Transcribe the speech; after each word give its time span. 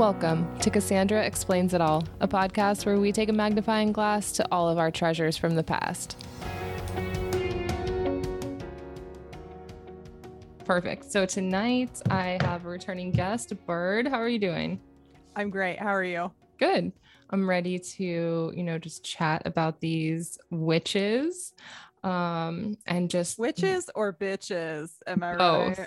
Welcome 0.00 0.58
to 0.60 0.70
Cassandra 0.70 1.22
Explains 1.22 1.74
It 1.74 1.80
All, 1.82 2.04
a 2.20 2.26
podcast 2.26 2.86
where 2.86 2.98
we 2.98 3.12
take 3.12 3.28
a 3.28 3.34
magnifying 3.34 3.92
glass 3.92 4.32
to 4.32 4.46
all 4.50 4.68
of 4.68 4.78
our 4.78 4.90
treasures 4.90 5.36
from 5.36 5.54
the 5.56 5.62
past. 5.62 6.16
Perfect. 10.64 11.12
So 11.12 11.26
tonight 11.26 12.00
I 12.08 12.38
have 12.40 12.64
a 12.64 12.68
returning 12.68 13.10
guest, 13.10 13.52
Bird. 13.66 14.08
How 14.08 14.18
are 14.20 14.28
you 14.28 14.38
doing? 14.38 14.80
I'm 15.36 15.50
great. 15.50 15.78
How 15.78 15.94
are 15.94 16.02
you? 16.02 16.30
Good. 16.58 16.92
I'm 17.28 17.48
ready 17.48 17.78
to, 17.78 18.52
you 18.54 18.62
know, 18.62 18.78
just 18.78 19.04
chat 19.04 19.42
about 19.44 19.80
these 19.80 20.38
witches 20.50 21.52
um 22.02 22.76
and 22.86 23.10
just 23.10 23.38
Witches 23.38 23.90
or 23.94 24.12
bitches? 24.12 24.90
Am 25.06 25.22
I 25.22 25.36
Both. 25.36 25.78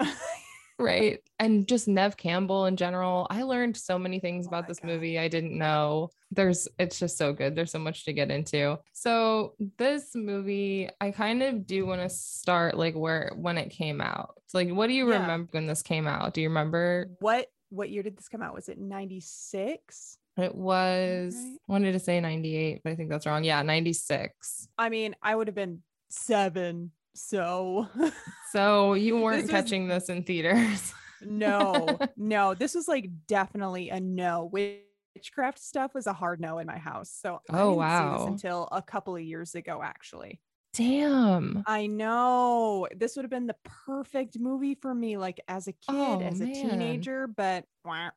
right? 0.00 0.12
right 0.78 1.20
and 1.38 1.68
just 1.68 1.86
neve 1.86 2.16
campbell 2.16 2.66
in 2.66 2.76
general 2.76 3.28
i 3.30 3.44
learned 3.44 3.76
so 3.76 3.96
many 3.96 4.18
things 4.18 4.46
Oh 4.46 4.48
about 4.48 4.64
my 4.64 4.68
this 4.68 4.80
God. 4.80 4.88
movie 4.88 5.20
i 5.20 5.28
didn't 5.28 5.56
know 5.56 6.10
there's 6.32 6.66
it's 6.80 6.98
just 6.98 7.16
so 7.16 7.32
good 7.32 7.54
there's 7.54 7.70
so 7.70 7.78
much 7.78 8.04
to 8.04 8.12
get 8.12 8.28
into 8.32 8.76
so 8.92 9.54
this 9.78 10.16
movie 10.16 10.90
i 11.00 11.12
kind 11.12 11.44
of 11.44 11.64
do 11.64 11.86
want 11.86 12.00
to 12.02 12.08
start 12.08 12.76
like 12.76 12.94
where 12.96 13.30
when 13.36 13.56
it 13.56 13.70
came 13.70 14.00
out 14.00 14.34
so, 14.46 14.58
like 14.58 14.70
what 14.70 14.88
do 14.88 14.94
you 14.94 15.08
Yeah. 15.08 15.20
remember 15.20 15.48
when 15.52 15.66
this 15.66 15.80
came 15.80 16.08
out 16.08 16.34
do 16.34 16.40
you 16.42 16.48
remember 16.48 17.06
What 17.20 17.46
what 17.70 17.90
year 17.90 18.02
did 18.02 18.16
this 18.16 18.28
come 18.28 18.40
out? 18.42 18.54
Was 18.54 18.68
it 18.68 18.78
96? 18.78 20.18
It 20.36 20.54
was 20.54 21.34
Right. 21.36 21.58
wanted 21.68 21.92
to 21.92 21.98
say 22.00 22.20
98 22.20 22.80
but 22.82 22.90
i 22.92 22.94
think 22.96 23.08
that's 23.10 23.26
wrong 23.26 23.44
yeah 23.44 23.62
96 23.62 24.68
I 24.78 24.88
mean, 24.88 25.14
I 25.22 25.34
would 25.36 25.46
have 25.48 25.54
been 25.54 25.82
seven. 26.10 26.90
So 27.14 27.86
so 28.52 28.94
you 28.94 29.16
weren't 29.20 29.42
This 29.42 29.52
was- 29.52 29.62
catching 29.62 29.86
this 29.88 30.08
in 30.08 30.22
theaters 30.24 30.92
no, 31.26 31.98
no, 32.16 32.54
this 32.54 32.74
was 32.74 32.86
like 32.88 33.08
definitely 33.28 33.88
a 33.90 33.98
no. 34.00 34.50
Witchcraft 34.52 35.58
stuff 35.58 35.94
was 35.94 36.06
a 36.06 36.12
hard 36.12 36.38
no 36.40 36.58
in 36.58 36.66
my 36.66 36.76
house. 36.76 37.10
So 37.10 37.40
I 37.48 37.60
Oh, 37.60 37.70
didn't 37.70 37.74
see 37.74 37.76
wow. 37.78 38.18
this 38.18 38.26
until 38.26 38.68
a 38.72 38.82
couple 38.82 39.16
of 39.16 39.22
years 39.22 39.54
ago, 39.54 39.80
actually. 39.82 40.40
damn 40.74 41.62
I 41.66 41.86
know 41.86 42.88
this 42.94 43.14
would 43.16 43.22
have 43.24 43.30
been 43.30 43.46
the 43.46 43.56
perfect 43.86 44.38
movie 44.38 44.74
for 44.74 44.92
me, 44.94 45.16
like 45.16 45.40
as 45.48 45.66
a 45.68 45.72
kid, 45.72 45.78
Oh, 45.90 46.20
as 46.20 46.40
a 46.40 46.46
teenager, 46.46 47.26
but 47.26 47.64
wah, 47.86 48.10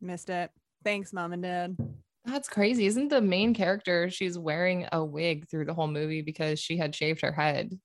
missed 0.00 0.30
it. 0.30 0.50
Thanks, 0.84 1.12
mom 1.12 1.32
and 1.32 1.42
dad. 1.42 1.76
That's 2.24 2.48
crazy. 2.48 2.86
Isn't 2.86 3.08
the 3.08 3.20
main 3.20 3.54
character 3.54 4.10
she's 4.10 4.38
wearing 4.38 4.86
a 4.92 5.04
wig 5.04 5.48
through 5.48 5.66
the 5.66 5.74
whole 5.74 5.86
movie 5.86 6.22
because 6.22 6.58
she 6.58 6.76
had 6.76 6.94
shaved 6.94 7.20
her 7.20 7.32
head? 7.32 7.78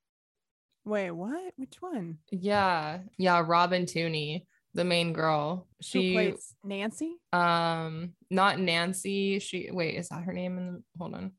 Wait, 0.84 1.12
what? 1.12 1.53
Which 1.58 1.75
one? 1.80 2.17
Yeah. 2.31 3.00
Yeah, 3.17 3.44
Robin 3.45 3.86
Tunney, 3.86 4.45
the 4.73 4.84
main 4.84 5.14
girl. 5.14 5.67
Who 5.78 5.84
She 5.84 6.14
plays 6.14 6.56
Nancy? 6.64 7.17
um 7.34 8.14
not 8.31 8.59
Nancy. 8.59 9.38
She 9.39 9.69
wait, 9.72 9.95
is 9.95 10.09
that 10.09 10.23
her 10.23 10.34
name 10.34 10.58
in 10.58 10.73
the 10.73 10.84
hold 10.97 11.14
on. 11.14 11.34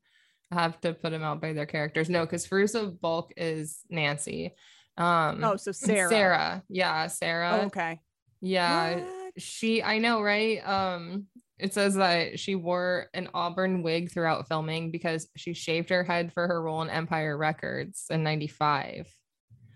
I 0.51 0.61
have 0.61 0.79
to 0.81 0.93
put 0.93 1.09
them 1.09 1.23
out 1.23 1.41
by 1.41 1.51
their 1.51 1.65
characters. 1.65 2.09
No, 2.09 2.25
because 2.25 2.47
Fairuza 2.47 2.99
Balk 3.01 3.33
is 3.35 3.81
Nancy. 3.89 4.53
Um 4.97 5.43
Oh, 5.43 5.57
so 5.57 5.73
Sarah. 5.73 6.09
Sarah. 6.09 6.63
Yeah, 6.69 7.07
Sarah. 7.07 7.59
Oh, 7.63 7.65
okay. 7.65 7.99
Yeah. 8.39 8.95
What? 8.95 9.09
she 9.35 9.81
i 9.81 9.97
know 9.97 10.21
right 10.21 10.59
um 10.67 11.25
it 11.63 11.73
says 11.73 11.95
that 11.95 12.37
she 12.39 12.55
wore 12.55 13.07
an 13.13 13.29
auburn 13.33 13.81
wig 13.83 14.11
throughout 14.11 14.47
filming 14.49 14.91
because 14.91 15.29
she 15.37 15.53
shaved 15.53 15.89
her 15.89 16.03
head 16.03 16.33
for 16.33 16.45
her 16.47 16.61
role 16.61 16.81
in 16.81 16.89
empire 16.89 17.37
records 17.37 18.05
in 18.09 18.21
95 18.23 19.07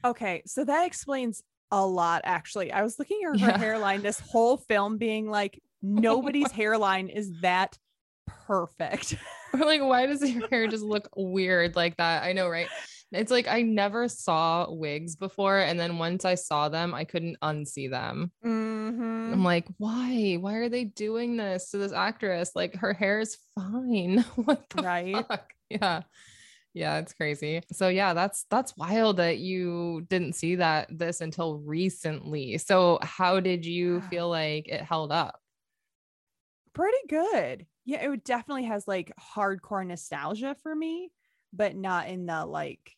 Okay, 0.05 0.43
so 0.45 0.63
that 0.65 0.85
explains 0.85 1.41
a 1.71 1.85
lot. 1.85 2.21
Actually, 2.23 2.71
I 2.71 2.83
was 2.83 2.99
looking 2.99 3.19
at 3.25 3.39
her 3.39 3.47
Yeah. 3.47 3.57
hairline 3.57 4.01
this 4.01 4.19
whole 4.19 4.55
film, 4.57 4.97
being 4.97 5.27
like, 5.29 5.61
nobody's 5.81 6.51
hairline 6.61 7.09
is 7.09 7.31
that 7.41 7.77
perfect. 8.45 9.15
like 9.53 9.81
why 9.81 10.05
does 10.05 10.21
your 10.29 10.47
hair 10.49 10.67
just 10.67 10.83
look 10.83 11.07
weird 11.15 11.75
like 11.75 11.95
that 11.97 12.23
i 12.23 12.33
know 12.33 12.47
right 12.49 12.67
it's 13.11 13.31
like 13.31 13.47
i 13.47 13.61
never 13.61 14.07
saw 14.09 14.69
wigs 14.69 15.15
before 15.15 15.57
and 15.59 15.79
then 15.79 15.97
once 15.97 16.25
i 16.25 16.35
saw 16.35 16.67
them 16.69 16.93
i 16.93 17.03
couldn't 17.05 17.37
unsee 17.41 17.89
them. 17.89 18.31
Mhm. 18.45 19.33
i'm 19.33 19.43
like 19.43 19.67
why? 19.77 20.37
Why 20.39 20.53
are 20.55 20.69
they 20.69 20.83
doing 20.85 21.37
this 21.37 21.71
to 21.71 21.77
this 21.77 21.93
actress? 21.93 22.51
Like 22.55 22.75
her 22.75 22.93
hair 22.93 23.19
is 23.19 23.37
fine. 23.55 24.19
What 24.35 24.69
the 24.69 24.81
Right. 24.83 25.15
fuck? 25.27 25.53
yeah. 25.69 26.01
Yeah 26.73 26.97
it's 26.99 27.13
crazy. 27.13 27.61
So 27.71 27.87
yeah 27.87 28.13
that's 28.13 28.45
that's 28.51 28.75
wild 28.77 29.17
that 29.17 29.37
you 29.39 30.05
didn't 30.09 30.33
see 30.35 30.55
that 30.57 30.87
this 30.91 31.21
until 31.21 31.57
recently. 31.59 32.57
So 32.59 32.99
how 33.01 33.39
did 33.39 33.65
you 33.65 34.01
feel 34.01 34.29
like 34.29 34.67
it 34.67 34.81
held 34.81 35.11
up? 35.11 35.39
Pretty 36.73 36.97
good. 37.09 37.65
Yeah, 37.85 38.11
it 38.11 38.23
definitely 38.23 38.65
has 38.65 38.87
like 38.87 39.11
hardcore 39.35 39.85
nostalgia 39.87 40.55
for 40.61 40.75
me, 40.75 41.09
but 41.53 41.75
not 41.75 42.09
in 42.09 42.25
the 42.25 42.45
like, 42.45 42.95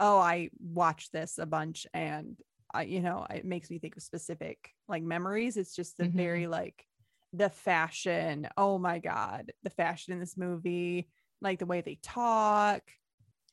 oh, 0.00 0.18
I 0.18 0.48
watched 0.58 1.12
this 1.12 1.38
a 1.38 1.46
bunch 1.46 1.86
and 1.94 2.36
I, 2.72 2.82
you 2.82 3.00
know, 3.00 3.26
it 3.30 3.44
makes 3.44 3.70
me 3.70 3.78
think 3.78 3.96
of 3.96 4.02
specific 4.02 4.70
like 4.88 5.02
memories. 5.02 5.56
It's 5.56 5.74
just 5.76 5.98
the 5.98 6.04
Mhm. 6.04 6.14
very 6.14 6.46
like 6.46 6.84
the 7.32 7.50
fashion. 7.50 8.48
Oh 8.56 8.78
my 8.78 8.98
God, 8.98 9.52
the 9.62 9.70
fashion 9.70 10.12
in 10.14 10.18
this 10.20 10.36
movie, 10.36 11.08
like 11.42 11.58
the 11.58 11.66
way 11.66 11.80
they 11.80 11.98
talk. 12.02 12.82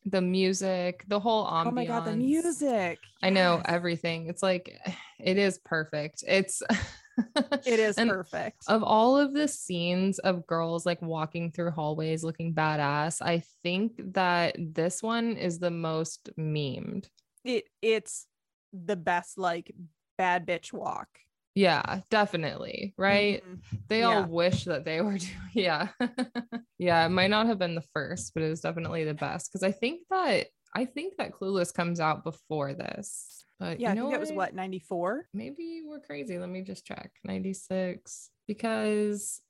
the 0.05 0.21
music 0.21 1.03
the 1.07 1.19
whole 1.19 1.45
ambiance 1.45 1.65
Oh 1.67 1.71
my 1.71 1.85
God, 1.85 2.05
the 2.05 2.15
music. 2.15 2.99
i 3.23 3.29
know 3.29 3.61
everything 3.65 4.27
it's 4.27 4.43
like 4.43 4.65
it 5.19 5.37
is 5.37 5.59
perfect 5.65 6.23
it's 6.27 6.61
It 7.65 7.79
is 7.79 7.95
perfect. 7.95 8.63
of 8.67 8.83
all 8.83 9.17
of 9.17 9.33
the 9.33 9.47
scenes 9.47 10.19
of 10.19 10.45
girls 10.47 10.85
like 10.85 11.01
walking 11.01 11.51
through 11.51 11.71
hallways 11.71 12.23
looking 12.23 12.53
badass 12.53 13.21
i 13.21 13.43
think 13.63 14.13
that 14.13 14.55
this 14.57 15.01
one 15.01 15.35
is 15.37 15.59
the 15.59 15.71
most 15.71 16.29
memed 16.37 17.07
it 17.43 17.65
it's 17.81 18.27
the 18.73 18.95
best 18.95 19.37
like 19.37 19.71
bad 20.17 20.45
bitch 20.45 20.71
walk. 20.73 21.07
yeah 21.55 22.01
definitely 22.09 22.93
right 22.97 23.43
Mhm. 23.43 23.59
they 23.87 24.03
all 24.03 24.25
wish 24.25 24.65
that 24.65 24.85
they 24.85 25.01
were 25.05 25.17
doing 25.17 25.31
yeah 25.53 25.87
yeah 26.77 27.05
it 27.05 27.09
might 27.09 27.29
not 27.31 27.47
have 27.47 27.57
been 27.59 27.75
the 27.75 27.81
first 27.93 28.33
but 28.33 28.43
it 28.43 28.49
was 28.49 28.61
definitely 28.61 29.03
the 29.05 29.13
best 29.13 29.49
because 29.51 29.63
i 29.63 29.71
think 29.71 30.01
that 30.09 30.47
i 30.77 30.85
think 30.85 31.17
that 31.17 31.31
clueless 31.31 31.73
comes 31.73 31.99
out 31.99 32.23
before 32.23 32.73
this 32.73 33.43
but 33.59 33.79
Yeah, 33.79 33.89
you 33.89 33.91
I 33.91 33.95
know 33.95 34.01
think 34.03 34.13
that 34.13 34.19
was 34.19 34.31
what? 34.31 34.53
94. 34.53 35.29
maybe 35.33 35.81
we're 35.83 35.99
crazy. 35.99 36.37
Let 36.37 36.49
me 36.49 36.61
just 36.61 36.85
check. 36.85 37.09
96 37.23 38.29
because 38.47 39.41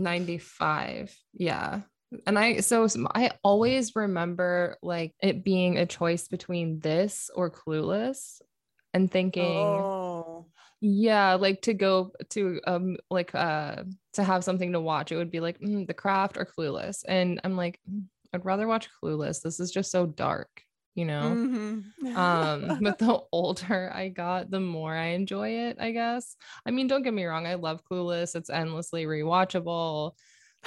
95 0.00 1.16
yeah. 1.32 1.82
And 2.26 2.38
i 2.38 2.60
so 2.60 2.86
I 3.14 3.30
always 3.44 3.94
remember 3.94 4.76
like 4.82 5.14
it 5.22 5.44
being 5.44 5.78
a 5.78 5.86
choice 5.86 6.26
between 6.28 6.80
this 6.80 7.30
or 7.34 7.50
clueless 7.50 8.40
and 8.92 9.10
thinking 9.10 9.78
Oh, 9.80 10.46
yeah, 10.80 11.34
like 11.34 11.62
to 11.62 11.74
go 11.74 12.10
to 12.30 12.60
um 12.66 12.96
like 13.10 13.32
uh 13.34 13.84
to 14.14 14.24
have 14.24 14.42
something 14.42 14.72
to 14.72 14.80
watch, 14.80 15.12
it 15.12 15.16
would 15.16 15.30
be 15.30 15.38
like 15.40 15.60
mm, 15.60 15.86
The 15.86 15.94
Craft 15.94 16.36
or 16.36 16.44
Clueless, 16.44 17.04
and 17.06 17.40
I'm 17.44 17.56
like, 17.56 17.78
"Mm, 17.88 18.06
I'd 18.34 18.44
rather 18.44 18.66
watch 18.66 18.88
Clueless. 19.00 19.40
This 19.40 19.60
is 19.60 19.70
just 19.70 19.92
so 19.92 20.06
dark, 20.06 20.50
you 20.94 21.04
know. 21.04 21.22
Mhm. 21.34 21.84
Um, 22.16 22.78
but 22.82 22.98
the 22.98 23.20
older 23.32 23.90
I 23.94 24.08
got, 24.08 24.50
the 24.50 24.60
more 24.60 24.94
I 24.94 25.08
enjoy 25.08 25.48
it. 25.68 25.78
I 25.80 25.92
guess. 25.92 26.36
I 26.66 26.70
mean, 26.70 26.86
don't 26.88 27.02
get 27.02 27.14
me 27.14 27.24
wrong, 27.24 27.46
I 27.46 27.54
love 27.54 27.82
Clueless. 27.90 28.34
It's 28.34 28.50
endlessly 28.50 29.04
rewatchable. 29.06 30.12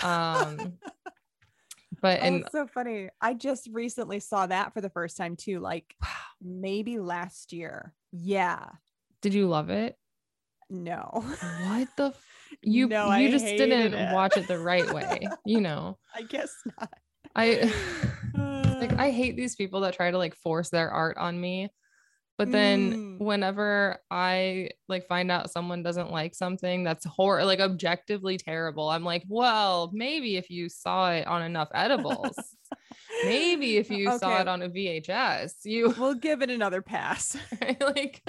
Um, 0.01 0.73
but 2.01 2.19
oh, 2.19 2.23
and 2.23 2.35
it's 2.41 2.51
so 2.51 2.67
funny. 2.67 3.09
I 3.21 3.33
just 3.33 3.69
recently 3.71 4.19
saw 4.19 4.47
that 4.47 4.73
for 4.73 4.81
the 4.81 4.89
first 4.89 5.17
time 5.17 5.35
too, 5.35 5.59
like 5.59 5.95
maybe 6.41 6.99
last 6.99 7.53
year. 7.53 7.93
Yeah. 8.11 8.65
did 9.21 9.33
you 9.33 9.47
love 9.47 9.69
it? 9.69 9.97
No. 10.69 11.09
What 11.67 11.87
the? 11.97 12.05
F- 12.07 12.25
you 12.63 12.87
No, 12.87 13.07
I 13.07 13.19
you 13.19 13.29
just 13.29 13.45
didn't 13.45 13.93
it. 13.93 14.13
watch 14.13 14.37
it 14.37 14.47
the 14.47 14.57
right 14.59 14.91
way, 14.93 15.27
you 15.45 15.61
know. 15.61 15.97
I 16.15 16.23
guess 16.23 16.51
not. 16.79 16.91
I 17.35 17.71
like 18.79 18.93
I 18.93 19.11
hate 19.11 19.35
these 19.35 19.55
people 19.55 19.81
that 19.81 19.93
try 19.95 20.11
to 20.11 20.17
like 20.17 20.35
force 20.35 20.69
their 20.69 20.89
art 20.91 21.17
on 21.17 21.39
me. 21.39 21.69
But 22.37 22.51
then 22.51 22.91
Mm. 22.93 23.19
whenever 23.19 23.97
I 24.11 24.71
like 24.89 25.07
find 25.07 25.31
out 25.31 25.49
someone 25.51 25.83
doesn't 25.83 26.11
like 26.11 26.35
something 26.35 26.83
that's 26.83 27.05
hor 27.05 27.45
like 27.45 27.61
objectively 27.61 28.37
terrible, 28.37 28.89
I'm 28.89 29.05
like, 29.05 29.23
well, 29.29 29.89
maybe 29.93 30.35
if 30.35 30.49
you 30.49 30.67
saw 30.67 31.11
it 31.13 31.27
on 31.27 31.41
enough 31.43 31.69
edibles, 31.73 32.37
maybe 33.23 33.77
if 33.77 33.89
you 33.89 34.11
saw 34.19 34.41
it 34.41 34.49
on 34.49 34.61
a 34.63 34.69
VHS, 34.69 35.53
you 35.63 35.93
we'll 35.97 36.15
give 36.15 36.41
it 36.41 36.49
another 36.49 36.81
pass. 36.81 37.37
like 37.79 38.21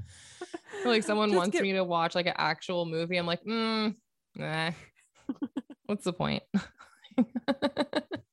like 0.84 1.04
someone 1.04 1.28
Just 1.28 1.36
wants 1.38 1.52
get- 1.52 1.62
me 1.62 1.74
to 1.74 1.84
watch 1.84 2.16
like 2.16 2.26
an 2.26 2.34
actual 2.36 2.86
movie. 2.86 3.16
I'm 3.18 3.26
like, 3.26 3.44
mm, 3.44 3.94
nah. 4.34 4.72
What's 5.86 6.04
the 6.04 6.12
point? 6.12 6.42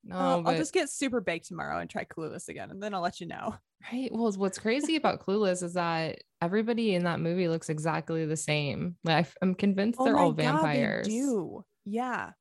Know. 0.06 0.16
I'll, 0.18 0.48
I'll 0.48 0.58
just 0.58 0.74
get 0.74 0.90
super 0.90 1.20
baked 1.22 1.48
tomorrow 1.48 1.80
and 1.80 1.90
try 1.90 2.06
Clueless 2.06 2.48
again, 2.48 2.72
and 2.72 2.82
then 2.82 2.94
I'll 2.94 3.02
let 3.02 3.20
you 3.20 3.28
know. 3.28 3.56
Right. 3.94 4.10
Well, 4.12 4.32
what's 4.32 4.58
crazy 4.58 4.96
about 4.96 5.24
Clueless 5.24 5.62
is 5.62 5.74
that 5.74 6.18
everybody 6.42 6.96
in 6.96 7.04
that 7.04 7.20
movie 7.20 7.48
looks 7.48 7.70
exactly 7.70 8.26
the 8.26 8.36
same. 8.38 8.96
Like 9.04 9.28
I'm 9.44 9.54
convinced 9.54 10.00
oh 10.02 10.06
they're 10.06 10.18
all 10.18 10.30
Oh 10.30 10.32
God, 10.32 10.38
they 10.38 10.44
vampires. 10.46 11.08
do 11.08 11.64
yeah? 11.84 12.32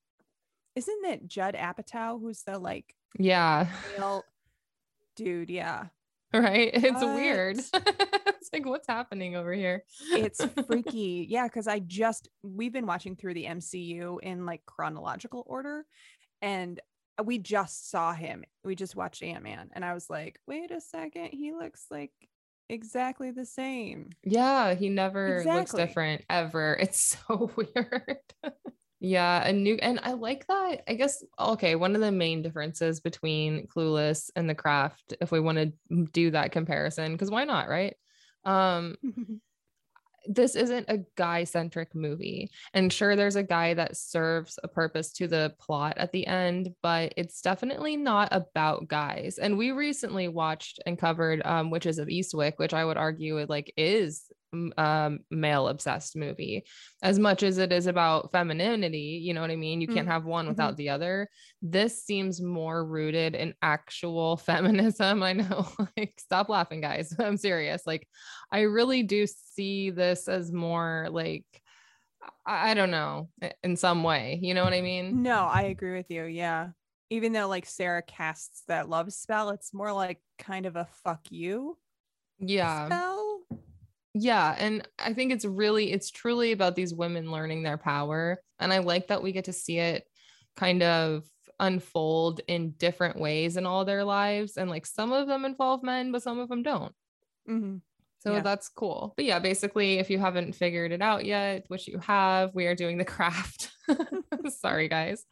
Isn't 0.74 1.04
it 1.04 1.28
Judd 1.28 1.54
Apatow 1.54 2.18
who's 2.18 2.44
the 2.44 2.58
like 2.58 2.94
Yeah. 3.18 3.66
male 3.98 4.24
dude? 5.16 5.50
Yeah, 5.50 5.86
Right. 6.32 6.70
It's 6.72 6.92
What? 7.02 7.14
weird. 7.14 7.58
it's 7.58 8.50
like 8.52 8.64
what's 8.64 8.86
happening 8.88 9.36
over 9.36 9.52
here? 9.52 9.84
it's 10.12 10.42
freaky. 10.66 11.26
yeah, 11.28 11.46
because 11.46 11.66
I 11.68 11.80
just 11.80 12.28
we've 12.42 12.72
been 12.72 12.86
watching 12.86 13.16
through 13.16 13.34
the 13.34 13.44
MCU 13.44 14.18
in 14.22 14.46
like 14.46 14.64
chronological 14.64 15.44
order, 15.46 15.84
and 16.40 16.80
we 17.22 17.38
just 17.38 17.90
saw 17.90 18.12
him. 18.12 18.44
We 18.64 18.74
just 18.74 18.96
watched 18.96 19.22
Ant 19.22 19.44
Man, 19.44 19.70
and 19.72 19.84
I 19.84 19.94
was 19.94 20.08
like, 20.08 20.38
wait 20.46 20.70
a 20.70 20.80
second, 20.80 21.28
he 21.32 21.52
looks 21.52 21.86
like 21.90 22.12
exactly 22.68 23.30
the 23.30 23.44
same. 23.44 24.10
Yeah, 24.22 24.74
he 24.74 24.88
never 24.88 25.42
looks 25.44 25.72
different 25.72 26.22
ever. 26.28 26.76
It's 26.80 27.16
so 27.28 27.50
weird. 27.56 28.18
yeah, 29.00 29.46
a 29.46 29.52
new 29.52 29.76
and 29.76 30.00
I 30.02 30.12
like 30.12 30.46
that. 30.46 30.82
I 30.88 30.94
guess 30.94 31.22
okay, 31.38 31.76
one 31.76 31.94
of 31.94 32.00
the 32.00 32.12
main 32.12 32.42
differences 32.42 33.00
between 33.00 33.66
Clueless 33.68 34.30
and 34.36 34.48
The 34.48 34.54
Craft, 34.54 35.14
if 35.20 35.30
we 35.30 35.40
want 35.40 35.58
to 35.58 36.06
do 36.12 36.30
that 36.32 36.52
comparison, 36.52 37.12
because 37.12 37.30
why 37.30 37.44
not, 37.44 37.68
right? 37.68 37.94
Um, 38.44 38.96
this 40.26 40.56
isn't 40.56 40.86
a 40.88 41.04
guy 41.16 41.44
centric 41.44 41.94
movie. 41.94 42.50
And 42.72 42.92
sure, 42.92 43.16
there's 43.16 43.36
a 43.36 43.42
guy 43.42 43.74
that 43.74 43.96
serves 43.96 44.58
a 44.62 44.68
purpose 44.68 45.12
to 45.14 45.28
the 45.28 45.54
plot 45.58 45.94
at 45.98 46.12
the 46.12 46.26
end, 46.26 46.74
but 46.82 47.12
it's 47.16 47.40
definitely 47.40 47.96
not 47.96 48.28
about 48.30 48.88
guys. 48.88 49.38
And 49.38 49.58
we 49.58 49.72
recently 49.72 50.28
watched 50.28 50.80
and 50.86 50.98
covered 50.98 51.42
um, 51.44 51.70
Witches 51.70 51.98
of 51.98 52.08
Eastwick, 52.08 52.54
which 52.56 52.74
I 52.74 52.84
would 52.84 52.96
argue 52.96 53.38
it 53.38 53.50
like 53.50 53.72
is 53.76 54.24
um 54.76 55.20
male 55.30 55.68
obsessed 55.68 56.16
movie 56.16 56.64
as 57.02 57.18
much 57.18 57.42
as 57.42 57.58
it 57.58 57.72
is 57.72 57.86
about 57.86 58.30
femininity 58.32 59.20
you 59.22 59.34
know 59.34 59.40
what 59.40 59.50
i 59.50 59.56
mean 59.56 59.80
you 59.80 59.88
can't 59.88 60.06
Mm, 60.06 60.08
have 60.08 60.24
one 60.24 60.48
without 60.48 60.76
the 60.76 60.88
other 60.88 61.28
this 61.62 62.04
seems 62.04 62.40
more 62.40 62.84
rooted 62.84 63.34
in 63.34 63.54
actual 63.62 64.36
feminism 64.48 65.22
i 65.22 65.32
know 65.32 65.66
like 65.96 66.14
stop 66.18 66.48
laughing 66.48 66.80
guys 66.80 67.14
i'm 67.18 67.36
serious 67.36 67.82
like 67.86 68.08
I 68.50 68.60
really 68.62 69.02
do 69.02 69.26
see 69.26 69.90
this 69.90 70.28
as 70.28 70.52
more 70.52 71.08
like 71.10 71.44
I, 72.46 72.70
I 72.70 72.74
don't 72.74 72.90
know 72.90 73.28
in 73.62 73.76
some 73.76 74.02
way. 74.02 74.38
You 74.42 74.54
know 74.54 74.64
what 74.64 74.72
I 74.74 74.80
mean? 74.80 75.20
no, 75.22 75.44
I 75.46 75.62
agree 75.62 75.96
with 75.96 76.10
you. 76.10 76.24
Yeah, 76.24 76.70
even 77.10 77.32
though 77.32 77.48
like 77.48 77.66
Sarah 77.66 78.02
casts 78.02 78.62
that 78.68 78.88
love 78.88 79.12
spell, 79.12 79.50
it's 79.50 79.74
more 79.74 79.92
like 79.92 80.20
kind 80.38 80.66
of 80.66 80.76
a 80.76 80.86
fuck 81.04 81.30
you 81.30 81.78
Yeah. 82.38 82.86
spell. 82.86 83.23
Yeah. 84.14 84.54
And 84.58 84.86
I 84.98 85.12
think 85.12 85.32
it's 85.32 85.44
really, 85.44 85.92
it's 85.92 86.10
truly 86.10 86.52
about 86.52 86.76
these 86.76 86.94
women 86.94 87.30
learning 87.30 87.62
their 87.62 87.78
power. 87.78 88.40
And 88.60 88.72
I 88.72 88.78
like 88.78 89.08
that 89.08 89.22
we 89.22 89.32
get 89.32 89.46
to 89.46 89.52
see 89.52 89.78
it 89.78 90.04
kind 90.56 90.82
of 90.82 91.24
unfold 91.60 92.40
in 92.46 92.70
different 92.72 93.18
ways 93.18 93.56
in 93.56 93.66
all 93.66 93.84
their 93.84 94.04
lives. 94.04 94.56
And 94.56 94.70
like 94.70 94.86
some 94.86 95.12
of 95.12 95.26
them 95.26 95.44
involve 95.44 95.82
men, 95.82 96.12
but 96.12 96.22
some 96.22 96.38
of 96.38 96.48
them 96.48 96.62
don't. 96.62 96.94
Mhm. 97.48 97.80
So 98.20 98.32
Yeah. 98.34 98.40
that's 98.40 98.68
cool. 98.68 99.12
But 99.16 99.24
yeah, 99.26 99.38
basically, 99.40 99.98
if 99.98 100.08
you 100.10 100.18
haven't 100.18 100.54
figured 100.54 100.92
it 100.92 101.02
out 101.02 101.24
yet, 101.24 101.64
which 101.68 101.88
you 101.88 101.98
have, 101.98 102.54
we 102.54 102.66
are 102.66 102.74
doing 102.74 102.98
the 102.98 103.04
craft. 103.16 103.72
Sorry, 104.48 104.88
guys. 104.88 105.26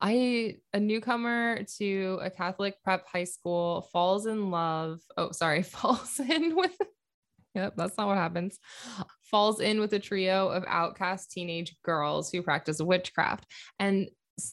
I, 0.00 0.56
a 0.72 0.80
newcomer 0.80 1.64
to 1.78 2.18
a 2.22 2.30
Catholic 2.30 2.76
prep 2.82 3.06
high 3.08 3.24
school, 3.24 3.82
falls 3.92 4.26
in 4.26 4.50
love. 4.50 5.00
Oh, 5.16 5.30
sorry, 5.32 5.62
falls 5.76 6.20
in 6.20 6.54
with. 6.56 6.76
Yep, 7.54 7.74
that's 7.76 7.96
not 7.96 8.08
what 8.08 8.16
happens. 8.16 8.58
Falls 9.22 9.60
in 9.60 9.80
with 9.80 9.92
a 9.92 9.98
trio 9.98 10.48
of 10.48 10.64
outcast 10.66 11.30
teenage 11.30 11.76
girls 11.84 12.30
who 12.30 12.42
practice 12.42 12.80
witchcraft. 12.80 13.46
And 13.78 14.08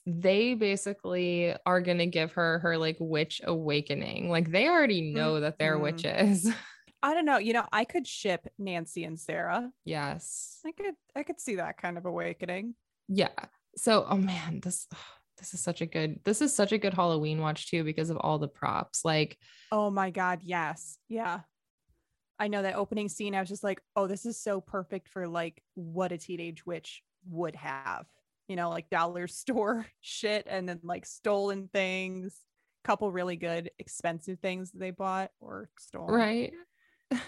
they 0.06 0.54
basically 0.54 1.56
are 1.66 1.82
going 1.82 1.98
to 1.98 2.06
give 2.06 2.34
her 2.34 2.60
her 2.60 2.78
like 2.78 2.98
witch 3.00 3.42
awakening. 3.44 4.30
Like 4.30 4.52
they 4.52 4.68
already 4.68 5.14
know 5.14 5.40
that 5.40 5.58
they're 5.58 5.78
Mhm. 5.78 5.82
witches. 5.82 6.52
I 7.04 7.16
don't 7.16 7.26
know. 7.26 7.40
You 7.40 7.54
know, 7.54 7.66
I 7.72 7.84
could 7.86 8.06
ship 8.06 8.48
Nancy 8.60 9.04
and 9.06 9.20
Sarah. 9.20 9.72
Yes. 9.86 10.60
I 10.64 10.72
could, 10.72 10.94
I 11.16 11.24
could 11.24 11.42
see 11.42 11.56
that 11.56 11.78
kind 11.78 11.98
of 11.98 12.06
awakening. 12.06 12.76
Yeah. 13.08 13.30
So, 13.76 14.06
oh 14.08 14.18
man, 14.18 14.60
this 14.62 14.88
this 15.40 15.56
is 15.56 15.62
such 15.62 15.82
a 15.82 15.88
good 15.88 16.20
this 16.24 16.40
is 16.42 16.56
such 16.56 16.72
a 16.72 16.78
good 16.78 16.94
Halloween 16.94 17.42
watch 17.42 17.72
too 17.72 17.84
because 17.84 18.12
of 18.12 18.18
all 18.18 18.38
the 18.38 18.48
props. 18.48 19.04
Like, 19.04 19.36
Oh 19.72 19.90
my 19.90 20.12
god, 20.12 20.42
yes, 20.44 21.00
yeah. 21.10 21.40
I 22.42 22.48
know 22.48 22.64
that 22.64 22.76
opening 22.76 23.08
scene. 23.08 23.36
I 23.36 23.40
was 23.40 23.50
just 23.50 23.64
like, 23.64 23.80
oh, 23.96 24.08
this 24.08 24.26
is 24.26 24.36
so 24.36 24.60
perfect 24.60 25.08
for 25.08 25.28
like 25.28 25.62
what 25.76 26.12
a 26.12 26.18
teenage 26.18 26.66
witch 26.66 27.04
would 27.30 27.56
have. 27.56 28.08
You 28.48 28.56
know, 28.56 28.72
like 28.72 28.90
dollar 28.90 29.28
store 29.28 29.86
shit, 30.02 30.48
and 30.50 30.68
then 30.68 30.80
like 30.84 31.06
stolen 31.06 31.70
things. 31.72 32.36
Couple 32.84 33.12
really 33.12 33.36
good 33.36 33.70
expensive 33.78 34.40
things 34.40 34.72
they 34.72 34.90
bought 34.90 35.30
or 35.40 35.70
stole. 35.80 36.08
right. 36.08 36.52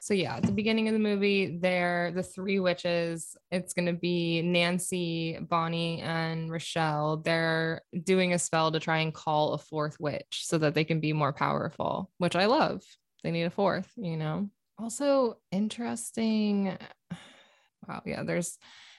So 0.00 0.12
yeah, 0.12 0.36
at 0.36 0.42
the 0.42 0.52
beginning 0.52 0.86
of 0.86 0.92
the 0.92 0.98
movie, 0.98 1.56
they're 1.62 2.12
the 2.14 2.22
three 2.22 2.60
witches. 2.60 3.38
It's 3.50 3.72
gonna 3.72 3.94
be 3.94 4.42
Nancy, 4.42 5.38
Bonnie, 5.40 6.02
and 6.02 6.50
Rochelle. 6.50 7.22
They're 7.24 7.80
doing 8.02 8.34
a 8.34 8.38
spell 8.38 8.70
to 8.72 8.80
try 8.80 8.98
and 8.98 9.14
call 9.14 9.54
a 9.54 9.58
fourth 9.58 9.96
witch 9.98 10.42
so 10.42 10.58
that 10.58 10.74
they 10.74 10.84
can 10.84 11.00
be 11.00 11.14
more 11.14 11.32
powerful, 11.32 12.10
which 12.18 12.36
I 12.36 12.44
love. 12.44 12.82
They 13.24 13.32
need 13.32 13.44
a 13.44 13.50
fourth, 13.50 13.90
you 13.96 14.16
know. 14.16 14.48
Also 14.78 15.38
interesting. 15.50 16.76
Wow, 17.86 18.00
yeah, 18.06 18.22
there's 18.22 18.56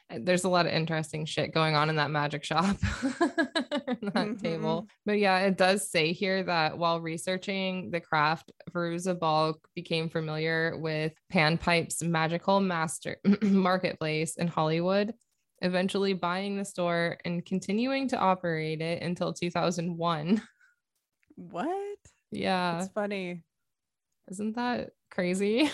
there's 0.10 0.44
a 0.44 0.50
lot 0.50 0.68
of 0.68 0.72
interesting 0.72 1.26
shit 1.26 1.54
going 1.54 1.76
on 1.76 1.90
in 1.90 1.96
that 1.96 2.12
magic 2.12 2.44
shop 2.44 2.78
that 3.02 4.00
mm-hmm. 4.14 4.36
table. 4.36 4.88
But 5.06 5.18
yeah, 5.18 5.40
it 5.40 5.58
does 5.58 5.90
say 5.90 6.14
here 6.14 6.44
that 6.44 6.78
while 6.78 7.02
researching 7.02 7.90
the 7.90 8.00
craft, 8.00 8.52
Fairuza 8.72 9.18
Balk 9.18 9.60
became 9.74 10.10
familiar 10.10 10.78
with 10.78 11.14
Panpipe's 11.32 12.04
magical 12.04 12.60
master 12.60 13.18
marketplace 13.42 14.36
in 14.36 14.48
Hollywood, 14.48 15.14
eventually 15.62 16.14
buying 16.14 16.58
the 16.58 16.66
store 16.66 17.18
and 17.26 17.44
continuing 17.44 18.08
to 18.10 18.18
operate 18.18 18.82
it 18.82 19.02
until 19.02 19.34
2001. 19.34 20.42
What? 21.38 21.98
Yeah, 22.32 22.80
It's 22.80 22.94
funny. 22.94 23.42
Isn't 24.30 24.56
that 24.56 24.92
crazy? 25.12 25.70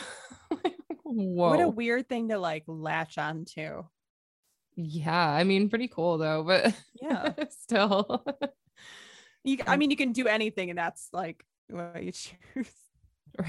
Whoa. 1.04 1.50
What 1.50 1.60
a 1.62 1.68
weird 1.68 2.08
thing 2.08 2.30
to 2.30 2.38
like 2.40 2.64
latch 2.68 3.18
onto. 3.18 3.84
yeah, 4.76 5.30
I 5.30 5.44
mean, 5.44 5.70
pretty 5.70 5.88
cool 5.90 6.18
though, 6.18 6.44
but 6.44 6.74
Yeah. 7.02 7.34
still. 7.50 8.26
You, 9.44 9.58
I 9.66 9.76
mean, 9.78 9.90
you 9.90 9.98
can 9.98 10.12
do 10.12 10.28
anything, 10.28 10.70
and 10.70 10.78
that's 10.78 11.10
like 11.12 11.44
what 11.70 12.02
you 12.04 12.12
choose. 12.54 12.72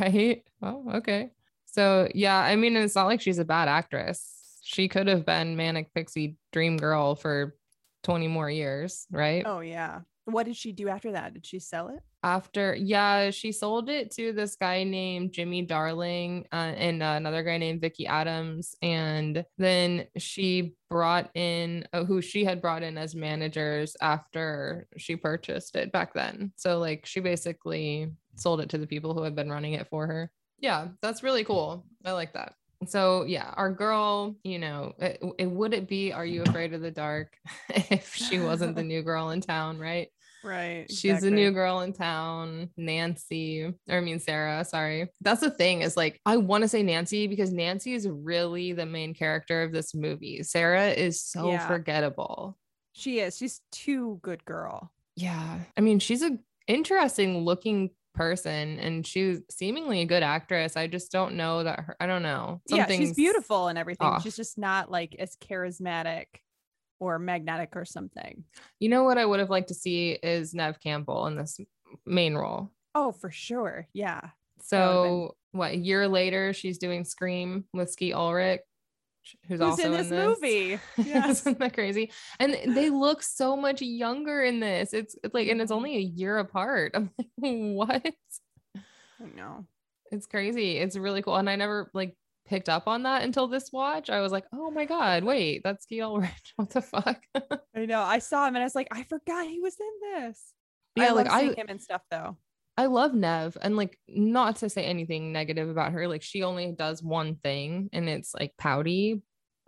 right? 0.00 0.42
Oh, 0.62 0.84
okay. 0.96 1.32
So 1.66 2.08
yeah, 2.14 2.38
I 2.38 2.56
mean, 2.56 2.76
it's 2.76 2.94
not 2.94 3.06
like 3.06 3.20
she's 3.20 3.38
a 3.38 3.44
bad 3.44 3.68
actress. 3.68 4.58
She 4.62 4.88
could 4.88 5.06
have 5.08 5.26
been 5.26 5.56
Manic 5.56 5.92
Pixie 5.94 6.36
Dream 6.52 6.76
Girl 6.76 7.14
for 7.14 7.56
20 8.04 8.28
more 8.28 8.50
years, 8.50 9.06
right? 9.10 9.44
Oh 9.46 9.60
yeah. 9.60 10.00
What 10.24 10.46
did 10.46 10.56
she 10.56 10.72
do 10.72 10.88
after 10.88 11.12
that? 11.12 11.34
Did 11.34 11.44
she 11.46 11.58
sell 11.58 11.88
it? 11.88 12.00
After, 12.22 12.74
yeah, 12.74 13.30
she 13.30 13.50
sold 13.52 13.88
it 13.88 14.12
to 14.12 14.32
this 14.32 14.56
guy 14.56 14.84
named 14.84 15.32
Jimmy 15.32 15.62
Darling 15.62 16.46
uh, 16.52 16.72
and 16.76 17.02
uh, 17.02 17.14
another 17.16 17.42
guy 17.42 17.58
named 17.58 17.80
Vicky 17.80 18.06
Adams. 18.06 18.76
And 18.80 19.44
then 19.58 20.06
she 20.18 20.74
brought 20.88 21.30
in 21.34 21.86
uh, 21.92 22.04
who 22.04 22.22
she 22.22 22.44
had 22.44 22.62
brought 22.62 22.82
in 22.82 22.96
as 22.96 23.14
managers 23.14 23.96
after 24.00 24.86
she 24.96 25.16
purchased 25.16 25.74
it 25.74 25.90
back 25.90 26.14
then. 26.14 26.52
So, 26.56 26.78
like, 26.78 27.06
she 27.06 27.20
basically 27.20 28.12
sold 28.36 28.60
it 28.60 28.68
to 28.70 28.78
the 28.78 28.86
people 28.86 29.14
who 29.14 29.22
had 29.22 29.34
been 29.34 29.50
running 29.50 29.72
it 29.72 29.88
for 29.88 30.06
her. 30.06 30.30
Yeah, 30.58 30.88
that's 31.00 31.22
really 31.22 31.44
cool. 31.44 31.84
I 32.04 32.12
like 32.12 32.34
that. 32.34 32.54
So 32.86 33.24
yeah, 33.24 33.52
our 33.56 33.70
girl, 33.70 34.36
you 34.42 34.58
know, 34.58 34.92
it, 34.98 35.22
it 35.38 35.50
would 35.50 35.74
it 35.74 35.88
be 35.88 36.12
Are 36.12 36.26
You 36.26 36.42
Afraid 36.42 36.74
of 36.74 36.80
the 36.80 36.90
Dark 36.90 37.36
if 37.68 38.14
she 38.14 38.38
wasn't 38.40 38.76
the 38.76 38.82
new 38.82 39.02
girl 39.02 39.30
in 39.30 39.40
town, 39.40 39.78
right? 39.78 40.08
Right. 40.44 40.90
She's 40.90 41.20
the 41.20 41.30
new 41.30 41.50
girl 41.52 41.80
in 41.80 41.92
town, 41.92 42.70
Nancy, 42.76 43.62
or 43.64 43.96
I 43.96 44.00
mean 44.00 44.18
Sarah, 44.20 44.64
sorry. 44.64 45.08
That's 45.20 45.40
the 45.40 45.50
thing 45.50 45.82
is 45.82 45.96
like 45.96 46.20
I 46.26 46.36
want 46.36 46.62
to 46.62 46.68
say 46.68 46.82
Nancy 46.82 47.26
because 47.26 47.52
Nancy 47.52 47.94
is 47.94 48.08
really 48.08 48.72
the 48.72 48.86
main 48.86 49.14
character 49.14 49.62
of 49.62 49.72
this 49.72 49.94
movie. 49.94 50.42
Sarah 50.42 50.88
is 50.88 51.22
so 51.22 51.50
Yeah. 51.50 51.66
forgettable. 51.66 52.58
She 52.92 53.20
is. 53.20 53.36
She's 53.36 53.60
too 53.70 54.18
good 54.22 54.44
girl. 54.44 54.92
Yeah. 55.16 55.60
I 55.76 55.80
mean, 55.80 55.98
she's 55.98 56.22
a 56.22 56.38
interesting 56.66 57.44
looking 57.44 57.90
person 58.14 58.78
and 58.78 59.06
she's 59.06 59.40
seemingly 59.50 60.02
a 60.02 60.04
good 60.04 60.22
actress. 60.22 60.76
I 60.76 60.86
just 60.86 61.10
don't 61.10 61.34
know 61.36 61.64
that 61.64 61.80
her 61.80 61.96
I 62.00 62.06
don't 62.06 62.22
know. 62.22 62.60
yeah, 62.68 62.86
she's 62.86 63.14
beautiful 63.14 63.68
and 63.68 63.78
everything. 63.78 64.06
off. 64.06 64.22
She's 64.22 64.36
just 64.36 64.58
not 64.58 64.90
like 64.90 65.16
as 65.18 65.36
charismatic 65.36 66.26
or 67.02 67.18
magnetic 67.18 67.70
or 67.74 67.84
something. 67.84 68.44
You 68.78 68.88
know 68.88 69.02
what 69.02 69.18
I 69.18 69.26
would 69.26 69.40
have 69.40 69.50
liked 69.50 69.68
to 69.68 69.74
see 69.74 70.12
is 70.12 70.54
Neve 70.54 70.78
Campbell 70.78 71.26
in 71.26 71.36
this 71.36 71.58
main 72.06 72.34
role. 72.34 72.70
Oh, 72.94 73.10
for 73.10 73.30
sure. 73.30 73.88
Yeah. 73.92 74.20
So 74.62 75.34
what? 75.50 75.72
A 75.72 75.76
year 75.76 76.06
later, 76.06 76.52
she's 76.52 76.78
doing 76.78 77.04
Scream 77.04 77.64
with 77.72 77.90
Skeet 77.90 78.14
Ulrich, 78.14 78.60
who's, 79.48 79.58
Who's 79.58 79.60
also 79.60 79.84
in 79.86 79.92
this, 79.92 80.10
movie? 80.10 80.78
Yes. 80.96 81.40
Isn't 81.40 81.58
that 81.58 81.74
crazy? 81.74 82.12
And 82.38 82.56
they 82.76 82.88
look 82.88 83.20
so 83.24 83.56
much 83.56 83.82
younger 83.82 84.44
in 84.44 84.60
this. 84.60 84.92
It's 84.92 85.16
it's 85.24 85.34
like, 85.34 85.48
and 85.48 85.60
it's 85.60 85.72
only 85.72 85.96
a 85.96 86.00
year 86.00 86.38
apart. 86.38 86.92
I'm 86.94 87.10
like, 87.18 87.26
what? 87.40 88.14
I 88.76 89.36
know. 89.36 89.66
It's 90.12 90.26
crazy. 90.26 90.76
It's 90.76 90.96
really 90.96 91.22
cool. 91.22 91.36
And 91.36 91.50
I 91.50 91.56
never 91.56 91.90
like 91.94 92.16
picked 92.46 92.68
up 92.68 92.86
on 92.86 93.04
that 93.04 93.22
until 93.22 93.46
this 93.46 93.70
watch. 93.72 94.10
I 94.10 94.20
was 94.20 94.32
like, 94.32 94.44
oh 94.52 94.70
my 94.70 94.84
God, 94.84 95.24
wait, 95.24 95.62
that's 95.64 95.84
Skeet 95.84 96.02
Ulrich. 96.02 96.30
What 96.56 96.70
the 96.70 96.82
fuck? 96.82 97.22
I 97.74 97.86
know. 97.86 98.00
I 98.00 98.18
saw 98.18 98.46
him 98.46 98.54
and 98.56 98.62
I 98.62 98.66
was 98.66 98.74
like, 98.74 98.88
I 98.92 99.04
forgot 99.04 99.46
he 99.46 99.60
was 99.60 99.76
in 99.80 100.22
this. 100.22 100.52
Yeah, 100.96 101.10
I 101.10 101.10
like, 101.12 101.30
I- 101.30 101.54
him 101.54 101.66
and 101.68 101.80
stuff 101.80 102.02
though. 102.10 102.36
I 102.76 102.86
love 102.86 103.12
Neve 103.14 103.58
and 103.60 103.76
like 103.76 103.98
not 104.08 104.56
to 104.56 104.70
say 104.70 104.84
anything 104.84 105.30
negative 105.30 105.68
about 105.68 105.92
her. 105.92 106.08
Like 106.08 106.22
she 106.22 106.42
only 106.42 106.72
does 106.72 107.02
one 107.02 107.36
thing 107.36 107.90
and 107.92 108.08
it's 108.08 108.34
like 108.34 108.54
pouty. 108.56 109.22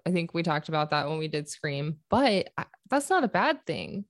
I 0.06 0.10
think 0.10 0.32
we 0.32 0.42
talked 0.42 0.68
about 0.68 0.90
that 0.90 1.08
when 1.08 1.18
we 1.18 1.28
did 1.28 1.48
Scream, 1.48 1.98
but 2.08 2.48
I, 2.56 2.64
that's 2.90 3.10
not 3.10 3.24
a 3.24 3.28
bad 3.28 3.64
thing. 3.66 4.06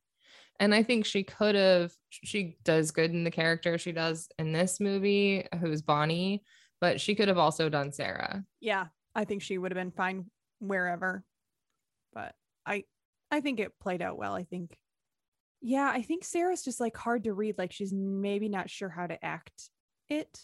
And 0.60 0.72
I 0.72 0.84
think 0.84 1.04
she 1.04 1.24
could 1.24 1.56
have, 1.56 1.92
she 2.10 2.56
does 2.62 2.92
good 2.92 3.10
in 3.10 3.24
the 3.24 3.30
character 3.30 3.76
she 3.78 3.90
does 3.90 4.28
in 4.38 4.52
this 4.52 4.78
movie, 4.78 5.46
who's 5.60 5.82
Bonnie, 5.82 6.44
but 6.84 7.00
she 7.00 7.14
could 7.14 7.28
have 7.28 7.38
also 7.38 7.70
done 7.70 7.92
Sarah. 7.92 8.44
Yeah, 8.60 8.88
I 9.14 9.24
think 9.24 9.40
she 9.40 9.56
would 9.56 9.70
have 9.72 9.76
been 9.82 9.90
fine 9.90 10.26
wherever. 10.58 11.24
But 12.12 12.34
I 12.66 12.84
I 13.30 13.40
think 13.40 13.58
it 13.58 13.72
played 13.80 14.02
out 14.02 14.18
well. 14.18 14.34
I 14.34 14.44
think 14.44 14.76
yeah, 15.62 15.90
I 15.90 16.02
think 16.02 16.24
Sarah's 16.24 16.62
just 16.62 16.78
like 16.78 16.94
hard 16.94 17.24
to 17.24 17.32
read. 17.32 17.56
Like 17.56 17.72
she's 17.72 17.90
maybe 17.94 18.50
not 18.50 18.68
sure 18.68 18.90
how 18.90 19.06
to 19.06 19.24
act 19.24 19.70
it, 20.10 20.40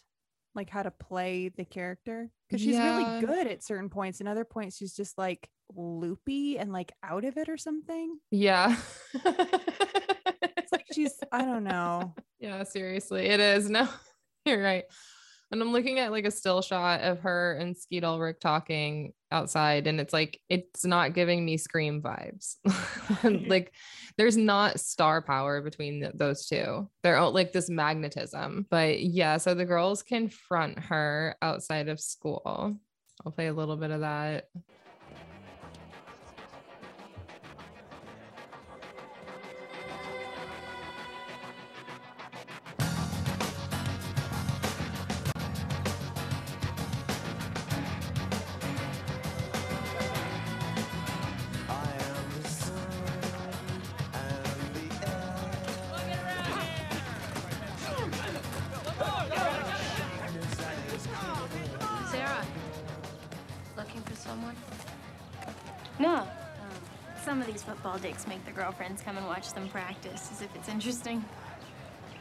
like 0.55 0.71
how 0.71 0.83
to 0.83 0.91
play 0.91 1.51
the 1.55 1.67
character. 1.67 2.31
Because 2.49 2.63
she's 2.63 2.75
Yeah. 2.77 2.97
really 2.97 3.27
good 3.27 3.47
at 3.47 3.63
certain 3.63 3.91
points, 3.91 4.21
and 4.21 4.29
other 4.31 4.47
points 4.47 4.79
she's 4.79 4.95
just 4.97 5.19
like 5.19 5.47
loopy 5.77 6.59
and 6.59 6.73
like 6.73 6.91
out 7.05 7.27
of 7.27 7.37
it 7.37 7.51
or 7.51 7.59
something. 7.59 8.19
Yeah. 8.31 8.77
It's 9.15 10.73
like 10.73 10.87
she's 10.93 11.13
I 11.31 11.45
don't 11.45 11.65
know. 11.65 12.15
Yeah, 12.43 12.63
seriously, 12.63 13.27
it 13.27 13.39
is. 13.39 13.69
No, 13.69 13.87
you're 14.47 14.63
right. 14.63 14.85
And 15.53 15.61
I'm 15.61 15.73
looking 15.73 15.99
at 15.99 16.13
like 16.13 16.27
a 16.27 16.31
still 16.31 16.63
shot 16.63 17.01
of 17.01 17.21
her 17.21 17.55
and 17.55 17.77
Skeet 17.77 18.05
Ulrich 18.05 18.39
talking 18.41 19.13
outside, 19.33 19.87
and 19.87 20.01
it's 20.01 20.13
like 20.13 20.41
it's 20.49 20.85
not 20.85 21.13
giving 21.13 21.45
me 21.45 21.57
scream 21.57 22.01
vibes. 22.01 22.57
like 23.49 23.73
there's 24.17 24.37
not 24.37 24.79
star 24.79 25.21
power 25.23 25.61
between 25.61 26.01
th- 26.01 26.13
those 26.15 26.47
two. 26.47 26.89
They're 27.03 27.17
all 27.17 27.33
like 27.33 27.53
this 27.53 27.69
magnetism. 27.69 28.67
But 28.71 29.01
yeah, 29.01 29.39
so 29.39 29.55
the 29.55 29.65
girls 29.65 30.03
confront 30.03 30.79
her 30.79 31.37
outside 31.43 31.89
of 31.89 32.01
school. 32.01 32.79
I'll 33.25 33.33
play 33.33 33.49
a 33.49 33.53
little 33.53 33.77
bit 33.77 33.91
of 33.91 34.01
that. 34.01 34.49
Dicks 68.51 68.57
make 68.57 68.57
their 68.57 68.65
girlfriends 68.65 69.03
come 69.03 69.17
and 69.17 69.27
watch 69.27 69.53
them 69.53 69.69
practice 69.69 70.31
as 70.33 70.43
if 70.43 70.55
it's 70.55 70.69
interesting. 70.69 71.25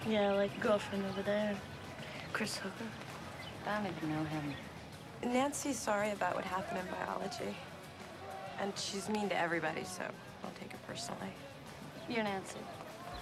Yeah, 0.08 0.34
like 0.34 0.56
a 0.58 0.60
girlfriend 0.60 1.06
over 1.06 1.22
there. 1.22 1.56
Chris 2.34 2.58
Hooker. 2.58 2.86
I 3.68 3.82
don't 3.82 3.94
even 3.98 4.10
know 4.10 4.24
him. 4.26 4.54
Nancy's 5.24 5.78
sorry 5.78 6.12
about 6.12 6.36
what 6.36 6.46
happened 6.46 6.80
in 6.80 6.86
biology. 7.06 7.56
And 8.62 8.78
she's 8.78 9.10
mean 9.10 9.30
to 9.30 9.38
everybody, 9.38 9.84
so 9.84 10.04
I'll 10.44 10.52
take 10.60 10.72
it 10.72 10.80
personally. 10.88 11.32
You're 12.10 12.24
Nancy. 12.24 12.60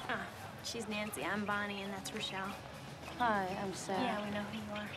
Ah, 0.10 0.26
she's 0.64 0.88
Nancy. 0.88 1.24
I'm 1.24 1.46
Bonnie, 1.46 1.82
and 1.82 1.94
that's 1.94 2.14
Rochelle. 2.14 2.54
Hi, 3.20 3.48
I'm 3.62 3.74
Sarah. 3.74 4.02
Yeah, 4.02 4.26
we 4.26 4.32
know 4.32 4.44
who 4.52 4.58
you 4.58 4.80
are. 4.80 4.90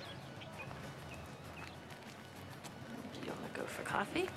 Do 3.14 3.26
you 3.26 3.33
want 3.33 3.55
to 3.55 3.61
go 3.61 3.67
for 3.67 3.83
coffee? 3.83 4.29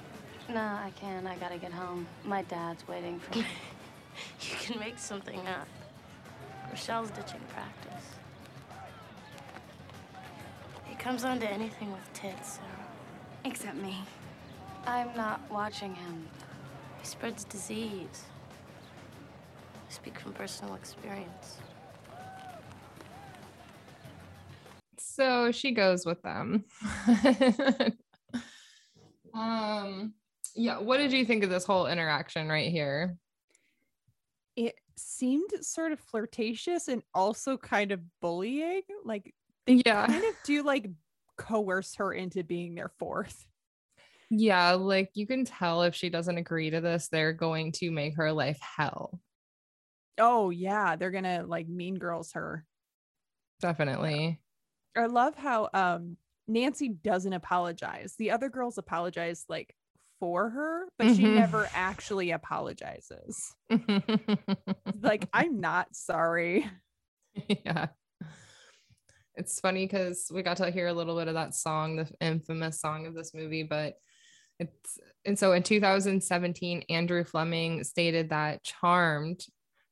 No, 0.50 0.60
I 0.60 0.92
can't. 1.00 1.26
I 1.26 1.36
gotta 1.36 1.58
get 1.58 1.72
home. 1.72 2.06
My 2.24 2.42
dad's 2.44 2.88
waiting 2.88 3.20
for 3.20 3.40
me. 3.40 3.46
You 4.42 4.56
can 4.58 4.80
make 4.80 5.00
something 5.00 5.40
up. 5.48 5.68
Rochelle's 6.70 7.10
ditching 7.10 7.42
practice. 7.50 8.06
He 10.86 10.94
comes 10.96 11.24
on 11.24 11.40
to 11.40 11.50
anything 11.50 11.92
with 11.92 12.14
tits, 12.14 12.54
Sarah. 12.54 12.88
Except 13.44 13.76
me. 13.76 14.04
I'm 14.86 15.16
not 15.16 15.42
watching 15.50 15.96
him. 15.96 16.28
He 17.02 17.08
spreads 17.08 17.44
disease. 17.44 18.26
I 19.90 19.92
speak 19.92 20.20
from 20.20 20.34
personal 20.34 20.76
experience. 20.76 21.58
so 24.98 25.52
she 25.52 25.72
goes 25.72 26.06
with 26.06 26.22
them 26.24 26.66
um 29.34 30.14
yeah 30.56 30.80
what 30.80 30.98
did 30.98 31.12
you 31.12 31.26
think 31.26 31.44
of 31.44 31.50
this 31.50 31.66
whole 31.66 31.88
interaction 31.88 32.48
right 32.48 32.72
here 32.72 33.18
It 34.56 34.76
seemed 34.96 35.50
sort 35.62 35.92
of 35.92 36.00
flirtatious 36.00 36.88
and 36.88 37.02
also 37.14 37.58
kind 37.58 37.92
of 37.92 38.02
bullying. 38.22 38.84
Like 39.04 39.34
they 39.66 39.82
yeah 39.86 40.06
kind 40.08 40.24
of 40.24 40.36
do 40.44 40.64
like 40.64 40.90
coerce 41.38 41.96
her 41.96 42.14
into 42.14 42.44
being 42.44 42.76
their 42.76 42.90
fourth. 42.90 43.48
yeah 44.30 44.72
like 44.72 45.10
you 45.14 45.28
can 45.28 45.46
tell 45.46 45.84
if 45.84 45.96
she 45.96 46.10
doesn't 46.10 46.38
agree 46.38 46.70
to 46.70 46.82
this 46.82 47.08
they're 47.10 47.34
going 47.34 47.72
to 47.72 47.92
make 47.92 48.16
her 48.16 48.32
life 48.32 48.60
hell 48.60 49.20
Oh 50.20 50.52
yeah, 50.52 50.96
they're 50.96 51.12
gonna 51.12 51.44
like 51.46 51.68
mean 51.68 51.96
girls 51.96 52.34
her. 52.34 52.66
definitely 53.60 54.40
I 54.96 55.06
love 55.08 55.36
how 55.36 55.70
um 55.74 56.18
Nancy 56.48 56.90
doesn't 56.90 57.34
apologize. 57.34 58.16
The 58.18 58.32
other 58.32 58.50
girls 58.50 58.78
apologize 58.78 59.46
like 59.50 59.76
for 60.24 60.50
her, 60.52 60.86
but 60.98 61.14
she 61.18 61.24
Mhm. 61.24 61.34
never 61.36 61.68
actually 61.74 62.32
apologizes. 62.32 63.54
Like, 65.02 65.28
I'm 65.34 65.60
not 65.60 65.94
sorry. 65.94 66.66
yeah 67.50 67.88
it's 69.36 69.60
funny 69.60 69.86
because 69.86 70.32
we 70.34 70.44
got 70.44 70.58
to 70.58 70.72
hear 70.72 70.88
a 70.88 70.94
little 70.94 71.18
bit 71.18 71.28
of 71.28 71.34
that 71.34 71.54
song 71.56 71.98
the 71.98 72.08
infamous 72.22 72.80
song 72.80 73.06
of 73.08 73.16
this 73.16 73.34
movie 73.34 73.64
but 73.64 73.96
it's 74.60 75.00
and 75.26 75.38
so 75.38 75.52
in 75.54 75.64
2017 75.64 76.84
andrew 76.90 77.24
fleming 77.24 77.84
stated 77.84 78.30
that 78.30 78.64
charmed 78.64 79.44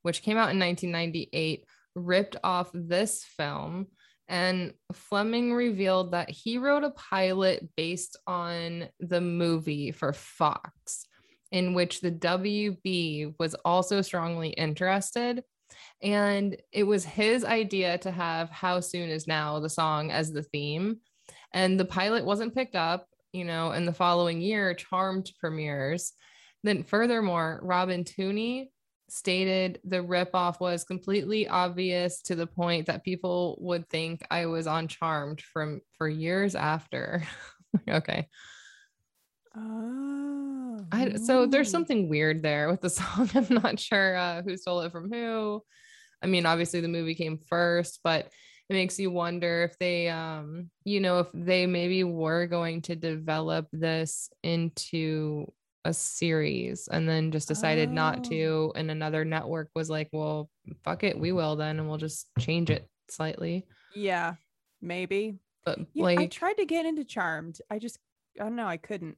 which 0.03 0.21
came 0.21 0.37
out 0.37 0.51
in 0.51 0.59
1998 0.59 1.65
ripped 1.95 2.35
off 2.43 2.69
this 2.73 3.23
film 3.25 3.87
and 4.31 4.73
fleming 4.93 5.53
revealed 5.53 6.13
that 6.13 6.29
he 6.29 6.57
wrote 6.57 6.83
a 6.83 6.91
pilot 6.91 7.69
based 7.75 8.17
on 8.25 8.87
the 8.99 9.21
movie 9.21 9.91
for 9.91 10.13
fox 10.13 11.05
in 11.51 11.73
which 11.73 12.01
the 12.01 12.11
wb 12.11 13.35
was 13.37 13.53
also 13.65 14.01
strongly 14.01 14.49
interested 14.49 15.43
and 16.01 16.57
it 16.71 16.83
was 16.83 17.05
his 17.05 17.45
idea 17.45 17.97
to 17.99 18.11
have 18.11 18.49
How 18.49 18.79
Soon 18.79 19.09
Is 19.09 19.27
Now, 19.27 19.59
the 19.59 19.69
song, 19.69 20.11
as 20.11 20.31
the 20.31 20.43
theme. 20.43 20.99
And 21.53 21.79
the 21.79 21.85
pilot 21.85 22.25
wasn't 22.25 22.55
picked 22.55 22.75
up, 22.75 23.07
you 23.33 23.45
know, 23.45 23.71
and 23.71 23.87
the 23.87 23.93
following 23.93 24.41
year, 24.41 24.73
Charmed 24.73 25.31
premieres. 25.39 26.13
Then, 26.63 26.83
furthermore, 26.83 27.59
Robin 27.63 28.03
Tunney 28.03 28.69
stated 29.11 29.79
the 29.83 29.97
ripoff 29.97 30.61
was 30.61 30.85
completely 30.85 31.45
obvious 31.45 32.21
to 32.21 32.33
the 32.33 32.47
point 32.47 32.85
that 32.85 33.03
people 33.03 33.57
would 33.59 33.89
think 33.89 34.25
I 34.31 34.45
was 34.45 34.67
on 34.67 34.87
Charmed 34.87 35.41
from 35.41 35.81
for 35.97 36.07
years 36.07 36.55
after. 36.55 37.23
okay. 37.89 38.29
Oh. 39.53 40.79
I, 40.93 41.15
so 41.15 41.45
there's 41.45 41.69
something 41.69 42.07
weird 42.07 42.41
there 42.41 42.69
with 42.69 42.79
the 42.79 42.89
song. 42.89 43.29
I'm 43.35 43.47
not 43.49 43.79
sure 43.81 44.15
uh, 44.15 44.43
who 44.43 44.55
stole 44.55 44.79
it 44.81 44.93
from 44.93 45.11
who. 45.11 45.61
I 46.23 46.27
mean, 46.27 46.45
obviously 46.45 46.79
the 46.79 46.87
movie 46.87 47.15
came 47.15 47.37
first, 47.37 47.99
but 48.05 48.31
it 48.69 48.73
makes 48.73 48.97
you 48.97 49.11
wonder 49.11 49.63
if 49.63 49.77
they, 49.77 50.07
um, 50.07 50.69
you 50.85 51.01
know, 51.01 51.19
if 51.19 51.27
they 51.33 51.65
maybe 51.65 52.05
were 52.05 52.47
going 52.47 52.81
to 52.83 52.95
develop 52.95 53.67
this 53.73 54.29
into 54.41 55.51
a 55.85 55.93
series 55.93 56.87
and 56.87 57.07
then 57.09 57.31
just 57.31 57.47
decided 57.47 57.89
not 57.91 58.19
Oh. 58.19 58.29
to. 58.29 58.73
And 58.75 58.91
another 58.91 59.25
network 59.25 59.69
was 59.75 59.89
like, 59.89 60.09
well, 60.11 60.49
fuck 60.83 61.03
it, 61.03 61.17
we 61.19 61.31
will 61.31 61.55
then, 61.55 61.79
and 61.79 61.87
we'll 61.87 61.97
just 61.97 62.27
change 62.39 62.69
it 62.69 62.87
slightly. 63.09 63.65
Yeah, 63.95 64.35
maybe. 64.81 65.39
But 65.65 65.79
Yeah, 65.93 66.05
I 66.05 66.27
tried 66.27 66.57
to 66.57 66.65
get 66.65 66.85
into 66.85 67.03
Charmed. 67.03 67.59
I 67.69 67.79
just, 67.79 67.97
I 68.39 68.43
don't 68.43 68.55
know, 68.55 68.67
I 68.67 68.77
couldn't. 68.77 69.17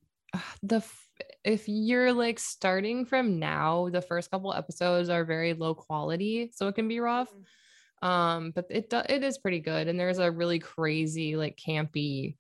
the 0.64 0.78
f- 0.78 1.08
if 1.44 1.68
you're 1.68 2.12
like 2.12 2.40
starting 2.40 3.06
from 3.06 3.38
now, 3.40 3.90
the 3.90 4.02
first 4.02 4.32
couple 4.32 4.54
episodes 4.54 5.10
are 5.10 5.24
very 5.26 5.54
low 5.54 5.76
quality, 5.76 6.50
so 6.54 6.68
it 6.68 6.76
can 6.76 6.88
be 6.88 7.00
rough. 7.00 7.32
Um, 8.02 8.52
but 8.52 8.66
it 8.70 8.90
do- 8.90 9.04
it 9.08 9.24
is 9.24 9.38
pretty 9.38 9.60
good, 9.60 9.88
and 9.88 10.00
there's 10.00 10.18
a 10.18 10.32
really 10.32 10.60
crazy 10.60 11.36
like 11.38 11.56
campy 11.58 12.36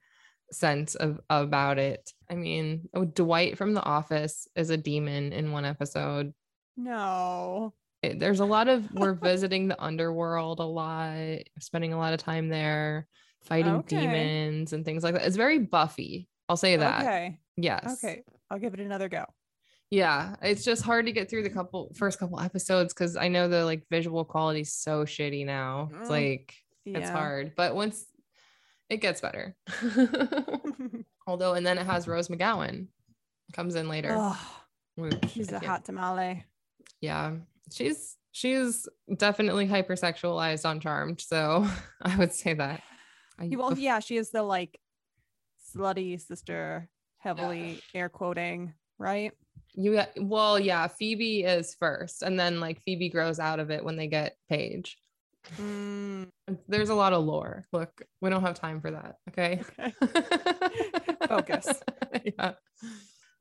sense 0.53 0.95
of 0.95 1.19
about 1.29 1.77
it. 1.79 2.11
I 2.29 2.35
mean, 2.35 2.89
oh, 2.93 3.05
Dwight 3.05 3.57
from 3.57 3.73
The 3.73 3.83
Office 3.83 4.47
is 4.55 4.69
a 4.69 4.77
demon 4.77 5.33
in 5.33 5.51
one 5.51 5.65
episode. 5.65 6.33
No. 6.77 7.73
It- 8.01 8.19
there's 8.19 8.39
a 8.39 8.45
lot 8.45 8.67
of 8.67 8.91
we're 8.93 9.13
visiting 9.21 9.67
the 9.67 9.81
underworld 9.81 10.59
a 10.59 10.63
lot, 10.65 11.39
spending 11.59 11.93
a 11.93 11.97
lot 11.97 12.13
of 12.13 12.19
time 12.19 12.49
there, 12.49 13.07
fighting 13.43 13.73
Okay. 13.75 14.01
demons 14.01 14.73
and 14.73 14.83
things 14.85 15.03
like 15.03 15.13
that. 15.15 15.25
It's 15.25 15.35
very 15.37 15.59
Buffy. 15.59 16.27
I'll 16.49 16.57
say 16.57 16.75
that. 16.77 17.01
Okay. 17.01 17.39
Yes. 17.55 18.03
Okay. 18.03 18.23
I'll 18.49 18.59
give 18.59 18.73
it 18.73 18.79
another 18.79 19.09
go. 19.09 19.25
Yeah, 19.89 20.35
it's 20.41 20.63
just 20.63 20.81
hard 20.81 21.05
to 21.05 21.11
get 21.11 21.29
through 21.29 21.43
the 21.43 21.49
couple 21.51 21.91
first 21.95 22.17
couple 22.19 22.39
episodes 22.39 22.93
because 22.93 23.15
I 23.15 23.27
know 23.27 23.47
the 23.47 23.63
like 23.63 23.83
visual 23.91 24.25
quality 24.25 24.61
is 24.61 24.73
so 24.73 25.05
shitty 25.05 25.45
now. 25.45 25.89
It's 25.99 26.07
Mm, 26.09 26.11
like 26.11 26.53
Yeah. 26.83 26.97
it's 26.97 27.09
hard, 27.09 27.53
but 27.55 27.75
once 27.75 28.03
it 28.89 28.97
gets 28.97 29.21
better. 29.21 29.55
Although, 31.27 31.53
and 31.53 31.65
then 31.65 31.77
it 31.77 31.85
has 31.85 32.07
Rose 32.07 32.27
McGowan 32.27 32.87
comes 33.53 33.75
in 33.75 33.87
later. 33.87 34.15
oh, 34.17 34.59
she's 35.29 35.51
a 35.51 35.59
hot 35.59 35.85
tamale. 35.85 36.45
Yeah, 37.01 37.35
she's 37.71 38.17
she's 38.31 38.87
definitely 39.17 39.67
hypersexualized 39.67 40.65
on 40.65 40.79
Charmed, 40.79 41.21
so 41.21 41.67
I 42.01 42.15
would 42.17 42.33
say 42.33 42.53
that. 42.53 42.81
I, 43.39 43.49
Well, 43.55 43.77
yeah, 43.77 43.99
she 43.99 44.17
is 44.17 44.29
the 44.31 44.43
like 44.43 44.79
slutty 45.73 46.19
sister, 46.19 46.89
heavily 47.19 47.81
air 47.93 48.09
quoting, 48.09 48.73
right? 48.99 49.31
you 49.75 49.99
well, 50.17 50.59
yeah, 50.59 50.87
Phoebe 50.87 51.43
is 51.43 51.75
first, 51.75 52.21
and 52.21 52.39
then 52.39 52.59
like 52.59 52.81
Phoebe 52.81 53.09
grows 53.09 53.39
out 53.39 53.59
of 53.59 53.71
it 53.71 53.83
when 53.83 53.95
they 53.95 54.07
get 54.07 54.37
Paige. 54.49 54.97
Mm, 55.59 56.27
There's 56.67 56.89
a 56.89 56.95
lot 56.95 57.13
of 57.13 57.23
lore. 57.23 57.65
Look, 57.71 58.01
we 58.21 58.29
don't 58.29 58.41
have 58.41 58.59
time 58.59 58.81
for 58.81 58.91
that. 58.91 59.17
Okay. 59.29 59.61
okay. 59.79 59.93
Focus. 61.27 61.67
yeah. 62.23 62.53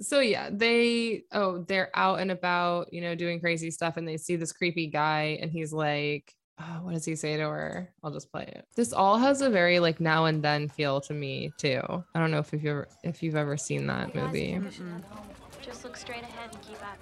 So 0.00 0.20
yeah, 0.20 0.50
they 0.50 1.22
oh, 1.32 1.64
they're 1.68 1.90
out 1.94 2.20
and 2.20 2.30
about, 2.30 2.92
you 2.92 3.00
know, 3.00 3.14
doing 3.14 3.40
crazy 3.40 3.70
stuff, 3.70 3.96
and 3.96 4.06
they 4.06 4.16
see 4.16 4.36
this 4.36 4.52
creepy 4.52 4.88
guy, 4.88 5.38
and 5.40 5.50
he's 5.50 5.72
like, 5.72 6.32
oh, 6.60 6.80
what 6.82 6.94
does 6.94 7.04
he 7.04 7.14
say 7.14 7.36
to 7.36 7.42
her? 7.44 7.92
I'll 8.02 8.10
just 8.10 8.30
play 8.32 8.44
it. 8.44 8.64
This 8.74 8.92
all 8.92 9.18
has 9.18 9.42
a 9.42 9.50
very 9.50 9.78
like 9.78 10.00
now 10.00 10.24
and 10.24 10.42
then 10.42 10.68
feel 10.68 11.00
to 11.02 11.12
me 11.14 11.52
too. 11.56 11.80
I 12.14 12.18
don't 12.18 12.30
know 12.30 12.38
if 12.38 12.52
you've 12.52 12.64
ever 12.66 12.88
if 13.04 13.22
you've 13.22 13.36
ever 13.36 13.56
seen 13.56 13.86
that 13.88 14.14
movie. 14.14 14.50
you're 14.60 14.62
fishing 14.62 14.92
at 14.96 15.04
home. 15.04 15.26
Just 15.62 15.84
look 15.84 15.96
straight 15.96 16.22
ahead 16.22 16.50
and 16.52 16.60
keep 16.62 16.82
up. 16.82 16.98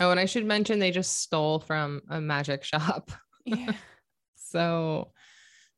Oh, 0.00 0.10
and 0.10 0.20
I 0.20 0.26
should 0.26 0.46
mention 0.46 0.78
they 0.78 0.90
just 0.90 1.18
stole 1.20 1.58
from 1.60 2.02
a 2.08 2.20
magic 2.20 2.64
shop. 2.64 3.10
Yeah. 3.44 3.72
So 4.50 5.12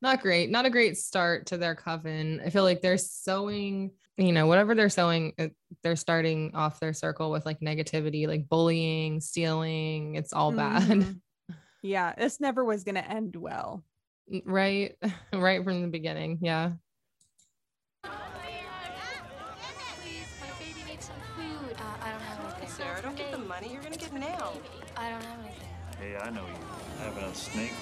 not 0.01 0.23
great. 0.23 0.49
Not 0.49 0.65
a 0.65 0.71
great 0.71 0.97
start 0.97 1.47
to 1.47 1.57
their 1.59 1.75
coven. 1.75 2.41
I 2.45 2.51
feel 2.51 2.63
like 2.63 2.81
they're 2.83 2.97
sowing, 2.99 3.91
you 4.17 4.31
know, 4.33 4.47
whatever 4.47 4.77
they're 4.77 4.89
sowing, 4.89 5.33
it- 5.39 5.57
they're 5.83 5.97
starting 5.97 6.53
off 6.55 6.79
their 6.79 6.93
circle 6.93 7.33
with 7.33 7.45
like 7.45 7.59
negativity, 7.59 8.29
like 8.29 8.49
bullying, 8.49 9.21
stealing. 9.21 10.15
It's 10.15 10.33
all 10.33 10.53
bad. 10.53 10.83
Mhm. 10.85 11.21
Yeah, 11.83 12.15
this 12.17 12.39
never 12.41 12.65
was 12.65 12.85
going 12.85 12.95
to 12.95 13.11
end 13.11 13.35
well. 13.35 13.85
right? 14.45 14.95
right 15.33 15.65
from 15.65 15.83
the 15.83 15.89
beginning. 15.89 16.39
Yeah. 16.43 16.73
Get. 24.53 24.63
I 24.97 25.11
don't 25.11 25.23
have 25.23 25.41
anything. 25.41 25.69
Hey, 25.99 26.17
I 26.17 26.31
know 26.31 26.47
you. 26.47 26.55
I 27.01 27.05
have 27.05 27.17
a 27.19 27.35
snake. 27.35 27.73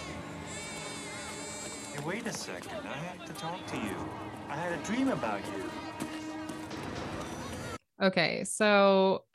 Hey, 1.94 2.04
wait 2.06 2.26
a 2.26 2.32
second. 2.32 2.80
I 2.84 2.96
have 2.96 3.24
to 3.26 3.32
talk 3.34 3.66
to 3.66 3.76
you. 3.76 3.96
I 4.48 4.56
had 4.56 4.78
a 4.78 4.82
dream 4.84 5.08
about 5.08 5.40
you. 5.46 5.70
Okay. 8.00 8.44
So 8.44 9.24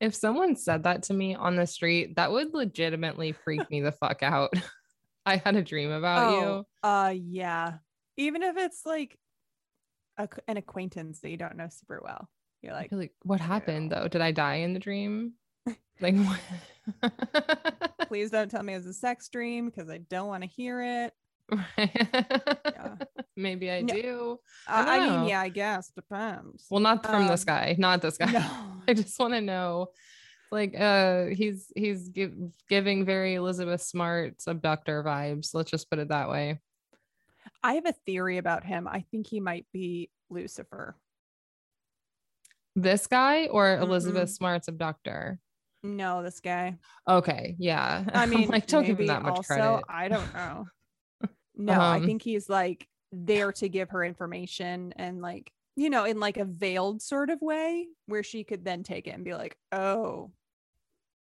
if 0.00 0.14
someone 0.14 0.56
said 0.56 0.84
that 0.84 1.04
to 1.04 1.14
me 1.14 1.34
on 1.34 1.56
the 1.56 1.66
street, 1.66 2.16
that 2.16 2.30
would 2.30 2.54
legitimately 2.54 3.32
freak 3.32 3.68
me 3.70 3.80
the 3.80 3.92
fuck 3.92 4.22
out. 4.22 4.52
I 5.26 5.36
had 5.36 5.56
a 5.56 5.62
dream 5.62 5.90
about 5.90 6.30
you. 6.32 6.64
Oh, 6.84 6.88
uh, 6.88 7.14
yeah. 7.16 7.78
Even 8.16 8.42
if 8.42 8.56
it's 8.56 8.86
like 8.86 9.18
a, 10.16 10.28
an 10.46 10.56
acquaintance 10.56 11.20
that 11.20 11.30
you 11.30 11.36
don't 11.36 11.56
know 11.56 11.68
super 11.68 12.00
well, 12.02 12.28
you're 12.66 12.74
like, 12.74 12.90
like 12.92 13.12
what 13.22 13.40
happened 13.40 13.92
though? 13.92 14.08
Did 14.08 14.20
I 14.20 14.32
die 14.32 14.56
in 14.56 14.72
the 14.74 14.80
dream? 14.80 15.34
Like 16.00 16.14
please 18.08 18.30
don't 18.30 18.50
tell 18.50 18.62
me 18.62 18.74
it 18.74 18.76
was 18.76 18.86
a 18.86 18.92
sex 18.92 19.28
dream 19.30 19.66
because 19.70 19.88
I 19.88 19.96
don't 19.98 20.28
want 20.28 20.42
to 20.42 20.48
hear 20.48 20.82
it. 20.82 21.14
Maybe 23.36 23.70
I 23.70 23.80
No. 23.82 23.94
do. 23.94 24.40
Uh, 24.68 24.84
I 24.86 24.96
I 24.98 25.00
mean, 25.00 25.28
yeah, 25.28 25.40
I 25.40 25.48
guess 25.48 25.90
depends. 25.90 26.66
Well, 26.70 26.80
not 26.80 27.04
from 27.06 27.28
this 27.28 27.42
Um, 27.42 27.46
guy, 27.46 27.76
not 27.78 28.02
this 28.02 28.18
guy. 28.18 28.30
no. 28.32 28.50
I 28.88 28.94
just 28.94 29.18
want 29.18 29.34
to 29.34 29.40
know. 29.40 29.88
Like 30.52 30.78
uh 30.78 31.26
he's 31.26 31.72
he's 31.74 32.08
give, 32.08 32.32
giving 32.68 33.04
very 33.04 33.34
Elizabeth 33.34 33.82
Smart 33.82 34.34
abductor 34.46 35.02
vibes. 35.02 35.54
Let's 35.54 35.70
just 35.70 35.90
put 35.90 35.98
it 35.98 36.08
that 36.08 36.28
way. 36.28 36.60
I 37.62 37.74
have 37.74 37.86
a 37.86 37.92
theory 37.92 38.38
about 38.38 38.64
him. 38.64 38.86
I 38.86 39.00
think 39.10 39.26
he 39.26 39.40
might 39.40 39.66
be 39.72 40.10
Lucifer. 40.30 40.94
This 42.76 43.06
guy 43.08 43.46
or 43.46 43.64
Mm-hmm. 43.66 43.82
Elizabeth 43.82 44.30
Smart's 44.30 44.68
abductor? 44.68 45.40
No, 45.82 46.22
this 46.22 46.40
guy. 46.40 46.76
Okay, 47.08 47.56
yeah. 47.58 48.04
I 48.12 48.26
mean, 48.32 48.48
like 48.48 48.66
don't 48.66 48.84
give 48.84 49.00
him 49.00 49.06
that 49.06 49.22
much 49.22 49.36
also, 49.38 49.54
credit. 49.54 49.82
I 49.88 50.08
don't 50.08 50.34
know. 50.34 50.66
No, 51.58 51.72
I 51.72 51.96
Um, 51.96 52.04
think 52.04 52.20
he's 52.20 52.50
like 52.50 52.86
there 53.12 53.50
to 53.52 53.68
give 53.70 53.88
her 53.90 54.04
information 54.04 54.92
and 54.96 55.22
like, 55.22 55.50
you 55.74 55.88
know, 55.88 56.04
in 56.04 56.20
like 56.20 56.36
a 56.36 56.44
veiled 56.44 57.00
sort 57.00 57.30
of 57.30 57.40
way 57.40 57.86
where 58.04 58.22
she 58.22 58.44
could 58.44 58.62
then 58.62 58.82
take 58.82 59.06
it 59.06 59.12
and 59.12 59.24
be 59.24 59.32
like, 59.32 59.56
oh, 59.72 60.32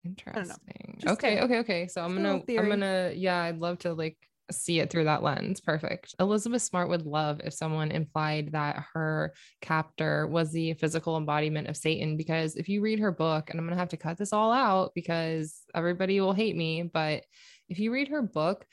Interesting. 0.05 0.99
Okay, 1.05 1.41
okay, 1.41 1.59
okay. 1.59 1.87
So 1.87 2.01
I'm 2.01 2.15
gonna 2.15 2.41
I'm 2.57 2.69
gonna 2.69 3.11
yeah, 3.15 3.41
I'd 3.41 3.59
love 3.59 3.79
to 3.79 3.93
like 3.93 4.17
see 4.49 4.79
it 4.79 4.89
through 4.89 5.05
that 5.05 5.23
lens. 5.23 5.61
Perfect. 5.61 6.15
Elizabeth 6.19 6.61
Smart 6.61 6.89
would 6.89 7.05
love 7.05 7.41
if 7.43 7.53
someone 7.53 7.91
implied 7.91 8.51
that 8.51 8.83
her 8.93 9.33
captor 9.61 10.27
was 10.27 10.51
the 10.51 10.73
physical 10.73 11.17
embodiment 11.17 11.67
of 11.67 11.77
Satan 11.77 12.17
because 12.17 12.55
if 12.55 12.67
you 12.67 12.81
read 12.81 12.99
her 12.99 13.11
book, 13.11 13.49
and 13.49 13.59
I'm 13.59 13.65
gonna 13.65 13.79
have 13.79 13.89
to 13.89 13.97
cut 13.97 14.17
this 14.17 14.33
all 14.33 14.51
out 14.51 14.91
because 14.95 15.61
everybody 15.75 16.19
will 16.19 16.33
hate 16.33 16.55
me, 16.55 16.83
but 16.83 17.23
if 17.69 17.79
you 17.79 17.91
read 17.91 18.09
her 18.09 18.21
book, 18.21 18.65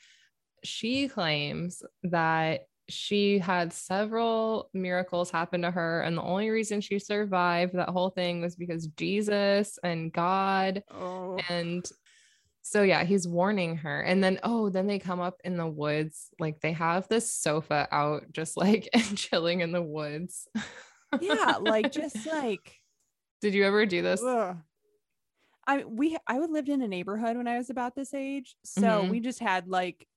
she 0.63 1.07
claims 1.07 1.81
that 2.03 2.61
she 2.89 3.37
had 3.37 3.71
several 3.71 4.69
miracles 4.73 5.29
happen 5.29 5.61
to 5.61 5.69
her 5.69 6.01
and 6.01 6.17
the 6.17 6.23
only 6.23 6.49
reason 6.49 6.81
she 6.81 6.97
survived 6.97 7.73
that 7.73 7.89
whole 7.89 8.09
thing 8.09 8.41
was 8.41 8.55
because 8.55 8.87
Jesus 8.87 9.77
and 9.83 10.11
God 10.11 10.83
oh, 10.91 11.37
and 11.49 11.87
so 12.69 12.83
yeah 12.83 13.03
he's 13.03 13.27
warning 13.27 13.77
her 13.77 14.01
and 14.01 14.23
then 14.23 14.39
oh 14.43 14.69
then 14.69 14.85
they 14.85 14.99
come 14.99 15.19
up 15.19 15.41
in 15.43 15.57
the 15.57 15.65
woods 15.65 16.29
like 16.39 16.59
they 16.61 16.71
have 16.71 17.07
this 17.07 17.31
sofa 17.31 17.87
out 17.91 18.23
just 18.31 18.55
like 18.57 18.87
and 18.93 19.17
chilling 19.17 19.61
in 19.61 19.71
the 19.71 19.81
woods 19.81 20.47
yeah, 21.19 21.57
like 21.59 21.91
just 22.01 22.23
like, 22.27 22.75
did 23.41 23.55
you 23.55 23.65
ever 23.65 23.87
do 23.87 24.03
this 24.03 24.21
ugh. 24.21 24.57
I 25.65 25.83
we 25.83 26.15
I 26.27 26.37
would 26.39 26.51
lived 26.51 26.69
in 26.69 26.83
a 26.83 26.87
neighborhood 26.87 27.35
when 27.37 27.47
I 27.47 27.57
was 27.57 27.71
about 27.71 27.95
this 27.95 28.13
age, 28.13 28.55
so 28.63 29.03
Mhm. 29.03 29.09
we 29.09 29.19
just 29.19 29.39
had 29.39 29.67
like, 29.67 30.07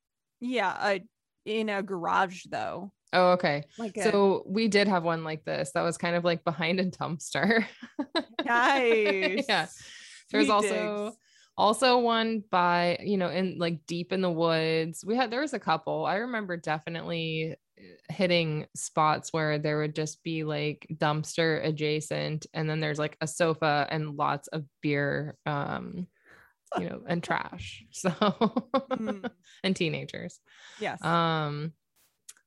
yeah, 0.41 0.77
a 0.87 1.03
in 1.47 1.71
a 1.71 1.83
garage 1.83 2.45
though, 2.51 2.93
oh 3.15 3.33
okay 3.33 3.65
like 3.79 3.97
a, 3.97 4.03
so 4.03 4.43
we 4.47 4.69
did 4.69 4.89
have 4.89 5.05
one 5.05 5.25
like 5.25 5.45
this 5.45 5.73
that 5.73 5.83
was 5.83 5.97
kind 5.97 6.17
of 6.17 6.25
like 6.25 6.45
behind 6.45 6.79
a 6.81 6.85
dumpster 6.85 7.65
nice. 8.45 9.45
yeah 9.49 9.67
there's 10.31 10.51
also 10.51 11.07
digs. 11.07 11.17
Also 11.57 11.99
one 11.99 12.43
by 12.51 12.99
you 13.03 13.17
know 13.17 13.29
in 13.29 13.59
like 13.59 13.85
deep 13.87 14.13
in 14.13 14.21
the 14.21 14.31
woods 14.31 15.05
we 15.05 15.15
had 15.15 15.31
there 15.31 15.41
was 15.41 15.53
a 15.53 15.59
couple 15.59 16.07
i 16.07 16.17
remember 16.17 16.57
definitely 16.57 17.55
uh, 17.79 17.83
hitting 18.13 18.67
spots 18.75 19.33
where 19.33 19.59
there 19.59 19.79
would 19.79 19.95
just 19.95 20.23
be 20.23 20.45
like 20.45 20.87
dumpster 20.95 21.65
adjacent 21.67 22.47
and 22.55 22.69
then 22.69 22.81
there's 22.81 22.99
like 22.99 23.17
a 23.21 23.27
sofa 23.27 23.87
and 23.91 24.17
lots 24.17 24.49
of 24.49 24.65
beer 24.81 25.37
um 25.47 26.07
you 26.79 26.89
know, 26.89 27.03
and 27.07 27.23
trash. 27.23 27.85
So 27.93 28.11
Mm, 28.91 29.31
and 29.65 29.77
teenagers. 29.77 30.41
yes. 30.81 31.05
Um 31.05 31.73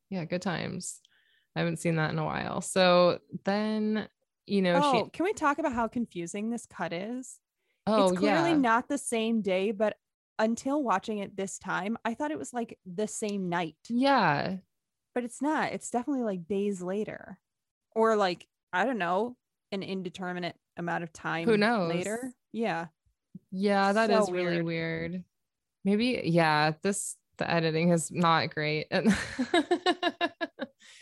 yeah, 0.10 0.26
good 0.26 0.41
times. 0.41 1.00
I 1.56 1.60
haven't 1.60 1.78
seen 1.80 1.96
that 1.96 2.12
in 2.12 2.20
a 2.20 2.26
while. 2.26 2.62
So 2.62 3.20
then, 3.46 4.08
you 4.46 4.62
know, 4.62 4.80
oh, 4.84 5.04
she 5.06 5.10
can 5.12 5.24
we 5.24 5.34
talk 5.34 5.58
about 5.58 5.74
how 5.74 5.88
confusing 5.88 6.50
this 6.50 6.65
cut 6.65 6.94
is? 6.94 7.39
Oh 7.88 8.10
it's 8.10 8.19
clearly 8.19 8.52
yeah. 8.52 8.58
not 8.58 8.88
the 8.88 8.98
same 8.98 9.41
day, 9.41 9.71
but 9.71 9.95
until 10.39 10.84
watching 10.84 11.19
it 11.19 11.36
this 11.38 11.58
time, 11.58 11.98
I 12.04 12.13
thought 12.13 12.32
it 12.32 12.38
was 12.39 12.54
like 12.54 12.78
the 12.86 13.08
same 13.08 13.50
night. 13.50 13.76
yeah. 13.89 14.58
But 15.13 15.24
it's 15.24 15.41
not. 15.41 15.71
It's 15.71 15.89
definitely 15.89 16.24
like 16.24 16.45
days 16.45 16.82
later. 16.82 17.39
Or 17.95 18.17
like, 18.17 18.45
I 18.74 18.84
don't 18.84 18.98
know, 18.98 19.38
an 19.71 19.82
indeterminate 19.82 20.58
amount 20.76 21.04
of 21.06 21.13
time 21.13 21.48
Who 21.48 21.56
knows? 21.56 21.89
later. 21.89 22.34
Yeah. 22.52 22.88
Yeah, 23.50 23.93
that 23.93 24.10
is 24.12 24.26
So 24.26 24.34
really 24.34 24.62
weird. 24.62 25.12
weird. 25.12 25.24
Maybe, 25.86 26.21
yeah, 26.26 26.74
this 26.84 27.15
the 27.38 27.50
editing 27.50 27.91
is 27.91 28.12
not 28.12 28.54
great. 28.54 28.88
And 28.91 29.10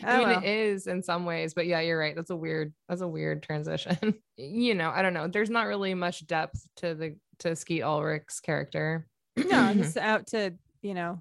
I 0.02 0.16
Oh, 0.16 0.18
mean, 0.18 0.28
well. 0.28 0.38
it 0.42 0.44
is 0.44 0.86
in 0.86 1.02
some 1.02 1.24
ways, 1.24 1.54
but 1.54 1.66
yeah, 1.66 1.80
you're 1.80 1.98
right. 1.98 2.14
That's 2.16 2.30
a 2.30 2.36
weird, 2.36 2.74
that's 2.88 3.00
a 3.00 3.08
weird 3.08 3.42
transition. 3.42 4.14
you 4.36 4.74
know, 4.74 4.90
I 4.90 5.02
don't 5.02 5.14
know. 5.14 5.28
There's 5.28 5.50
not 5.50 5.66
really 5.66 5.94
much 5.94 6.26
depth 6.26 6.66
to 6.76 6.94
the 6.94 7.16
to 7.40 7.54
Skeet 7.56 7.82
Ulrich's 7.82 8.40
character. 8.40 9.06
No, 9.36 9.58
I'm 9.60 9.78
just 9.78 9.96
out 9.96 10.28
to, 10.28 10.52
you 10.82 10.94
know, 10.94 11.20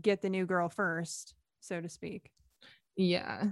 get 0.00 0.20
the 0.22 0.28
new 0.30 0.46
girl 0.46 0.68
first, 0.68 1.34
so 1.60 1.80
to 1.80 1.88
speak. 1.88 2.30
yeah. 2.96 3.44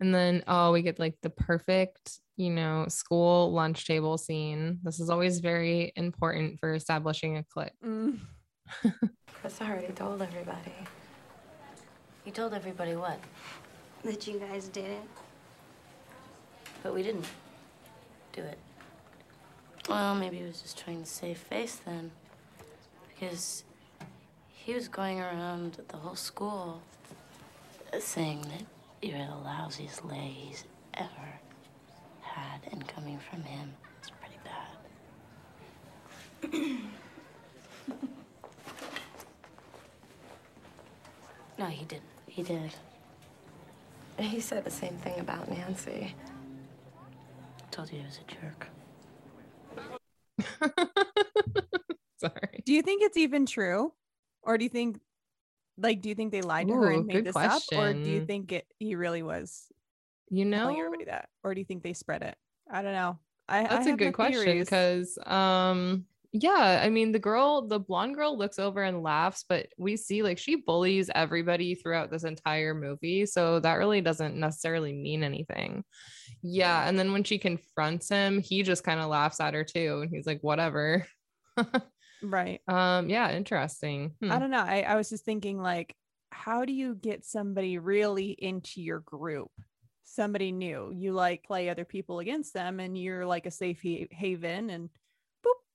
And 0.00 0.12
then 0.14 0.42
oh, 0.48 0.72
we 0.72 0.82
get 0.82 0.98
like 0.98 1.16
the 1.22 1.30
perfect, 1.30 2.18
you 2.36 2.50
know, 2.50 2.86
school 2.88 3.52
lunch 3.52 3.86
table 3.86 4.18
scene. 4.18 4.80
This 4.82 4.98
is 5.00 5.08
always 5.10 5.38
very 5.40 5.92
important 5.96 6.58
for 6.60 6.74
establishing 6.74 7.36
a 7.36 7.44
click. 7.44 7.72
Mm. 7.84 8.18
Oh, 9.44 9.46
Chris 9.46 9.60
already 9.60 9.92
told 9.92 10.22
everybody. 10.22 10.72
You 12.24 12.32
told 12.32 12.54
everybody 12.54 12.96
what? 12.96 13.18
That 14.02 14.26
you 14.26 14.38
guys 14.38 14.68
did 14.68 14.86
it. 14.86 15.02
But 16.82 16.94
we 16.94 17.02
didn't 17.02 17.26
do 18.32 18.40
it. 18.40 18.58
Well, 19.86 20.14
maybe 20.14 20.38
he 20.38 20.44
was 20.44 20.62
just 20.62 20.78
trying 20.78 21.02
to 21.02 21.08
save 21.08 21.36
face 21.36 21.76
then. 21.84 22.10
Because 23.08 23.64
he 24.48 24.72
was 24.72 24.88
going 24.88 25.20
around 25.20 25.78
the 25.88 25.98
whole 25.98 26.16
school 26.16 26.80
saying 27.98 28.40
that 28.42 28.64
you're 29.06 29.18
the 29.18 29.34
lousiest 29.44 30.10
lay 30.10 30.28
he's 30.28 30.64
ever 30.94 31.38
had, 32.22 32.60
and 32.72 32.88
coming 32.88 33.18
from 33.18 33.42
him 33.42 33.74
is 34.02 34.10
pretty 34.10 34.38
bad. 36.50 36.80
no, 41.58 41.66
he 41.66 41.84
didn't. 41.84 42.02
He 42.26 42.42
did. 42.42 42.72
He 44.18 44.40
said 44.40 44.64
the 44.64 44.70
same 44.70 44.96
thing 44.98 45.18
about 45.20 45.48
Nancy. 45.50 46.14
Told 47.70 47.90
you 47.92 47.98
he 47.98 48.04
was 48.04 48.20
a 48.20 48.34
jerk. 48.34 48.68
Sorry. 52.20 52.62
Do 52.64 52.72
you 52.72 52.82
think 52.82 53.02
it's 53.02 53.16
even 53.16 53.46
true? 53.46 53.92
Or 54.42 54.58
do 54.58 54.64
you 54.64 54.68
think 54.68 55.00
like 55.76 56.00
do 56.00 56.08
you 56.08 56.14
think 56.14 56.30
they 56.32 56.42
lied 56.42 56.68
to 56.68 56.74
her 56.74 56.90
and 56.90 57.06
made 57.06 57.14
good 57.14 57.26
this 57.26 57.36
up? 57.36 57.62
Or 57.76 57.92
do 57.92 58.10
you 58.10 58.24
think 58.24 58.52
it 58.52 58.66
he 58.78 58.94
really 58.94 59.22
was 59.22 59.64
You 60.30 60.44
know, 60.44 60.58
telling 60.58 60.78
everybody 60.78 61.04
that? 61.06 61.28
Or 61.42 61.54
do 61.54 61.60
you 61.60 61.64
think 61.64 61.82
they 61.82 61.92
spread 61.92 62.22
it? 62.22 62.36
I 62.70 62.82
don't 62.82 62.92
know. 62.92 63.18
I 63.48 63.60
I 63.60 63.62
That's 63.64 63.86
a 63.88 63.96
good 63.96 64.14
question 64.14 64.58
because 64.60 65.18
um 65.26 66.06
yeah, 66.36 66.80
I 66.82 66.90
mean 66.90 67.12
the 67.12 67.20
girl, 67.20 67.62
the 67.62 67.78
blonde 67.78 68.16
girl 68.16 68.36
looks 68.36 68.58
over 68.58 68.82
and 68.82 69.04
laughs, 69.04 69.44
but 69.48 69.68
we 69.78 69.96
see 69.96 70.24
like 70.24 70.36
she 70.36 70.56
bullies 70.56 71.08
everybody 71.14 71.76
throughout 71.76 72.10
this 72.10 72.24
entire 72.24 72.74
movie, 72.74 73.24
so 73.24 73.60
that 73.60 73.74
really 73.74 74.00
doesn't 74.00 74.34
necessarily 74.34 74.92
mean 74.92 75.22
anything. 75.22 75.84
Yeah, 76.42 76.88
and 76.88 76.98
then 76.98 77.12
when 77.12 77.22
she 77.22 77.38
confronts 77.38 78.08
him, 78.08 78.40
he 78.40 78.64
just 78.64 78.82
kind 78.82 78.98
of 78.98 79.06
laughs 79.06 79.38
at 79.38 79.54
her 79.54 79.62
too 79.62 80.00
and 80.02 80.10
he's 80.10 80.26
like 80.26 80.40
whatever. 80.40 81.06
right. 82.22 82.60
um 82.66 83.08
yeah, 83.08 83.30
interesting. 83.30 84.16
Hmm. 84.20 84.32
I 84.32 84.40
don't 84.40 84.50
know. 84.50 84.64
I, 84.64 84.80
I 84.80 84.96
was 84.96 85.08
just 85.08 85.24
thinking 85.24 85.62
like, 85.62 85.94
how 86.30 86.64
do 86.64 86.72
you 86.72 86.96
get 86.96 87.24
somebody 87.24 87.78
really 87.78 88.30
into 88.30 88.82
your 88.82 88.98
group? 88.98 89.52
Somebody 90.02 90.50
new. 90.50 90.92
You 90.92 91.12
like 91.12 91.44
play 91.44 91.68
other 91.68 91.84
people 91.84 92.18
against 92.18 92.54
them 92.54 92.80
and 92.80 92.98
you're 92.98 93.24
like 93.24 93.46
a 93.46 93.52
safe 93.52 93.80
ha- 93.84 94.08
haven 94.10 94.70
and 94.70 94.90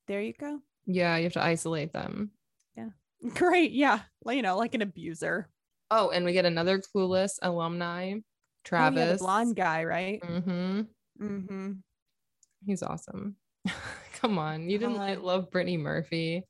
there 0.10 0.22
you 0.22 0.34
go. 0.34 0.60
Yeah, 0.88 1.16
you 1.18 1.24
have 1.26 1.34
to 1.34 1.44
isolate 1.44 1.94
them. 1.94 2.32
Yeah. 2.76 2.90
Great. 3.36 3.72
Yeah. 3.72 4.00
Like, 4.26 4.36
you 4.38 4.42
know, 4.42 4.58
like 4.58 4.74
an 4.74 4.82
abuser. 4.82 5.48
Oh, 5.92 6.10
and 6.10 6.26
we 6.26 6.34
get 6.34 6.46
another 6.46 6.80
clueless 6.82 7.34
alumni, 7.42 8.14
Oh, 8.16 8.22
Travis. 8.66 9.00
yeah, 9.00 9.12
the 9.14 9.18
blonde 9.20 9.56
guy, 9.56 9.84
right? 9.84 10.20
Mm-hmm. 10.22 10.82
Mm-hmm. 11.22 11.72
He's 12.66 12.84
awesome. 12.84 13.36
Come 14.20 14.40
on. 14.40 14.68
You 14.70 14.80
didn't 14.80 14.98
like, 14.98 15.22
love 15.22 15.52
Brittany 15.52 15.78
Murphy. 15.78 16.44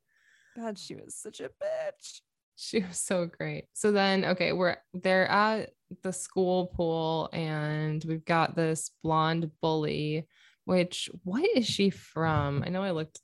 God, 0.57 0.79
she 0.79 0.95
was 0.95 1.15
such 1.15 1.41
a 1.41 1.49
bitch. 1.49 2.21
She 2.55 2.79
was 2.79 2.99
so 2.99 3.25
great. 3.25 3.65
So 3.73 3.91
then, 3.91 4.23
okay, 4.25 4.53
we're 4.53 4.77
they're 4.93 5.27
at 5.29 5.71
the 6.03 6.13
school 6.13 6.67
pool 6.67 7.29
and 7.33 8.03
we've 8.05 8.25
got 8.25 8.55
this 8.55 8.91
blonde 9.03 9.51
bully, 9.61 10.27
which 10.69 11.09
what 11.23 11.43
is 11.57 11.65
she 11.65 11.89
from? 11.89 12.63
I 12.63 12.69
know 12.69 12.83
I 12.83 12.91
looked, 12.91 13.19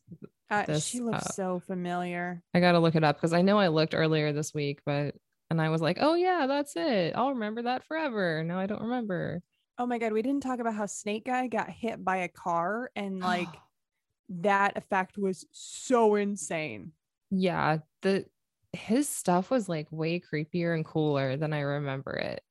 Uh, 0.49 0.65
This, 0.65 0.85
she 0.85 0.99
looks 0.99 1.27
uh, 1.27 1.31
so 1.31 1.59
familiar. 1.59 2.41
I 2.53 2.59
got 2.59 2.71
to 2.71 2.79
look 2.79 2.95
it 2.95 3.03
up 3.03 3.17
because 3.17 3.33
I 3.33 3.43
know 3.43 3.59
I 3.59 3.67
looked 3.67 3.93
earlier 3.93 4.33
this 4.33 4.51
week, 4.53 4.79
but 4.85 5.13
and 5.51 5.61
I 5.61 5.69
was 5.69 5.79
like, 5.81 5.99
oh 6.01 6.15
yeah, 6.15 6.47
that's 6.47 6.75
it. 6.75 7.13
I'll 7.15 7.33
remember 7.33 7.61
that 7.63 7.83
forever. 7.85 8.43
Now 8.43 8.59
I 8.59 8.65
don't 8.65 8.81
remember. 8.81 9.41
Oh 9.77 9.85
my 9.85 9.99
god, 9.99 10.11
we 10.11 10.23
didn't 10.23 10.41
talk 10.41 10.59
about 10.59 10.73
how 10.73 10.87
Snake 10.87 11.25
Guy 11.25 11.45
got 11.47 11.69
hit 11.69 12.03
by 12.03 12.17
a 12.17 12.27
car 12.27 12.89
and 12.95 13.19
like 13.19 13.49
that 14.29 14.75
effect 14.75 15.17
was 15.17 15.45
so 15.51 16.15
insane. 16.15 16.93
yeah, 17.29 17.77
the 18.01 18.25
his 18.73 19.07
stuff 19.07 19.51
was 19.51 19.69
like 19.69 19.87
way 19.91 20.19
creepier 20.19 20.73
and 20.73 20.83
cooler 20.83 21.37
than 21.37 21.53
I 21.53 21.61
remember 21.61 22.13
it. 22.13 22.41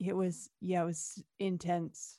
It 0.00 0.14
was 0.16 0.50
yeah, 0.60 0.82
it 0.82 0.86
was 0.86 1.22
intense. 1.38 2.18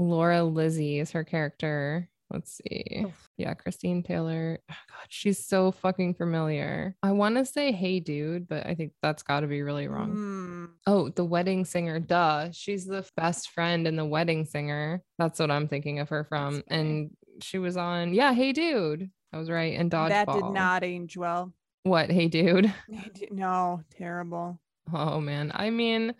Laura 0.00 0.42
Lizzie 0.42 0.98
is 0.98 1.10
her 1.12 1.24
character. 1.24 2.08
Let's 2.32 2.58
see. 2.64 3.04
Yeah, 3.36 3.54
Christine 3.54 4.02
Taylor. 4.04 4.60
Oh, 4.70 4.74
God, 4.88 5.06
she's 5.08 5.44
so 5.44 5.72
fucking 5.72 6.14
familiar. 6.14 6.94
I 7.02 7.10
want 7.12 7.36
to 7.36 7.44
say 7.44 7.72
Hey 7.72 7.98
Dude, 8.00 8.46
but 8.48 8.66
I 8.66 8.74
think 8.76 8.92
that's 9.02 9.22
got 9.24 9.40
to 9.40 9.46
be 9.48 9.62
really 9.62 9.88
wrong. 9.88 10.12
Mm, 10.14 10.68
Oh, 10.86 11.08
the 11.08 11.24
wedding 11.24 11.64
singer. 11.64 11.98
Duh. 11.98 12.50
She's 12.52 12.86
the 12.86 13.04
best 13.16 13.50
friend 13.50 13.86
in 13.88 13.96
the 13.96 14.04
wedding 14.04 14.44
singer. 14.46 15.02
That's 15.18 15.40
what 15.40 15.50
I'm 15.50 15.66
thinking 15.68 15.98
of 15.98 16.08
her 16.10 16.22
from. 16.24 16.62
And 16.68 17.10
she 17.42 17.58
was 17.58 17.76
on, 17.76 18.14
yeah, 18.14 18.32
Hey 18.32 18.52
Dude. 18.52 19.10
I 19.32 19.38
was 19.38 19.50
right. 19.50 19.76
And 19.78 19.90
Dodgeball. 19.90 20.08
that 20.08 20.28
did 20.32 20.44
not 20.52 20.84
age 20.84 21.16
well. 21.16 21.52
What? 21.82 22.10
Hey 22.10 22.28
Dude. 22.28 22.72
It 22.88 23.14
did- 23.14 23.32
No, 23.32 23.82
terrible. 23.98 24.60
Oh, 24.94 25.20
man. 25.20 25.50
I 25.54 25.70
mean, 25.70 26.14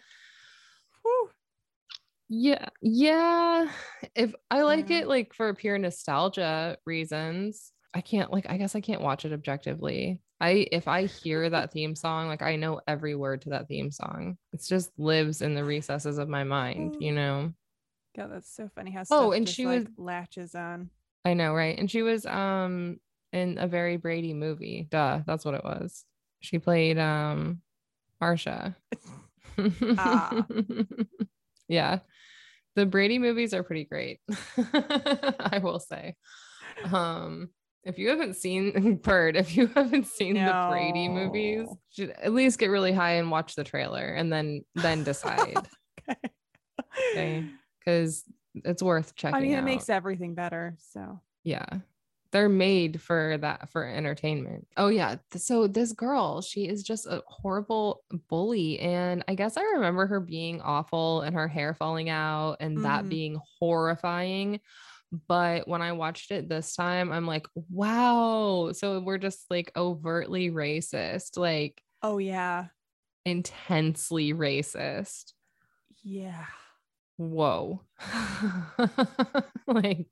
Whew. 1.02 1.30
Yeah, 2.32 2.68
yeah. 2.80 3.68
If 4.14 4.32
I 4.52 4.62
like 4.62 4.88
Yeah. 4.88 4.98
it 5.00 5.08
like 5.08 5.34
for 5.34 5.52
pure 5.52 5.76
nostalgia 5.78 6.78
reasons, 6.86 7.72
I 7.92 8.00
can't 8.00 8.32
like 8.32 8.46
I 8.48 8.56
guess 8.56 8.76
I 8.76 8.80
can't 8.80 9.00
watch 9.00 9.24
it 9.24 9.32
objectively. 9.32 10.20
I 10.40 10.68
if 10.70 10.86
I 10.86 11.06
hear 11.06 11.50
that 11.50 11.72
theme 11.72 11.96
song, 11.96 12.28
like 12.28 12.40
I 12.40 12.54
know 12.54 12.80
every 12.86 13.16
word 13.16 13.42
to 13.42 13.50
that 13.50 13.66
theme 13.66 13.90
song. 13.90 14.38
It 14.52 14.62
just 14.64 14.90
lives 14.96 15.42
in 15.42 15.54
the 15.54 15.64
recesses 15.64 16.18
of 16.18 16.28
my 16.28 16.44
mind, 16.44 16.96
you 17.00 17.10
know. 17.10 17.52
God, 18.16 18.30
that's 18.32 18.54
so 18.54 18.70
funny 18.76 18.92
how 18.92 19.02
Oh, 19.10 19.32
and 19.32 19.48
she 19.48 19.66
like, 19.66 19.80
was- 19.82 19.88
latches 19.98 20.54
on. 20.54 20.88
I 21.24 21.34
know, 21.34 21.52
right? 21.52 21.76
And 21.76 21.90
she 21.90 22.02
was 22.02 22.26
um 22.26 23.00
in 23.32 23.58
a 23.58 23.66
very 23.66 23.96
Brady 23.96 24.34
movie. 24.34 24.86
Duh, 24.88 25.22
that's 25.26 25.44
what 25.44 25.54
it 25.54 25.64
was. 25.64 26.04
She 26.38 26.60
played 26.60 26.96
um 26.96 27.60
Marsha. 28.22 28.76
Ah. 29.98 30.46
yeah. 31.68 31.98
The 32.76 32.86
Brady 32.86 33.18
movies 33.18 33.52
are 33.54 33.62
pretty 33.62 33.84
great. 33.84 34.20
I 34.58 35.60
will 35.62 35.80
say. 35.80 36.16
Um 36.84 37.50
if 37.82 37.98
you 37.98 38.10
haven't 38.10 38.36
seen 38.36 38.96
Bird, 39.02 39.36
if 39.36 39.56
you 39.56 39.68
haven't 39.68 40.06
seen 40.06 40.34
the 40.34 40.66
Brady 40.70 41.08
movies, 41.08 41.68
should 41.90 42.10
at 42.10 42.32
least 42.32 42.58
get 42.58 42.66
really 42.66 42.92
high 42.92 43.12
and 43.12 43.30
watch 43.30 43.54
the 43.54 43.64
trailer 43.64 44.06
and 44.06 44.32
then 44.32 44.64
then 44.74 45.04
decide. 45.04 45.56
Okay. 46.08 46.18
okay. 47.12 47.44
Because 47.78 48.24
it's 48.54 48.82
worth 48.82 49.14
checking. 49.14 49.36
Out. 49.36 49.38
I 49.38 49.42
mean, 49.42 49.52
it 49.52 49.58
out. 49.58 49.64
makes 49.64 49.88
everything 49.88 50.34
better. 50.34 50.76
So 50.78 51.20
yeah 51.44 51.66
they're 52.32 52.48
made 52.48 53.00
for 53.00 53.36
that 53.38 53.68
for 53.70 53.84
entertainment 53.84 54.66
oh 54.76 54.88
yeah 54.88 55.16
so 55.36 55.66
this 55.66 55.92
girl 55.92 56.40
she 56.40 56.66
is 56.68 56.82
just 56.82 57.06
a 57.06 57.22
horrible 57.26 58.02
bully 58.28 58.78
and 58.80 59.24
i 59.28 59.34
guess 59.34 59.56
i 59.56 59.62
remember 59.62 60.06
her 60.06 60.20
being 60.20 60.60
awful 60.60 61.22
and 61.22 61.34
her 61.34 61.48
hair 61.48 61.74
falling 61.74 62.08
out 62.08 62.56
and 62.60 62.78
that 62.84 63.04
Mhm. 63.04 63.08
being 63.08 63.40
horrifying 63.58 64.60
But 65.26 65.66
when 65.66 65.82
I 65.82 65.90
watched 65.90 66.30
it 66.30 66.48
this 66.48 66.76
time, 66.76 67.10
I'm 67.10 67.26
like, 67.26 67.48
wow. 67.68 68.70
So 68.72 69.00
we're 69.00 69.18
just 69.18 69.44
like 69.50 69.72
overtly 69.76 70.50
racist, 70.52 71.36
like 71.36 71.82
Oh 72.00 72.18
yeah. 72.18 72.66
intensely 73.24 74.32
racist. 74.32 75.32
Yeah. 76.04 76.46
Whoa. 77.16 77.82
like 79.66 80.06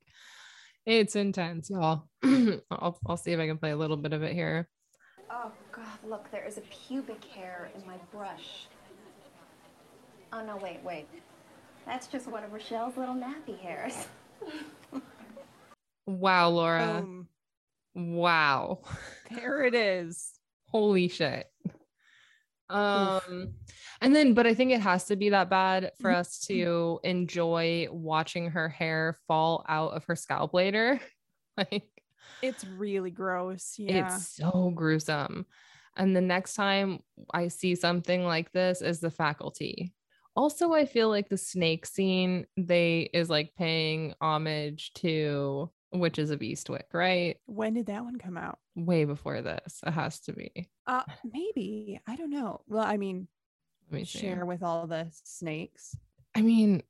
it's 0.88 1.16
intense, 1.16 1.68
y'all. 1.68 2.04
I'll, 2.24 2.98
I'll 3.06 3.16
see 3.16 3.32
if 3.32 3.38
I 3.38 3.46
can 3.46 3.58
play 3.58 3.70
a 3.72 3.76
little 3.76 3.96
bit 3.96 4.14
of 4.14 4.22
it 4.22 4.32
here. 4.32 4.68
Oh, 5.30 5.52
God, 5.70 5.86
look, 6.06 6.30
there 6.30 6.46
is 6.46 6.56
a 6.56 6.62
pubic 6.62 7.22
hair 7.24 7.70
in 7.74 7.86
my 7.86 7.96
brush. 8.10 8.66
Oh, 10.32 10.42
no, 10.44 10.56
wait, 10.56 10.80
wait. 10.82 11.06
That's 11.84 12.06
just 12.06 12.26
one 12.26 12.42
of 12.42 12.52
Rochelle's 12.52 12.96
little 12.96 13.14
nappy 13.14 13.58
hairs. 13.60 14.06
Wow, 16.06 16.48
Laura. 16.48 17.02
Boom. 17.02 17.28
Wow. 17.94 18.80
There 19.30 19.62
it 19.62 19.74
is. 19.74 20.32
Holy 20.68 21.08
shit. 21.08 21.50
Um 22.70 23.54
and 24.00 24.14
then 24.14 24.34
but 24.34 24.46
I 24.46 24.54
think 24.54 24.72
it 24.72 24.80
has 24.80 25.04
to 25.06 25.16
be 25.16 25.30
that 25.30 25.50
bad 25.50 25.92
for 26.00 26.10
us 26.10 26.38
to 26.46 27.00
enjoy 27.02 27.88
watching 27.90 28.50
her 28.50 28.68
hair 28.68 29.18
fall 29.26 29.64
out 29.68 29.94
of 29.94 30.04
her 30.06 30.16
scalp 30.16 30.54
later. 30.54 31.00
Like 31.56 31.90
It's 32.40 32.64
really 32.64 33.10
gross. 33.10 33.74
Yeah. 33.78 34.06
it's 34.06 34.36
so 34.36 34.70
gruesome. 34.72 35.44
And 35.96 36.14
the 36.14 36.20
next 36.20 36.54
time 36.54 37.00
I 37.34 37.48
see 37.48 37.74
something 37.74 38.24
like 38.24 38.52
this 38.52 38.80
is 38.80 39.00
the 39.00 39.10
faculty. 39.10 39.92
Also, 40.36 40.72
I 40.72 40.86
feel 40.86 41.08
like 41.08 41.28
the 41.28 41.36
snake 41.36 41.84
scene 41.84 42.46
they 42.56 43.10
is 43.12 43.28
like 43.28 43.56
paying 43.58 44.14
homage 44.20 44.92
to 44.94 45.68
Witches 45.92 46.30
of 46.30 46.40
Eastwick, 46.40 46.92
right? 46.92 47.36
when 47.46 47.74
did 47.74 47.86
that 47.86 48.04
one 48.04 48.18
come 48.18 48.36
out? 48.36 48.58
Way 48.74 49.04
before 49.04 49.42
this. 49.42 49.80
It 49.86 49.92
has 49.92 50.20
to 50.20 50.32
be. 50.32 50.68
Uh 50.86 51.02
maybe. 51.24 52.00
I 52.06 52.16
don't 52.16 52.30
know. 52.30 52.60
Well, 52.66 52.84
I 52.84 52.96
mean, 52.96 53.28
Let 53.90 53.98
me 54.00 54.04
share 54.04 54.44
with 54.44 54.62
all 54.62 54.86
the 54.86 55.08
snakes. 55.24 55.96
I 56.34 56.42
mean, 56.42 56.82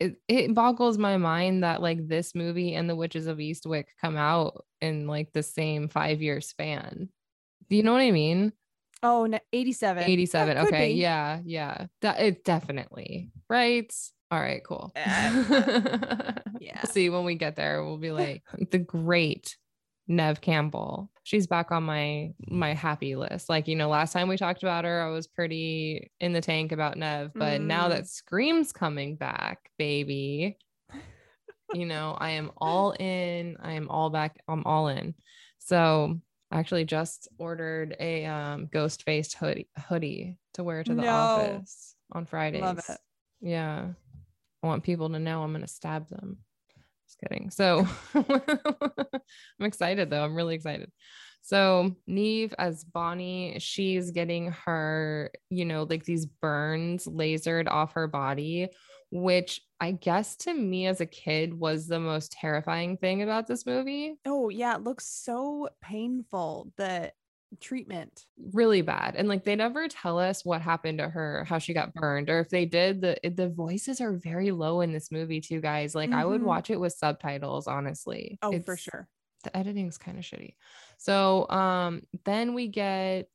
it, 0.00 0.16
it 0.28 0.54
boggles 0.54 0.98
my 0.98 1.16
mind 1.16 1.62
that 1.62 1.80
like 1.80 2.06
this 2.08 2.34
movie 2.34 2.74
and 2.74 2.90
The 2.90 2.96
Witches 2.96 3.26
of 3.26 3.38
Eastwick 3.38 3.84
come 4.00 4.16
out 4.16 4.64
in 4.80 5.06
like 5.06 5.32
the 5.32 5.42
same 5.42 5.88
five 5.88 6.20
year 6.20 6.40
span. 6.40 7.08
Do 7.70 7.76
you 7.76 7.82
know 7.82 7.92
what 7.92 8.02
I 8.02 8.10
mean? 8.10 8.52
Oh, 9.02 9.26
no, 9.26 9.38
87. 9.52 10.02
87. 10.04 10.58
okay. 10.58 10.88
be. 10.92 11.00
Yeah. 11.00 11.40
Yeah. 11.44 11.86
That 12.00 12.20
it 12.20 12.44
definitely. 12.44 13.30
Right. 13.48 13.94
All 14.34 14.40
right. 14.40 14.62
Cool. 14.64 14.92
Yeah. 16.60 16.80
We'll 16.82 16.92
see 16.92 17.10
when 17.10 17.24
we 17.24 17.34
get 17.34 17.56
there. 17.56 17.84
We'll 17.84 17.98
be 17.98 18.10
like 18.10 18.42
the 18.70 18.78
great 18.78 19.56
Neve 20.08 20.40
Campbell. 20.40 21.10
She's 21.22 21.46
back 21.46 21.70
on 21.72 21.82
my 21.82 22.32
my 22.48 22.72
happy 22.74 23.16
list. 23.16 23.48
Like, 23.48 23.68
you 23.68 23.76
know, 23.76 23.88
last 23.88 24.12
time 24.12 24.28
we 24.28 24.36
talked 24.36 24.62
about 24.62 24.84
her, 24.84 25.02
I 25.02 25.10
was 25.10 25.26
pretty 25.26 26.10
in 26.20 26.32
the 26.32 26.40
tank 26.40 26.72
about 26.72 26.96
Neve, 26.96 27.32
but 27.34 27.60
now 27.60 27.86
Mm. 27.86 27.90
that 27.90 28.08
Scream's 28.08 28.72
coming 28.72 29.16
back, 29.16 29.70
baby, 29.78 30.56
you 31.74 31.86
know, 31.86 32.16
I 32.18 32.30
am 32.30 32.50
all 32.56 32.92
in. 32.92 33.56
I 33.62 33.72
am 33.72 33.88
all 33.90 34.10
back. 34.10 34.40
I'm 34.48 34.64
all 34.64 34.88
in. 34.88 35.14
So 35.58 36.18
I 36.50 36.58
actually 36.60 36.84
just 36.86 37.28
ordered 37.38 37.94
a 38.00 38.24
um 38.24 38.66
ghost 38.72 39.02
faced 39.02 39.34
hoodie 39.34 39.68
hoodie 39.88 40.38
to 40.54 40.64
wear 40.64 40.82
to 40.82 40.94
the 40.94 41.02
No. 41.02 41.10
office 41.10 41.94
on 42.12 42.24
Fridays. 42.26 42.62
Love 42.62 42.78
it. 42.88 42.98
Yeah. 43.40 43.88
I 44.64 44.66
want 44.66 44.82
people 44.82 45.10
to 45.10 45.18
know 45.18 45.42
I'm 45.42 45.52
gonna 45.52 45.66
stab 45.66 46.08
them. 46.08 46.38
Just 47.06 47.18
kidding. 47.18 47.50
So 47.50 47.86
I'm 48.14 49.66
excited 49.66 50.08
though. 50.08 50.24
I'm 50.24 50.34
really 50.34 50.54
excited. 50.54 50.90
So 51.42 51.94
Neve 52.06 52.54
as 52.56 52.82
Bonnie, 52.82 53.58
she's 53.58 54.10
getting 54.10 54.52
her, 54.64 55.30
you 55.50 55.66
know, 55.66 55.82
like 55.82 56.04
these 56.04 56.24
burns 56.24 57.04
lasered 57.04 57.68
off 57.68 57.92
her 57.92 58.06
body, 58.06 58.68
which 59.10 59.60
I 59.78 59.92
guess 59.92 60.36
to 60.36 60.54
me 60.54 60.86
as 60.86 61.02
a 61.02 61.06
kid 61.06 61.52
was 61.52 61.86
the 61.86 62.00
most 62.00 62.32
terrifying 62.32 62.96
thing 62.96 63.20
about 63.20 63.46
this 63.46 63.66
movie. 63.66 64.14
Oh, 64.24 64.48
yeah. 64.48 64.76
It 64.76 64.84
looks 64.84 65.06
so 65.06 65.68
painful. 65.82 66.72
The 66.78 67.12
treatment. 67.60 68.26
Really 68.52 68.82
bad. 68.82 69.16
And 69.16 69.28
like 69.28 69.44
they 69.44 69.56
never 69.56 69.88
tell 69.88 70.18
us 70.18 70.44
what 70.44 70.60
happened 70.60 70.98
to 70.98 71.08
her, 71.08 71.44
how 71.44 71.58
she 71.58 71.72
got 71.74 71.94
burned, 71.94 72.30
or 72.30 72.40
if 72.40 72.48
they 72.50 72.66
did, 72.66 73.00
the 73.00 73.16
the 73.28 73.48
voices 73.48 74.00
are 74.00 74.12
very 74.12 74.50
low 74.50 74.80
in 74.80 74.92
this 74.92 75.10
movie 75.12 75.40
too, 75.40 75.60
guys. 75.60 75.94
Like 75.94 76.12
I 76.12 76.24
would 76.24 76.40
Mhm. 76.40 76.44
watch 76.46 76.70
it 76.70 76.80
with 76.80 76.92
subtitles, 76.92 77.66
honestly. 77.66 78.38
Oh, 78.42 78.58
for 78.60 78.76
sure. 78.76 79.08
the 79.44 79.54
editing's 79.56 79.98
kind 79.98 80.16
of 80.18 80.24
shitty. 80.24 80.54
So 80.96 81.46
um 81.50 82.02
then 82.24 82.54
we 82.54 82.68
get 82.68 83.28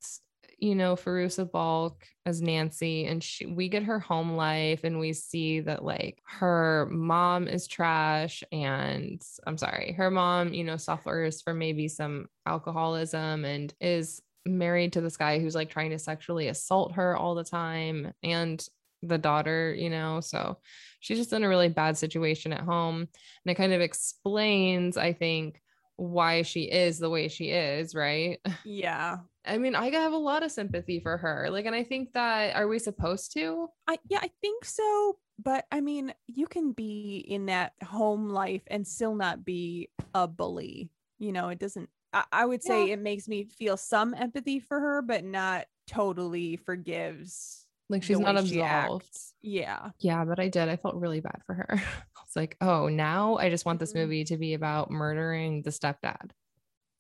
you 0.62 0.76
know 0.76 0.96
Fairuza 0.96 1.50
Balk 1.50 2.06
as 2.26 2.42
Nancy 2.42 3.06
and 3.06 3.24
she 3.24 3.46
we 3.46 3.70
get 3.70 3.84
her 3.84 4.00
home 4.00 4.34
life 4.34 4.84
and 4.84 5.00
we 5.00 5.14
see 5.14 5.60
that 5.62 5.84
like 5.84 6.22
her 6.26 6.88
mom 6.92 7.48
is 7.48 7.68
trash 7.68 8.44
and 8.52 9.22
I'm 9.46 9.58
sorry 9.58 9.94
her 9.94 10.12
mom 10.12 10.54
you 10.54 10.64
know 10.64 10.78
suffers 10.78 11.42
from 11.42 11.60
maybe 11.60 11.88
some 11.88 12.28
alcoholism 12.46 13.46
and 13.46 13.74
is 13.80 14.22
married 14.46 14.94
to 14.94 15.02
this 15.02 15.18
guy 15.18 15.40
who's 15.40 15.56
like 15.56 15.70
trying 15.70 15.92
to 15.92 16.00
sexually 16.00 16.48
assault 16.48 16.94
her 16.94 17.16
all 17.16 17.36
the 17.36 17.44
time 17.44 18.14
and 18.24 18.66
the 19.02 19.18
daughter 19.18 19.74
you 19.74 19.90
know 19.90 20.20
so 20.20 20.58
she's 21.00 21.18
just 21.18 21.32
in 21.32 21.44
a 21.44 21.50
really 21.50 21.70
bad 21.70 21.98
situation 21.98 22.52
at 22.52 22.62
home 22.62 22.98
and 22.98 23.52
it 23.52 23.56
kind 23.56 23.72
of 23.72 23.80
explains 23.80 24.98
i 24.98 25.14
think 25.14 25.62
why 26.00 26.44
she 26.44 26.64
is 26.64 26.98
the 26.98 27.10
way 27.10 27.28
she 27.28 27.50
is, 27.50 27.94
right? 27.94 28.40
Yeah. 28.64 29.18
I 29.46 29.58
mean, 29.58 29.76
I 29.76 29.90
have 29.92 30.14
a 30.14 30.18
lot 30.18 30.44
of 30.44 30.52
sympathy 30.52 31.00
for 31.00 31.18
her. 31.18 31.50
Like, 31.50 31.66
and 31.66 31.76
I 31.76 31.84
think 31.84 32.14
that 32.14 32.56
are 32.56 32.68
we 32.68 32.80
supposed 32.80 33.34
to? 33.34 33.68
I 33.88 33.98
yeah, 34.10 34.20
I 34.22 34.30
think 34.42 34.66
so. 34.66 35.18
But 35.42 35.66
I 35.72 35.80
mean, 35.82 36.14
you 36.28 36.48
can 36.48 36.74
be 36.74 37.18
in 37.28 37.46
that 37.46 37.74
home 37.84 38.30
life 38.30 38.62
and 38.68 38.86
still 38.86 39.16
not 39.16 39.46
be 39.46 39.90
a 40.14 40.28
bully. 40.28 40.90
You 41.18 41.32
know, 41.32 41.50
it 41.50 41.60
doesn't 41.60 41.90
I, 42.12 42.26
I 42.32 42.46
would 42.46 42.64
say 42.64 42.88
Yeah. 42.88 42.94
it 42.94 43.00
makes 43.00 43.28
me 43.28 43.46
feel 43.46 43.78
some 43.78 44.14
empathy 44.14 44.60
for 44.60 44.80
her, 44.80 45.02
but 45.02 45.24
not 45.24 45.68
totally 45.88 46.58
forgives. 46.58 47.66
Like 47.90 48.04
she's 48.04 48.20
not 48.20 48.36
way 48.36 48.46
she 48.46 48.62
absolved. 48.62 49.18
Yeah. 49.42 49.90
Yeah, 50.00 50.26
but 50.26 50.40
I 50.40 50.50
did. 50.50 50.70
I 50.70 50.76
felt 50.76 50.96
really 50.96 51.22
bad 51.22 51.42
for 51.46 51.54
her. 51.56 51.82
It's 52.30 52.36
like, 52.36 52.58
oh, 52.62 52.90
now 52.90 53.38
I 53.38 53.50
just 53.50 53.66
want 53.66 53.80
this 53.80 53.94
Mhm. 53.94 54.02
movie 54.02 54.24
to 54.26 54.38
be 54.38 54.54
about 54.54 54.92
murdering 54.92 55.64
the 55.64 55.72
stepdad. 55.72 56.30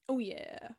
Oh 0.07 0.17
yeah. 0.17 0.69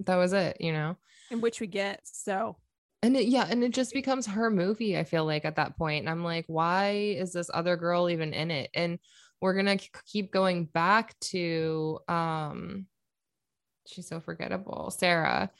That 0.00 0.16
was 0.16 0.32
it, 0.32 0.58
you 0.60 0.72
know? 0.72 0.96
And 1.30 1.42
which 1.42 1.60
we 1.60 1.66
get 1.66 2.00
so 2.04 2.56
And 3.02 3.16
it, 3.16 3.26
yeah, 3.26 3.46
and 3.48 3.62
it 3.64 3.72
just 3.72 3.92
becomes 3.92 4.26
her 4.26 4.50
movie, 4.50 4.98
I 4.98 5.04
feel 5.04 5.24
like 5.24 5.44
at 5.44 5.56
that 5.56 5.76
point. 5.76 6.00
And 6.00 6.10
I'm 6.10 6.24
like, 6.24 6.44
why 6.48 6.90
is 7.18 7.32
this 7.32 7.50
other 7.52 7.76
girl 7.76 8.08
even 8.10 8.32
in 8.32 8.50
it? 8.50 8.70
And 8.74 8.98
we're 9.40 9.54
gonna 9.54 9.78
k- 9.78 9.90
keep 10.06 10.32
going 10.32 10.64
back 10.66 11.18
to 11.20 11.98
um 12.08 12.86
she's 13.86 14.08
so 14.08 14.20
forgettable, 14.20 14.90
Sarah. 14.90 15.50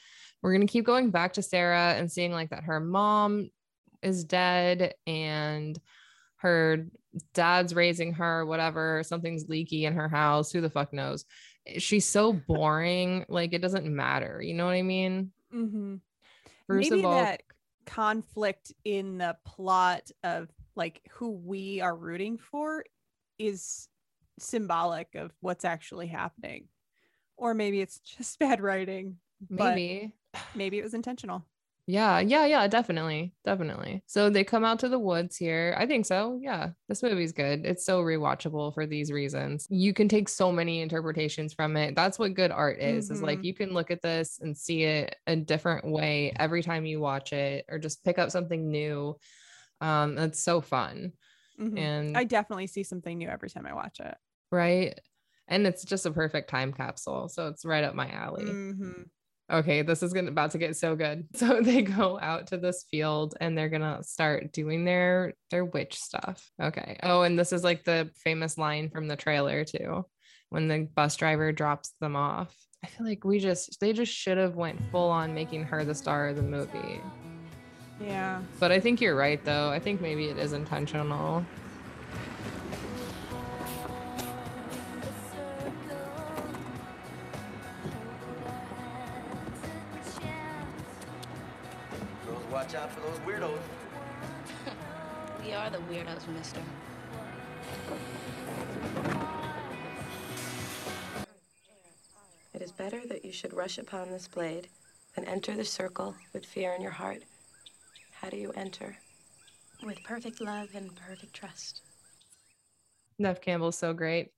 We're 0.41 0.53
gonna 0.53 0.65
keep 0.67 0.85
going 0.85 1.11
back 1.11 1.33
to 1.33 1.41
Sarah 1.43 1.93
and 1.93 2.11
seeing 2.11 2.31
like 2.31 2.49
that 2.49 2.63
her 2.63 2.79
mom 2.79 3.49
is 4.01 4.23
dead 4.23 4.95
and 5.07 5.79
her 6.37 6.87
dad's 7.33 7.73
raising 7.73 8.13
her, 8.13 8.45
whatever, 8.45 9.03
something's 9.03 9.49
leaky 9.49 9.85
in 9.85 9.93
her 9.93 10.09
house. 10.09 10.51
Who 10.51 10.61
the 10.61 10.69
fuck 10.69 10.93
knows? 10.93 11.25
She's 11.77 12.05
so 12.05 12.33
boring, 12.33 13.25
like 13.27 13.53
it 13.53 13.61
doesn't 13.61 13.85
matter. 13.85 14.41
You 14.41 14.53
know 14.53 14.65
what 14.65 14.73
I 14.75 14.81
mean? 14.81 15.31
mhm. 15.53 15.99
Bruce 16.67 16.89
maybe 16.89 17.01
Evolve- 17.01 17.23
that 17.25 17.43
conflict 17.85 18.73
in 18.83 19.19
the 19.19 19.37
plot 19.45 20.09
of 20.23 20.49
like 20.75 21.01
who 21.11 21.31
we 21.31 21.81
are 21.81 21.95
rooting 21.95 22.37
for 22.37 22.83
is 23.37 23.87
symbolic 24.39 25.13
of 25.15 25.31
what's 25.39 25.63
actually 25.63 26.07
happening 26.07 26.67
or 27.37 27.53
maybe 27.53 27.79
it's 27.81 27.99
just 27.99 28.39
bad 28.39 28.59
writing 28.59 29.17
maybe. 29.49 30.11
maybe 30.55 30.79
it 30.79 30.83
was 30.83 30.93
intentional 30.95 31.45
Yeah, 31.87 32.19
yeah, 32.19 32.45
yeah, 32.47 32.67
definitely. 32.67 33.35
Definitely. 33.43 34.01
So 34.07 34.31
they 34.31 34.43
come 34.43 34.65
out 34.65 34.79
to 34.79 34.89
the 34.89 34.97
woods 34.97 35.37
here. 35.37 35.75
I 35.77 35.85
think 35.85 36.07
so. 36.07 36.39
Yeah. 36.41 36.71
This 36.87 37.03
movie's 37.03 37.31
good. 37.31 37.63
It's 37.63 37.85
so 37.85 38.01
rewatchable 38.01 38.73
for 38.73 38.87
these 38.87 39.11
reasons. 39.11 39.67
You 39.69 39.93
can 39.93 40.07
take 40.07 40.27
so 40.27 40.51
many 40.51 40.81
interpretations 40.81 41.53
from 41.53 41.77
it. 41.77 41.93
That's 41.93 42.17
what 42.17 42.33
good 42.33 42.49
art 42.49 42.79
is. 42.79 43.11
Is 43.11 43.21
like 43.21 43.39
Mhm. 43.39 43.43
you 43.43 43.53
can 43.53 43.69
look 43.71 43.91
at 43.91 44.01
this 44.01 44.39
and 44.39 44.57
see 44.57 44.83
it 44.83 45.15
a 45.27 45.35
different 45.35 45.85
way 45.85 46.33
every 46.37 46.63
time 46.63 46.87
you 46.87 46.99
watch 46.99 47.31
it 47.33 47.65
or 47.69 47.77
just 47.77 48.03
pick 48.03 48.17
up 48.17 48.31
something 48.31 48.71
new. 48.71 49.15
Um 49.81 50.15
that's 50.15 50.39
so 50.39 50.61
fun. 50.61 51.13
Mhm. 51.59 51.77
And 51.77 52.13
i 52.13 52.23
definitely 52.23 52.67
see 52.67 52.83
something 52.83 53.17
new 53.17 53.27
every 53.29 53.49
time 53.49 53.65
i 53.65 53.73
watch 53.73 53.99
it 53.99 54.17
right? 54.51 54.99
And 55.47 55.67
it's 55.67 55.83
just 55.83 56.05
a 56.05 56.11
perfect 56.11 56.49
time 56.49 56.73
capsule. 56.73 57.29
So 57.29 57.47
it's 57.49 57.65
right 57.65 57.83
up 57.83 57.93
my 57.95 58.09
alley. 58.09 58.45
Mhm. 58.45 59.09
Okay, 59.51 59.81
this 59.81 60.01
is 60.03 60.13
gonna 60.13 60.29
about 60.29 60.51
to 60.51 60.57
get 60.57 60.75
so 60.75 60.95
good. 60.95 61.27
So 61.35 61.61
they 61.61 61.81
go 61.81 62.19
out 62.19 62.47
to 62.47 62.57
this 62.57 62.85
field 62.89 63.35
and 63.39 63.57
they're 63.57 63.69
gonna 63.69 64.03
start 64.03 64.51
doing 64.51 64.85
their 64.85 65.33
their 65.51 65.65
witch 65.65 65.95
stuff. 65.95 66.49
Okay. 66.61 66.97
Oh, 67.03 67.21
and 67.21 67.37
this 67.37 67.53
is 67.53 67.63
like 67.63 67.83
the 67.83 68.09
famous 68.23 68.57
line 68.57 68.89
from 68.89 69.07
the 69.07 69.15
trailer 69.15 69.63
too, 69.63 70.05
when 70.49 70.67
the 70.67 70.87
bus 70.95 71.15
driver 71.15 71.51
drops 71.51 71.93
them 71.99 72.15
off. 72.15 72.55
I 72.83 72.87
feel 72.87 73.05
like 73.05 73.23
we 73.23 73.39
just 73.39 73.79
they 73.79 73.93
just 73.93 74.13
should 74.13 74.37
have 74.37 74.55
went 74.55 74.79
full 74.91 75.09
on 75.09 75.33
making 75.33 75.63
her 75.65 75.83
the 75.83 75.95
star 75.95 76.27
of 76.27 76.35
the 76.35 76.41
movie. 76.41 77.01
Yeah. 77.99 78.41
But 78.59 78.71
I 78.71 78.79
think 78.79 79.01
you're 79.01 79.15
right 79.15 79.43
though. 79.43 79.69
I 79.69 79.79
think 79.79 80.01
maybe 80.01 80.25
it 80.25 80.37
is 80.37 80.53
intentional. 80.53 81.45
Watch 92.65 92.75
out 92.75 92.91
for 92.91 93.01
those 93.01 93.19
weirdos. 93.19 93.59
We 95.45 95.53
are 95.53 95.69
the 95.69 95.77
weirdos, 95.77 96.27
mister. 96.29 96.59
It 102.55 102.63
is 102.63 102.71
better 102.71 103.01
that 103.05 103.23
you 103.23 103.31
should 103.31 103.53
rush 103.53 103.77
upon 103.77 104.09
this 104.09 104.27
blade 104.27 104.69
than 105.15 105.25
enter 105.25 105.55
the 105.55 105.63
circle 105.63 106.15
with 106.33 106.43
fear 106.43 106.73
in 106.73 106.81
your 106.81 106.89
heart. 106.89 107.21
How 108.13 108.31
do 108.31 108.37
you 108.37 108.51
enter? 108.53 108.97
With 109.83 110.01
perfect 110.03 110.41
love 110.41 110.69
and 110.73 110.95
perfect 110.95 111.35
trust. 111.35 111.83
Neve 113.19 113.41
Campbell's 113.41 113.77
so 113.77 113.93
great. 113.93 114.31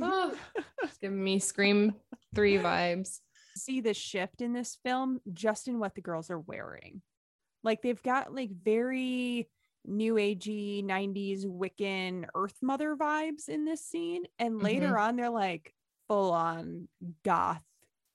Oh, 0.00 0.34
it's 0.82 0.96
giving 0.96 1.22
me 1.22 1.38
Scream 1.40 1.92
3 2.34 2.56
vibes. 2.56 3.20
See 3.54 3.82
the 3.82 3.92
shift 3.92 4.40
in 4.40 4.54
this 4.54 4.78
film 4.82 5.20
just 5.34 5.68
in 5.68 5.78
what 5.78 5.94
the 5.94 6.00
girls 6.00 6.30
are 6.30 6.40
wearing. 6.40 7.02
Like 7.66 7.82
they've 7.82 8.02
got 8.02 8.32
like 8.32 8.50
very 8.64 9.48
new 9.84 10.14
agey 10.14 10.84
90s 10.84 11.44
Wiccan 11.44 12.26
Earth 12.34 12.54
Mother 12.62 12.96
vibes 12.96 13.48
in 13.48 13.64
this 13.64 13.84
scene. 13.84 14.22
And 14.38 14.62
later 14.62 14.92
Mhm. 14.92 15.00
on, 15.00 15.16
they're 15.16 15.30
like 15.30 15.74
full 16.08 16.30
on 16.32 16.86
goth 17.24 17.60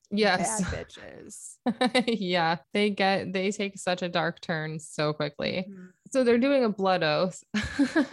Yes. 0.09 0.61
bad 0.63 0.87
bitches. 0.87 2.07
yeah, 2.07 2.57
they 2.73 2.89
get 2.91 3.33
they 3.33 3.51
take 3.51 3.77
such 3.77 4.01
a 4.01 4.09
dark 4.09 4.39
turn 4.39 4.79
so 4.79 5.11
quickly. 5.13 5.65
Mhm. 5.69 5.89
So 6.11 6.23
they're 6.23 6.37
doing 6.37 6.63
a 6.63 6.69
blood 6.69 7.03
oath. 7.03 7.43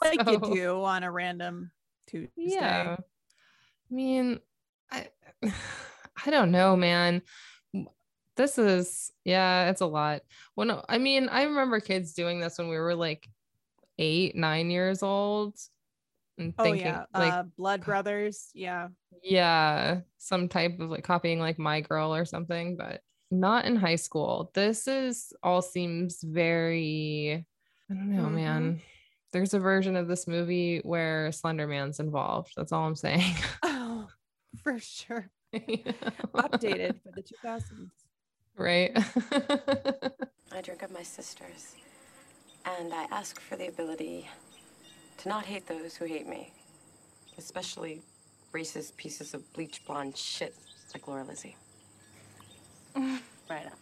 Like 0.00 0.28
you 0.28 0.38
do 0.40 0.82
on 0.84 1.02
a 1.04 1.12
random 1.12 1.70
Tuesday. 2.08 2.30
Yeah. 2.36 2.96
I 2.98 3.94
mean, 3.94 4.40
I 4.90 5.08
I 6.26 6.30
don't 6.30 6.50
know, 6.50 6.76
man. 6.76 7.22
This 8.36 8.58
is 8.58 9.10
yeah, 9.24 9.68
it's 9.70 9.80
a 9.82 9.86
lot. 9.86 10.22
When 10.54 10.70
I 10.88 10.98
mean, 10.98 11.28
I 11.28 11.42
remember 11.44 11.80
kids 11.80 12.14
doing 12.14 12.40
this 12.40 12.58
when 12.58 12.68
we 12.68 12.78
were 12.78 12.94
like 12.94 13.28
eight, 13.98 14.34
nine 14.36 14.70
years 14.70 15.02
old. 15.02 15.56
And 16.38 16.54
Oh 16.58 16.64
thinking 16.64 16.86
yeah. 16.86 17.04
like 17.14 17.32
uh, 17.32 17.42
Blood 17.58 17.84
Brothers. 17.84 18.48
Yeah. 18.54 18.88
yeah, 19.22 20.00
some 20.16 20.48
type 20.48 20.80
of 20.80 20.88
like 20.90 21.04
copying 21.04 21.38
like 21.40 21.58
My 21.58 21.82
Girl 21.82 22.14
or 22.14 22.24
something, 22.24 22.76
but 22.76 23.02
not 23.30 23.66
in 23.66 23.76
high 23.76 23.96
school. 23.96 24.50
This 24.54 24.88
is 24.88 25.32
all 25.42 25.60
seems 25.60 26.22
very, 26.22 27.44
I 27.90 27.94
don't 27.94 28.16
know, 28.16 28.24
Mhm. 28.24 28.32
man. 28.34 28.80
There's 29.32 29.52
a 29.54 29.58
version 29.58 29.94
of 29.96 30.08
this 30.08 30.26
movie 30.26 30.80
where 30.84 31.32
Slender 31.32 31.66
Man's 31.66 32.00
involved. 32.00 32.52
That's 32.56 32.72
all 32.72 32.86
I'm 32.86 32.96
saying. 32.96 33.34
Oh, 33.62 34.08
for 34.62 34.78
sure. 34.78 35.30
Updated 35.54 37.00
for 37.02 37.12
the 37.14 37.22
2000s. 37.22 37.90
Right? 38.56 38.92
I 40.52 40.60
drink 40.60 40.82
of 40.82 40.90
my 40.90 41.02
sisters, 41.02 41.74
and 42.64 42.92
I 42.92 43.06
ask 43.10 43.40
for 43.40 43.56
the 43.56 43.68
ability 43.68 44.28
to 45.18 45.28
not 45.28 45.44
hate 45.44 45.66
those 45.66 45.96
who 45.96 46.04
hate 46.04 46.28
me, 46.28 46.52
especially 47.38 48.02
racist 48.52 48.96
pieces 48.96 49.34
of 49.34 49.52
bleach 49.52 49.84
blonde 49.86 50.16
shit 50.16 50.54
like 50.94 51.08
Laura 51.08 51.24
Lizzie. 51.24 51.56
Right 52.94 53.66
on. 53.66 53.72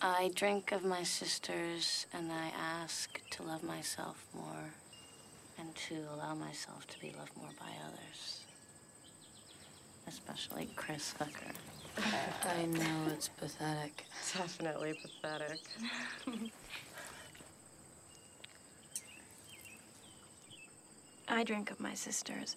I 0.00 0.30
drink 0.34 0.70
of 0.72 0.84
my 0.84 1.02
sisters 1.02 2.06
and 2.12 2.30
I 2.30 2.52
ask 2.56 3.20
to 3.30 3.42
love 3.42 3.64
myself 3.64 4.24
more 4.32 4.72
and 5.58 5.74
to 5.88 5.96
allow 6.14 6.34
myself 6.34 6.86
to 6.88 7.00
be 7.00 7.12
loved 7.18 7.36
more 7.36 7.50
by 7.58 7.70
others. 7.84 8.44
Especially 10.08 10.68
Chris 10.74 11.14
Hooker. 11.18 11.52
I 11.98 12.64
know 12.64 13.12
it's 13.12 13.28
pathetic. 13.28 14.06
Definitely 14.32 14.94
pathetic. 15.02 15.60
I 21.28 21.44
drink 21.44 21.70
of 21.70 21.78
my 21.78 21.92
sisters, 21.92 22.56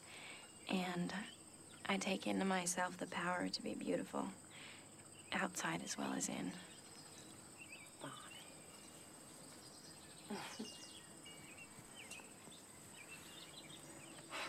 and 0.69 1.13
I 1.89 1.97
take 1.97 2.25
into 2.25 2.45
myself 2.45 2.97
the 2.97 3.07
power 3.07 3.49
to 3.51 3.61
be 3.61 3.73
beautiful, 3.73 4.27
outside 5.33 5.81
as 5.83 5.97
well 5.97 6.13
as 6.15 6.29
in. 6.29 6.53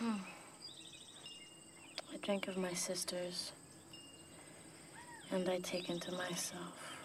I 0.01 0.32
drink 2.23 2.47
of 2.47 2.55
my 2.55 2.73
sisters 2.73 3.51
and 5.31 5.49
I 5.49 5.59
take 5.59 5.89
into 5.89 6.09
myself 6.13 6.95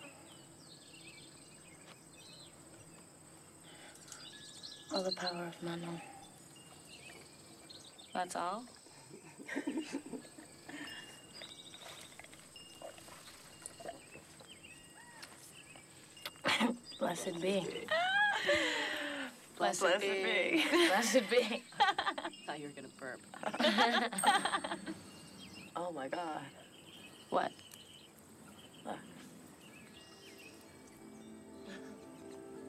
all 4.94 5.02
the 5.02 5.10
power 5.16 5.46
of 5.46 5.60
Manon. 5.62 6.00
That's 8.14 8.36
all? 8.36 8.62
Blessed 17.00 17.40
be. 17.40 17.66
Blessed, 19.58 19.82
be. 19.82 19.88
Blessed 19.88 20.00
be. 20.00 20.62
be. 20.62 20.64
Blessed 20.88 21.28
be. 21.28 21.62
Thought 22.46 22.60
you 22.60 22.68
were 22.68 22.74
gonna 22.74 22.88
burp. 23.00 23.20
Oh 25.80 25.92
my 25.92 26.08
god. 26.08 26.40
What? 27.30 27.52
Look. 28.84 28.96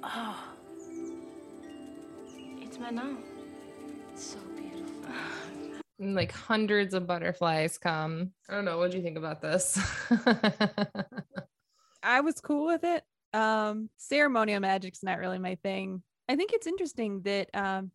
Oh. 0.03 0.43
It's 2.61 2.77
Manon. 2.77 3.17
It's 4.13 4.23
so 4.23 4.37
beautiful. 4.55 4.93
And, 6.01 6.15
like 6.15 6.31
hundreds 6.31 6.93
of 6.93 7.07
butterflies 7.07 7.77
come. 7.77 8.31
I 8.47 8.53
don't 8.53 8.63
know. 8.63 8.77
What 8.77 8.91
do 8.91 8.97
you 8.97 9.03
think 9.03 9.17
about 9.17 9.41
this? 9.41 9.77
I 12.03 12.21
was 12.21 12.39
cool 12.39 12.67
with 12.67 12.85
it. 12.85 13.03
Um, 13.33 13.89
ceremonial 13.97 14.61
magic's 14.61 15.03
not 15.03 15.17
really 15.17 15.39
my 15.39 15.55
thing. 15.55 16.01
I 16.29 16.37
think 16.37 16.53
it's 16.53 16.67
interesting 16.67 17.21
that 17.23 17.49
um, 17.53 17.91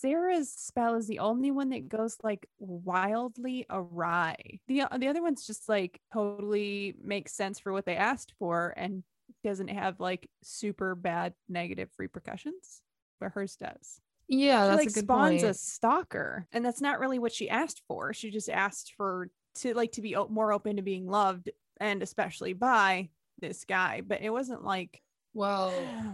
Sarah's 0.00 0.52
spell 0.52 0.96
is 0.96 1.06
the 1.06 1.20
only 1.20 1.50
one 1.50 1.70
that 1.70 1.88
goes 1.88 2.16
like 2.22 2.48
wildly 2.58 3.66
awry. 3.70 4.36
The 4.66 4.82
uh, 4.82 4.98
the 4.98 5.08
other 5.08 5.22
ones 5.22 5.46
just 5.46 5.68
like 5.68 6.00
totally 6.12 6.94
makes 7.02 7.32
sense 7.34 7.60
for 7.60 7.72
what 7.72 7.86
they 7.86 7.96
asked 7.96 8.34
for 8.38 8.74
and 8.76 9.02
doesn't 9.42 9.68
have 9.68 10.00
like 10.00 10.28
super 10.42 10.94
bad 10.94 11.34
negative 11.48 11.90
repercussions, 11.98 12.82
but 13.20 13.32
hers 13.32 13.56
does. 13.56 14.00
yeah, 14.28 14.64
she 14.64 14.68
that's 14.68 14.76
like 14.78 14.88
a 14.88 14.92
good 14.92 15.04
spawns 15.04 15.42
point. 15.42 15.50
a 15.50 15.54
stalker, 15.54 16.46
and 16.52 16.64
that's 16.64 16.80
not 16.80 16.98
really 16.98 17.18
what 17.18 17.32
she 17.32 17.48
asked 17.48 17.82
for. 17.88 18.12
She 18.12 18.30
just 18.30 18.50
asked 18.50 18.94
for 18.96 19.30
to 19.56 19.74
like 19.74 19.92
to 19.92 20.02
be 20.02 20.16
o- 20.16 20.28
more 20.28 20.52
open 20.52 20.76
to 20.76 20.82
being 20.82 21.06
loved, 21.06 21.50
and 21.80 22.02
especially 22.02 22.52
by 22.52 23.10
this 23.40 23.64
guy. 23.64 24.02
But 24.04 24.22
it 24.22 24.30
wasn't 24.30 24.64
like 24.64 25.00
Well, 25.34 25.72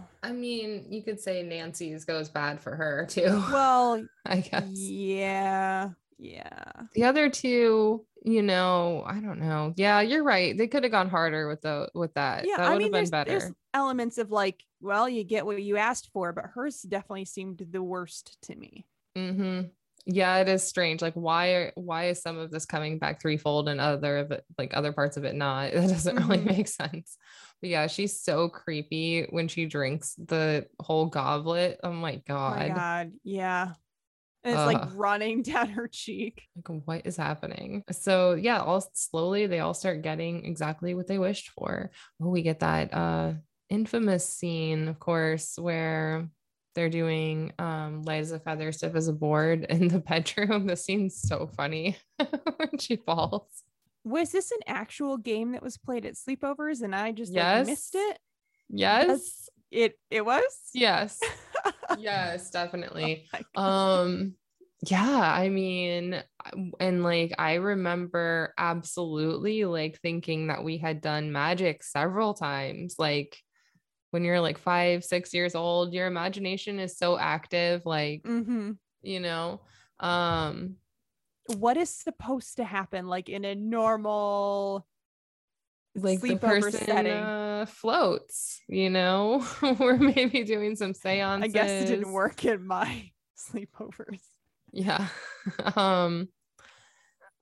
I 0.23 0.31
mean, 0.31 0.87
you 0.89 1.01
could 1.03 1.19
say 1.19 1.43
Nancy's 1.43 2.05
goes 2.05 2.29
bad 2.29 2.59
for 2.59 2.75
her 2.75 3.05
too. 3.09 3.23
well, 3.51 4.03
I 4.25 4.41
guess. 4.41 4.67
yeah, 4.73 5.89
yeah. 6.17 6.63
The 6.93 7.05
other 7.05 7.29
two, 7.29 8.05
you 8.23 8.41
know, 8.41 9.03
I 9.07 9.19
don't 9.19 9.39
know. 9.39 9.73
Yeah, 9.77 10.01
you're 10.01 10.23
right. 10.23 10.57
They 10.57 10.67
could 10.67 10.83
have 10.83 10.91
gone 10.91 11.09
harder 11.09 11.47
with 11.47 11.61
the 11.61 11.89
with 11.93 12.13
that. 12.15 12.45
Yeah, 12.47 12.57
that 12.57 12.65
I 12.65 12.69
would 12.71 12.79
mean, 12.79 12.93
have 12.93 13.09
been 13.11 13.11
there's, 13.11 13.27
there's 13.27 13.43
better. 13.43 13.55
elements 13.73 14.17
of 14.17 14.31
like, 14.31 14.63
well, 14.81 15.07
you 15.07 15.23
get 15.23 15.45
what 15.45 15.61
you 15.61 15.77
asked 15.77 16.09
for, 16.11 16.33
but 16.33 16.45
hers 16.53 16.81
definitely 16.81 17.25
seemed 17.25 17.65
the 17.71 17.83
worst 17.83 18.37
to 18.43 18.55
me. 18.55 18.85
Mm-hmm. 19.15 19.67
Yeah, 20.05 20.37
it 20.37 20.47
is 20.49 20.63
strange. 20.63 21.01
Like, 21.01 21.13
why 21.13 21.49
are 21.53 21.71
why 21.75 22.05
is 22.09 22.21
some 22.21 22.37
of 22.37 22.49
this 22.51 22.65
coming 22.65 22.97
back 22.97 23.21
threefold 23.21 23.69
and 23.69 23.79
other 23.79 24.17
of 24.17 24.31
it, 24.31 24.43
like 24.57 24.75
other 24.75 24.91
parts 24.93 25.17
of 25.17 25.25
it, 25.25 25.35
not? 25.35 25.71
That 25.73 25.89
doesn't 25.89 26.15
really 26.15 26.39
Mhm. 26.39 26.45
make 26.45 26.67
sense. 26.67 27.17
But 27.61 27.69
yeah, 27.69 27.87
she's 27.87 28.19
so 28.21 28.49
creepy 28.49 29.27
when 29.29 29.47
she 29.47 29.65
drinks 29.67 30.15
the 30.15 30.65
whole 30.79 31.05
goblet. 31.05 31.79
Oh 31.83 31.91
my 31.93 32.15
Oh 32.15 32.19
god. 32.27 32.59
my 32.59 32.69
god, 32.69 33.11
yeah. 33.23 33.73
And 34.43 34.55
it's 34.55 34.65
like 34.65 34.95
running 34.95 35.41
down 35.43 35.69
her 35.69 35.87
cheek. 35.87 36.41
like 36.55 36.81
what 36.85 37.05
is 37.05 37.15
happening 37.15 37.83
so 37.91 38.33
yeah 38.33 38.59
all 38.59 38.81
slowly 38.93 39.45
they 39.45 39.59
all 39.59 39.75
start 39.75 40.01
getting 40.01 40.45
exactly 40.45 40.95
what 40.95 41.05
they 41.05 41.19
wished 41.19 41.49
for 41.49 41.91
oh 42.19 42.29
we 42.29 42.41
get 42.41 42.61
that 42.61 42.91
uh 42.91 43.33
infamous 43.69 44.27
scene 44.27 44.87
of 44.87 44.97
course 44.99 45.59
where 45.59 46.27
they're 46.75 46.89
doing 46.89 47.51
um 47.59 48.03
light 48.03 48.21
as 48.21 48.31
a 48.31 48.39
feather 48.39 48.71
stiff 48.71 48.95
as 48.95 49.07
a 49.07 49.13
board 49.13 49.65
in 49.69 49.87
the 49.87 49.99
bedroom. 49.99 50.67
This 50.67 50.85
scene's 50.85 51.21
so 51.21 51.49
funny. 51.55 51.97
When 52.57 52.77
she 52.79 52.95
falls. 52.97 53.63
Was 54.03 54.31
this 54.31 54.51
an 54.51 54.59
actual 54.67 55.17
game 55.17 55.51
that 55.51 55.61
was 55.63 55.77
played 55.77 56.05
at 56.05 56.15
sleepovers 56.15 56.81
and 56.81 56.95
I 56.95 57.11
just 57.11 57.33
like, 57.33 57.67
missed 57.67 57.95
it? 57.95 58.19
yes. 58.69 59.49
It 59.71 59.97
it 60.09 60.25
was? 60.25 60.43
yes. 60.73 61.19
Yes 61.99 62.49
definitely. 62.51 63.27
Oh 63.55 63.63
um 63.63 64.35
yeah 64.89 65.31
i 65.35 65.47
mean 65.49 66.23
and 66.79 67.03
like 67.03 67.33
i 67.37 67.55
remember 67.55 68.53
absolutely 68.57 69.63
like 69.65 69.99
thinking 70.01 70.47
that 70.47 70.63
we 70.63 70.77
had 70.77 71.01
done 71.01 71.31
magic 71.31 71.83
several 71.83 72.33
times 72.33 72.95
like 72.97 73.37
when 74.11 74.23
you're 74.23 74.39
like 74.39 74.57
five 74.57 75.03
six 75.03 75.33
years 75.33 75.55
old 75.55 75.93
your 75.93 76.07
imagination 76.07 76.79
is 76.79 76.97
so 76.97 77.17
active 77.17 77.85
like 77.85 78.23
Mhm. 78.23 78.77
you 79.01 79.19
know 79.19 79.61
um 79.99 80.75
What 81.47 81.75
is 81.77 81.89
supposed 81.89 82.57
to 82.57 82.63
happen 82.63 83.07
like 83.07 83.27
in 83.29 83.43
a 83.45 83.55
normal 83.55 84.85
like 85.95 86.21
the 86.21 86.35
sleepover 86.35 86.61
person 86.61 86.85
setting? 86.85 87.23
uh, 87.23 87.65
floats 87.65 88.61
you 88.69 88.89
know 88.89 89.45
we're 89.79 89.97
maybe 89.97 90.43
doing 90.43 90.75
some 90.75 90.93
seances 90.93 91.43
I 91.43 91.47
guess 91.47 91.81
it 91.81 91.85
didn't 91.85 92.11
work 92.13 92.45
in 92.45 92.65
my 92.65 93.11
sleepovers. 93.37 94.21
yeah 94.71 95.07
um 95.75 96.29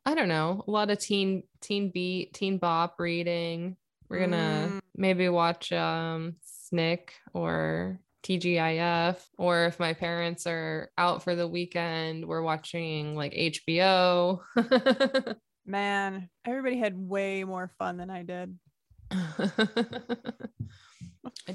i 0.05 0.15
don't 0.15 0.30
know 0.30 0.63
a 0.67 0.72
lot 0.72 0.89
of 0.89 0.97
teen 0.97 1.43
teen 1.61 1.91
beat 1.91 2.34
teen 2.34 2.57
bop 2.57 2.95
reading 2.99 3.76
we're 4.09 4.20
gonna 4.20 4.72
Mm. 4.74 4.80
maybe 4.95 5.30
watch 5.30 5.72
um 5.72 6.36
snick 6.70 7.13
or 7.34 7.99
tgif 8.24 9.17
or 9.38 9.65
if 9.65 9.80
my 9.80 9.93
parents 9.93 10.45
are 10.45 10.91
out 10.97 11.24
for 11.24 11.36
the 11.36 11.47
weekend 11.47 12.26
we're 12.26 12.41
watching 12.41 13.15
like 13.15 13.34
hbo 13.34 14.39
Man, 15.65 16.30
everybody 16.45 16.80
had 16.80 16.97
way 16.97 17.43
more 17.43 17.70
fun 17.78 17.97
than 17.97 18.09
I 18.09 18.24
did. 18.24 18.57
i 19.11 19.51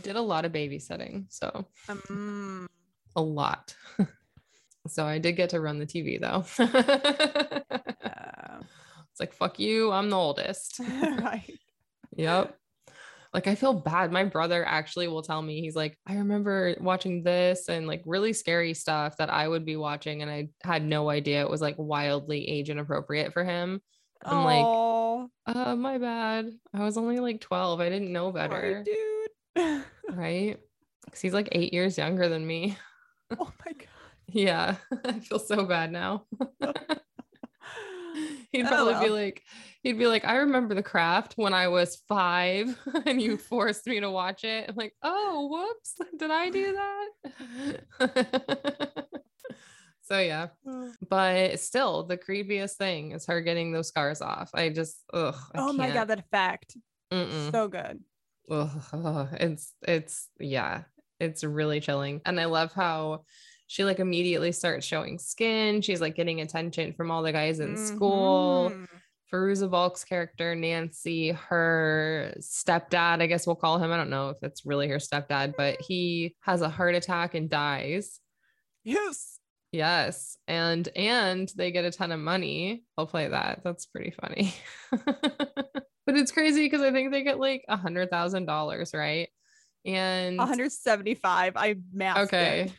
did 0.02 0.16
a 0.16 0.20
lot 0.20 0.44
of 0.44 0.52
babysitting 0.52 1.24
so 1.28 1.66
Um, 1.88 2.68
a 3.16 3.22
lot 3.22 3.74
so 4.88 5.04
i 5.04 5.18
did 5.18 5.36
get 5.36 5.50
to 5.50 5.60
run 5.60 5.78
the 5.78 5.86
tv 5.86 6.20
though 6.20 6.44
uh, 6.64 8.60
it's 9.10 9.20
like 9.20 9.32
fuck 9.32 9.58
you 9.58 9.90
i'm 9.92 10.10
the 10.10 10.16
oldest 10.16 10.80
right. 10.80 11.58
Yep. 12.16 12.56
Like 13.34 13.48
I 13.48 13.56
feel 13.56 13.74
bad. 13.74 14.12
My 14.12 14.24
brother 14.24 14.64
actually 14.64 15.08
will 15.08 15.22
tell 15.22 15.42
me 15.42 15.60
he's 15.60 15.74
like, 15.74 15.98
I 16.06 16.14
remember 16.14 16.76
watching 16.80 17.24
this 17.24 17.68
and 17.68 17.88
like 17.88 18.02
really 18.06 18.32
scary 18.32 18.74
stuff 18.74 19.16
that 19.16 19.28
I 19.28 19.48
would 19.48 19.64
be 19.66 19.74
watching, 19.76 20.22
and 20.22 20.30
I 20.30 20.48
had 20.62 20.84
no 20.84 21.10
idea 21.10 21.40
it 21.40 21.50
was 21.50 21.60
like 21.60 21.74
wildly 21.76 22.48
age 22.48 22.70
inappropriate 22.70 23.32
for 23.32 23.42
him. 23.44 23.80
I'm 24.24 24.44
like, 24.44 24.64
Aw, 24.64 25.26
uh, 25.46 25.76
my 25.76 25.98
bad. 25.98 26.50
I 26.72 26.84
was 26.84 26.96
only 26.96 27.18
like 27.18 27.40
12. 27.40 27.80
I 27.80 27.88
didn't 27.90 28.12
know 28.12 28.32
sorry, 28.32 28.48
better. 28.48 28.84
dude. 28.84 29.84
Right? 30.10 30.58
Because 31.04 31.20
he's 31.20 31.34
like 31.34 31.48
eight 31.52 31.72
years 31.72 31.98
younger 31.98 32.28
than 32.28 32.46
me. 32.46 32.78
oh 33.38 33.52
my 33.66 33.72
god. 33.72 33.88
Yeah. 34.26 34.76
I 35.04 35.20
feel 35.20 35.38
so 35.38 35.66
bad 35.66 35.92
now. 35.92 36.24
He'd 38.52 38.66
Oh, 38.66 38.68
probably 38.68 39.06
be 39.06 39.10
like, 39.10 39.42
he'd 39.82 39.98
be 39.98 40.06
like, 40.06 40.24
I 40.24 40.36
remember 40.36 40.74
the 40.74 40.82
craft 40.82 41.34
when 41.36 41.52
I 41.52 41.68
was 41.68 42.02
five 42.08 42.78
and 43.06 43.20
you 43.20 43.36
forced 43.50 43.86
me 43.86 44.00
to 44.00 44.10
watch 44.10 44.44
it. 44.44 44.68
I'm 44.68 44.76
like, 44.76 44.94
oh, 45.02 45.48
whoops. 45.50 45.96
Did 46.18 46.30
I 46.30 46.50
do 46.50 46.78
that? 48.00 49.06
so 50.02 50.18
yeah. 50.18 50.48
But 51.08 51.58
still, 51.60 52.04
the 52.04 52.16
creepiest 52.16 52.74
thing 52.76 53.12
is 53.12 53.26
her 53.26 53.40
getting 53.40 53.72
those 53.72 53.88
scars 53.88 54.20
off. 54.22 54.50
I 54.54 54.68
just, 54.70 54.96
ugh. 55.12 55.36
I 55.54 55.58
oh 55.60 55.72
my 55.72 55.90
god, 55.90 56.08
that 56.08 56.20
effect. 56.20 56.76
Mm-mm. 57.12 57.50
So 57.52 57.68
good. 57.68 58.00
Ugh, 58.50 59.28
it's 59.40 59.72
it's 59.82 60.28
yeah 60.38 60.82
it's 61.18 61.44
really 61.44 61.80
chilling 61.80 62.20
and 62.26 62.38
i 62.38 62.44
love 62.44 62.72
how 62.74 63.22
she 63.74 63.84
like 63.84 63.98
immediately 63.98 64.52
starts 64.52 64.86
showing 64.86 65.18
skin. 65.18 65.82
She's 65.82 66.00
like 66.00 66.14
getting 66.14 66.40
attention 66.40 66.92
from 66.92 67.10
all 67.10 67.24
the 67.24 67.32
guys 67.32 67.58
in 67.58 67.76
school. 67.76 68.70
Mhm. 68.72 68.86
Fairuza 69.32 69.68
Balk's 69.68 70.04
character 70.04 70.54
Nancy 70.54 71.32
her 71.32 72.32
stepdad 72.38 73.20
I 73.20 73.26
guess 73.26 73.48
we'll 73.48 73.56
call 73.56 73.78
him. 73.78 73.90
I 73.90 73.96
don't 73.96 74.10
know 74.10 74.28
if 74.28 74.36
it's 74.42 74.64
really 74.64 74.86
her 74.86 74.98
stepdad 74.98 75.54
but 75.58 75.80
he 75.80 76.36
has 76.42 76.62
a 76.62 76.68
heart 76.68 76.94
attack 76.94 77.34
and 77.34 77.50
dies. 77.50 78.20
Yes. 78.84 79.40
yes. 79.72 80.36
And 80.46 80.88
and 80.94 81.50
they 81.56 81.72
get 81.72 81.84
a 81.84 81.90
ton 81.90 82.12
of 82.12 82.20
money. 82.20 82.84
I'll 82.96 83.08
play 83.08 83.26
that. 83.26 83.62
That's 83.64 83.86
pretty 83.86 84.14
funny. 84.20 84.54
But 86.06 86.16
it's 86.16 86.32
crazy 86.32 86.66
because 86.66 86.82
I 86.82 86.92
think 86.92 87.12
they 87.12 87.22
get 87.22 87.40
like 87.40 87.64
a 87.66 87.78
hundred 87.78 88.10
thousand 88.10 88.44
dollars 88.44 88.92
right? 88.92 89.30
And 89.86 90.36
175. 90.36 91.54
I 91.56 91.76
mapped 91.94 92.20
okay. 92.20 92.60
it. 92.66 92.72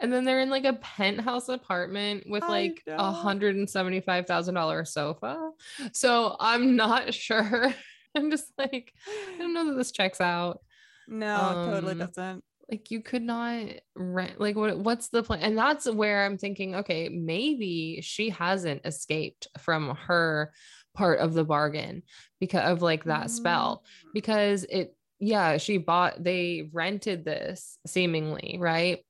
And 0.00 0.12
then 0.12 0.24
they're 0.24 0.40
in 0.40 0.50
like 0.50 0.64
a 0.64 0.74
penthouse 0.74 1.48
apartment 1.48 2.24
with 2.28 2.42
like 2.42 2.82
a 2.88 3.10
hundred 3.12 3.56
and 3.56 3.68
seventy 3.68 4.00
five 4.00 4.26
thousand 4.26 4.54
dollar 4.54 4.84
sofa. 4.84 5.50
So 5.92 6.36
i'm 6.40 6.76
not 6.76 7.14
sure. 7.26 7.72
I'm 8.16 8.30
just 8.30 8.52
like 8.58 8.92
i 9.08 9.38
don't 9.38 9.54
know 9.54 9.66
that 9.70 9.76
this 9.76 9.92
checks 9.92 10.20
out. 10.20 10.60
No, 11.08 11.68
totally 11.70 11.92
Um, 11.92 11.98
doesn't. 11.98 12.44
like 12.70 12.90
you 12.90 13.00
could 13.02 13.22
not 13.22 13.66
rent 13.94 14.40
like 14.40 14.56
what 14.56 14.78
what's 14.78 15.08
the 15.08 15.22
plan? 15.22 15.40
And 15.40 15.58
that's 15.58 15.88
where 15.90 16.24
i'm 16.24 16.38
thinking 16.38 16.76
okay 16.76 17.08
maybe 17.10 18.00
she 18.02 18.30
hasn't 18.30 18.82
escaped 18.86 19.48
from 19.58 19.94
her 20.06 20.52
part 20.94 21.18
of 21.18 21.34
the 21.34 21.44
bargain 21.44 22.02
because 22.40 22.70
of 22.70 22.80
like 22.82 23.04
that 23.04 23.30
spell. 23.30 23.82
Mm. 24.06 24.08
because 24.14 24.64
it 24.64 24.96
yeah 25.20 25.56
she 25.58 25.76
bought 25.78 26.22
they 26.22 26.68
rented 26.72 27.24
this 27.24 27.78
seemingly 27.86 28.56
right 28.60 29.00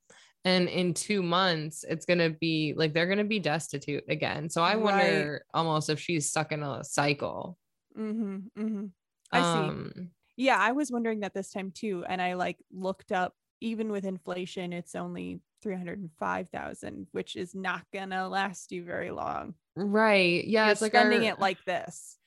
and 0.45 0.69
in 0.69 0.93
two 0.95 1.23
months 1.23 1.85
it's 1.89 2.05
gonna 2.07 2.31
be 2.31 2.75
like 2.77 2.93
they're 2.93 3.07
gonna 3.09 3.25
be 3.25 3.39
destitute 3.39 4.05
again 4.09 4.49
so 4.51 4.63
i 4.63 4.75
Right. 4.75 4.83
wonder 4.83 5.45
almost 5.55 5.89
if 5.91 5.99
she's 6.01 6.29
stuck 6.31 6.53
in 6.53 6.63
a 6.63 6.85
cycle 6.85 7.59
Mm-hmm, 7.97 8.37
mm-hmm. 8.61 8.87
I 9.31 9.43
see. 9.43 9.59
um 9.59 10.11
Yeah, 10.37 10.59
I 10.59 10.73
was 10.73 10.91
wondering 10.91 11.21
that 11.21 11.33
this 11.33 11.53
time 11.53 11.71
too. 11.71 12.05
And 12.09 12.21
I 12.21 12.35
like 12.35 12.59
looked 12.73 13.13
up, 13.13 13.35
even 13.61 13.93
with 13.93 14.05
inflation, 14.05 14.73
it's 14.73 14.97
only 14.97 15.41
305,000, 15.63 17.07
which 17.13 17.37
is 17.37 17.55
not 17.55 17.83
gonna 17.93 18.29
last 18.29 18.73
you 18.73 18.85
very 18.85 19.13
long. 19.13 19.55
right 19.77 20.45
yeah 20.45 20.65
You're 20.65 20.73
it's 20.73 20.81
like 20.83 20.91
spending 20.93 21.23
it 21.25 21.39
like 21.39 21.65
this. 21.67 22.19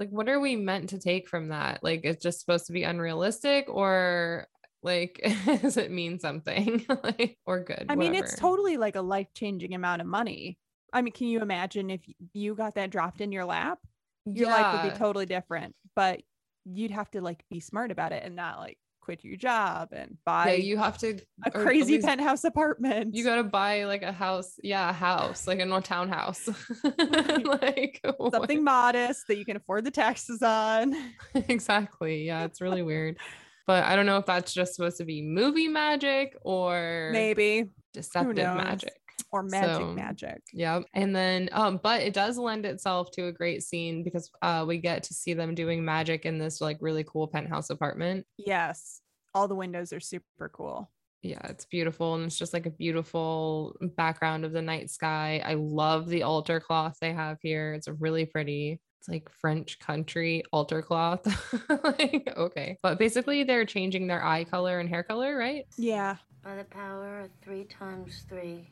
like 0.00 0.10
what 0.10 0.28
are 0.28 0.40
we 0.40 0.56
meant 0.56 0.90
to 0.90 0.98
take 0.98 1.28
from 1.28 1.48
that 1.48 1.78
like 1.82 2.00
it's 2.04 2.22
just 2.22 2.40
supposed 2.40 2.66
to 2.66 2.72
be 2.72 2.82
unrealistic 2.82 3.66
or 3.68 4.48
like 4.84 5.20
does 5.62 5.76
it 5.76 5.90
mean 5.90 6.20
something 6.20 6.84
like 7.02 7.38
or 7.46 7.60
good 7.60 7.86
I 7.88 7.96
mean, 7.96 8.14
it's 8.14 8.36
totally 8.38 8.76
like 8.76 8.94
a 8.96 9.00
life 9.00 9.28
changing 9.34 9.74
amount 9.74 10.02
of 10.02 10.06
money. 10.06 10.58
I 10.92 11.02
mean, 11.02 11.12
can 11.12 11.26
you 11.26 11.40
imagine 11.40 11.90
if 11.90 12.02
you 12.32 12.54
got 12.54 12.76
that 12.76 12.90
dropped 12.90 13.20
in 13.20 13.32
your 13.32 13.44
lap? 13.44 13.78
Your 14.26 14.48
life 14.48 14.82
would 14.84 14.92
be 14.92 14.96
totally 14.96 15.26
different, 15.26 15.74
but 15.96 16.22
you'd 16.64 16.92
have 16.92 17.10
to 17.10 17.20
like 17.20 17.44
be 17.50 17.60
smart 17.60 17.90
about 17.90 18.12
it 18.12 18.22
and 18.24 18.36
not 18.36 18.58
like 18.58 18.78
quit 19.00 19.22
your 19.22 19.36
job 19.36 19.88
and 19.92 20.16
buy 20.24 20.52
yeah 20.52 20.56
you 20.56 20.78
have 20.78 20.96
to 20.96 21.18
a 21.44 21.50
crazy 21.50 21.96
least 21.96 22.06
penthouse 22.06 22.42
apartment. 22.42 23.14
you 23.14 23.22
got 23.22 23.36
to 23.36 23.44
buy 23.44 23.84
like 23.84 24.02
a 24.02 24.12
house 24.12 24.54
yeah 24.62 24.88
a 24.88 24.92
house 24.94 25.46
like 25.46 25.60
a 25.60 25.64
no 25.66 25.78
townhouse 25.78 26.48
like 27.44 28.00
what- 28.16 28.32
something 28.32 28.64
modest 28.64 29.26
that 29.28 29.36
you 29.36 29.44
can 29.44 29.58
afford 29.58 29.84
the 29.84 29.90
taxes 29.90 30.42
on. 30.42 30.96
exactly 31.34 32.24
yeah 32.24 32.44
it's 32.44 32.62
really 32.62 32.80
weird 32.82 33.18
but 33.66 33.84
i 33.84 33.96
don't 33.96 34.06
know 34.06 34.18
if 34.18 34.26
that's 34.26 34.52
just 34.52 34.74
supposed 34.74 34.98
to 34.98 35.04
be 35.04 35.22
movie 35.22 35.68
magic 35.68 36.36
or 36.42 37.10
Maybe 37.12 37.70
deceptive 37.92 38.36
magic 38.36 38.92
or 39.30 39.42
magic 39.42 39.76
So, 39.76 39.92
magic. 39.92 40.42
Yep. 40.52 40.84
And 40.94 41.14
then 41.14 41.48
um 41.52 41.80
but 41.82 42.02
it 42.02 42.14
does 42.14 42.38
lend 42.38 42.66
itself 42.66 43.10
to 43.12 43.26
a 43.26 43.32
great 43.32 43.62
scene 43.62 44.02
because 44.02 44.30
uh 44.42 44.64
we 44.66 44.78
get 44.78 45.02
to 45.04 45.14
see 45.14 45.34
them 45.34 45.54
doing 45.54 45.84
magic 45.84 46.24
in 46.24 46.38
this 46.38 46.60
like 46.60 46.78
really 46.80 47.04
cool 47.04 47.26
penthouse 47.26 47.70
apartment. 47.70 48.26
Yes. 48.38 49.00
All 49.34 49.48
the 49.48 49.54
windows 49.54 49.92
are 49.92 50.00
super 50.00 50.48
cool. 50.48 50.90
Yeah, 51.22 51.40
it's 51.48 51.64
beautiful 51.64 52.14
and 52.14 52.24
it's 52.24 52.38
just 52.38 52.52
like 52.52 52.66
a 52.66 52.70
beautiful 52.70 53.76
background 53.96 54.44
of 54.44 54.52
the 54.52 54.62
night 54.62 54.90
sky. 54.90 55.42
I 55.44 55.54
love 55.54 56.08
the 56.08 56.22
altar 56.22 56.60
cloth 56.60 56.96
they 57.00 57.12
have 57.12 57.38
here. 57.40 57.72
It's 57.74 57.88
really 57.88 58.26
pretty. 58.26 58.80
It's 59.04 59.08
like 59.10 59.28
French 59.28 59.78
country 59.80 60.44
altar 60.50 60.80
cloth. 60.80 61.26
like 61.84 62.32
okay. 62.38 62.78
But 62.80 62.98
basically 62.98 63.44
they're 63.44 63.66
changing 63.66 64.06
their 64.06 64.24
eye 64.24 64.44
color 64.44 64.80
and 64.80 64.88
hair 64.88 65.02
color, 65.02 65.36
right? 65.36 65.66
Yeah. 65.76 66.16
By 66.42 66.56
the 66.56 66.64
power 66.64 67.20
of 67.20 67.30
three 67.42 67.64
times 67.64 68.24
three. 68.30 68.66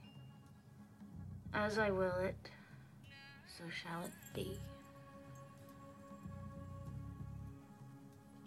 As 1.53 1.79
I 1.79 1.91
will 1.91 2.17
it, 2.17 2.35
so 3.47 3.65
shall 3.69 4.01
it 4.05 4.11
be. 4.35 4.59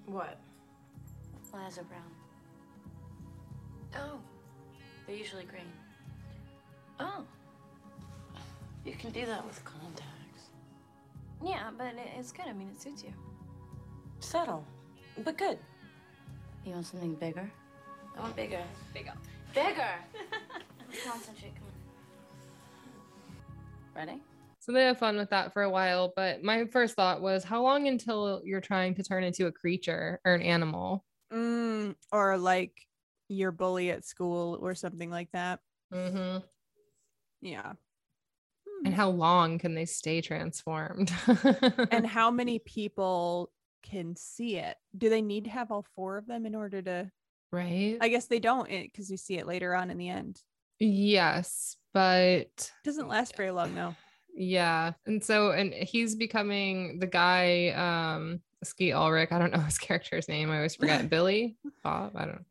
What? 0.07 0.39
Liza 1.53 1.83
Brown. 1.83 2.01
Oh. 3.95 4.17
They're 5.05 5.15
usually 5.15 5.43
green. 5.43 5.71
Oh. 6.99 7.23
You 8.83 8.93
can 8.93 9.11
do 9.11 9.27
that 9.27 9.45
with 9.45 9.63
contacts. 9.63 10.14
Yeah, 11.45 11.69
but 11.77 11.93
it's 12.17 12.31
good. 12.31 12.47
I 12.47 12.53
mean, 12.53 12.69
it 12.69 12.81
suits 12.81 13.03
you. 13.03 13.13
Subtle, 14.19 14.65
but 15.23 15.37
good. 15.37 15.59
You 16.65 16.71
want 16.73 16.87
something 16.87 17.13
bigger? 17.13 17.51
I 18.17 18.21
want 18.21 18.35
bigger. 18.35 18.63
Bigger. 18.95 19.13
Bigger! 19.53 19.91
Concentrate, 21.05 21.53
come 21.55 21.67
on. 23.95 24.07
Ready? 24.07 24.21
So 24.59 24.71
they 24.71 24.85
have 24.85 24.97
fun 24.97 25.17
with 25.17 25.29
that 25.29 25.53
for 25.53 25.61
a 25.61 25.69
while. 25.69 26.11
But 26.15 26.43
my 26.43 26.65
first 26.65 26.95
thought 26.95 27.21
was, 27.21 27.43
how 27.43 27.61
long 27.61 27.87
until 27.87 28.41
you're 28.43 28.59
trying 28.59 28.95
to 28.95 29.03
turn 29.03 29.23
into 29.23 29.45
a 29.45 29.51
creature 29.51 30.19
or 30.25 30.33
an 30.33 30.41
animal? 30.41 31.05
Mm, 31.31 31.93
or 32.11 32.39
like 32.39 32.73
your 33.27 33.51
bully 33.51 33.91
at 33.91 34.03
school 34.03 34.57
or 34.59 34.73
something 34.73 35.11
like 35.11 35.29
that. 35.33 35.59
Mm-hmm. 35.93 36.39
Yeah. 37.41 37.73
And 38.85 38.93
how 38.93 39.09
long 39.09 39.57
can 39.59 39.73
they 39.75 39.85
stay 39.85 40.21
transformed? 40.21 41.11
and 41.91 42.05
how 42.07 42.31
many 42.31 42.59
people 42.59 43.51
can 43.83 44.15
see 44.15 44.57
it? 44.57 44.75
Do 44.97 45.09
they 45.09 45.21
need 45.21 45.45
to 45.45 45.49
have 45.49 45.71
all 45.71 45.85
four 45.95 46.17
of 46.17 46.27
them 46.27 46.45
in 46.45 46.55
order 46.55 46.81
to? 46.81 47.11
right? 47.51 47.97
I 48.01 48.09
guess 48.09 48.25
they 48.25 48.39
don't 48.39 48.67
because 48.69 49.09
we 49.09 49.17
see 49.17 49.37
it 49.37 49.47
later 49.47 49.73
on 49.75 49.89
in 49.91 49.97
the 49.97 50.09
end. 50.09 50.41
yes, 50.79 51.77
but 51.93 52.19
it 52.21 52.71
Doesn't 52.83 53.07
last 53.07 53.37
very 53.37 53.51
long 53.51 53.73
though. 53.75 53.95
yeah. 54.35 54.93
And 55.05 55.23
so, 55.23 55.51
and 55.51 55.73
he's 55.73 56.15
becoming 56.15 56.99
the 56.99 57.07
guy, 57.07 57.69
um, 57.69 58.41
Skeet 58.63 58.93
Ulrich. 58.93 59.31
I 59.31 59.39
don't 59.39 59.53
know 59.53 59.59
his 59.59 59.77
character's 59.87 60.27
name. 60.27 60.51
I 60.51 60.57
always 60.57 60.75
forget. 60.75 61.09
Billy 61.09 61.55
Bob. 61.83 62.13
I 62.15 62.25
don't 62.25 62.35
know. 62.35 62.45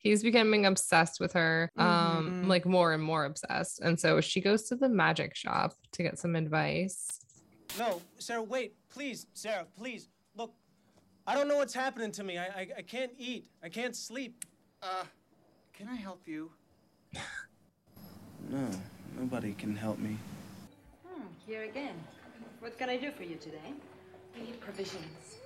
He's 0.00 0.22
becoming 0.22 0.64
obsessed 0.64 1.20
with 1.20 1.34
her, 1.34 1.70
um, 1.76 2.42
Mhm. 2.44 2.46
like 2.48 2.64
more 2.64 2.94
and 2.94 3.02
more 3.02 3.26
obsessed. 3.26 3.80
And 3.80 4.00
so 4.00 4.20
she 4.22 4.40
goes 4.40 4.62
to 4.68 4.74
the 4.74 4.88
magic 4.88 5.36
shop 5.36 5.74
to 5.92 6.02
get 6.02 6.18
some 6.18 6.34
advice. 6.36 7.20
No, 7.78 8.00
Sarah, 8.18 8.42
wait, 8.42 8.74
please, 8.88 9.26
Sarah, 9.34 9.66
please. 9.76 10.08
Look, 10.34 10.54
I 11.26 11.34
don't 11.34 11.48
know 11.48 11.58
what's 11.58 11.74
happening 11.74 12.12
to 12.12 12.24
me. 12.24 12.38
I, 12.38 12.46
I, 12.46 12.68
I 12.78 12.82
can't 12.82 13.12
eat. 13.18 13.50
I 13.62 13.68
can't 13.68 13.94
sleep. 13.94 14.42
Uh, 14.82 15.04
can 15.74 15.86
I 15.86 15.96
help 15.96 16.26
you? 16.26 16.50
No, 18.48 18.70
nobody 19.18 19.52
can 19.52 19.76
help 19.76 19.98
me. 19.98 20.16
Hmm, 21.06 21.26
here 21.46 21.64
again. 21.64 21.94
What 22.60 22.78
can 22.78 22.88
I 22.88 22.96
do 22.96 23.12
for 23.12 23.22
you 23.24 23.36
today? 23.36 23.74
I 24.34 24.40
need 24.40 24.58
provisions. 24.60 25.36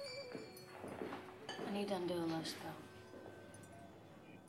I 1.69 1.73
need 1.73 1.89
to 1.89 1.97
undo 1.97 2.15
a 2.15 2.17
low 2.35 2.43
spell. 2.45 2.73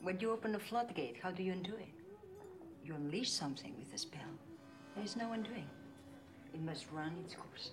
When 0.06 0.20
you 0.20 0.30
open 0.30 0.52
the 0.52 0.60
floodgate, 0.60 1.16
how 1.20 1.32
do 1.32 1.42
you 1.42 1.50
undo 1.50 1.72
it? 1.74 1.88
You 2.84 2.94
unleash 2.94 3.32
something 3.32 3.74
with 3.76 3.90
the 3.90 3.98
spell. 3.98 4.20
There 4.94 5.02
is 5.02 5.16
no 5.16 5.32
undoing. 5.32 5.66
It 6.54 6.62
must 6.62 6.86
run 6.92 7.12
its 7.24 7.34
course. 7.34 7.72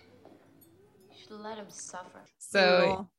You 1.11 1.15
should 1.15 1.39
let 1.39 1.59
him 1.59 1.67
suffer. 1.67 2.25
So 2.39 2.81
Cool. 2.81 3.11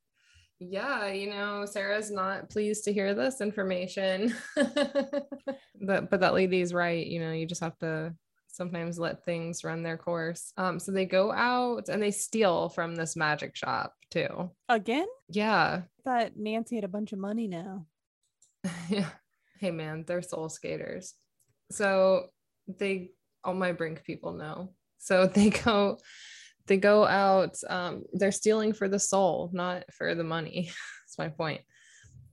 yeah, 0.58 1.06
you 1.12 1.30
know, 1.30 1.64
Sarah's 1.64 2.10
not 2.10 2.50
pleased 2.50 2.82
to 2.86 2.92
hear 2.92 3.14
this 3.14 3.40
information. 3.40 4.34
but 4.56 6.10
but 6.10 6.18
that 6.18 6.34
lady's 6.34 6.74
right. 6.74 7.06
You 7.06 7.20
know, 7.20 7.30
you 7.30 7.46
just 7.46 7.62
have 7.62 7.78
to 7.78 8.16
sometimes 8.48 8.98
let 8.98 9.24
things 9.24 9.62
run 9.62 9.84
their 9.84 9.96
course. 9.96 10.52
Um, 10.56 10.80
so 10.80 10.90
they 10.90 11.06
go 11.06 11.30
out 11.30 11.88
and 11.88 12.02
they 12.02 12.10
steal 12.10 12.68
from 12.68 12.96
this 12.96 13.14
magic 13.14 13.54
shop 13.54 13.94
too. 14.10 14.50
Again? 14.68 15.06
Yeah. 15.28 15.82
I 15.84 16.02
thought 16.02 16.32
Nancy 16.36 16.74
had 16.74 16.84
a 16.84 16.88
bunch 16.88 17.12
of 17.12 17.20
money 17.20 17.46
now. 17.46 17.86
yeah. 18.88 19.08
Hey 19.60 19.70
man, 19.70 20.04
they're 20.06 20.22
soul 20.22 20.48
skaters. 20.48 21.14
So 21.70 22.26
they 22.66 23.10
all 23.42 23.54
my 23.54 23.72
brink 23.72 24.04
people 24.04 24.32
know. 24.32 24.74
So 24.98 25.26
they 25.34 25.50
go 25.50 25.98
they 26.66 26.78
go 26.78 27.06
out, 27.06 27.56
um, 27.68 28.04
they're 28.14 28.32
stealing 28.32 28.72
for 28.72 28.88
the 28.88 28.98
soul, 28.98 29.50
not 29.52 29.84
for 29.92 30.14
the 30.14 30.24
money. 30.24 30.70
That's 31.04 31.18
my 31.18 31.28
point. 31.28 31.60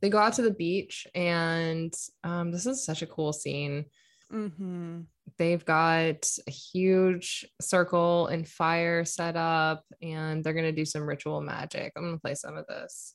They 0.01 0.09
go 0.09 0.19
out 0.19 0.33
to 0.33 0.41
the 0.41 0.53
beach 0.53 1.05
and 1.13 1.93
um, 2.23 2.51
this 2.51 2.65
is 2.65 2.85
such 2.85 3.01
a 3.01 3.07
cool 3.07 3.33
scene. 3.33 3.85
Mm-hmm. 4.31 5.01
They've 5.37 5.63
got 5.63 6.29
a 6.47 6.51
huge 6.51 7.45
circle 7.59 8.27
and 8.27 8.47
fire 8.47 9.05
set 9.05 9.35
up, 9.35 9.83
and 10.01 10.43
they're 10.43 10.53
gonna 10.53 10.71
do 10.71 10.85
some 10.85 11.03
ritual 11.03 11.41
magic. 11.41 11.93
I'm 11.95 12.03
gonna 12.03 12.17
play 12.17 12.35
some 12.35 12.57
of 12.57 12.65
this. 12.67 13.13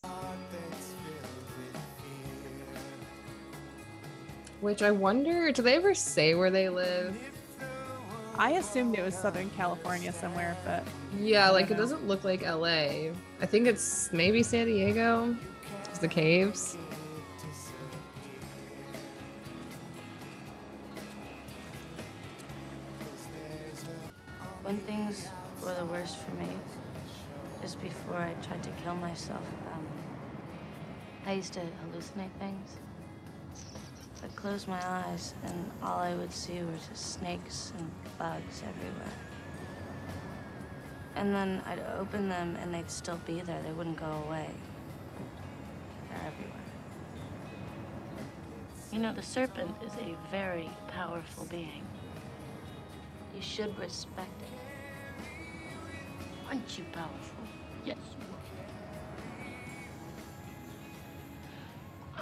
Which 4.61 4.83
I 4.83 4.91
wonder, 4.91 5.53
do 5.53 5.63
they 5.63 5.77
ever 5.77 5.95
say 5.95 6.35
where 6.35 6.51
they 6.51 6.69
live? 6.69 7.17
I 8.39 8.53
assumed 8.53 8.99
it 8.99 9.03
was 9.03 9.15
Southern 9.15 9.51
California 9.51 10.13
somewhere, 10.13 10.57
but 10.65 10.83
Yeah, 11.19 11.49
I 11.49 11.51
like 11.51 11.71
it 11.71 11.77
doesn't 11.77 12.07
look 12.07 12.25
like 12.25 12.43
LA. 12.43 13.11
I 13.41 13.47
think 13.47 13.67
it's 13.67 14.11
maybe 14.13 14.43
San 14.43 14.67
Diego. 14.67 15.35
It's 15.89 15.99
the 15.99 16.09
caves. 16.09 16.77
When 24.63 24.79
things 24.79 25.29
were 25.63 25.75
the 25.75 25.87
worst 25.87 26.19
for 26.19 26.33
me 26.33 26.49
is 27.63 27.75
before 27.77 28.17
I 28.17 28.35
tried 28.47 28.63
to 28.65 28.71
kill 28.83 28.97
myself. 28.97 29.43
Um, 29.73 29.87
I 31.25 31.33
used 31.35 31.53
to 31.55 31.61
hallucinate 31.61 32.33
things. 32.39 32.77
I'd 34.23 34.35
close 34.35 34.67
my 34.67 34.81
eyes 34.85 35.35
and 35.45 35.71
all 35.83 35.99
I 35.99 36.14
would 36.14 36.33
see 36.33 36.61
were 36.61 36.73
just 36.89 37.14
snakes 37.14 37.73
and 37.79 37.91
bugs 38.19 38.62
everywhere. 38.67 39.12
And 41.14 41.35
then 41.35 41.62
I'd 41.67 41.83
open 41.99 42.29
them 42.29 42.57
and 42.61 42.73
they'd 42.75 42.91
still 42.91 43.21
be 43.27 43.41
there. 43.41 43.61
They 43.62 43.73
wouldn't 43.73 43.99
go 43.99 44.07
away. 44.27 44.49
They're 46.09 46.19
everywhere. 46.19 46.57
You 48.93 48.99
know, 49.01 49.12
the 49.12 49.23
serpent 49.23 49.75
is 49.85 49.93
a 49.95 50.17
very 50.31 50.71
powerful 50.89 51.45
being. 51.47 51.85
You 53.35 53.43
should 53.43 53.79
respect 53.79 54.41
it. 54.41 54.49
Aren't 56.49 56.79
you 56.79 56.85
powerful? 56.93 57.45
Yes, 57.85 57.99
you 58.19 58.25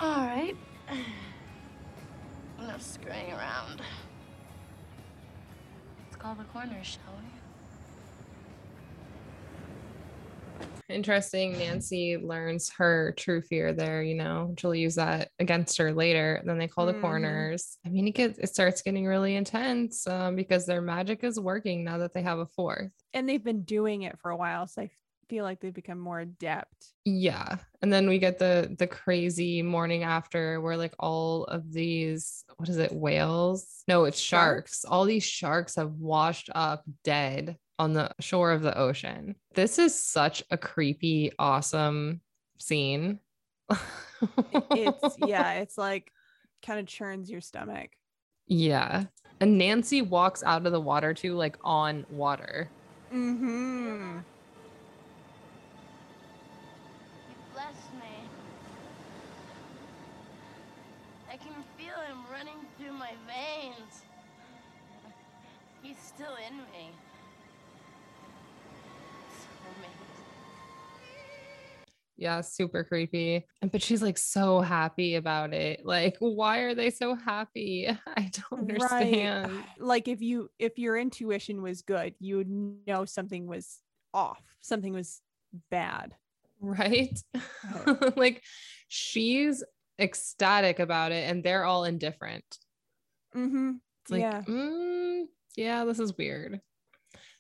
are. 0.01 0.07
All 0.07 0.27
right. 0.27 0.57
Enough 2.65 2.81
screwing 2.83 3.31
around. 3.33 3.83
Let's 6.03 6.17
call 6.17 6.35
the 6.35 6.45
corners, 6.45 6.87
shall 6.87 7.19
we? 7.19 7.29
Interesting. 10.95 11.59
Nancy 11.59 12.17
learns 12.17 12.71
her 12.79 13.15
true 13.19 13.43
fear 13.43 13.73
there, 13.75 14.03
you 14.03 14.15
know, 14.15 14.55
she'll 14.59 14.75
use 14.75 14.95
that 14.95 15.31
against 15.39 15.77
her 15.79 15.93
later. 15.93 16.37
And 16.37 16.49
then 16.49 16.59
they 16.59 16.69
call 16.69 16.87
the 16.87 16.95
Mhm. 16.95 17.01
corners. 17.03 17.77
I 17.85 17.91
mean, 17.91 18.07
it 18.09 18.13
gets 18.15 18.39
it 18.39 18.49
starts 18.49 18.81
getting 18.83 19.05
really 19.07 19.35
intense 19.35 20.07
um, 20.07 20.35
because 20.37 20.65
their 20.67 20.81
magic 20.83 21.23
is 21.25 21.39
working 21.41 21.85
now 21.85 21.99
that 21.99 22.13
they 22.15 22.23
have 22.23 22.39
a 22.39 22.47
fourth. 22.47 22.93
and 23.13 23.29
they've 23.29 23.45
been 23.45 23.63
doing 23.63 24.03
it 24.03 24.19
for 24.19 24.31
a 24.31 24.37
while, 24.37 24.67
so 24.67 24.83
I 24.83 24.91
feel 25.29 25.45
like 25.45 25.61
they've 25.61 25.73
become 25.75 25.99
more 25.99 26.21
adept. 26.21 26.93
Yeah. 27.05 27.57
And 27.83 27.93
then 27.93 28.09
we 28.09 28.19
get 28.19 28.39
the 28.39 28.75
the 28.79 28.87
crazy 28.87 29.63
morning 29.63 30.03
after 30.05 30.61
where 30.61 30.77
like 30.77 30.95
all 30.99 31.45
of 31.45 31.73
these 31.73 32.45
what 32.57 32.69
is 32.69 32.79
it, 32.79 32.93
whales? 32.93 33.83
No, 33.89 34.05
it's 34.05 34.19
sharks. 34.19 34.85
All 34.85 35.05
these 35.05 35.25
sharks 35.25 35.77
have 35.77 35.93
washed 35.93 36.51
up 36.55 36.85
dead 37.03 37.57
on 37.79 37.93
the 37.93 38.11
shore 38.21 38.53
of 38.53 38.63
the 38.63 38.77
ocean. 38.79 39.35
This 39.55 39.79
is 39.79 40.01
such 40.03 40.43
a 40.51 40.57
creepy, 40.57 41.33
awesome 41.39 42.21
scene. 42.59 43.19
It's 44.71 45.17
yeah, 45.27 45.55
it's 45.55 45.77
like 45.77 46.11
kind 46.65 46.81
of 46.81 46.87
churns 46.87 47.31
your 47.31 47.41
stomach. 47.41 47.91
yeah. 48.47 49.05
And 49.41 49.59
Nancy 49.59 50.01
walks 50.01 50.45
out 50.45 50.65
of 50.65 50.73
the 50.73 50.81
water 50.81 51.13
too, 51.13 51.35
like 51.35 51.59
on 51.65 52.07
water. 52.09 52.71
Mm-hmm. 53.13 54.19
Still 66.15 66.37
in 66.49 66.57
me. 66.57 66.93
So 69.29 69.49
amazing. 69.77 69.99
Yeah, 72.17 72.41
super 72.41 72.85
creepy. 72.85 73.47
But 73.73 73.83
she's 73.83 74.03
like 74.03 74.19
so 74.19 74.61
happy 74.61 75.17
about 75.17 75.53
it. 75.53 75.85
Like, 75.85 76.17
why 76.21 76.59
are 76.59 76.75
they 76.75 76.91
so 76.91 77.15
happy? 77.15 77.89
I 78.17 78.31
don't 78.51 78.61
understand. 78.61 79.53
Right. 79.53 79.65
Like 79.79 80.09
if 80.09 80.23
you 80.23 80.51
if 80.59 80.79
your 80.79 80.97
intuition 80.97 81.63
was 81.63 81.83
good, 81.83 82.15
you 82.21 82.37
would 82.37 82.51
know 82.87 83.05
something 83.05 83.47
was 83.47 83.81
off. 84.13 84.43
Something 84.61 84.93
was 84.93 85.21
bad. 85.71 86.15
Right? 86.61 87.19
like 88.17 88.43
she's 88.89 89.65
ecstatic 89.99 90.79
about 90.79 91.13
it 91.13 91.29
and 91.29 91.43
they're 91.43 91.65
all 91.65 91.85
indifferent. 91.85 92.45
Mm-hmm. 93.35 93.73
It's 94.03 94.11
like, 94.11 94.21
yeah. 94.21 94.43
mm, 94.43 95.25
yeah, 95.57 95.85
this 95.85 95.99
is 95.99 96.17
weird. 96.17 96.61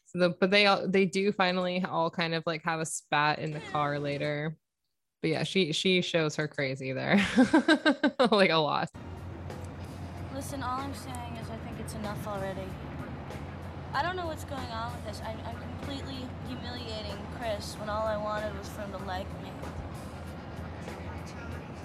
So 0.06 0.18
the, 0.18 0.28
but 0.30 0.50
they 0.50 0.66
all 0.66 0.86
they 0.86 1.06
do 1.06 1.32
finally 1.32 1.84
all 1.84 2.10
kind 2.10 2.34
of 2.34 2.44
like 2.46 2.62
have 2.62 2.80
a 2.80 2.86
spat 2.86 3.38
in 3.40 3.52
the 3.52 3.60
car 3.60 3.98
later. 3.98 4.56
But 5.22 5.30
yeah, 5.30 5.42
she 5.42 5.72
she 5.72 6.02
shows 6.02 6.36
her 6.36 6.46
crazy 6.46 6.92
there. 6.92 7.24
like 8.30 8.50
a 8.50 8.56
lot. 8.56 8.90
Listen, 10.34 10.62
all 10.62 10.80
I'm 10.80 10.94
saying 10.94 11.38
is 11.40 11.48
I 11.50 11.56
think 11.66 11.80
it's 11.80 11.94
enough 11.94 12.26
already. 12.26 12.68
I 13.92 14.02
don't 14.02 14.16
know 14.16 14.26
what's 14.26 14.44
going 14.44 14.70
on 14.72 14.92
with 14.92 15.06
this. 15.06 15.22
I, 15.24 15.30
I'm 15.48 15.56
completely 15.78 16.26
humiliating 16.48 17.16
Chris 17.38 17.74
when 17.78 17.88
all 17.88 18.06
I 18.06 18.16
wanted 18.16 18.56
was 18.58 18.68
for 18.68 18.82
him 18.82 18.92
to 18.92 18.98
like 19.06 19.26
me. 19.42 19.50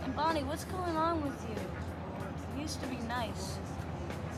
And 0.03 0.15
Bonnie, 0.15 0.43
what's 0.43 0.65
going 0.65 0.97
on 0.97 1.21
with 1.21 1.39
you? 1.49 1.55
You 2.55 2.61
used 2.63 2.81
to 2.81 2.87
be 2.87 2.97
nice. 3.07 3.59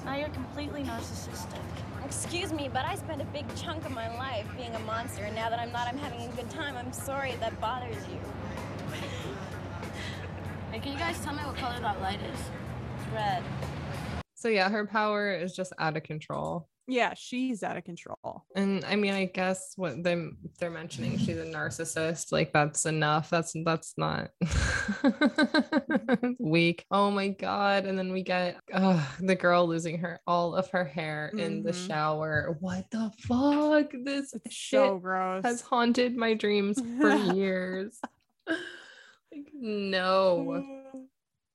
Now 0.06 0.16
you're 0.16 0.30
completely 0.30 0.84
narcissistic. 0.84 1.62
Excuse 2.04 2.52
me, 2.52 2.70
but 2.72 2.86
I 2.86 2.95
spent 2.95 3.22
a 3.22 3.26
big 3.26 3.45
chunk 3.56 3.86
of 3.86 3.91
my 3.91 4.14
life 4.18 4.45
being 4.58 4.74
a 4.74 4.80
monster, 4.80 5.24
and 5.24 5.36
now 5.36 5.49
that 5.49 5.60
I'm 5.60 5.72
not, 5.72 5.88
I'm 5.88 5.97
having 5.97 6.22
a 6.22 6.28
good 6.36 6.49
time. 6.49 6.76
I'm 6.76 6.91
sorry 6.91 7.36
that 7.39 7.60
bothers 7.62 7.95
you. 8.10 8.20
Hey, 10.72 10.80
can 10.80 10.93
you 10.93 10.97
guys 10.97 11.20
tell 11.24 11.34
me 11.34 11.43
what 11.43 11.56
color 11.58 11.80
that 11.80 12.02
light 12.02 12.20
is? 12.22 12.39
It's 12.39 13.14
red. 13.14 13.43
So 14.36 14.47
yeah, 14.47 14.70
her 14.70 14.88
power 14.88 15.34
is 15.34 15.56
just 15.56 15.72
out 15.78 15.95
of 15.95 16.04
control. 16.04 16.68
Yeah, 16.92 17.14
she's 17.16 17.64
out 17.64 17.78
of 17.78 17.86
control. 17.86 18.44
And 18.54 18.84
I 18.84 18.98
mean, 18.98 19.14
I 19.14 19.24
guess 19.26 19.72
what 19.78 20.04
them 20.04 20.38
they're 20.60 20.70
mentioning 20.70 21.18
she's 21.18 21.38
a 21.38 21.46
narcissist, 21.46 22.34
like 22.34 22.52
that's 22.52 22.86
enough. 22.86 23.30
That's 23.30 23.54
that's 23.64 23.94
not 23.98 24.30
weak. 26.39 26.86
Oh 26.92 27.10
my 27.12 27.30
god. 27.30 27.86
And 27.86 27.98
then 27.98 28.12
we 28.12 28.24
get 28.24 28.58
uh, 28.74 29.02
the 29.20 29.36
girl 29.36 29.68
losing 29.68 30.00
her 30.00 30.20
all 30.28 30.54
of 30.56 30.70
her 30.72 30.84
hair 30.84 31.32
in 31.38 31.64
the 31.64 31.72
Mhm. 31.72 31.88
shower. 31.88 32.58
What 32.60 32.89
the 32.92 33.12
fuck? 33.20 33.92
This 34.04 34.34
It's 34.34 34.54
shit 34.54 34.80
so 34.80 34.98
gross. 35.00 35.44
has 35.46 35.62
haunted 35.62 36.16
my 36.18 36.34
dreams 36.34 36.82
for 37.00 37.16
years. 37.34 38.00
like, 38.48 39.48
no. 39.54 40.66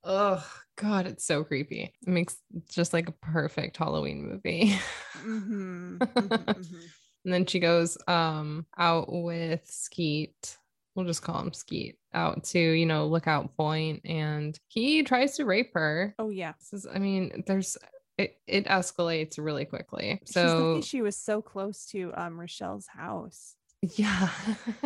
Oh 0.09 0.47
god, 0.77 1.07
it's 1.07 1.24
so 1.24 1.43
creepy. 1.45 1.93
It 2.07 2.09
makes 2.09 2.37
just 2.68 2.93
like 2.93 3.09
a 3.09 3.12
perfect 3.12 3.77
Halloween 3.77 4.22
movie. 4.29 4.79
Mhm, 5.24 5.99
mhm, 5.99 6.29
mhm. 6.29 6.81
and 7.24 7.33
then 7.35 7.47
she 7.47 7.59
goes 7.59 7.97
um 8.07 8.66
out 8.79 9.07
with 9.12 9.62
Skeet. 9.66 10.59
We'll 10.95 11.07
just 11.07 11.22
call 11.22 11.41
him 11.41 11.53
Skeet 11.53 11.99
out 12.14 12.45
to, 12.45 12.59
you 12.59 12.87
know, 12.87 13.07
lookout 13.07 13.55
point 13.57 14.01
and 14.07 14.59
he 14.68 15.03
tries 15.03 15.37
to 15.37 15.45
rape 15.45 15.72
her. 15.74 16.14
Oh 16.18 16.31
yeah. 16.31 16.53
This 16.59 16.72
is, 16.72 16.87
I 16.93 16.99
mean, 16.99 17.45
there's 17.47 17.77
it, 18.16 18.39
it 18.47 18.64
escalates 18.66 19.39
really 19.39 19.66
quickly. 19.66 20.20
She's 20.24 20.33
So 20.33 20.81
she 20.83 21.03
was 21.03 21.16
so 21.16 21.43
close 21.43 21.85
to 21.87 22.12
um 22.14 22.41
Rochelle's 22.41 22.87
house. 22.87 23.57
yeah. 23.83 24.31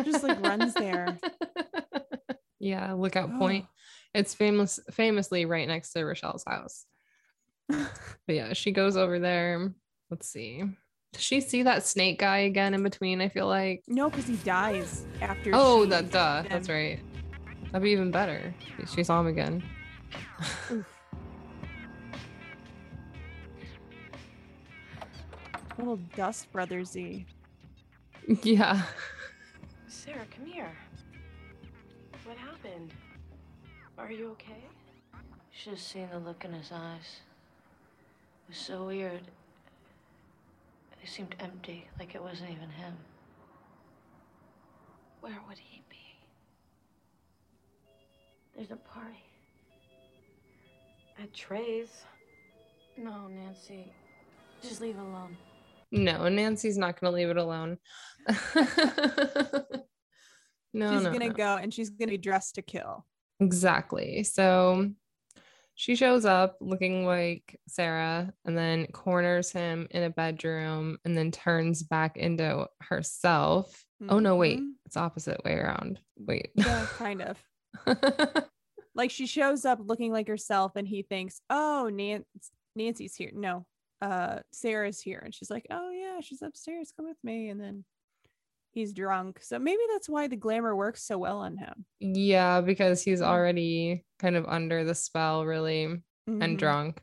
Just 0.03 0.23
like 0.23 0.41
runs 0.41 0.73
there. 0.73 1.17
yeah, 2.61 2.93
lookout 2.93 3.31
oh. 3.33 3.37
point. 3.37 3.65
It's 4.13 4.33
famous 4.33 4.79
famously 4.91 5.45
right 5.45 5.67
next 5.67 5.93
to 5.93 6.03
Rochelle's 6.03 6.43
house. 6.45 6.85
But 8.27 8.35
yeah, 8.35 8.53
she 8.53 8.71
goes 8.71 8.95
over 8.97 9.17
there. 9.17 9.73
Let's 10.09 10.27
see. 10.27 10.63
Does 11.13 11.21
she 11.21 11.41
see 11.41 11.63
that 11.63 11.83
snake 11.83 12.19
guy 12.19 12.39
again 12.39 12.73
in 12.73 12.83
between? 12.83 13.19
I 13.19 13.29
feel 13.29 13.47
like. 13.47 13.83
No, 13.87 14.09
because 14.09 14.27
he 14.27 14.35
dies 14.37 15.05
after. 15.21 15.51
Oh, 15.53 15.83
she- 15.83 15.89
that 15.89 16.11
duh. 16.11 16.43
That's 16.47 16.69
right. 16.69 16.99
That'd 17.71 17.83
be 17.83 17.91
even 17.91 18.11
better. 18.11 18.53
She 18.93 19.03
saw 19.03 19.21
him 19.21 19.27
again. 19.27 19.63
Little 25.77 25.97
Dust 26.15 26.51
Brothersy. 26.53 27.25
yeah. 28.43 28.83
Sarah, 29.87 30.25
come 30.35 30.45
here. 30.45 30.71
What 32.71 32.79
happened? 32.79 32.93
Are 33.97 34.11
you 34.11 34.29
okay? 34.31 34.63
Should 35.51 35.73
have 35.73 35.81
seen 35.81 36.07
the 36.11 36.19
look 36.19 36.45
in 36.45 36.53
his 36.53 36.71
eyes. 36.71 37.19
It 38.47 38.49
was 38.49 38.57
so 38.57 38.85
weird. 38.85 39.21
They 41.01 41.07
seemed 41.07 41.35
empty, 41.39 41.87
like 41.99 42.15
it 42.15 42.23
wasn't 42.23 42.51
even 42.51 42.69
him. 42.69 42.93
Where 45.19 45.37
would 45.47 45.57
he 45.57 45.81
be? 45.89 45.97
There's 48.55 48.71
a 48.71 48.77
party. 48.77 49.25
At 51.21 51.33
Trey's. 51.33 52.05
No, 52.97 53.27
Nancy. 53.27 53.91
Just 54.61 54.79
leave 54.79 54.95
it 54.95 55.01
alone. 55.01 55.35
No, 55.91 56.29
Nancy's 56.29 56.77
not 56.77 56.99
gonna 56.99 57.13
leave 57.13 57.29
it 57.29 57.37
alone. 57.37 57.77
no, 60.73 60.93
she's 60.93 61.03
no, 61.03 61.11
gonna 61.11 61.27
no. 61.27 61.33
go 61.33 61.57
and 61.57 61.73
she's 61.73 61.89
gonna 61.89 62.11
be 62.11 62.17
dressed 62.17 62.55
to 62.55 62.61
kill. 62.61 63.05
Exactly. 63.39 64.23
So 64.23 64.89
she 65.75 65.95
shows 65.95 66.25
up 66.25 66.57
looking 66.61 67.05
like 67.05 67.59
Sarah 67.67 68.31
and 68.45 68.57
then 68.57 68.87
corners 68.87 69.51
him 69.51 69.87
in 69.91 70.03
a 70.03 70.09
bedroom 70.09 70.97
and 71.05 71.17
then 71.17 71.31
turns 71.31 71.81
back 71.83 72.17
into 72.17 72.67
herself. 72.81 73.83
Oh 74.09 74.19
no, 74.19 74.35
wait. 74.35 74.59
Mhm. 74.59 74.71
It's 74.85 74.97
opposite 74.97 75.43
way 75.45 75.53
around. 75.53 75.99
Wait. 76.17 76.51
Yeah, 76.55 76.85
kind 76.97 77.21
of. 77.21 77.43
Like 78.93 79.09
she 79.09 79.25
shows 79.25 79.63
up 79.63 79.79
looking 79.81 80.11
like 80.11 80.27
herself, 80.27 80.73
and 80.75 80.85
he 80.85 81.03
thinks, 81.03 81.39
"Oh, 81.49 81.89
Nan- 81.91 82.25
Nancy's 82.75 83.15
here." 83.15 83.31
No, 83.33 83.65
uh, 84.01 84.39
Sarah's 84.51 84.99
here, 84.99 85.21
and 85.23 85.33
she's 85.33 85.49
like, 85.49 85.65
"Oh 85.71 85.91
yeah, 85.91 86.19
she's 86.19 86.41
upstairs. 86.41 86.91
Come 86.97 87.07
with 87.07 87.17
me." 87.23 87.47
And 87.47 87.59
then 87.59 87.85
he's 88.71 88.93
drunk, 88.93 89.39
so 89.41 89.59
maybe 89.59 89.81
that's 89.91 90.09
why 90.09 90.27
the 90.27 90.35
glamour 90.35 90.75
works 90.75 91.03
so 91.03 91.17
well 91.17 91.39
on 91.39 91.57
him. 91.57 91.85
yeah, 91.99 92.61
because 92.61 93.01
he's 93.03 93.21
already 93.21 94.03
kind 94.19 94.35
of 94.35 94.45
under 94.47 94.83
the 94.83 94.95
spell, 94.95 95.45
really, 95.45 96.01
Mhm. 96.29 96.43
and 96.43 96.57
drunk. 96.59 97.01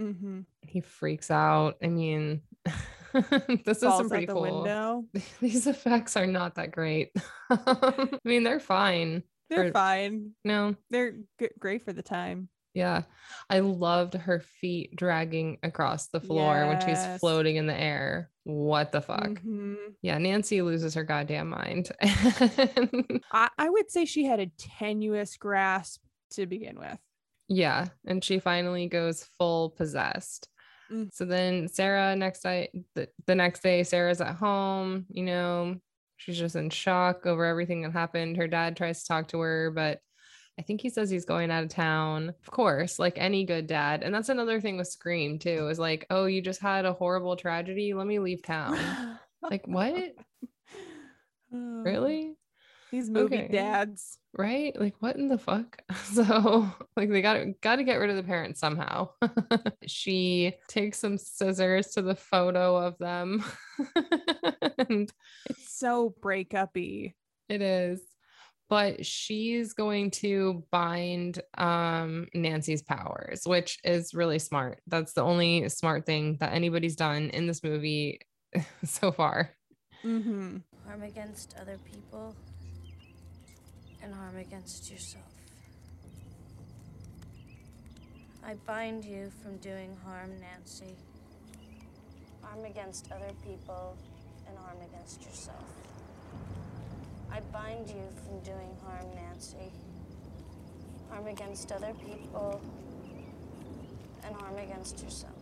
Mm-hmm. 0.00 0.40
He 0.62 0.80
freaks 0.80 1.30
out. 1.30 1.76
I 1.82 1.88
mean, 1.88 2.42
this 3.12 3.78
is 3.78 3.82
Falls 3.82 3.98
some 3.98 4.08
pretty 4.08 4.26
cool. 4.26 4.42
window. 4.42 5.04
These 5.40 5.66
effects 5.66 6.16
are 6.16 6.26
not 6.26 6.54
that 6.54 6.70
great. 6.70 7.10
I 7.50 8.08
mean, 8.24 8.44
they're 8.44 8.60
fine. 8.60 9.22
They're 9.50 9.66
for- 9.68 9.72
fine. 9.72 10.30
No, 10.44 10.76
They're 10.90 11.12
g- 11.40 11.48
great 11.58 11.82
for 11.82 11.92
the 11.92 12.02
time. 12.02 12.48
Yeah. 12.74 13.02
I 13.48 13.60
loved 13.60 14.14
her 14.14 14.40
feet 14.40 14.94
dragging 14.94 15.58
across 15.62 16.06
the 16.08 16.20
floor 16.20 16.66
when 16.68 16.80
she's 16.80 17.04
floating 17.18 17.56
in 17.56 17.66
the 17.66 17.74
air. 17.78 18.30
What 18.44 18.92
the 18.92 19.00
fuck? 19.00 19.28
Mhm. 19.28 19.76
Yeah, 20.02 20.18
Nancy 20.18 20.62
loses 20.62 20.94
her 20.94 21.02
goddamn 21.04 21.48
mind. 21.50 21.90
I, 23.32 23.48
I 23.58 23.68
would 23.70 23.90
say 23.90 24.04
she 24.04 24.24
had 24.24 24.40
a 24.40 24.50
tenuous 24.58 25.36
grasp 25.36 26.02
to 26.32 26.46
begin 26.46 26.78
with. 26.78 26.98
yeah, 27.48 27.88
and 28.06 28.22
she 28.22 28.38
finally 28.38 28.86
goes 28.86 29.24
full 29.38 29.70
possessed. 29.70 30.48
Mm. 30.92 31.12
So 31.12 31.24
then 31.24 31.66
Sarah 31.68 32.14
next 32.16 32.44
night 32.44 32.70
the, 32.94 33.08
the 33.26 33.34
next 33.34 33.62
day 33.62 33.82
Sarah's 33.82 34.20
at 34.20 34.36
home, 34.36 35.06
you 35.10 35.24
know, 35.24 35.76
she's 36.16 36.38
just 36.38 36.54
in 36.56 36.70
shock 36.70 37.26
over 37.26 37.44
everything 37.44 37.82
that 37.82 37.92
happened. 37.92 38.36
Her 38.36 38.46
dad 38.48 38.76
tries 38.76 39.02
to 39.02 39.08
talk 39.08 39.28
to 39.28 39.40
her, 39.40 39.70
but 39.72 39.98
I 40.60 40.62
think 40.62 40.82
he 40.82 40.90
says 40.90 41.08
he's 41.08 41.24
going 41.24 41.50
out 41.50 41.62
of 41.64 41.70
town. 41.70 42.34
Of 42.44 42.50
course, 42.50 42.98
like 42.98 43.14
any 43.16 43.46
good 43.46 43.66
dad. 43.66 44.02
And 44.02 44.14
that's 44.14 44.28
another 44.28 44.60
thing 44.60 44.76
with 44.76 44.88
Scream 44.88 45.38
too, 45.38 45.68
is 45.68 45.78
like, 45.78 46.04
oh, 46.10 46.26
you 46.26 46.42
just 46.42 46.60
had 46.60 46.84
a 46.84 46.92
horrible 46.92 47.34
tragedy. 47.34 47.94
Let 47.94 48.06
me 48.06 48.18
leave 48.18 48.42
town. 48.42 48.78
like, 49.42 49.66
what? 49.66 50.14
Oh, 51.54 51.82
Really? 51.82 52.34
These 52.92 53.08
movie 53.08 53.36
Okay. 53.38 53.48
dads. 53.48 54.18
Right? 54.36 54.78
Like, 54.78 54.96
what 55.00 55.16
in 55.16 55.28
the 55.28 55.38
fuck? 55.38 55.80
So, 56.04 56.70
like, 56.94 57.08
they 57.08 57.22
got 57.22 57.34
to 57.34 57.54
got 57.62 57.76
to 57.76 57.84
get 57.84 57.94
rid 57.96 58.10
of 58.10 58.16
the 58.16 58.22
parents 58.22 58.60
somehow. 58.60 59.08
she 59.86 60.52
takes 60.68 60.98
some 60.98 61.16
scissors 61.16 61.86
to 61.92 62.02
the 62.02 62.14
photo 62.16 62.76
of 62.76 62.98
them, 62.98 63.42
and 64.90 65.10
It's 65.48 65.72
so 65.78 66.14
breakup-y. 66.20 67.14
it 67.48 67.62
is. 67.62 68.02
But 68.70 69.04
she's 69.04 69.74
going 69.74 70.12
to 70.12 70.64
bind 70.70 71.40
um 71.58 72.28
Nancy's 72.34 72.82
powers, 72.82 73.42
which 73.44 73.78
is 73.84 74.14
really 74.14 74.38
smart. 74.38 74.80
That's 74.86 75.12
the 75.12 75.22
only 75.22 75.68
smart 75.68 76.06
thing 76.06 76.38
that 76.40 76.54
anybody's 76.54 76.96
done 76.96 77.30
in 77.30 77.46
this 77.48 77.62
movie 77.64 78.20
so 78.84 79.12
far. 79.12 79.50
Mm-hmm. 80.04 80.58
Harm 80.86 81.02
against 81.02 81.56
other 81.60 81.78
people. 81.92 82.34
and 84.02 84.14
harm 84.14 84.36
against 84.38 84.90
yourself. 84.90 85.24
I 88.44 88.54
bind 88.66 89.04
you 89.04 89.30
from 89.42 89.58
doing 89.58 89.96
harm, 90.04 90.30
Nancy. 90.40 90.96
Harm 92.42 92.64
against 92.64 93.12
other 93.12 93.32
people 93.44 93.96
and 94.48 94.56
harm 94.58 94.78
against 94.82 95.22
yourself. 95.24 95.64
I 97.32 97.40
bind 97.52 97.88
you 97.88 98.02
from 98.24 98.40
doing 98.40 98.76
harm, 98.84 99.06
Nancy. 99.14 99.72
Harm 101.10 101.26
against 101.26 101.72
other 101.72 101.92
people 102.06 102.60
and 104.24 104.34
harm 104.34 104.56
against 104.58 105.02
yourself. 105.02 105.34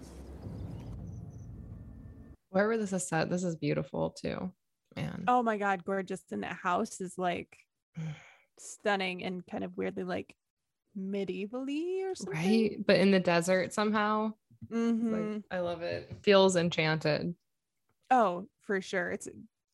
Wherever 2.51 2.76
this 2.76 2.93
is 2.93 3.07
set, 3.07 3.28
this 3.28 3.45
is 3.45 3.57
beautiful 3.57 4.11
too. 4.11 4.53
Man. 4.97 5.24
Oh 5.28 5.43
my 5.43 5.59
god, 5.59 5.84
gorgeous. 5.84 6.22
And 6.30 6.43
the 6.43 6.47
house 6.49 7.01
is 7.01 7.18
like 7.18 7.57
stunning 8.59 9.22
and 9.24 9.47
kind 9.47 9.62
of 9.64 9.76
weirdly 9.76 10.05
like 10.05 10.34
medievally 10.99 12.03
or 12.03 12.14
something. 12.14 12.34
Right. 12.34 12.86
But 12.86 12.97
in 12.97 13.11
the 13.11 13.20
desert 13.20 13.72
somehow. 13.72 14.32
Mhm. 14.70 15.34
Like, 15.36 15.45
I 15.51 15.61
love 15.61 15.82
it. 15.82 16.11
Feels 16.22 16.57
enchanted. 16.57 17.34
Oh, 18.11 18.49
for 18.62 18.80
sure. 18.80 19.11
It's 19.11 19.28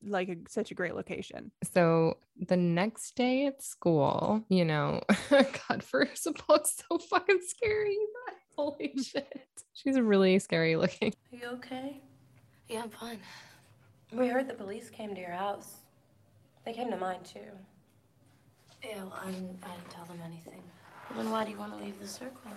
like 0.07 0.29
a, 0.29 0.37
such 0.49 0.71
a 0.71 0.75
great 0.75 0.95
location. 0.95 1.51
So 1.73 2.19
the 2.49 2.57
next 2.57 3.17
day 3.17 3.47
at 3.47 3.63
school, 3.63 4.45
you 4.49 4.65
know, 4.65 5.01
God, 5.31 5.83
first 5.83 6.27
of 6.27 6.37
all, 6.49 6.57
it's 6.57 6.83
so 6.89 6.99
fucking 6.99 7.41
scary. 7.47 7.93
you. 7.93 8.09
Holy 8.57 8.93
shit. 9.03 9.47
She's 9.73 9.99
really 9.99 10.39
scary 10.39 10.77
looking. 10.77 11.13
Are 11.33 11.37
you 11.37 11.47
okay? 11.55 12.01
Yeah, 12.69 12.83
I'm 12.85 12.91
fine. 12.91 13.19
We 14.13 14.29
heard 14.29 14.49
the 14.49 14.55
police 14.55 14.91
came 14.91 15.15
to 15.15 15.21
your 15.21 15.33
house. 15.33 15.79
They 16.65 16.73
came 16.73 16.91
to 16.91 16.97
mine 16.97 17.19
too. 17.25 17.41
Yeah, 18.83 18.99
well, 19.05 19.19
I 19.23 19.31
didn't, 19.31 19.59
I 19.63 19.75
didn't 19.75 19.91
tell 19.91 20.05
them 20.05 20.21
anything. 20.25 20.63
Well, 21.11 21.23
then 21.23 21.33
why 21.33 21.45
do 21.45 21.51
you 21.51 21.59
want 21.59 21.77
to 21.77 21.85
leave 21.85 21.99
the 22.01 22.07
circle? 22.07 22.51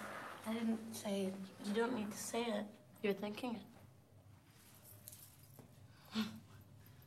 I 0.47 0.53
didn't 0.53 0.79
say 0.95 1.23
it. 1.23 1.33
You 1.65 1.73
don't 1.73 1.95
need 1.95 2.11
to 2.11 2.17
say 2.17 2.41
it. 2.41 2.65
You're 3.01 3.13
thinking 3.13 3.55
it. 3.55 3.61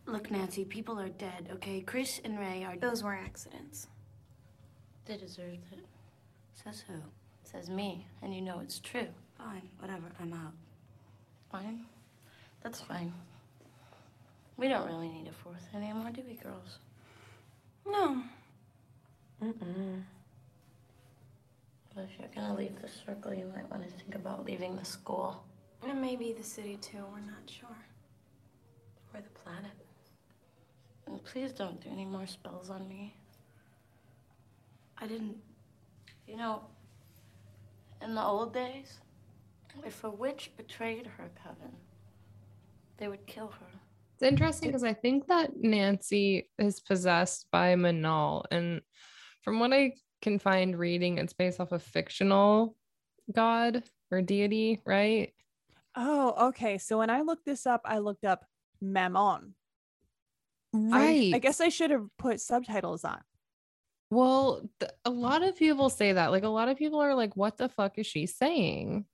Look, 0.07 0.31
Nancy, 0.31 0.65
people 0.65 0.99
are 0.99 1.09
dead, 1.09 1.49
okay? 1.53 1.81
Chris 1.81 2.21
and 2.25 2.39
Ray 2.39 2.65
are. 2.65 2.77
Those 2.77 3.03
were 3.03 3.15
accidents. 3.15 3.87
They 5.05 5.17
deserved 5.17 5.73
it. 5.73 5.87
Says 6.55 6.85
who? 6.87 6.95
Says 7.45 7.71
me, 7.71 8.07
and 8.23 8.35
you 8.35 8.41
know 8.43 8.61
it's 8.61 8.79
true. 8.79 9.09
Fine, 9.39 9.69
whatever, 9.79 10.07
I'm 10.21 10.33
out. 10.33 10.53
Fine? 11.51 11.87
That's 12.63 12.81
fine. 12.81 13.13
We 14.57 14.69
don't 14.69 14.87
really 14.87 15.09
need 15.09 15.27
a 15.29 15.33
fourth 15.33 15.69
anymore, 15.75 16.11
do 16.13 16.23
we, 16.29 16.35
girls? 16.35 16.79
No. 17.87 18.23
Mm-mm. 19.43 20.03
But 21.95 22.05
if 22.05 22.11
you're 22.19 22.29
gonna 22.35 22.55
leave 22.55 22.81
the 22.81 22.89
circle, 22.89 23.33
you 23.33 23.51
might 23.55 23.71
want 23.71 23.83
to 23.83 23.91
think 23.91 24.15
about 24.15 24.45
leaving 24.45 24.77
the 24.77 24.85
school. 24.85 25.43
And 25.83 26.01
maybe 26.01 26.35
the 26.35 26.45
city 26.45 26.77
too, 26.77 27.05
we're 27.11 27.21
not 27.21 27.49
sure. 27.49 27.69
Or 29.15 29.21
the 29.21 29.31
planet. 29.31 29.73
And 31.11 31.23
please 31.25 31.53
don't 31.53 31.81
do 31.83 31.91
any 31.91 32.05
more 32.05 32.27
spells 32.27 32.71
on 32.71 32.89
me. 32.89 33.17
I 34.97 35.07
didn't. 35.07 35.37
You 36.27 36.37
know, 36.37 36.63
in 38.01 38.15
the 38.15 38.23
old 38.23 38.55
days, 38.55 39.01
if 39.85 40.05
a 40.05 40.11
witch 40.11 40.53
betrayed 40.57 41.07
her 41.07 41.31
coven, 41.43 41.73
they 42.99 43.09
would 43.09 43.27
kill 43.27 43.49
her. 43.49 43.67
It's 44.15 44.23
interesting 44.23 44.69
because 44.69 44.85
I 44.85 44.93
think 44.93 45.27
that 45.27 45.51
Nancy 45.57 46.49
is 46.59 46.79
possessed 46.79 47.47
by 47.51 47.75
Manal. 47.75 48.45
And 48.53 48.81
from 49.43 49.59
what 49.59 49.73
I 49.73 49.95
can 50.23 50.39
find 50.39 50.79
reading, 50.79 51.19
it's 51.19 51.33
based 51.33 51.59
off 51.59 51.73
a 51.73 51.79
fictional 51.79 52.77
god 53.33 53.83
or 54.13 54.23
deity, 54.23 54.81
right? 54.85 55.33
Oh, 55.97 56.49
okay. 56.49 56.79
So 56.79 56.99
when 56.99 57.11
I 57.11 57.23
looked 57.23 57.47
this 57.47 57.67
up, 57.67 57.81
I 57.85 57.99
looked 57.99 58.25
up 58.25 58.45
Mammon. 58.81 59.55
I- 60.75 60.79
Right. 60.79 61.33
I, 61.35 61.39
guess 61.39 61.61
I 61.61 61.69
should 61.69 61.91
have 61.91 62.07
put 62.19 62.41
subtitles 62.41 63.05
on. 63.05 63.21
Well, 64.11 64.69
th- 64.81 64.93
a 65.05 65.11
lot 65.11 65.43
of 65.43 65.57
people 65.57 65.89
say 65.91 66.13
that. 66.13 66.31
Like 66.33 66.43
a 66.45 66.49
lot 66.49 66.69
of 66.69 66.77
people 66.77 67.01
are 67.01 67.15
like, 67.15 67.37
what 67.37 67.57
the 67.57 67.69
fuck 67.69 67.99
is 67.99 68.07
she 68.07 68.27
saying? 68.27 69.05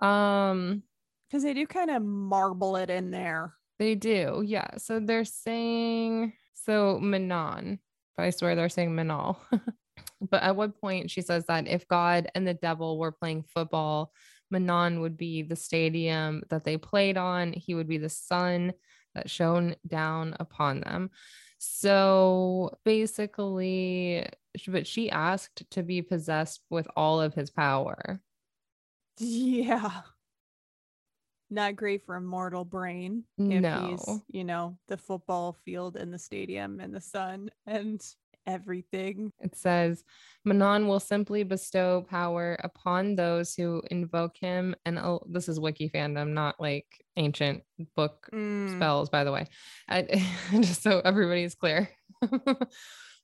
Um, 0.00 0.82
because 1.28 1.42
they 1.42 1.52
do 1.54 1.66
kind 1.66 1.90
of 1.90 2.02
marble 2.02 2.76
it 2.76 2.88
in 2.90 3.10
there. 3.10 3.54
They 3.78 3.94
do, 3.94 4.42
yeah. 4.44 4.76
So 4.78 4.98
they're 4.98 5.24
saying 5.24 6.32
so 6.54 6.98
Manon, 6.98 7.78
but 8.16 8.24
I 8.24 8.30
swear 8.30 8.56
they're 8.56 8.68
saying 8.68 8.90
Manal. 8.90 9.36
but 10.20 10.42
at 10.42 10.56
what 10.56 10.80
point 10.80 11.10
she 11.10 11.20
says 11.20 11.44
that 11.46 11.68
if 11.68 11.86
God 11.86 12.28
and 12.34 12.46
the 12.46 12.54
devil 12.54 12.98
were 12.98 13.12
playing 13.12 13.44
football, 13.54 14.12
Manon 14.50 15.00
would 15.00 15.16
be 15.16 15.42
the 15.42 15.56
stadium 15.56 16.42
that 16.48 16.64
they 16.64 16.76
played 16.78 17.16
on. 17.18 17.52
He 17.52 17.74
would 17.74 17.88
be 17.88 17.98
the 17.98 18.08
sun 18.08 18.72
that 19.18 19.28
shone 19.30 19.74
down 19.86 20.36
upon 20.38 20.80
them. 20.80 21.10
So 21.58 22.78
basically, 22.84 24.24
but 24.68 24.86
she 24.86 25.10
asked 25.10 25.68
to 25.72 25.82
be 25.82 26.02
possessed 26.02 26.60
with 26.70 26.86
all 26.96 27.20
of 27.20 27.34
his 27.34 27.50
power. 27.50 28.20
Yeah. 29.20 30.02
Not 31.50 31.74
great 31.74 32.04
for 32.06 32.14
a 32.14 32.20
mortal 32.20 32.64
brain. 32.64 33.24
If 33.36 33.62
No. 33.62 33.88
he's, 33.88 34.20
you 34.28 34.44
know, 34.44 34.78
the 34.86 34.96
football 34.96 35.56
field 35.64 35.96
and 35.96 36.14
the 36.14 36.18
stadium 36.20 36.78
and 36.78 36.94
the 36.94 37.00
sun 37.00 37.50
and 37.66 38.00
everything. 38.48 39.32
It 39.40 39.54
says, 39.56 40.02
Manon 40.44 40.88
will 40.88 40.98
simply 41.00 41.44
bestow 41.44 42.04
power 42.08 42.56
upon 42.64 43.14
those 43.14 43.54
who 43.54 43.82
invoke 43.90 44.36
him. 44.38 44.74
And 44.86 44.98
oh, 44.98 45.22
this 45.28 45.48
is 45.48 45.60
wiki 45.60 45.88
fandom, 45.90 46.30
not 46.30 46.58
like 46.58 46.86
ancient 47.16 47.62
book 47.94 48.28
Mm. 48.32 48.74
spells, 48.76 49.10
by 49.10 49.22
the 49.24 49.32
way. 49.32 49.46
I, 49.88 50.02
just 50.60 50.82
so 50.82 51.00
everybody's 51.04 51.54
clear. 51.54 51.88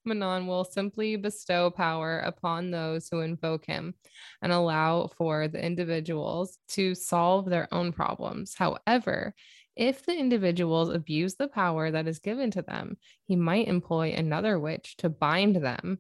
Manon 0.06 0.46
will 0.46 0.64
simply 0.64 1.16
bestow 1.16 1.70
power 1.70 2.18
upon 2.20 2.70
those 2.70 3.08
who 3.08 3.20
invoke 3.20 3.64
him 3.64 3.94
and 4.42 4.52
allow 4.52 5.06
for 5.16 5.48
the 5.48 5.64
individuals 5.64 6.58
to 6.68 6.94
solve 6.94 7.48
their 7.48 7.68
own 7.72 7.90
problems. 7.92 8.54
However, 8.54 9.34
if 9.76 10.04
the 10.04 10.16
individuals 10.16 10.90
abuse 10.90 11.34
the 11.34 11.48
power 11.48 11.90
that 11.90 12.06
is 12.06 12.18
given 12.18 12.50
to 12.52 12.62
them, 12.62 12.96
he 13.24 13.36
might 13.36 13.68
employ 13.68 14.12
another 14.12 14.58
witch 14.58 14.96
to 14.98 15.08
bind 15.08 15.56
them 15.56 15.98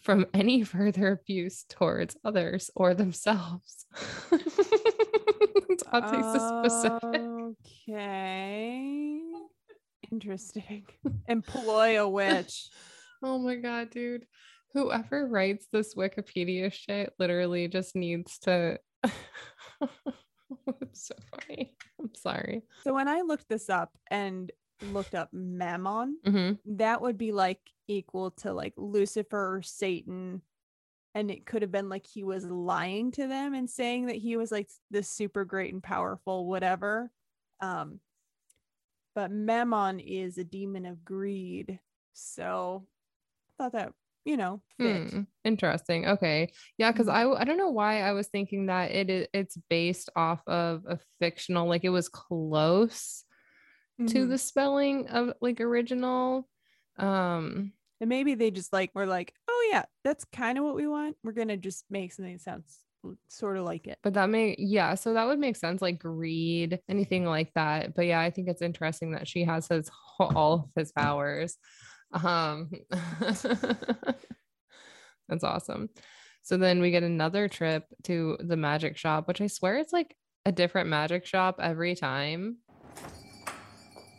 from 0.00 0.26
any 0.34 0.62
further 0.64 1.12
abuse 1.12 1.64
towards 1.68 2.16
others 2.24 2.70
or 2.74 2.94
themselves. 2.94 3.86
it's 4.32 5.84
autistic 5.84 6.64
specific. 6.64 7.20
Okay. 7.88 9.20
Interesting. 10.10 10.86
Employ 11.28 12.00
a 12.00 12.08
witch. 12.08 12.68
Oh 13.26 13.38
my 13.38 13.54
god, 13.54 13.88
dude. 13.88 14.26
Whoever 14.74 15.26
writes 15.26 15.66
this 15.72 15.94
Wikipedia 15.94 16.70
shit 16.70 17.14
literally 17.18 17.68
just 17.68 17.96
needs 17.96 18.38
to 18.40 18.78
so 20.92 21.14
funny. 21.30 21.74
I'm 22.00 22.14
sorry. 22.14 22.62
So 22.82 22.94
when 22.94 23.08
I 23.08 23.20
looked 23.22 23.48
this 23.48 23.68
up 23.70 23.96
and 24.10 24.50
looked 24.92 25.14
up 25.14 25.30
Mammon, 25.32 26.18
Mhm. 26.24 26.58
that 26.66 27.00
would 27.00 27.16
be 27.18 27.32
like 27.32 27.60
equal 27.88 28.30
to 28.32 28.52
like 28.52 28.74
Lucifer 28.76 29.56
or 29.56 29.62
Satan. 29.62 30.42
And 31.14 31.30
it 31.30 31.46
could 31.46 31.62
have 31.62 31.70
been 31.70 31.88
like 31.88 32.06
he 32.06 32.24
was 32.24 32.44
lying 32.44 33.12
to 33.12 33.26
them 33.28 33.54
and 33.54 33.70
saying 33.70 34.06
that 34.06 34.16
he 34.16 34.36
was 34.36 34.50
like 34.50 34.68
this 34.90 35.08
super 35.08 35.44
great 35.44 35.72
and 35.72 35.82
powerful, 35.82 36.46
whatever. 36.46 37.10
Um, 37.60 38.00
but 39.14 39.30
Mammon 39.30 40.00
is 40.00 40.38
a 40.38 40.44
demon 40.44 40.86
of 40.86 41.04
greed. 41.04 41.78
So 42.14 42.86
I 43.60 43.62
thought 43.62 43.72
that, 43.72 43.92
you 44.24 44.36
know, 44.36 44.62
fit. 44.82 45.04
Hmm, 45.08 45.22
interesting. 45.44 46.06
Okay. 46.06 46.52
Yeah, 46.78 46.90
because 46.90 47.06
I 47.08 47.28
I 47.28 47.44
don't 47.44 47.56
know 47.58 47.70
why 47.70 48.00
I 48.02 48.12
was 48.12 48.26
thinking 48.28 48.66
that 48.66 48.90
it 48.90 49.08
is 49.08 49.26
it's 49.32 49.56
based 49.70 50.10
off 50.16 50.42
of 50.48 50.84
a 50.88 50.98
fictional, 51.20 51.68
like 51.68 51.84
it 51.84 51.90
was 51.90 52.08
close 52.08 53.24
to 54.08 54.26
Mhm. 54.26 54.28
the 54.28 54.38
spelling 54.38 55.08
of 55.08 55.34
like 55.40 55.60
original. 55.60 56.48
Um 56.98 57.74
And 58.00 58.08
maybe 58.08 58.34
they 58.34 58.50
just 58.50 58.72
like 58.72 58.94
were 58.94 59.06
like, 59.06 59.34
oh 59.48 59.68
yeah, 59.70 59.84
that's 60.02 60.24
kind 60.24 60.58
of 60.58 60.64
what 60.64 60.74
we 60.74 60.86
want. 60.86 61.16
We're 61.22 61.32
gonna 61.32 61.56
just 61.56 61.84
make 61.90 62.12
something 62.12 62.34
that 62.34 62.40
sounds 62.42 62.84
sort 63.28 63.56
of 63.56 63.64
like 63.64 63.86
it. 63.86 63.98
but 64.02 64.14
that 64.14 64.28
may 64.28 64.54
yeah, 64.58 64.94
so 64.94 65.14
that 65.14 65.26
would 65.26 65.38
make 65.38 65.56
sense, 65.56 65.80
like 65.80 65.98
greed, 65.98 66.80
anything 66.88 67.24
like 67.24 67.52
that. 67.54 67.94
But 67.94 68.06
yeah, 68.06 68.20
I 68.20 68.30
think 68.30 68.48
it's 68.48 68.62
interesting 68.62 69.12
that 69.12 69.26
she 69.26 69.44
has 69.44 69.68
his 69.68 69.90
all 70.20 70.54
of 70.64 70.70
his 70.76 70.92
powers. 70.92 71.56
Um 72.12 72.70
that's 75.28 75.44
awesome. 75.44 75.88
So 76.42 76.56
then 76.58 76.80
we 76.80 76.90
get 76.90 77.02
another 77.02 77.48
trip 77.48 77.84
to 78.04 78.36
the 78.40 78.56
magic 78.56 78.96
shop, 78.98 79.26
which 79.26 79.40
I 79.40 79.46
swear 79.46 79.78
it's 79.78 79.92
like 79.92 80.14
a 80.44 80.52
different 80.52 80.88
magic 80.90 81.24
shop 81.24 81.58
every 81.60 81.94
time. 81.94 82.58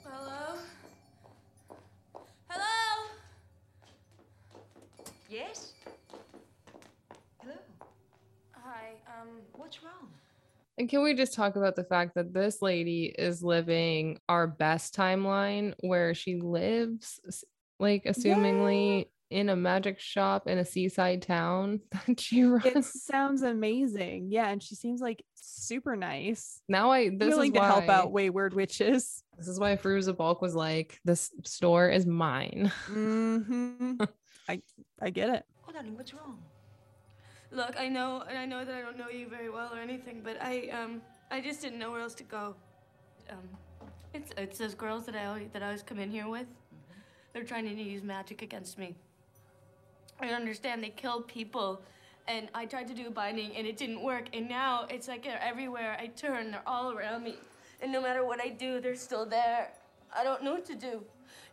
Hello? 0.04 0.58
Hello? 2.50 3.08
Yes? 5.30 5.74
Hello. 7.42 7.56
Hi, 8.54 8.94
um, 9.08 9.30
What's 9.54 9.84
wrong? 9.84 10.10
And 10.78 10.90
can 10.90 11.04
we 11.04 11.14
just 11.14 11.34
talk 11.36 11.56
about 11.56 11.76
the 11.76 11.84
fact 11.86 12.16
that 12.16 12.34
this 12.34 12.62
lady 12.62 13.06
is 13.18 13.44
living 13.44 14.20
our 14.28 14.48
best 14.48 14.94
timeline 14.96 15.74
where 15.82 16.14
she 16.16 16.42
lives, 16.42 17.20
s- 17.28 17.46
like, 17.80 18.06
assumingly 18.06 19.08
in 19.32 19.50
a 19.50 19.56
magic 19.56 20.00
shop 20.00 20.48
in 20.48 20.58
a 20.58 20.66
seaside 20.66 21.22
town 21.22 21.82
that 22.08 22.20
she 22.20 22.44
runs? 22.44 22.66
It 22.66 22.84
sounds 22.86 23.42
amazing. 23.42 24.28
Yeah, 24.32 24.50
and 24.50 24.62
she 24.62 24.76
seems 24.76 25.02
like 25.02 25.24
super 25.36 25.96
nice. 25.96 26.62
now 26.68 26.92
I 26.92 27.10
this 27.10 27.30
willing 27.30 27.52
is 27.52 27.54
to 27.54 27.60
why, 27.60 27.66
help 27.68 27.90
out 27.90 28.12
wayward 28.12 28.54
witches. 28.54 29.24
This 29.38 29.48
is 29.48 29.60
why 29.60 29.76
Fairuza 29.76 30.16
Balk 30.16 30.42
was 30.42 30.56
like, 30.56 31.00
"This 31.06 31.32
store 31.44 31.90
is 31.90 32.06
mine." 32.06 32.72
hmm 32.86 33.96
I 34.50 34.62
I 35.02 35.10
get 35.10 35.30
it. 35.30 35.44
Oh, 35.68 35.72
darling, 35.74 35.98
what's 35.98 36.14
wrong? 36.14 36.40
look, 37.52 37.80
I 37.80 37.88
know, 37.88 38.24
and 38.28 38.38
I 38.38 38.46
know 38.46 38.66
that 38.66 38.76
I 38.76 38.82
don't 38.82 38.98
know 38.98 39.10
you 39.10 39.28
very 39.28 39.50
well 39.50 39.74
or 39.74 39.80
anything, 39.80 40.22
but 40.24 40.38
I, 40.42 40.70
um, 40.70 41.02
I 41.32 41.42
just 41.42 41.62
didn't 41.62 41.80
know 41.80 41.92
where 41.92 42.02
else 42.02 42.16
to 42.16 42.24
go. 42.24 42.56
Um, 43.30 43.50
it's 44.14 44.32
it's 44.38 44.58
those 44.60 44.76
girls 44.76 45.06
that 45.06 45.16
I 45.16 45.26
always, 45.26 45.48
that 45.54 45.62
I 45.64 45.68
always 45.68 45.84
come 45.84 46.00
in 46.00 46.12
here 46.12 46.28
with. 46.28 46.48
They're 47.36 47.44
trying 47.44 47.66
to 47.66 47.84
use 47.84 48.02
magic 48.02 48.42
against 48.42 48.78
me. 48.80 48.96
I 50.22 50.30
understand. 50.30 50.82
They 50.82 50.90
kill 50.92 51.22
people, 51.22 51.82
and 52.30 52.48
I 52.56 52.66
tried 52.66 52.88
to 52.88 52.94
do 52.94 53.10
binding, 53.10 53.54
and 53.58 53.68
it 53.68 53.76
didn't 53.76 54.02
work. 54.02 54.30
And 54.32 54.48
now 54.48 54.86
it's 54.90 55.10
like 55.10 55.26
they're 55.26 55.44
everywhere. 55.44 55.98
I 56.00 56.08
turn, 56.08 56.52
they're 56.52 56.64
all 56.66 56.94
around 56.94 57.26
me, 57.26 57.36
and 57.82 57.92
no 57.92 58.02
matter 58.02 58.24
what 58.24 58.40
I 58.42 58.48
do, 58.48 58.80
they're 58.80 58.96
still 58.96 59.26
there. 59.26 59.74
I 60.18 60.24
don't 60.24 60.46
know 60.46 60.54
what 60.54 60.64
to 60.68 60.76
do. 60.76 61.04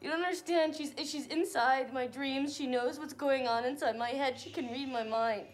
You 0.00 0.10
don't 0.10 0.22
understand. 0.22 0.76
She's 0.76 0.92
she's 0.98 1.26
inside 1.26 1.92
my 1.92 2.06
dreams. 2.06 2.54
She 2.54 2.68
knows 2.68 3.00
what's 3.00 3.12
going 3.12 3.48
on 3.48 3.64
inside 3.64 3.98
my 3.98 4.10
head. 4.10 4.38
She 4.38 4.50
can 4.50 4.68
read 4.68 4.88
my 4.88 5.02
mind. 5.02 5.46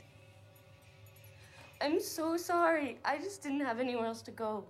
I'm 1.81 2.03
so 2.03 2.37
sorry. 2.37 2.99
I 3.03 3.17
just 3.17 3.43
didn't 3.43 3.61
have 3.61 3.81
anywhere 3.81 4.05
else 4.05 4.21
to 4.23 4.31
go. 4.31 4.65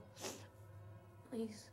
Please. 1.32 1.67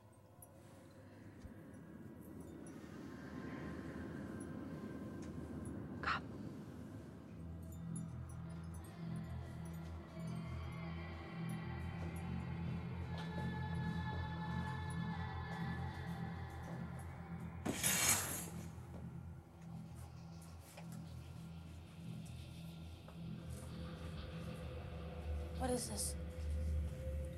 What 25.65 25.73
is 25.73 25.87
this? 25.87 26.13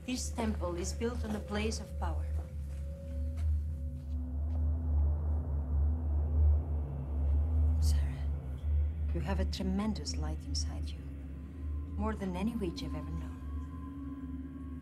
This 0.05 0.29
temple 0.31 0.75
is 0.75 0.91
built 0.91 1.23
on 1.23 1.33
a 1.33 1.39
place 1.39 1.79
of 1.79 1.87
power. 1.97 2.25
Sarah, 7.79 8.01
you 9.15 9.21
have 9.21 9.39
a 9.39 9.45
tremendous 9.45 10.17
light 10.17 10.39
inside 10.45 10.89
you. 10.89 10.97
More 11.95 12.15
than 12.15 12.35
any 12.35 12.53
witch 12.57 12.83
I've 12.83 12.95
ever 12.95 13.11
known. 13.11 13.39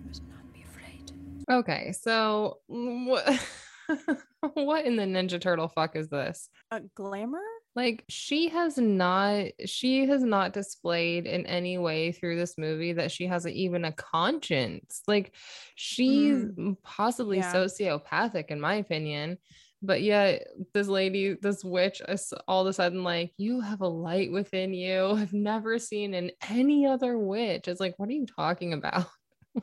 You 0.02 0.08
must 0.08 0.24
not 0.24 0.52
be 0.52 0.64
afraid. 0.64 1.12
Okay, 1.48 1.92
so 1.92 2.62
what? 2.66 3.48
what 4.56 4.86
in 4.86 4.96
the 4.96 5.04
Ninja 5.04 5.40
Turtle 5.40 5.68
fuck 5.68 5.96
is 5.96 6.10
this? 6.10 6.50
A 6.72 6.82
glamour? 6.96 7.46
Like 7.76 8.06
she 8.08 8.48
has 8.50 8.78
not 8.78 9.48
she 9.66 10.06
has 10.08 10.24
not 10.24 10.54
displayed 10.54 11.26
in 11.28 11.46
any 11.46 11.78
way 11.78 12.14
through 12.14 12.38
this 12.38 12.58
movie 12.58 12.94
that 12.94 13.12
she 13.12 13.28
has 13.28 13.46
a, 13.46 13.50
even 13.50 13.84
a 13.84 13.92
conscience. 13.92 15.02
Like 15.08 15.36
she's 15.76 16.38
Mm. 16.46 16.78
possibly 16.84 17.38
Yeah. 17.38 17.54
sociopathic 17.54 18.46
in 18.48 18.62
my 18.62 18.76
opinion. 18.76 19.38
But 19.82 20.02
yet 20.02 20.48
this 20.74 20.88
lady, 20.88 21.36
this 21.40 21.64
witch 21.64 22.02
is 22.08 22.34
all 22.48 22.62
of 22.62 22.68
a 22.68 22.74
sudden 22.74 23.04
like, 23.04 23.34
you 23.38 23.60
have 23.60 23.82
a 23.82 23.88
light 23.88 24.32
within 24.32 24.74
you. 24.74 25.08
I've 25.12 25.34
never 25.34 25.78
seen 25.78 26.14
in 26.14 26.32
any 26.50 26.88
other 26.88 27.20
witch. 27.20 27.68
It's 27.68 27.80
like, 27.82 28.00
what 28.00 28.10
are 28.10 28.14
you 28.14 28.26
talking 28.26 28.74
about? 28.74 29.06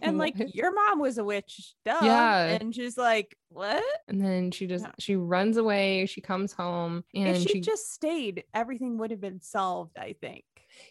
And 0.01 0.17
like 0.19 0.35
your 0.55 0.73
mom 0.73 1.01
was 1.01 1.19
a 1.19 1.25
witch, 1.25 1.75
duh. 1.85 1.99
Yeah. 2.03 2.45
And 2.61 2.75
she's 2.75 2.97
like, 2.97 3.37
what? 3.51 3.83
and 4.09 4.21
then 4.25 4.51
she 4.51 4.67
just 4.67 4.85
Yeah. 4.85 4.93
she 4.99 5.17
runs 5.17 5.57
away, 5.59 6.07
she 6.07 6.21
comes 6.21 6.53
home 6.53 7.05
and 7.15 7.29
if 7.37 7.43
she, 7.43 7.49
she 7.49 7.61
just 7.61 7.93
stayed, 7.93 8.45
everything 8.55 8.97
would 8.99 9.11
have 9.11 9.21
been 9.21 9.41
solved, 9.41 9.99
I 9.99 10.15
think. 10.21 10.45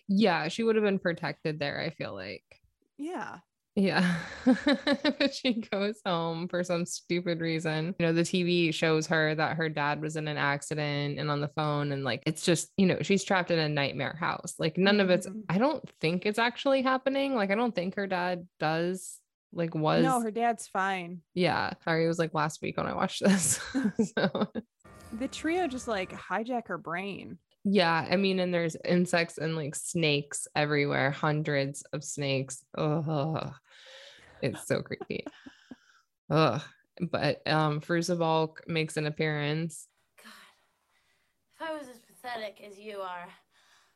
yeah, 0.07 0.47
she 0.47 0.61
would 0.63 0.75
have 0.75 0.85
been 0.85 0.99
protected 0.99 1.59
there, 1.59 1.79
I 1.79 1.89
feel 1.89 2.13
like. 2.13 2.43
Yeah. 2.97 3.37
Yeah. 3.76 4.15
but 4.45 5.34
she 5.34 5.61
goes 5.72 5.99
home 6.05 6.47
for 6.47 6.63
some 6.63 6.86
stupid 6.86 7.39
reason. 7.39 7.95
You 7.99 8.07
know, 8.07 8.13
the 8.13 8.22
TV 8.24 8.74
shows 8.74 9.07
her 9.07 9.34
that 9.36 9.55
her 9.57 9.69
dad 9.69 10.01
was 10.01 10.15
in 10.17 10.28
an 10.28 10.38
accident 10.38 11.19
and 11.19 11.32
on 11.32 11.39
the 11.41 11.47
phone. 11.49 11.91
And 11.91 12.03
like, 12.03 12.22
it's 12.26 12.43
just, 12.45 12.69
you 12.78 12.86
know, 12.86 12.97
she's 13.01 13.24
trapped 13.24 13.49
in 13.51 13.59
a 13.59 13.69
nightmare 13.69 14.17
house. 14.19 14.55
Like, 14.59 14.78
none 14.78 14.99
of 14.99 15.09
it's, 15.09 15.28
Mhm. 15.28 15.43
I 15.49 15.57
don't 15.57 15.84
think 16.01 16.26
it's 16.26 16.39
actually 16.39 16.82
happening. 16.82 17.36
Like, 17.36 17.49
I 17.51 17.55
don't 17.55 17.74
think 17.74 17.95
her 17.95 18.07
dad 18.07 18.45
does, 18.59 19.19
like, 19.53 19.74
was. 19.74 20.03
No, 20.03 20.19
her 20.22 20.32
dad's 20.32 20.67
fine. 20.67 21.22
yeah. 21.34 21.72
Sorry. 21.86 22.03
It 22.05 22.07
was 22.09 22.19
like 22.19 22.34
last 22.34 22.61
week 22.61 22.76
when 22.78 22.88
I 22.88 22.93
watched 22.93 23.24
this. 23.24 23.59
so, 24.17 24.47
The 25.13 25.28
trio 25.30 25.67
just 25.67 25.88
like 25.88 26.11
hijack 26.11 26.67
her 26.67 26.78
brain. 26.78 27.38
Yeah. 27.64 28.07
I 28.09 28.16
mean, 28.16 28.39
and 28.39 28.53
there's 28.53 28.76
insects 28.86 29.38
and 29.38 29.55
like 29.55 29.76
snakes 29.76 30.47
everywhere, 30.55 31.12
hundreds 31.12 31.84
of 31.93 32.03
snakes. 32.03 32.64
Ugh. 32.78 33.53
It's 34.41 34.68
so 34.68 34.82
creepy. 34.82 35.26
Ugh. 36.30 36.62
But 36.99 37.47
um 37.47 37.82
Fairuza 37.82 38.18
Balk 38.18 38.64
makes 38.68 38.97
an 38.97 39.05
appearance. 39.05 39.88
God, 40.24 40.32
if 41.55 41.70
I 41.70 41.78
was 41.78 41.88
as 41.88 41.99
pathetic 41.99 42.62
as 42.68 42.80
you 42.80 42.97
are, 42.97 43.28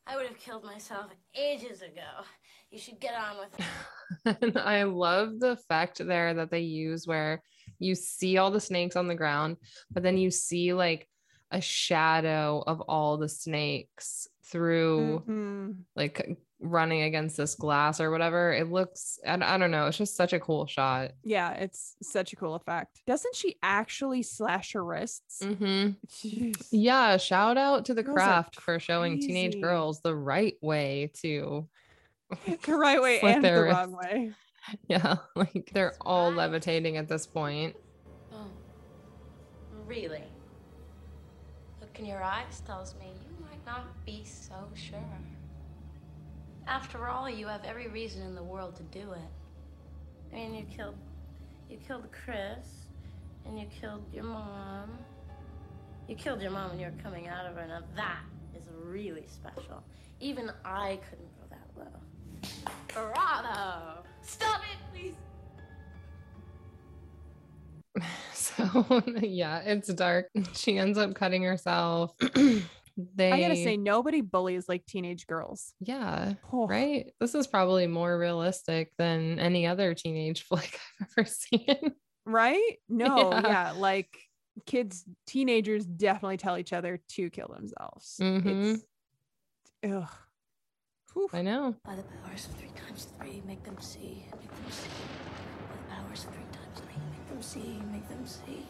I 0.08 0.16
would 0.16 0.28
have 0.28 0.38
killed 0.38 0.64
myself 0.64 1.08
ages 1.36 1.82
ago. 1.82 2.24
You 2.70 2.80
should 2.80 3.00
get 3.00 3.16
on 3.16 3.38
with 3.40 3.60
it. 3.60 4.38
and 4.42 4.58
I 4.58 4.84
love 4.84 5.40
the 5.40 5.52
effect 5.52 6.06
there 6.06 6.34
that 6.36 6.52
they 6.52 6.60
use 6.60 7.08
where 7.08 7.42
you 7.80 7.96
see 7.96 8.38
all 8.38 8.52
the 8.52 8.60
snakes 8.60 8.96
on 8.96 9.08
the 9.08 9.16
ground, 9.16 9.58
but 9.92 10.04
then 10.04 10.18
you 10.18 10.30
see 10.30 10.74
like 10.74 11.08
a 11.56 11.62
shadow 11.62 12.64
of 12.68 12.82
all 12.82 13.18
the 13.18 13.30
snakes 13.30 14.28
through 14.44 15.24
Mhm. 15.26 15.78
like 15.96 16.38
running 16.60 17.02
against 17.04 17.38
this 17.38 17.56
glass 17.56 18.00
or 18.02 18.12
whatever. 18.12 18.52
It 18.54 18.70
looks, 18.72 19.20
I, 19.26 19.34
I 19.42 19.58
don't 19.58 19.72
know, 19.72 19.88
it's 19.88 19.98
just 19.98 20.16
such 20.16 20.34
a 20.34 20.40
cool 20.40 20.66
shot. 20.68 21.12
Yeah, 21.24 21.52
it's 21.54 21.96
such 22.02 22.34
a 22.34 22.36
cool 22.36 22.56
effect. 22.56 23.02
Doesn't 23.06 23.36
she 23.36 23.56
actually 23.64 24.24
slash 24.24 24.74
her 24.74 24.84
wrists? 24.84 25.44
hmm 25.44 25.92
Yeah, 26.72 27.18
shout 27.18 27.58
out 27.58 27.86
to 27.86 27.94
the 27.94 28.04
Girls 28.04 28.16
craft 28.16 28.60
for 28.62 28.80
showing 28.80 29.20
teenage 29.20 29.60
girls 29.62 30.02
the 30.02 30.16
right 30.16 30.56
way 30.62 31.12
to 31.22 31.68
the 32.66 32.76
right 32.76 33.02
way 33.02 33.20
and 33.22 33.44
the 33.44 33.54
wrists. 33.62 33.78
wrong 33.78 33.92
way. 33.98 34.32
yeah, 34.88 35.18
like 35.36 35.70
they're 35.74 35.94
all 36.02 36.32
levitating 36.32 36.98
at 36.98 37.08
this 37.08 37.28
point. 37.28 37.76
Oh, 38.34 38.48
really? 39.86 40.24
Look 41.96 42.02
in 42.02 42.08
your 42.08 42.24
eyes 42.24 42.62
tells 42.68 42.94
me 42.96 43.06
you 43.06 43.46
might 43.46 43.66
not 43.66 43.86
be 44.06 44.26
so 44.26 44.68
sure. 44.74 45.00
After 46.68 47.08
all, 47.08 47.30
you 47.30 47.48
have 47.48 47.64
every 47.64 47.88
reason 47.88 48.22
in 48.24 48.36
the 48.36 48.44
world 48.44 48.76
to 48.76 48.84
do 48.84 49.14
it. 49.14 50.34
I 50.34 50.36
mean, 50.36 50.56
you 50.56 50.66
killed, 50.76 50.98
you 51.70 51.78
killed 51.88 52.06
Chris, 52.12 52.68
and 53.46 53.58
you 53.58 53.68
killed 53.68 54.04
your 54.14 54.26
mom. 54.26 54.90
You 56.10 56.18
killed 56.18 56.42
your 56.42 56.52
mom 56.52 56.72
when 56.72 56.80
you 56.82 56.88
were 56.88 57.02
coming 57.02 57.30
out 57.30 57.46
of 57.46 57.56
her. 57.56 57.66
Now 57.66 57.84
that 57.96 58.24
is 58.54 58.64
really 58.84 59.28
special. 59.28 59.82
Even 60.20 60.52
I 60.66 61.00
couldn't 61.10 61.30
go 61.40 61.46
that 61.50 61.70
low. 61.78 62.02
Bravo! 62.94 64.04
Stop 64.22 64.60
it, 64.64 64.85
please. 68.84 69.22
Yeah, 69.24 69.60
it's 69.60 69.94
dark. 69.94 70.28
She 70.54 70.78
ends 70.78 70.98
up 70.98 71.14
cutting 71.16 71.44
herself. 71.44 72.14
they 72.20 73.32
I 73.32 73.42
gotta 73.42 73.56
say, 73.56 73.78
nobody 73.78 74.22
bullies 74.22 74.68
like 74.70 74.86
teenage 74.86 75.28
girls. 75.28 75.74
yeah, 75.80 76.34
Oh, 76.54 76.68
right. 76.68 77.12
This 77.20 77.36
is 77.36 77.48
probably 77.48 77.88
more 77.88 78.18
realistic 78.18 78.92
than 78.98 79.40
any 79.40 79.66
other 79.68 79.94
teenage 79.94 80.44
flick 80.48 80.80
I've 81.02 81.08
ever 81.18 81.28
seen. 81.28 81.94
Right? 82.26 82.78
No, 82.90 83.32
Yeah. 83.32 83.42
yeah. 83.46 83.72
Like 83.78 84.10
kids, 84.66 85.04
teenagers 85.28 85.86
definitely 85.86 86.38
tell 86.38 86.58
each 86.58 86.72
other 86.74 87.00
to 87.10 87.30
kill 87.30 87.50
themselves. 87.54 88.16
Mhm. 88.22 88.76
It's, 88.76 88.84
ugh. 89.94 90.10
Whew. 91.14 91.30
I 91.34 91.42
know. 91.44 91.76
By 91.84 91.96
the 91.96 92.04
powers 92.04 92.46
of 92.48 92.56
three 92.56 92.72
times 92.88 93.08
three, 93.18 93.42
make 93.46 93.64
them 93.64 93.78
see, 93.80 94.26
make 94.40 94.50
them 94.50 94.72
see. 94.72 94.90
By 95.70 95.76
the 95.76 95.96
powers 95.96 96.26
of 96.26 96.32
three 96.34 96.44
times 96.44 96.54
three, 96.54 96.62
make 96.62 96.65
them 97.36 97.44
see, 97.44 97.82
make 97.92 98.08
them 98.08 98.26
see. 98.26 98.66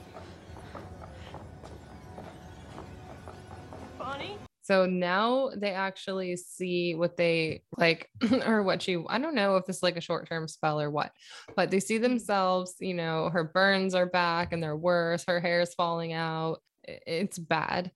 Bonnie? 3.99 4.38
So 4.63 4.88
now 4.88 5.51
they 5.55 5.72
actually 5.72 6.36
see 6.36 6.95
what 6.95 7.16
they 7.16 7.61
like, 7.78 8.09
or 8.47 8.63
what 8.63 8.82
she, 8.82 9.03
I 9.07 9.20
don't 9.20 9.36
know 9.36 9.57
if 9.57 9.66
this 9.66 9.78
is 9.78 9.84
like 9.84 9.97
a 9.97 10.01
short 10.01 10.28
term 10.28 10.47
spell 10.47 10.82
or 10.82 10.89
what, 10.89 11.11
but 11.55 11.70
they 11.70 11.80
see 11.80 11.99
themselves, 11.99 12.74
you 12.80 12.95
know, 12.95 13.30
her 13.30 13.43
burns 13.43 13.93
are 13.93 14.07
back 14.07 14.51
and 14.51 14.63
they're 14.63 14.76
worse. 14.76 15.24
Her 15.28 15.39
hair 15.39 15.61
is 15.61 15.76
falling 15.76 16.13
out. 16.13 16.63
It's 16.84 17.38
bad. 17.38 17.91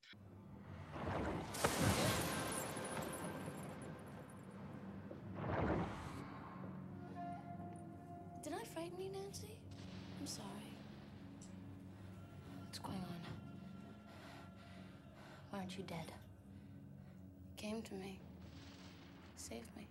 Why 15.69 15.73
aren't 15.75 15.77
you 15.77 15.95
dead? 15.97 16.13
Came 17.57 17.83
to 17.83 17.93
me. 17.93 18.17
Saved 19.35 19.69
me. 19.77 19.87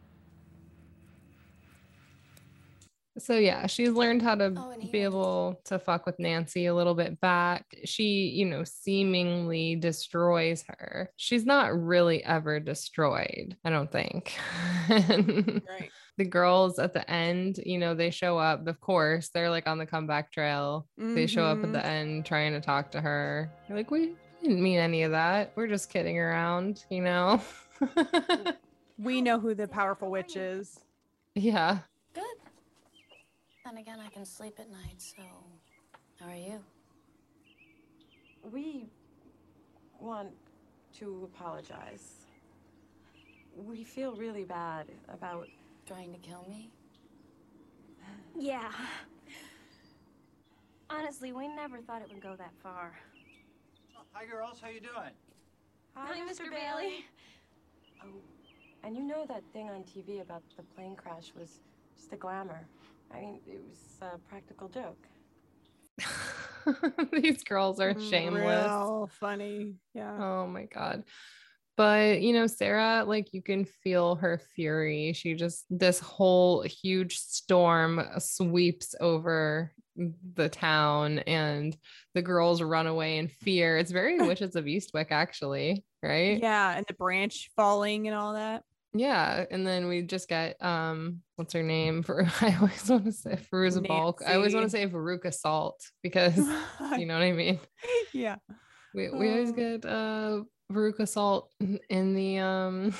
So 3.19 3.35
yeah, 3.37 3.69
she's 3.69 3.91
learned 3.91 4.23
how 4.23 4.35
to 4.35 4.47
Oh, 4.47 4.49
be 4.51 4.57
wanted- 4.57 4.95
able 4.97 5.61
to 5.67 5.79
fuck 5.79 6.05
with 6.05 6.19
Nancy 6.19 6.67
a 6.67 6.75
little 6.75 6.97
bit 6.97 7.21
back. 7.21 7.65
She, 7.85 8.29
you 8.35 8.47
know, 8.47 8.65
seemingly 8.65 9.77
destroys 9.77 10.65
her. 10.67 11.13
She's 11.17 11.47
not 11.47 11.79
really 11.81 12.25
ever 12.25 12.59
destroyed, 12.59 13.57
I 13.65 13.71
don't 13.71 13.93
think. 13.93 14.37
Right. 14.89 15.91
the 16.17 16.25
girls 16.25 16.81
at 16.81 16.93
the 16.93 17.09
end, 17.09 17.61
you 17.65 17.79
know, 17.79 17.95
they 17.95 18.11
show 18.11 18.37
up, 18.37 18.67
of 18.67 18.81
course, 18.81 19.29
they're 19.29 19.51
like 19.51 19.69
on 19.69 19.79
the 19.79 19.87
comeback 19.87 20.33
trail. 20.33 20.89
They 20.97 21.29
show 21.29 21.45
up 21.45 21.63
at 21.63 21.73
the 21.73 21.79
mm-hmm. 21.79 21.89
end 21.89 22.27
trying 22.27 22.53
to 22.55 22.61
talk 22.61 22.91
to 22.93 23.01
her. 23.01 23.53
You're 23.69 23.79
like, 23.79 23.91
we 23.93 24.15
didn't 24.43 24.63
mean 24.63 24.79
any 24.79 25.03
of 25.03 25.13
that. 25.13 25.53
We're 25.55 25.67
just 25.67 25.91
kidding 25.91 26.19
around, 26.19 26.85
you 26.91 27.03
know? 27.03 27.41
We 29.01 29.23
know 29.23 29.39
who 29.39 29.55
the 29.55 29.69
powerful 29.69 30.11
witch 30.11 30.35
is. 30.35 30.81
yeah. 31.37 31.79
Good. 32.15 32.25
Then 33.65 33.77
again, 33.77 34.01
I 34.05 34.09
can 34.09 34.25
sleep 34.25 34.59
at 34.59 34.69
night, 34.69 34.97
so 34.97 35.23
how 36.19 36.31
are 36.31 36.35
you? 36.35 36.59
We 38.51 38.89
want 40.01 40.31
to 40.99 41.31
apologize. 41.33 42.27
We 43.57 43.85
feel 43.85 44.17
really 44.17 44.43
bad 44.43 44.87
about 45.09 45.47
Trying 45.89 46.13
to 46.13 46.19
kill 46.19 46.45
me? 46.51 46.71
Yeah. 48.39 48.71
Honestly, 50.91 51.33
we 51.33 51.49
never 51.49 51.79
thought 51.79 52.03
it 52.03 52.09
would 52.13 52.23
go 52.23 52.37
that 52.37 52.53
far. 52.63 52.93
Hi, 54.19 54.27
girls. 54.27 54.59
How 54.61 54.69
you 54.69 54.81
doing? 54.81 55.13
Hi, 55.95 56.19
Mr. 56.29 56.51
Bailey. 56.51 57.05
Oh, 58.03 58.09
and 58.83 58.97
you 58.97 59.05
know 59.05 59.25
that 59.29 59.45
thing 59.53 59.71
on 59.71 59.85
TV 59.85 60.23
about 60.23 60.43
the 60.57 60.65
plane 60.75 60.97
crash 60.97 61.33
was 61.39 61.61
just 61.97 62.13
a 62.13 62.17
glamour. 62.17 62.67
I 63.15 63.21
mean, 63.21 63.39
it 63.47 63.63
was 63.69 63.79
a 64.03 64.19
practical 64.29 64.69
joke. 64.69 65.07
These 67.13 67.45
girls 67.45 67.79
are 67.79 67.95
mm, 67.95 68.11
shameless. 68.11 68.67
Real 68.67 69.09
funny. 69.21 69.75
Yeah. 69.95 70.19
Oh 70.21 70.49
my 70.49 70.65
god. 70.65 71.05
But 71.77 72.21
you 72.21 72.33
know, 72.33 72.49
Sarah, 72.49 73.05
like 73.07 73.33
you 73.33 73.41
can 73.41 73.65
feel 73.65 74.17
her 74.17 74.41
fury. 74.57 75.13
She 75.13 75.35
just 75.35 75.65
this 75.71 76.01
whole 76.01 76.63
huge 76.63 77.19
storm 77.19 78.03
sweeps 78.19 78.97
over 79.01 79.71
the 80.35 80.49
town 80.49 81.19
and 81.21 81.77
the 82.15 82.23
girls 82.23 82.63
run 82.63 82.87
away 82.87 83.19
in 83.19 83.29
fear. 83.29 83.77
It's 83.79 83.91
very 83.91 84.19
Witches 84.27 84.57
of 84.57 84.65
Eastwick, 84.67 85.09
actually, 85.11 85.85
right? 86.03 86.39
Yeah, 86.41 86.77
and 86.77 86.87
the 86.87 86.95
branch 86.95 87.51
falling 87.57 88.07
and 88.07 88.17
all 88.17 88.35
that. 88.35 88.63
Yeah. 88.95 89.45
And 89.51 89.67
then 89.67 89.87
we 89.87 90.03
just 90.03 90.29
get 90.29 90.57
um, 90.65 91.21
what's 91.37 91.53
her 91.53 91.63
name? 91.63 92.03
For 92.05 92.27
I 92.41 92.57
always 92.61 92.89
want 92.89 93.05
to 93.05 93.13
say 93.13 93.39
Fairuza 93.53 93.87
Balk. 93.87 94.23
I 94.27 94.35
always 94.35 94.55
want 94.55 94.65
to 94.65 94.71
say 94.71 94.87
Veruca 94.87 95.33
Salt 95.35 95.81
because 96.03 96.37
you 96.97 97.05
know 97.07 97.15
what 97.15 97.23
I 97.23 97.33
mean. 97.33 97.61
yeah. 98.13 98.37
We 98.95 99.11
we 99.11 99.31
always 99.31 99.51
Oh. 99.51 99.53
get 99.53 99.85
uh 99.85 100.43
Veruca 100.73 101.07
Salt 101.09 101.53
in 101.91 102.15
the 102.15 102.39
um 102.39 102.95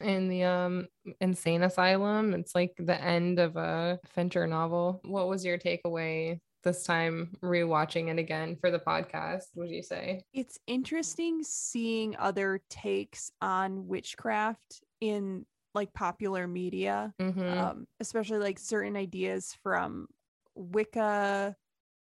in 0.00 0.28
the 0.28 0.44
um 0.44 0.88
insane 1.20 1.62
asylum. 1.62 2.34
It's 2.34 2.54
like 2.54 2.72
the 2.78 3.00
end 3.00 3.38
of 3.38 3.56
a 3.56 3.98
Fincher 4.06 4.46
novel. 4.46 5.00
What 5.04 5.28
was 5.28 5.44
your 5.44 5.58
takeaway 5.58 6.40
this 6.64 6.82
time 6.84 7.36
rewatching 7.42 8.08
it 8.08 8.18
again 8.18 8.56
for 8.60 8.70
the 8.70 8.78
podcast? 8.80 9.44
Would 9.54 9.70
you 9.70 9.82
say? 9.82 10.22
It's 10.32 10.58
interesting 10.66 11.42
seeing 11.42 12.16
other 12.16 12.60
takes 12.68 13.30
on 13.40 13.86
witchcraft 13.86 14.82
in 15.00 15.46
like 15.74 15.92
popular 15.92 16.48
media, 16.48 17.14
Mhm. 17.20 17.56
um, 17.56 17.86
especially 18.00 18.38
like 18.38 18.58
certain 18.58 18.96
ideas 18.96 19.54
from 19.62 20.08
Wicca 20.54 21.56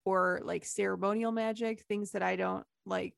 or 0.05 0.41
like 0.45 0.65
ceremonial 0.65 1.33
magic, 1.33 1.83
things 1.89 2.11
that 2.13 2.23
I 2.23 2.37
don't 2.37 2.67
like 2.85 3.15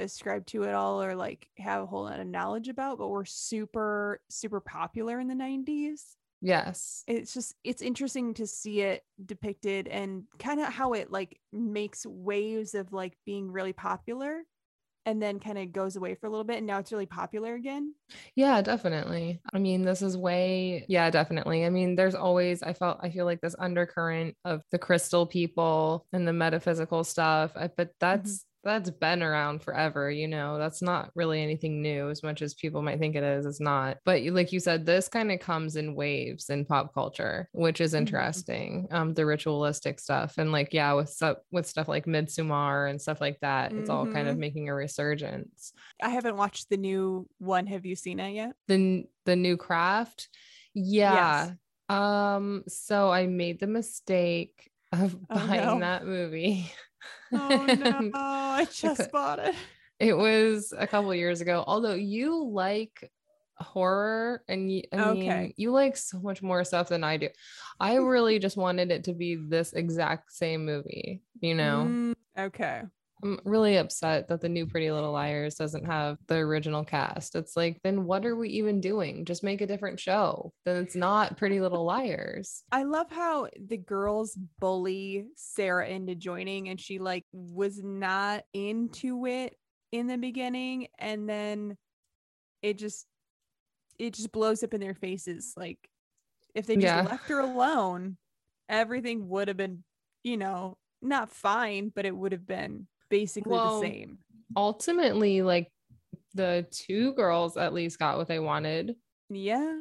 ascribe 0.00 0.46
to 0.46 0.64
at 0.64 0.74
all 0.74 1.02
or 1.02 1.14
like 1.14 1.48
have 1.58 1.82
a 1.82 1.86
whole 1.86 2.04
lot 2.04 2.20
of 2.20 2.26
knowledge 2.26 2.68
about, 2.68 2.98
but 2.98 3.08
were 3.08 3.24
super, 3.24 4.20
super 4.28 4.60
popular 4.60 5.20
in 5.20 5.28
the 5.28 5.34
90s. 5.34 6.16
Yes. 6.42 7.04
It's 7.06 7.34
just, 7.34 7.54
it's 7.64 7.82
interesting 7.82 8.34
to 8.34 8.46
see 8.46 8.80
it 8.80 9.02
depicted 9.24 9.88
and 9.88 10.24
kind 10.38 10.60
of 10.60 10.72
how 10.72 10.94
it 10.94 11.12
like 11.12 11.38
makes 11.52 12.06
waves 12.06 12.74
of 12.74 12.92
like 12.92 13.12
being 13.26 13.52
really 13.52 13.74
popular 13.74 14.42
and 15.06 15.22
then 15.22 15.40
kind 15.40 15.58
of 15.58 15.72
goes 15.72 15.96
away 15.96 16.14
for 16.14 16.26
a 16.26 16.30
little 16.30 16.44
bit 16.44 16.58
and 16.58 16.66
now 16.66 16.78
it's 16.78 16.92
really 16.92 17.06
popular 17.06 17.54
again. 17.54 17.94
Yeah, 18.36 18.60
definitely. 18.62 19.40
I 19.52 19.58
mean, 19.58 19.82
this 19.82 20.02
is 20.02 20.16
way, 20.16 20.84
yeah, 20.88 21.10
definitely. 21.10 21.64
I 21.64 21.70
mean, 21.70 21.94
there's 21.96 22.14
always, 22.14 22.62
I 22.62 22.74
felt, 22.74 22.98
I 23.02 23.10
feel 23.10 23.24
like 23.24 23.40
this 23.40 23.56
undercurrent 23.58 24.36
of 24.44 24.62
the 24.70 24.78
crystal 24.78 25.26
people 25.26 26.06
and 26.12 26.28
the 26.28 26.32
metaphysical 26.32 27.04
stuff, 27.04 27.52
I- 27.56 27.70
but 27.76 27.88
mm-hmm. 27.88 27.96
that's, 28.00 28.44
that's 28.62 28.90
been 28.90 29.22
around 29.22 29.62
forever, 29.62 30.10
you 30.10 30.28
know, 30.28 30.58
that's 30.58 30.82
not 30.82 31.10
really 31.14 31.42
anything 31.42 31.80
new 31.82 32.10
as 32.10 32.22
much 32.22 32.42
as 32.42 32.54
people 32.54 32.82
might 32.82 32.98
think 32.98 33.16
it 33.16 33.22
is. 33.22 33.46
It's 33.46 33.60
not. 33.60 33.98
But 34.04 34.22
you- 34.22 34.32
like 34.32 34.52
you 34.52 34.60
said, 34.60 34.84
this 34.84 35.08
kind 35.08 35.32
of 35.32 35.40
comes 35.40 35.76
in 35.76 35.94
waves 35.94 36.50
in 36.50 36.64
pop 36.64 36.92
culture, 36.94 37.48
which 37.52 37.80
is 37.80 37.94
Mhm. 37.94 37.98
interesting. 37.98 38.88
Um, 38.90 39.14
the 39.14 39.24
ritualistic 39.26 39.98
stuff 39.98 40.36
and 40.38 40.52
like, 40.52 40.72
yeah, 40.72 40.92
with 40.92 41.08
stuff, 41.08 41.38
with 41.50 41.66
stuff 41.66 41.88
like 41.88 42.06
Midsommar 42.06 42.90
and 42.90 43.00
stuff 43.00 43.20
like 43.20 43.38
that, 43.40 43.72
it's 43.72 43.90
all 43.90 44.06
kind 44.06 44.28
of 44.28 44.36
Mhm. 44.36 44.40
making 44.40 44.68
a 44.68 44.74
resurgence. 44.74 45.72
I 46.02 46.10
haven't 46.10 46.36
watched 46.36 46.68
the 46.70 46.76
new 46.76 47.28
one. 47.38 47.66
Have 47.66 47.86
you 47.86 47.96
seen 47.96 48.20
it 48.20 48.32
yet? 48.32 48.54
the 48.68 49.04
the 49.26 49.36
new 49.36 49.56
craft 49.56 50.28
yeah 50.74 51.52
um 51.88 52.62
so 52.68 53.10
i 53.10 53.26
made 53.26 53.60
the 53.60 53.66
mistake 53.66 54.70
of 54.92 55.16
Oh, 55.30 55.34
buying 55.46 55.64
no. 55.64 55.80
that 55.80 56.04
movie 56.06 56.70
Oh 57.32 57.66
no, 57.66 58.02
I 58.14 58.66
just 58.70 59.10
bought 59.10 59.38
it. 59.38 59.54
it 59.98 60.14
was 60.16 60.72
a 60.76 60.86
couple 60.86 61.14
years 61.14 61.40
ago 61.40 61.64
although 61.66 61.94
you 61.94 62.44
like 62.44 63.10
horror 63.58 64.42
and 64.48 64.72
you, 64.72 64.82
I 64.92 64.96
mean, 64.96 65.20
Okay. 65.22 65.54
you 65.56 65.70
like 65.70 65.96
so 65.96 66.18
much 66.20 66.42
more 66.42 66.64
stuff 66.64 66.88
than 66.88 67.04
i 67.04 67.18
do 67.18 67.28
i 67.78 67.96
really 67.96 68.38
just 68.38 68.56
wanted 68.56 68.90
it 68.90 69.04
to 69.04 69.12
be 69.12 69.36
this 69.36 69.72
exact 69.74 70.32
same 70.32 70.64
movie 70.64 71.22
you 71.40 71.54
know 71.54 71.94
Mm, 71.94 72.14
okay. 72.38 72.82
I'm 73.22 73.38
really 73.44 73.76
upset 73.76 74.28
that 74.28 74.40
the 74.40 74.48
new 74.48 74.66
Pretty 74.66 74.90
Little 74.90 75.12
Liars 75.12 75.56
doesn't 75.56 75.84
have 75.84 76.18
the 76.26 76.36
original 76.36 76.84
cast. 76.84 77.34
It's 77.34 77.56
like, 77.56 77.80
then 77.82 78.04
what 78.04 78.24
are 78.24 78.36
we 78.36 78.48
even 78.50 78.80
doing? 78.80 79.24
Just 79.24 79.42
make 79.44 79.60
a 79.60 79.66
different 79.66 80.00
show. 80.00 80.52
Then 80.64 80.76
it's 80.82 80.96
not 80.96 81.36
Pretty 81.36 81.60
Little 81.60 81.84
Liars. 81.84 82.62
I 82.72 82.84
love 82.84 83.10
how 83.10 83.48
the 83.58 83.76
girls 83.76 84.36
bully 84.58 85.26
Sarah 85.36 85.88
into 85.88 86.14
joining 86.14 86.68
and 86.68 86.80
she 86.80 86.98
like 86.98 87.24
was 87.32 87.82
not 87.82 88.44
into 88.54 89.26
it 89.26 89.56
in 89.92 90.06
the 90.06 90.16
beginning 90.18 90.86
and 90.98 91.28
then 91.28 91.76
it 92.62 92.78
just 92.78 93.06
it 93.98 94.14
just 94.14 94.30
blows 94.32 94.62
up 94.62 94.72
in 94.72 94.80
their 94.80 94.94
faces 94.94 95.52
like 95.56 95.78
if 96.54 96.66
they 96.66 96.74
just 96.76 96.84
Yeah. 96.84 97.02
left 97.02 97.28
her 97.28 97.40
alone 97.40 98.16
everything 98.68 99.28
would 99.28 99.48
have 99.48 99.56
been 99.56 99.82
you 100.22 100.36
know 100.36 100.78
not 101.02 101.32
fine 101.32 101.90
but 101.94 102.06
it 102.06 102.16
would 102.16 102.30
have 102.30 102.46
been 102.46 102.86
basically 103.10 103.52
Well, 103.52 103.80
the 103.80 103.86
same 103.86 104.18
Ultimately, 104.56 105.42
like 105.42 105.70
the 106.34 106.66
two 106.70 107.12
girls 107.14 107.56
at 107.56 107.72
least 107.74 107.98
got 107.98 108.16
what 108.18 108.28
they 108.28 108.38
wanted. 108.38 108.96
yeah 109.28 109.74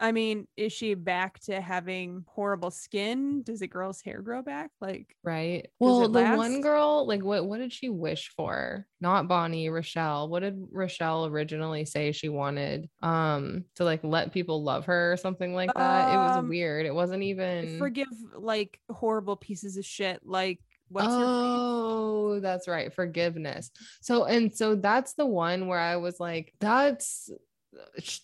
I 0.00 0.12
mean 0.12 0.46
is 0.56 0.72
she 0.72 0.94
back 0.94 1.40
to 1.40 1.60
having 1.60 2.24
horrible 2.28 2.70
skin 2.70 3.42
does 3.42 3.58
the 3.58 3.66
girl's 3.66 4.00
hair 4.00 4.22
grow 4.22 4.42
back 4.42 4.70
like 4.80 5.16
Right. 5.24 5.66
Well, 5.80 6.08
the 6.08 6.22
one 6.36 6.60
girl, 6.60 7.04
like 7.06 7.24
what 7.24 7.46
what 7.46 7.58
did 7.58 7.72
she 7.72 7.88
wish 7.88 8.30
for? 8.36 8.86
Not 9.00 9.26
Bonnie, 9.26 9.68
Rochelle. 9.70 10.28
What 10.28 10.40
did 10.40 10.56
Rochelle 10.70 11.26
originally 11.26 11.84
say 11.84 12.12
she 12.12 12.28
wanted? 12.28 12.88
Um, 13.02 13.64
to 13.74 13.84
like 13.84 14.04
let 14.04 14.32
people 14.32 14.62
love 14.62 14.86
her 14.86 15.12
or 15.12 15.16
something 15.16 15.52
like 15.52 15.74
that. 15.74 16.14
It 16.14 16.16
was 16.16 16.36
Um, 16.36 16.48
weird. 16.48 16.86
It 16.86 16.94
wasn't 16.94 17.24
even 17.24 17.76
forgive 17.78 18.06
like 18.36 18.78
horrible 18.90 19.34
pieces 19.36 19.76
of 19.76 19.84
shit 19.84 20.20
like 20.24 20.60
What's 20.90 21.08
oh, 21.10 22.40
that's 22.40 22.68
right. 22.68 22.92
Forgiveness. 22.92 23.70
So, 24.00 24.24
and 24.24 24.54
so 24.54 24.74
that's 24.74 25.14
the 25.14 25.26
one 25.26 25.66
where 25.66 25.78
I 25.78 25.96
was 25.96 26.18
like, 26.18 26.54
that's 26.60 27.30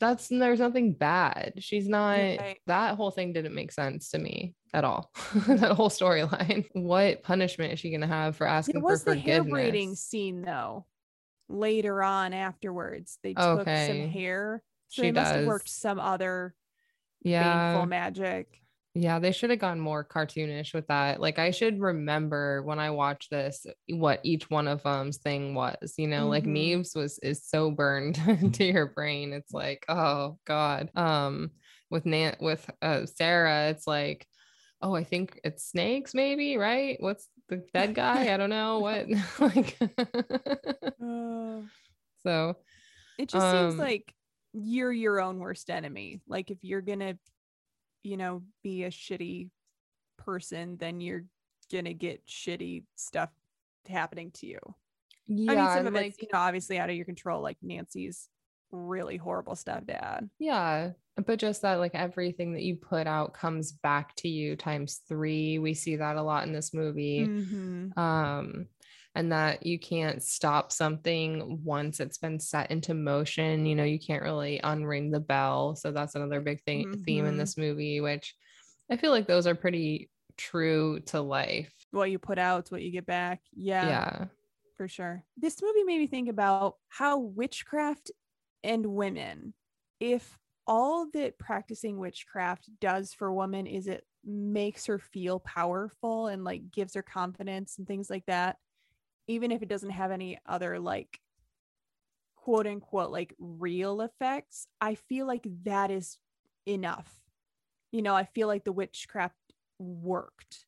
that's 0.01 0.29
there's 0.29 0.59
nothing 0.61 0.93
bad. 0.93 1.55
She's 1.59 1.89
not 1.89 2.15
Right. 2.17 2.59
that 2.67 2.97
whole 2.97 3.11
thing 3.11 3.33
didn't 3.33 3.55
make 3.55 3.73
sense 3.73 4.11
to 4.11 4.19
me 4.19 4.55
at 4.73 4.85
all. 4.85 5.11
that 5.47 5.73
whole 5.73 5.91
storyline. 5.91 6.67
What 6.73 7.23
punishment 7.23 7.73
is 7.73 7.79
she 7.81 7.91
gonna 7.91 8.07
have 8.07 8.37
for 8.37 8.47
asking 8.47 8.81
for 8.81 8.89
was 8.89 9.05
the 9.05 9.15
hair 9.17 9.45
braiding 9.45 9.95
scene 9.95 10.43
though. 10.43 10.87
Later 11.49 12.03
on, 12.03 12.33
afterwards, 12.33 13.19
they 13.23 13.35
took 13.35 13.61
Okay. 13.61 13.87
some 13.87 14.09
hair. 14.11 14.63
So 14.89 15.03
She 15.03 15.11
they 15.11 15.21
must 15.21 15.35
have 15.35 15.45
worked 15.45 15.69
some 15.69 16.01
other 16.01 16.55
Yeah. 17.23 17.85
magic. 17.87 18.63
Yeah, 18.97 19.19
they 19.19 19.33
should 19.33 19.51
have 19.51 19.59
gone 19.59 19.81
more 19.81 20.05
cartoonish 20.05 20.73
with 20.73 20.87
that. 20.87 21.21
Like 21.21 21.41
I 21.41 21.51
should 21.51 21.81
remember 21.81 22.63
when 22.63 22.79
I 22.79 22.91
watch 22.91 23.29
this 23.29 23.67
what 23.89 24.21
each 24.23 24.49
one 24.51 24.69
of 24.69 24.85
them's 24.85 25.19
thing 25.19 25.55
was. 25.55 25.95
You 25.99 26.07
know, 26.07 26.29
like 26.29 26.45
Mhm. 26.45 26.53
Neve's 26.53 26.95
was 26.95 27.19
is 27.19 27.45
so 27.45 27.73
burned 27.73 28.19
into 28.29 28.65
your 28.65 28.87
brain. 28.87 29.33
It's 29.33 29.53
like, 29.53 29.85
oh 29.89 30.39
God. 30.47 30.91
Um, 30.97 31.51
with 31.91 32.07
Nan 32.07 32.37
with 32.41 32.71
uh 32.83 33.07
Sarah, 33.07 33.71
it's 33.71 33.87
like, 33.87 34.29
oh, 34.81 34.95
I 34.95 35.03
think 35.05 35.41
it's 35.45 35.65
snakes, 35.65 36.15
maybe, 36.15 36.57
right? 36.57 36.97
What's 37.01 37.29
the 37.49 37.65
dead 37.75 37.95
guy? 37.97 38.33
I 38.33 38.37
don't 38.37 38.51
know 38.51 38.79
what 38.79 39.07
like 39.41 39.77
Uh, 41.01 41.63
so 42.23 42.57
it 43.19 43.29
just 43.29 43.49
seems 43.51 43.75
Um, 43.75 43.79
like 43.79 44.15
you're 44.53 44.93
your 44.93 45.21
own 45.21 45.39
worst 45.39 45.71
enemy. 45.71 46.23
Like 46.27 46.51
if 46.51 46.59
you're 46.63 46.83
gonna, 46.83 47.19
you 48.05 48.17
know, 48.17 48.43
be 48.63 48.85
a 48.85 48.91
shitty 48.91 49.51
person, 50.17 50.77
then 50.77 51.01
you're 51.01 51.25
gonna 51.73 51.95
get 51.95 52.25
shitty 52.27 52.85
stuff 52.95 53.31
happening 53.89 54.31
to 54.33 54.47
you. 54.47 54.59
yeah, 55.27 55.53
I 55.53 55.57
mean, 55.57 55.69
some 55.69 55.87
of 55.89 55.95
like 55.95 56.07
it's 56.09 56.23
you 56.23 56.29
know 56.33 56.39
obviously 56.39 56.79
out 56.79 56.91
of 56.91 56.97
your 56.97 57.07
control, 57.07 57.43
like 57.43 57.57
Nancy's 57.63 58.29
really 58.71 59.17
horrible 59.17 59.55
stepdad. 59.55 60.29
Yeah, 60.39 60.93
but 61.27 61.39
just 61.39 61.63
that 61.63 61.77
like 61.79 61.95
everything 61.95 62.53
that 62.55 62.63
you 62.63 62.77
put 62.77 63.07
out 63.07 63.35
comes 63.35 63.73
back 63.73 64.15
to 64.17 64.29
you 64.29 64.57
times 64.57 65.01
3. 65.09 65.59
We 65.59 65.75
see 65.75 65.97
that 65.97 66.17
a 66.17 66.23
lot 66.23 66.47
in 66.47 66.53
this 66.53 66.75
movie. 66.75 67.27
Mhm. 67.27 67.97
Um 67.97 68.67
and 69.15 69.31
that 69.33 69.65
you 69.67 69.79
can't 69.79 70.23
stop 70.23 70.73
something 70.73 71.63
once 71.65 72.01
it's 72.01 72.19
been 72.19 72.41
set 72.41 72.71
into 72.71 72.95
motion, 72.95 73.67
you 73.67 73.75
know, 73.77 73.85
you 73.85 73.99
can't 73.99 74.23
really 74.23 74.61
unring 74.65 75.13
the 75.13 75.21
bell. 75.21 75.77
So 75.77 75.93
that's 75.93 76.15
another 76.17 76.41
big 76.41 76.63
thing 76.65 76.85
theme 77.07 77.27
in 77.27 77.37
Mhm. 77.37 77.39
this 77.39 77.57
movie 77.57 78.01
which 78.01 78.35
I 78.91 78.97
feel 78.97 79.11
like 79.13 79.27
those 79.27 79.47
are 79.47 79.55
pretty 79.55 80.11
true 80.37 81.01
to 81.07 81.21
life. 81.21 81.73
What 81.91 82.11
you 82.11 82.19
put 82.19 82.39
out, 82.39 82.71
what 82.71 82.83
you 82.83 82.91
get 82.91 83.07
back. 83.07 83.43
Yeah. 83.53 83.89
Yeah. 83.89 84.27
for 84.77 84.89
sure. 84.89 85.25
This 85.37 85.63
movie 85.63 85.85
made 85.85 85.99
me 86.01 86.07
think 86.09 86.29
about 86.29 86.77
how 86.89 87.19
witchcraft 87.19 88.11
and 88.65 88.87
women, 88.87 89.55
if 90.01 90.39
all 90.67 91.09
that 91.13 91.39
practicing 91.39 91.99
witchcraft 91.99 92.71
does 92.81 93.13
for 93.15 93.29
a 93.29 93.35
woman 93.35 93.67
is 93.67 93.87
it 93.87 94.05
makes 94.25 94.87
her 94.87 94.99
feel 94.99 95.39
powerful 95.41 96.27
and 96.29 96.45
like 96.45 96.71
gives 96.73 96.95
her 96.95 97.03
confidence 97.03 97.79
and 97.79 97.87
things 97.87 98.11
like 98.11 98.27
that, 98.27 98.57
even 99.27 99.51
if 99.53 99.63
it 99.63 99.69
doesn't 99.69 99.91
have 99.91 100.11
any 100.11 100.39
other 100.47 100.79
like 100.79 101.19
quote 102.37 102.67
unquote 102.67 103.11
like 103.11 103.35
real 103.39 104.01
effects, 104.01 104.67
I 104.81 104.97
feel 104.97 105.27
like 105.27 105.47
that 105.65 105.91
is 105.91 106.19
enough. 106.67 107.11
You 107.93 108.03
know, 108.03 108.15
I 108.15 108.25
feel 108.25 108.49
like 108.49 108.65
the 108.65 108.73
witchcraft 108.73 109.35
worked. 109.79 110.67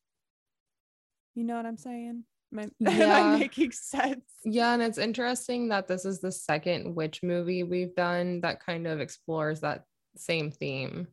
You 1.35 1.45
know 1.45 1.57
what 1.57 1.67
I'm 1.67 1.77
saying? 1.77 2.25
Am 2.53 2.59
I, 2.59 2.63
am 2.91 3.35
I 3.35 3.39
making 3.39 3.73
sense? 3.73 4.25
Yeah, 4.45 4.73
and 4.73 4.83
it's 4.83 4.99
interesting 4.99 5.69
that 5.69 5.89
this 5.89 6.05
is 6.05 6.21
the 6.21 6.33
second 6.33 6.95
witch 6.95 7.23
movie 7.23 7.63
we've 7.63 7.95
done 7.95 8.41
that 8.41 8.65
kind 8.65 8.87
of 8.87 9.01
explores 9.01 9.61
that 9.61 9.83
same 10.17 10.51
theme. 10.51 11.09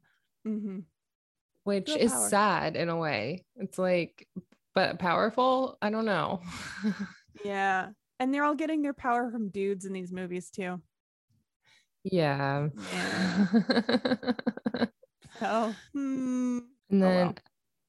Mm-hmm. 0.48 0.80
which 1.64 1.88
Girl 1.88 1.98
is 1.98 2.12
power. 2.12 2.30
sad 2.30 2.76
in 2.76 2.90
a 2.90 2.98
way. 2.98 3.46
It's 3.56 3.78
like, 3.78 4.28
but 4.76 5.00
powerful. 5.00 5.78
I 5.82 5.90
don't 5.90 6.06
know. 6.06 6.42
Yeah. 7.44 7.90
And 8.20 8.34
they're 8.34 8.44
all 8.44 8.56
getting 8.56 8.82
their 8.82 8.94
power 8.94 9.30
from 9.32 9.50
dudes 9.50 9.86
in 9.86 9.94
these 9.94 10.12
movies 10.12 10.50
too. 10.50 10.82
yeah. 12.04 12.68
So, 15.40 15.74
hmm, 15.94 16.60
and 16.92 17.04
Oh, 17.04 17.08
then 17.10 17.26
well. 17.28 17.36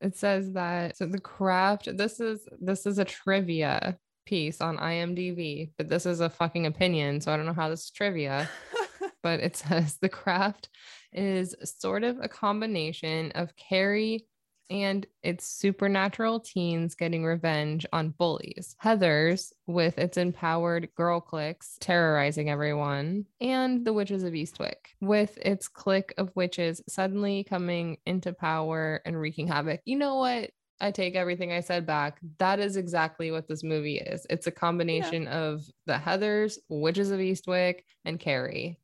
it 0.01 0.16
says 0.16 0.53
that 0.55 0.97
so 0.97 1.07
the 1.07 1.20
craft. 1.20 1.95
This 1.97 2.18
is 2.20 2.49
this 2.61 2.86
is 2.86 2.99
a 2.99 3.05
trivia 3.05 3.99
piece 4.24 4.62
on 4.62 4.78
IMDb, 4.78 5.72
but 5.76 5.88
this 5.88 6.07
is 6.07 6.20
a 6.20 6.30
fucking 6.30 6.64
opinion, 6.66 7.20
so 7.20 7.32
I 7.32 7.36
don't 7.36 7.45
know 7.47 7.53
how 7.53 7.68
this 7.68 7.84
is 7.84 7.90
trivia. 7.90 8.49
but 9.22 9.40
it 9.40 9.57
says 9.57 9.99
the 10.01 10.09
craft 10.09 10.70
is 11.12 11.55
sort 11.64 12.03
of 12.03 12.18
a 12.20 12.28
combination 12.28 13.30
of 13.32 13.55
Carrie 13.57 14.26
and 14.70 15.06
its 15.22 15.46
supernatural 15.46 16.40
teens 16.40 16.94
getting 16.94 17.24
revenge 17.24 17.86
on 17.92 18.10
bullies, 18.10 18.76
Heathers 18.82 19.52
with 19.66 19.98
its 19.98 20.16
empowered 20.16 20.88
girl 20.94 21.20
cliques 21.20 21.76
terrorizing 21.80 22.50
everyone, 22.50 23.26
and 23.40 23.84
the 23.84 23.92
witches 23.92 24.22
of 24.22 24.32
Eastwick 24.32 24.94
with 25.00 25.36
its 25.38 25.68
clique 25.68 26.14
of 26.18 26.34
witches 26.34 26.82
suddenly 26.88 27.44
coming 27.44 27.98
into 28.06 28.32
power 28.32 29.00
and 29.04 29.20
wreaking 29.20 29.48
havoc. 29.48 29.80
You 29.84 29.96
know 29.96 30.16
what? 30.16 30.50
I 30.80 30.90
take 30.90 31.14
everything 31.14 31.52
I 31.52 31.60
said 31.60 31.86
back. 31.86 32.18
That 32.38 32.58
is 32.58 32.76
exactly 32.76 33.30
what 33.30 33.46
this 33.48 33.62
movie 33.62 33.98
is. 33.98 34.26
It's 34.28 34.48
a 34.48 34.50
combination 34.50 35.28
of 35.28 35.62
the 35.86 35.94
Heathers, 35.94 36.58
Witches 36.68 37.10
of 37.10 37.20
Eastwick, 37.20 37.84
and 38.04 38.18
Carrie. 38.18 38.78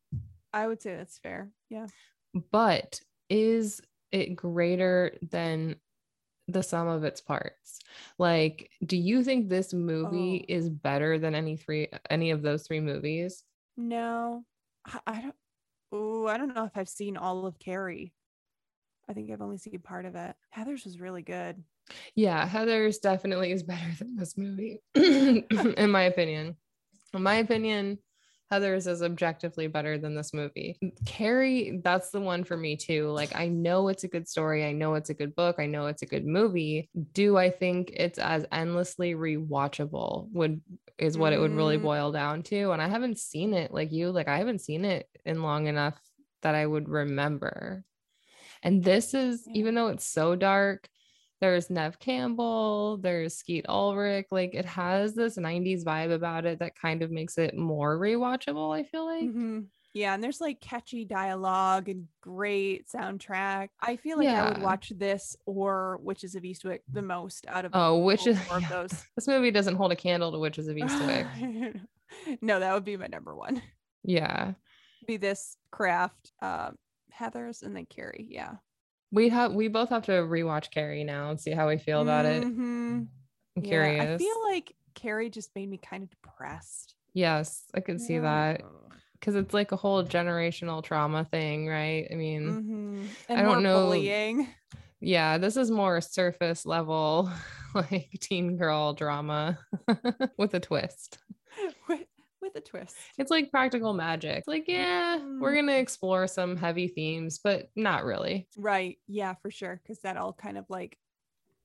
I 0.52 0.66
would 0.66 0.80
say 0.80 0.94
that's 0.94 1.18
fair. 1.18 1.50
Yeah. 1.68 1.88
But 2.52 3.00
is 3.28 3.80
it 4.12 4.36
greater 4.36 5.16
than 5.30 5.76
the 6.48 6.62
sum 6.62 6.88
of 6.88 7.04
its 7.04 7.20
parts? 7.20 7.80
Like, 8.18 8.70
do 8.84 8.96
you 8.96 9.22
think 9.22 9.48
this 9.48 9.72
movie 9.72 10.44
Oh. 10.48 10.52
is 10.54 10.68
better 10.68 11.18
than 11.18 11.34
any 11.34 11.56
three 11.56 11.88
any 12.08 12.30
of 12.30 12.42
those 12.42 12.66
three 12.66 12.80
movies? 12.80 13.44
No, 13.76 14.44
I, 14.84 15.00
I 15.06 15.20
don't. 15.20 15.34
Oh, 15.92 16.26
I 16.26 16.36
don't 16.38 16.54
know 16.54 16.64
if 16.64 16.76
I've 16.76 16.88
seen 16.88 17.16
all 17.16 17.46
of 17.46 17.58
Carrie. 17.58 18.12
I 19.08 19.12
think 19.12 19.30
I've 19.30 19.42
only 19.42 19.58
seen 19.58 19.80
part 19.80 20.04
of 20.04 20.14
it. 20.14 20.36
Heathers 20.56 20.84
was 20.84 21.00
really 21.00 21.22
good. 21.22 21.64
Yeah, 22.14 22.48
Heathers 22.48 23.00
definitely 23.00 23.50
is 23.50 23.64
better 23.64 23.90
than 23.98 24.14
this 24.14 24.38
movie, 24.38 24.80
in 24.94 25.90
my 25.90 26.02
opinion. 26.02 26.56
In 27.12 27.22
my 27.24 27.36
opinion, 27.36 27.98
Heathers 28.50 28.86
is 28.86 29.02
objectively 29.02 29.68
better 29.68 29.96
than 29.96 30.14
this 30.14 30.34
movie. 30.34 30.76
Carrie, 31.06 31.80
that's 31.84 32.10
the 32.10 32.20
one 32.20 32.42
for 32.44 32.56
me 32.56 32.76
too. 32.76 33.08
Like, 33.10 33.34
I 33.36 33.48
know 33.48 33.88
it's 33.88 34.04
a 34.04 34.08
good 34.08 34.26
story. 34.28 34.64
I 34.64 34.72
know 34.72 34.94
it's 34.94 35.10
a 35.10 35.14
good 35.14 35.36
book. 35.36 35.56
I 35.58 35.66
know 35.66 35.86
it's 35.86 36.02
a 36.02 36.06
good 36.06 36.26
movie. 36.26 36.90
Do 37.12 37.36
I 37.36 37.50
think 37.50 37.92
it's 37.94 38.18
as 38.18 38.46
endlessly 38.50 39.14
rewatchable? 39.14 40.28
Would 40.32 40.60
is 40.98 41.16
what 41.16 41.32
it 41.32 41.40
would 41.40 41.54
really 41.54 41.78
Mm. 41.78 41.82
boil 41.82 42.12
down 42.12 42.42
to. 42.42 42.72
And 42.72 42.82
I 42.82 42.88
haven't 42.88 43.18
seen 43.18 43.54
it 43.54 43.72
like 43.72 43.90
you. 43.90 44.10
Like, 44.10 44.28
I 44.28 44.36
haven't 44.36 44.60
seen 44.60 44.84
it 44.84 45.08
in 45.24 45.42
long 45.42 45.66
enough 45.66 45.98
that 46.42 46.54
I 46.54 46.66
would 46.66 46.88
remember. 46.88 47.84
And 48.62 48.84
this 48.84 49.14
is, 49.14 49.46
even 49.54 49.74
though 49.74 49.88
it's 49.88 50.06
so 50.06 50.36
dark, 50.36 50.88
there's 51.40 51.70
Neve 51.70 51.98
Campbell, 51.98 52.98
there's 52.98 53.34
Skeet 53.36 53.66
Ulrich. 53.68 54.26
Like 54.30 54.54
it 54.54 54.64
has 54.66 55.14
this 55.14 55.36
90s 55.36 55.84
vibe 55.84 56.12
about 56.12 56.44
it 56.46 56.58
that 56.58 56.74
kind 56.78 57.02
of 57.02 57.10
makes 57.10 57.38
it 57.38 57.56
more 57.56 57.98
rewatchable, 57.98 58.76
I 58.78 58.82
feel 58.84 59.06
like. 59.06 59.24
Mhm. 59.24 59.66
Yeah, 59.92 60.14
and 60.14 60.22
there's 60.22 60.40
like 60.40 60.60
catchy 60.60 61.04
dialogue 61.04 61.88
and 61.88 62.06
great 62.20 62.86
soundtrack. 62.88 63.70
I 63.80 63.96
feel 63.96 64.18
like 64.18 64.28
I 64.28 64.48
would 64.48 64.62
watch 64.62 64.92
this 64.96 65.36
or 65.46 65.98
Witches 66.02 66.36
of 66.36 66.44
Eastwick 66.44 66.80
the 66.92 67.02
most 67.02 67.44
out 67.48 67.64
of 67.64 67.72
Oh, 67.74 68.08
is 68.10 68.38
four 68.42 68.58
of 68.58 68.68
those. 68.68 69.04
this 69.16 69.26
movie 69.26 69.50
doesn't 69.50 69.74
hold 69.74 69.90
a 69.90 69.96
candle 69.96 70.30
to 70.30 70.38
Witches 70.38 70.68
of 70.68 70.76
Eastwick. 70.76 71.80
no, 72.40 72.60
that 72.60 72.72
would 72.72 72.84
be 72.84 72.96
my 72.96 73.08
number 73.08 73.34
one. 73.34 73.60
yeah. 74.04 74.52
Be 75.08 75.16
this 75.16 75.56
craft, 75.72 76.30
um, 76.40 76.76
Heathers, 77.18 77.62
and 77.62 77.74
then 77.74 77.86
Carrie. 77.86 78.26
Yeah. 78.30 78.56
We 79.12 79.28
have 79.30 79.52
we 79.52 79.68
both 79.68 79.88
have 79.90 80.04
to 80.04 80.12
rewatch 80.12 80.70
Carrie 80.70 81.04
now 81.04 81.30
and 81.30 81.40
see 81.40 81.50
how 81.50 81.68
we 81.68 81.78
feel 81.78 82.00
about 82.02 82.26
it. 82.26 82.44
Mhm. 82.44 83.06
I'm 83.56 83.62
Yeah, 83.62 83.68
curious. 83.68 84.14
I 84.14 84.18
feel 84.18 84.42
like 84.44 84.74
Carrie 84.94 85.30
just 85.30 85.54
made 85.54 85.68
me 85.68 85.78
kind 85.78 86.02
of 86.02 86.10
depressed. 86.10 86.94
yes, 87.12 87.64
I 87.74 87.80
could 87.80 88.00
see 88.00 88.18
that. 88.18 88.62
Because 89.14 89.34
it's 89.34 89.52
like 89.52 89.72
a 89.72 89.76
whole 89.76 90.02
generational 90.04 90.82
trauma 90.82 91.24
thing, 91.24 91.66
right? 91.66 92.06
I 92.10 92.14
mean, 92.14 92.44
Mhm. 92.44 93.08
And 93.28 93.38
I 93.38 93.42
don't 93.42 93.62
know. 93.62 93.86
bullying. 93.86 94.48
Yeah, 95.00 95.38
this 95.38 95.56
is 95.56 95.70
more 95.70 96.00
surface 96.00 96.64
level, 96.64 97.30
like 97.74 98.10
teen 98.20 98.56
girl 98.56 98.92
drama 98.94 99.58
with 100.38 100.54
a 100.54 100.60
twist. 100.60 101.18
with, 101.88 102.06
with 102.54 102.62
a 102.62 102.66
twist. 102.66 102.96
It's 103.18 103.30
like 103.30 103.50
practical 103.50 103.92
magic. 103.94 104.38
It's 104.38 104.48
like, 104.48 104.64
yeah, 104.68 105.18
we're 105.38 105.52
Mm. 105.52 105.56
gonna 105.66 105.72
explore 105.78 106.26
some 106.26 106.56
heavy 106.56 106.88
themes, 106.88 107.38
but 107.42 107.70
not 107.76 108.04
really. 108.04 108.48
Right. 108.56 108.98
Yeah, 109.06 109.34
for 109.42 109.50
sure. 109.50 109.80
Because 109.82 110.00
that 110.00 110.16
all 110.16 110.32
kind 110.32 110.58
of 110.58 110.66
like, 110.68 110.96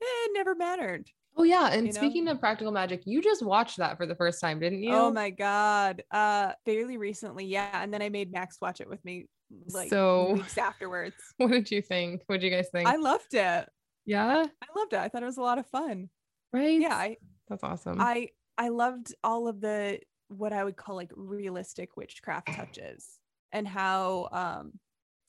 eh, 0.01 0.05
it 0.05 0.31
never 0.33 0.55
mattered. 0.55 1.09
Oh 1.37 1.43
yeah, 1.43 1.69
and 1.73 1.87
You 1.87 1.93
know? 1.93 1.99
speaking 1.99 2.27
of 2.29 2.39
practical 2.39 2.71
magic, 2.71 3.01
you 3.05 3.21
just 3.21 3.43
watched 3.43 3.77
that 3.77 3.97
for 3.97 4.05
the 4.05 4.15
first 4.15 4.39
time, 4.39 4.59
didn't 4.59 4.83
you? 4.83 4.93
Oh 4.93 5.11
my 5.11 5.29
god. 5.31 6.03
Uh 6.11 6.53
fairly 6.65 6.97
recently, 6.97 7.45
yeah. 7.45 7.81
And 7.83 7.93
then 7.93 8.01
I 8.01 8.09
made 8.09 8.31
Max 8.31 8.57
watch 8.61 8.79
it 8.81 8.87
with 8.89 9.03
me 9.03 9.27
like 9.69 9.89
So- 9.89 10.33
weeks 10.33 10.57
afterwards. 10.57 11.15
What 11.37 11.51
did 11.51 11.69
you 11.71 11.81
think? 11.81 12.21
What 12.27 12.39
did 12.39 12.45
you 12.49 12.55
guys 12.55 12.69
think? 12.71 12.87
I 12.87 12.95
loved 12.95 13.33
it. 13.33 13.69
yeah, 14.05 14.45
I 14.61 14.79
loved 14.79 14.93
it. 14.93 14.99
I 14.99 15.09
thought 15.09 15.23
it 15.23 15.25
was 15.25 15.37
a 15.37 15.41
lot 15.41 15.57
of 15.59 15.67
fun. 15.67 16.09
right. 16.53 16.79
Yeah, 16.79 16.95
I 16.95 17.17
that's 17.49 17.63
awesome. 17.63 17.99
I 17.99 18.29
I 18.57 18.69
loved 18.69 19.13
all 19.23 19.49
of 19.49 19.59
the 19.59 19.99
what 20.29 20.53
I 20.53 20.63
would 20.63 20.75
call 20.75 20.95
like 20.95 21.11
realistic 21.15 21.97
witchcraft 21.97 22.53
touches 22.53 23.19
and 23.51 23.67
how 23.67 24.29
um 24.31 24.79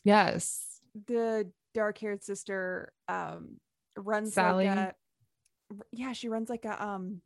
yes, 0.05 0.81
the 1.07 1.51
dark-haired 1.75 2.25
sister 2.25 2.93
um 3.09 3.59
runs 3.97 4.35
Sally? 4.35 4.67
like 4.67 4.79
a 4.79 4.95
yeah, 5.93 6.13
she 6.13 6.29
runs 6.29 6.49
like 6.49 6.65
a 6.65 6.85
um 6.85 7.21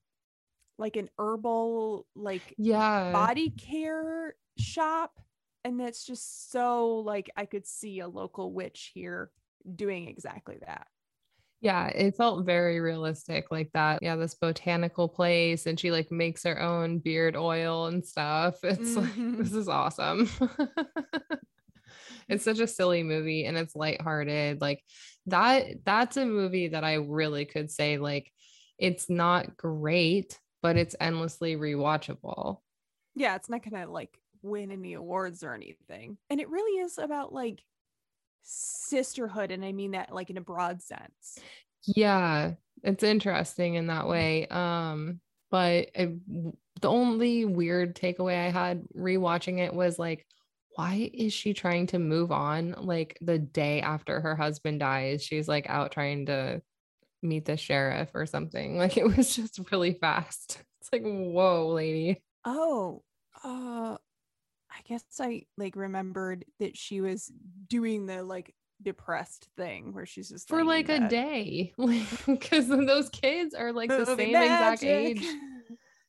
like 0.78 0.96
an 0.96 1.10
herbal 1.18 2.06
like 2.16 2.54
yeah. 2.56 3.12
body 3.12 3.50
care 3.50 4.34
shop 4.58 5.20
and 5.64 5.78
that's 5.78 6.04
just 6.04 6.50
so 6.50 6.96
like 6.96 7.30
I 7.36 7.44
could 7.44 7.66
see 7.66 8.00
a 8.00 8.08
local 8.08 8.52
witch 8.52 8.92
here 8.94 9.30
doing 9.76 10.08
exactly 10.08 10.58
that. 10.66 10.88
Yeah, 11.60 11.88
it 11.88 12.16
felt 12.16 12.46
very 12.46 12.80
realistic, 12.80 13.50
like 13.50 13.70
that. 13.74 14.02
Yeah, 14.02 14.16
this 14.16 14.34
botanical 14.34 15.08
place, 15.08 15.66
and 15.66 15.78
she 15.78 15.90
like 15.90 16.10
makes 16.10 16.44
her 16.44 16.60
own 16.60 16.98
beard 17.00 17.36
oil 17.36 17.86
and 17.86 18.04
stuff. 18.06 18.58
It's 18.64 18.96
like 18.96 19.10
Mhm. 19.14 19.36
this 19.38 19.52
is 19.52 19.68
awesome. 19.68 20.28
it's 22.28 22.44
such 22.44 22.58
a 22.60 22.66
silly 22.66 23.02
movie 23.02 23.44
and 23.44 23.56
it's 23.56 23.76
lighthearted. 23.76 24.60
Like 24.60 24.84
that, 25.26 25.84
that's 25.84 26.16
a 26.16 26.26
movie 26.26 26.68
that 26.68 26.84
I 26.84 26.94
really 26.94 27.44
could 27.44 27.70
say, 27.70 27.98
like, 27.98 28.32
it's 28.78 29.10
not 29.10 29.56
great, 29.56 30.40
but 30.62 30.76
it's 30.76 30.96
endlessly 31.00 31.56
rewatchable. 31.56 32.58
Yeah, 33.14 33.36
it's 33.36 33.48
not 33.48 33.62
gonna 33.62 33.90
like 33.90 34.18
win 34.42 34.70
any 34.70 34.94
awards 34.94 35.42
or 35.42 35.54
anything. 35.54 36.18
And 36.28 36.40
it 36.40 36.48
really 36.48 36.80
is 36.80 36.98
about 36.98 37.32
like 37.32 37.64
sisterhood. 38.42 39.50
And 39.50 39.64
I 39.64 39.72
mean 39.72 39.92
that 39.92 40.14
like 40.14 40.30
in 40.30 40.36
a 40.36 40.42
broad 40.42 40.82
sense. 40.82 41.38
Yeah, 41.84 42.52
it's 42.82 43.02
interesting 43.02 43.74
in 43.74 43.88
that 43.88 44.08
way. 44.08 44.46
Um, 44.48 45.20
but 45.50 45.90
it, 45.94 46.10
the 46.80 46.88
only 46.88 47.44
weird 47.44 47.96
takeaway 47.96 48.46
I 48.46 48.50
had 48.50 48.82
rewatching 48.96 49.58
it 49.58 49.74
was 49.74 49.98
like, 49.98 50.26
why 50.76 51.10
is 51.12 51.32
she 51.32 51.52
trying 51.52 51.88
to 51.88 51.98
move 51.98 52.30
on 52.30 52.74
like 52.78 53.18
the 53.20 53.38
day 53.38 53.80
after 53.80 54.20
her 54.20 54.36
husband 54.36 54.80
dies? 54.80 55.22
She's 55.22 55.48
like 55.48 55.68
out 55.68 55.92
trying 55.92 56.26
to 56.26 56.62
meet 57.22 57.44
the 57.44 57.56
sheriff 57.56 58.10
or 58.14 58.26
something. 58.26 58.78
Like 58.78 58.96
it 58.96 59.04
was 59.04 59.34
just 59.34 59.60
really 59.70 59.94
fast. 59.94 60.62
It's 60.80 60.90
like, 60.92 61.02
whoa, 61.02 61.68
lady. 61.68 62.22
Oh, 62.44 63.02
uh 63.44 63.96
I 64.70 64.80
guess 64.88 65.04
I 65.18 65.42
like 65.56 65.76
remembered 65.76 66.44
that 66.58 66.76
she 66.76 67.00
was 67.00 67.30
doing 67.68 68.06
the 68.06 68.22
like 68.22 68.54
depressed 68.82 69.48
thing 69.56 69.92
where 69.92 70.06
she's 70.06 70.28
just 70.28 70.48
For 70.48 70.64
like 70.64 70.88
a 70.88 71.08
day. 71.08 71.72
Because 72.26 72.68
those 72.68 73.08
kids 73.10 73.54
are 73.54 73.72
like 73.72 73.88
the 73.88 74.06
same 74.06 74.36
exact 74.36 74.82
age. 74.84 75.24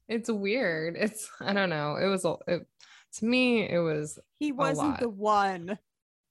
It's 0.07 0.29
weird. 0.29 0.97
It's 0.97 1.31
I 1.39 1.53
don't 1.53 1.69
know. 1.69 1.95
It 1.95 2.07
was 2.07 2.25
it, 2.45 2.67
to 3.19 3.25
me, 3.25 3.69
it 3.69 3.79
was 3.79 4.19
He 4.39 4.51
wasn't 4.51 4.99
the 4.99 5.07
one. 5.07 5.77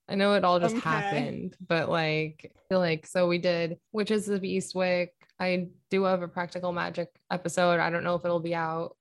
I 0.07 0.17
know 0.17 0.35
it 0.35 0.45
all 0.45 0.61
just 0.61 0.77
Okay. 0.77 0.85
happened, 0.89 1.57
but 1.67 1.89
like, 1.89 2.53
I 2.55 2.61
feel 2.69 2.81
like 2.81 3.07
so 3.07 3.27
we 3.27 3.39
did 3.39 3.79
Witches 3.93 4.29
of 4.29 4.43
Eastwick. 4.43 5.11
I 5.39 5.69
do 5.89 6.03
have 6.05 6.21
a 6.21 6.29
practical 6.29 6.73
magic 6.73 7.09
episode. 7.31 7.81
I 7.81 7.89
don't 7.89 8.05
know 8.05 8.17
if 8.17 8.25
it'll 8.25 8.41
be 8.41 8.55
out 8.55 8.97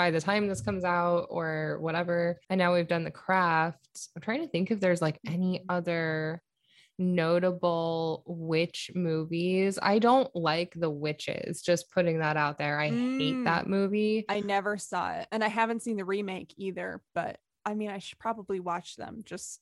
by 0.00 0.10
the 0.10 0.18
time 0.18 0.48
this 0.48 0.62
comes 0.62 0.82
out 0.82 1.26
or 1.28 1.76
whatever. 1.82 2.40
And 2.48 2.58
now 2.58 2.72
we've 2.72 2.88
done 2.88 3.04
the 3.04 3.10
craft. 3.10 4.08
I'm 4.16 4.22
trying 4.22 4.40
to 4.40 4.48
think 4.48 4.70
if 4.70 4.80
there's 4.80 5.02
like 5.02 5.20
any 5.26 5.62
other 5.68 6.40
notable 6.98 8.22
witch 8.26 8.90
movies. 8.94 9.78
I 9.82 9.98
don't 9.98 10.34
like 10.34 10.72
The 10.74 10.88
Witches, 10.88 11.60
just 11.60 11.90
putting 11.92 12.20
that 12.20 12.38
out 12.38 12.56
there. 12.56 12.80
I 12.80 12.88
hate 12.88 13.34
Mm. 13.34 13.44
that 13.44 13.66
movie. 13.68 14.24
I 14.26 14.40
never 14.40 14.78
saw 14.78 15.12
it. 15.18 15.26
And 15.32 15.44
I 15.44 15.48
haven't 15.48 15.82
seen 15.82 15.98
the 15.98 16.04
remake 16.06 16.54
either, 16.56 17.02
but 17.14 17.36
I 17.66 17.74
mean 17.74 17.90
I 17.90 17.98
should 17.98 18.18
probably 18.18 18.58
watch 18.58 18.96
them 18.96 19.20
just 19.26 19.60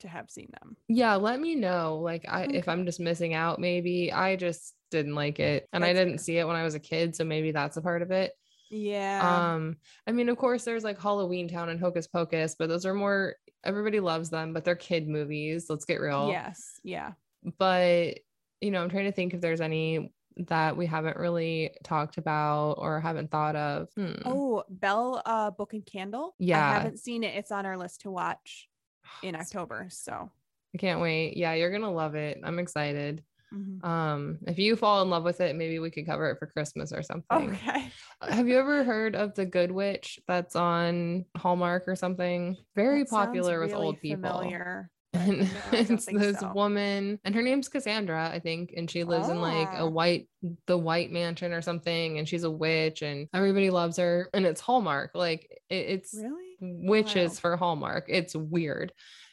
to 0.00 0.08
have 0.08 0.30
seen 0.30 0.50
them. 0.60 0.76
Yeah, 0.86 1.16
let 1.16 1.40
me 1.40 1.56
know. 1.56 1.98
Like 2.00 2.24
I 2.28 2.44
if 2.44 2.68
I'm 2.68 2.86
just 2.86 3.00
missing 3.00 3.34
out, 3.34 3.58
maybe. 3.58 4.12
I 4.12 4.36
just 4.36 4.72
didn't 4.92 5.16
like 5.16 5.40
it. 5.40 5.68
And 5.72 5.84
I 5.84 5.92
didn't 5.92 6.18
fair. 6.18 6.24
see 6.24 6.38
it 6.38 6.46
when 6.46 6.54
I 6.56 6.62
was 6.62 6.76
a 6.76 6.80
kid, 6.80 7.16
so 7.16 7.24
maybe 7.24 7.50
that's 7.50 7.76
a 7.76 7.82
part 7.82 8.02
of 8.02 8.12
it. 8.12 8.32
Yeah. 8.70 9.52
Um, 9.52 9.76
I 10.06 10.12
mean, 10.12 10.28
of 10.28 10.38
course 10.38 10.64
there's 10.64 10.84
like 10.84 11.00
Halloween 11.00 11.48
Town 11.48 11.68
and 11.68 11.80
Hocus 11.80 12.06
Pocus, 12.06 12.54
but 12.58 12.68
those 12.68 12.86
are 12.86 12.94
more 12.94 13.34
everybody 13.64 14.00
loves 14.00 14.30
them, 14.30 14.52
but 14.52 14.64
they're 14.64 14.76
kid 14.76 15.08
movies. 15.08 15.66
Let's 15.68 15.84
get 15.84 16.00
real. 16.00 16.28
yes. 16.30 16.80
Yeah. 16.82 17.12
But 17.58 18.20
you 18.60 18.70
know, 18.70 18.82
I'm 18.82 18.90
trying 18.90 19.06
to 19.06 19.12
think 19.12 19.34
if 19.34 19.40
there's 19.40 19.60
any 19.60 20.12
that 20.48 20.76
we 20.76 20.86
haven't 20.86 21.16
really 21.16 21.72
talked 21.82 22.16
about 22.16 22.74
or 22.74 23.00
haven't 23.00 23.30
thought 23.30 23.56
of. 23.56 23.88
Hmm. 23.96 24.12
Oh, 24.24 24.64
Bell 24.68 25.20
uh 25.26 25.50
Book 25.50 25.72
and 25.74 25.84
Candle. 25.84 26.34
Yeah. 26.38 26.64
I 26.70 26.74
haven't 26.74 26.98
seen 26.98 27.24
it. 27.24 27.34
It's 27.34 27.50
on 27.50 27.66
our 27.66 27.76
list 27.76 28.02
to 28.02 28.10
watch 28.10 28.68
in 29.22 29.34
October. 29.34 29.88
So 29.90 30.30
I 30.74 30.78
can't 30.78 31.00
wait. 31.00 31.36
Yeah, 31.36 31.54
you're 31.54 31.72
gonna 31.72 31.92
love 31.92 32.14
it. 32.14 32.40
I'm 32.44 32.58
excited. 32.58 33.24
Mhm. 33.52 33.84
Um, 33.84 34.38
if 34.46 34.58
you 34.58 34.76
fall 34.76 35.02
in 35.02 35.10
love 35.10 35.24
with 35.24 35.40
it, 35.40 35.56
maybe 35.56 35.78
we 35.78 35.90
could 35.90 36.06
cover 36.06 36.30
it 36.30 36.38
for 36.38 36.46
Christmas 36.46 36.92
or 36.92 37.02
something. 37.02 37.50
okay. 37.52 37.90
Have 38.22 38.48
you 38.48 38.58
ever 38.58 38.84
heard 38.84 39.14
of 39.16 39.34
the 39.34 39.46
Good 39.46 39.70
Witch 39.72 40.18
that's 40.28 40.56
on 40.56 41.24
Hallmark 41.36 41.88
or 41.88 41.96
something? 41.96 42.56
Very 42.76 43.02
That 43.04 43.10
popular 43.10 43.60
with 43.60 43.72
really 43.72 43.84
old 43.86 44.00
people. 44.00 44.22
Familiar. 44.30 44.90
And 45.12 45.40
No, 45.40 45.48
it's 45.72 46.06
this 46.06 46.38
so. 46.38 46.52
woman, 46.54 47.18
and 47.24 47.34
her 47.34 47.42
name's 47.42 47.68
Cassandra, 47.68 48.30
I 48.32 48.38
think, 48.38 48.74
and 48.76 48.88
she 48.88 49.02
lives 49.02 49.28
in 49.28 49.40
like 49.40 49.66
Ah. 49.72 49.78
a 49.84 49.90
white, 49.90 50.28
the 50.66 50.78
white 50.78 51.10
mansion 51.10 51.52
or 51.52 51.62
something, 51.62 52.18
and 52.18 52.28
she's 52.28 52.44
a 52.44 52.50
witch, 52.50 53.02
and 53.02 53.26
everybody 53.34 53.70
loves 53.70 53.96
her, 53.96 54.30
and 54.32 54.46
it's 54.46 54.60
Hallmark, 54.60 55.10
like 55.16 55.50
it- 55.68 55.74
it's 55.88 56.14
Really? 56.14 56.56
witches 56.60 57.30
Wild. 57.32 57.38
for 57.40 57.56
Hallmark. 57.56 58.04
It's 58.06 58.36
weird. 58.36 58.92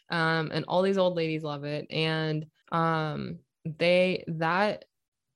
Um, 0.10 0.50
and 0.52 0.66
all 0.68 0.82
these 0.82 0.98
old 0.98 1.16
ladies 1.16 1.44
love 1.44 1.64
it. 1.64 1.86
And 1.92 2.48
um, 2.72 3.38
they 3.78 4.24
that 4.28 4.86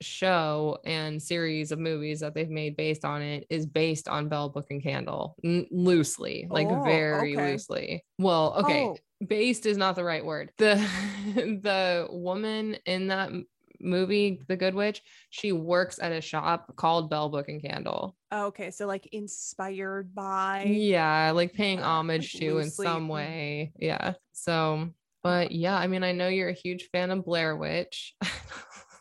show 0.01 0.79
and 0.83 1.21
series 1.21 1.71
of 1.71 1.77
movies 1.79 2.21
that 2.21 2.33
they've 2.33 2.49
made 2.49 2.75
based 2.75 3.05
on 3.05 3.21
it 3.21 3.45
is 3.49 3.65
based 3.67 4.07
on 4.07 4.29
Bell 4.29 4.49
Book 4.49 4.67
and 4.71 4.81
Candle 4.81 5.35
n- 5.43 5.67
loosely, 5.71 6.47
like 6.49 6.67
Oh, 6.69 6.81
very 6.83 7.37
okay. 7.37 7.51
loosely. 7.51 8.05
Well, 8.17 8.55
okay, 8.59 8.85
Oh. 8.85 8.97
based 9.25 9.65
is 9.67 9.77
not 9.77 9.95
the 9.95 10.03
right 10.03 10.25
word. 10.25 10.51
The 10.57 10.75
the 11.35 12.07
woman 12.09 12.77
in 12.85 13.07
that 13.09 13.31
movie, 13.79 14.41
The 14.47 14.57
Good 14.57 14.73
Witch, 14.75 15.01
she 15.29 15.51
works 15.51 15.99
at 16.01 16.11
a 16.11 16.21
shop 16.21 16.75
called 16.75 17.09
Bell 17.09 17.29
Book 17.29 17.49
and 17.49 17.61
Candle. 17.61 18.15
Oh, 18.31 18.45
okay. 18.47 18.71
So 18.71 18.87
like 18.87 19.07
inspired 19.11 20.15
by 20.15 20.63
Yeah, 20.63 21.31
like 21.31 21.53
paying 21.53 21.79
uh, 21.79 21.83
homage 21.85 22.33
like 22.35 22.41
to 22.41 22.57
in 22.59 22.69
some 22.71 23.07
way. 23.07 23.71
Yeah. 23.77 24.13
So, 24.31 24.89
but 25.23 25.51
yeah, 25.51 25.75
I 25.77 25.87
mean, 25.87 26.03
I 26.03 26.11
know 26.11 26.27
you're 26.27 26.49
a 26.49 26.53
huge 26.53 26.89
fan 26.91 27.11
of 27.11 27.25
Blair 27.25 27.55
Witch. 27.55 28.13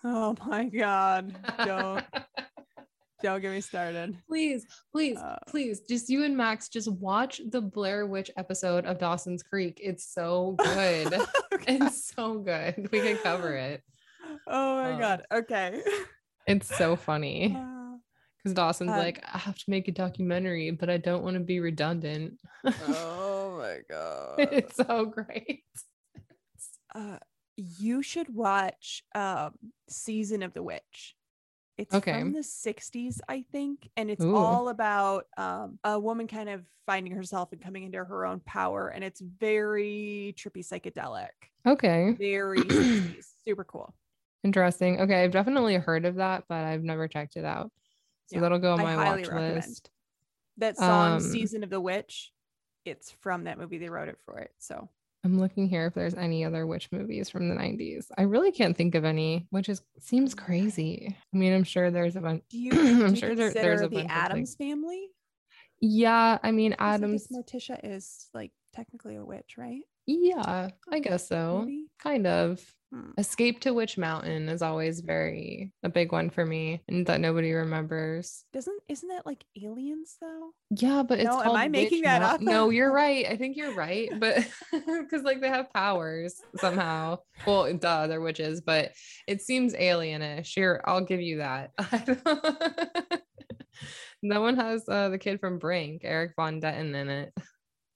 Oh 0.02 0.34
my 0.46 0.64
god. 0.64 1.36
Don't 1.62 2.02
don't 3.22 3.42
get 3.42 3.52
me 3.52 3.60
started. 3.60 4.16
please, 4.26 4.64
please, 4.92 5.18
Uh, 5.18 5.36
please, 5.46 5.80
just 5.86 6.08
you 6.08 6.24
and 6.24 6.34
Max 6.34 6.70
just 6.70 6.90
watch 6.90 7.38
the 7.50 7.60
Blair 7.60 8.06
Witch 8.06 8.30
episode 8.38 8.86
of 8.86 8.98
Dawson's 8.98 9.42
Creek. 9.42 9.78
It's 9.82 10.10
so 10.14 10.52
good. 10.58 11.14
Okay. 11.52 11.76
it's 11.82 12.14
so 12.14 12.38
good. 12.38 12.88
We 12.90 13.00
can 13.00 13.18
cover 13.18 13.54
it. 13.54 13.82
Oh 14.46 14.76
my 14.82 14.92
uh, 14.92 14.98
god. 14.98 15.22
Okay. 15.30 15.82
It's 16.46 16.74
so 16.74 16.96
funny 16.96 17.54
Uh, 17.54 17.96
because 18.38 18.54
Dawson's 18.54 18.92
um, 18.92 18.96
like, 18.96 19.22
I 19.30 19.36
have 19.36 19.58
to 19.58 19.64
make 19.68 19.86
a 19.88 19.92
documentary, 19.92 20.70
but 20.70 20.88
I 20.88 20.96
don't 20.96 21.22
want 21.22 21.34
to 21.34 21.40
be 21.40 21.60
redundant. 21.60 22.38
oh 22.64 23.58
my 23.58 23.80
god. 23.90 24.38
it's 24.38 24.76
so 24.76 25.04
great. 25.04 25.64
Uh 26.94 27.18
you 27.56 28.02
should 28.02 28.34
watch 28.34 29.02
um 29.14 29.54
season 29.88 30.42
of 30.42 30.52
the 30.54 30.62
witch 30.62 31.16
it's 31.78 31.96
Okay. 31.96 32.22
from 32.22 32.32
the 32.32 32.42
60s 32.42 33.20
i 33.28 33.42
think 33.42 33.90
and 33.96 34.10
it's 34.10 34.24
Ooh. 34.24 34.34
all 34.34 34.68
about 34.68 35.26
um 35.36 35.78
a 35.84 35.98
woman 35.98 36.26
kind 36.28 36.48
of 36.48 36.64
finding 36.86 37.12
herself 37.14 37.52
and 37.52 37.62
coming 37.62 37.84
into 37.84 38.04
her 38.04 38.26
own 38.26 38.40
power 38.40 38.88
and 38.88 39.04
it's 39.04 39.20
very 39.20 40.34
trippy 40.36 40.64
psychedelic 40.64 41.30
Okay. 41.66 42.18
very 42.18 42.70
60s 42.72 43.34
super 43.44 43.64
cool 43.64 43.94
Interesting. 44.42 45.00
Okay, 45.00 45.22
I've 45.22 45.32
definitely 45.32 45.74
heard 45.76 46.06
of 46.06 46.16
that, 46.16 46.44
but 46.48 46.64
I've 46.64 46.82
never 46.82 47.08
checked 47.08 47.36
it 47.36 47.44
out. 47.44 47.70
So 48.26 48.36
Yeah, 48.36 48.40
that'll 48.40 48.58
go 48.58 48.72
on 48.74 48.80
my 48.80 48.96
watch 48.96 49.30
recommend. 49.30 49.76
list. 49.76 49.90
that 50.58 50.78
song 50.78 51.18
Um, 51.18 51.20
season 51.20 51.64
of 51.64 51.70
the 51.70 51.80
witch 51.80 52.32
it's 52.84 53.10
from 53.10 53.44
that 53.44 53.58
movie 53.58 53.78
they 53.78 53.90
wrote 53.90 54.08
it 54.08 54.18
for 54.24 54.38
it 54.38 54.52
so 54.58 54.88
I'm 55.24 55.38
looking 55.38 55.68
here 55.68 55.86
if 55.86 55.94
there's 55.94 56.14
any 56.14 56.44
other 56.44 56.66
witch 56.66 56.88
movies 56.92 57.28
from 57.28 57.48
the 57.48 57.54
90s. 57.54 58.06
I 58.16 58.22
really 58.22 58.50
can't 58.52 58.74
think 58.76 58.94
of 58.94 59.04
any, 59.04 59.46
which 59.50 59.68
is 59.68 59.82
seems 59.98 60.34
crazy. 60.34 61.14
I 61.34 61.36
mean, 61.36 61.52
I'm 61.52 61.64
sure 61.64 61.90
there's 61.90 62.16
a 62.16 62.20
bunch. 62.22 62.42
Do 62.48 62.58
you, 62.58 62.70
I'm 62.72 63.10
you 63.10 63.16
sure 63.16 63.34
there, 63.34 63.48
consider 63.50 63.62
there's 63.68 63.80
a 63.82 63.88
the 63.88 63.96
bunch 63.96 64.04
of, 64.06 64.10
like- 64.10 64.24
Addams 64.24 64.54
family? 64.54 65.08
yeah, 65.82 66.38
I 66.42 66.50
mean, 66.52 66.72
'Cause 66.72 66.78
I 66.80 66.98
guess 66.98 67.02
Addams. 67.04 67.28
Morticia 67.28 67.80
is 67.84 68.28
like 68.32 68.52
technically 68.72 69.16
a 69.16 69.24
witch, 69.24 69.54
right? 69.58 69.82
Yeah, 70.06 70.70
I 70.90 70.98
guess 71.00 71.28
so. 71.28 71.60
Maybe? 71.66 71.86
Kind 71.98 72.26
of. 72.26 72.64
Hmm. 72.92 73.10
Escape 73.18 73.60
to 73.60 73.72
Witch 73.72 73.96
Mountain 73.96 74.48
is 74.48 74.62
always 74.62 74.98
very 74.98 75.72
a 75.84 75.88
big 75.88 76.10
one 76.10 76.28
for 76.28 76.44
me, 76.44 76.82
and 76.88 77.06
that 77.06 77.20
nobody 77.20 77.52
remembers. 77.52 78.44
Doesn't 78.52 78.80
isn't 78.88 79.08
that 79.10 79.24
like 79.26 79.44
aliens 79.62 80.16
though? 80.20 80.50
Yeah, 80.70 81.04
but 81.04 81.20
it's 81.20 81.26
No, 81.28 81.38
am 81.38 81.44
called 81.44 81.56
I 81.56 81.68
making 81.68 81.98
Witch 81.98 82.04
that 82.06 82.22
Mount- 82.22 82.34
up? 82.34 82.40
No, 82.40 82.70
you're 82.70 82.92
right. 83.04 83.26
I 83.26 83.36
think 83.36 83.56
you're 83.56 83.74
right, 83.76 84.10
but 84.18 84.38
because 84.72 85.22
like 85.22 85.40
they 85.40 85.48
have 85.48 85.72
powers 85.72 86.34
somehow. 86.56 87.18
Well, 87.46 87.72
duh, 87.74 88.08
they're 88.08 88.20
witches, 88.20 88.60
but 88.60 88.90
it 89.28 89.40
seems 89.40 89.72
alienish. 89.74 90.52
Here, 90.52 90.82
I'll 90.84 91.04
give 91.04 91.20
you 91.20 91.38
that. 91.38 91.70
no 94.22 94.40
one 94.40 94.56
has 94.56 94.82
uh, 94.88 95.10
the 95.10 95.18
kid 95.18 95.38
from 95.38 95.58
Brink, 95.58 96.02
Erik 96.04 96.32
von 96.34 96.60
Detten, 96.60 96.94
in 96.94 97.08
it. 97.08 97.32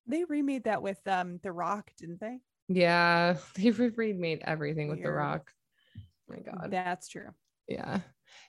They 0.07 0.23
remade 0.25 0.65
that 0.65 0.83
with 0.83 1.01
um 1.09 1.41
The 1.43 1.51
Rock, 1.51 1.91
didn't 1.99 2.21
they? 2.21 2.39
Yeah, 2.69 3.36
they've 3.55 3.78
remade 3.78 4.43
everything 4.45 4.89
with 4.89 5.03
The 5.03 5.11
Rock. 5.11 5.51
Oh 5.97 6.01
my 6.28 6.39
God. 6.41 6.70
That's 6.70 7.09
true. 7.09 7.28
yeah 7.69 8.01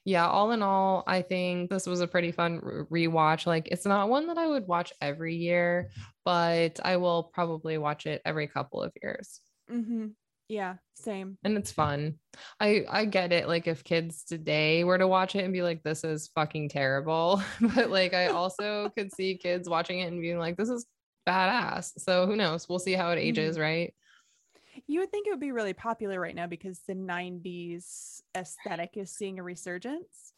yeah 0.03 0.27
all 0.27 0.51
in 0.51 0.61
all 0.63 1.03
i 1.05 1.21
think 1.21 1.69
this 1.69 1.85
was 1.85 2.01
a 2.01 2.07
pretty 2.07 2.31
fun 2.31 2.59
re- 2.89 3.07
rewatch 3.07 3.45
like 3.45 3.67
it's 3.71 3.85
not 3.85 4.09
one 4.09 4.27
that 4.27 4.37
i 4.37 4.47
would 4.47 4.65
watch 4.67 4.91
every 4.99 5.35
year 5.35 5.89
but 6.25 6.79
i 6.83 6.97
will 6.97 7.23
probably 7.33 7.77
watch 7.77 8.05
it 8.05 8.21
every 8.25 8.47
couple 8.47 8.81
of 8.81 8.91
years 9.01 9.39
Mm-hmm. 9.71 10.07
Yeah, 10.49 10.75
same. 10.95 11.37
and 11.43 11.57
it's 11.57 11.71
fun 11.71 12.15
i 12.59 12.83
i 12.89 13.05
get 13.05 13.31
it 13.31 13.47
like 13.47 13.67
if 13.67 13.83
kids 13.83 14.23
today 14.23 14.83
were 14.83 14.97
to 14.97 15.07
watch 15.07 15.35
it 15.35 15.43
and 15.43 15.53
be 15.53 15.61
like 15.63 15.81
this 15.83 16.03
is 16.03 16.29
fucking 16.35 16.69
terrible 16.69 17.41
but 17.75 17.89
like 17.89 18.13
i 18.13 18.27
also 18.27 18.89
could 18.97 19.13
see 19.13 19.37
kids 19.37 19.69
watching 19.69 19.99
it 19.99 20.11
and 20.11 20.21
being 20.21 20.39
like 20.39 20.57
this 20.57 20.69
is 20.69 20.85
badass 21.27 21.91
so 21.97 22.25
who 22.25 22.35
knows 22.35 22.67
we'll 22.69 22.79
see 22.79 22.93
how 22.93 23.11
it 23.11 23.17
ages 23.19 23.57
right 23.59 23.93
You 24.87 24.99
would 24.99 25.11
think 25.11 25.27
it 25.27 25.31
would 25.31 25.39
be 25.39 25.51
really 25.51 25.73
popular 25.73 26.19
right 26.19 26.35
now 26.35 26.47
because 26.47 26.79
the 26.87 26.93
90s 26.95 28.21
aesthetic 28.37 28.91
is 28.97 29.11
seeing 29.11 29.39
a 29.39 29.43
resurgence. 29.43 30.33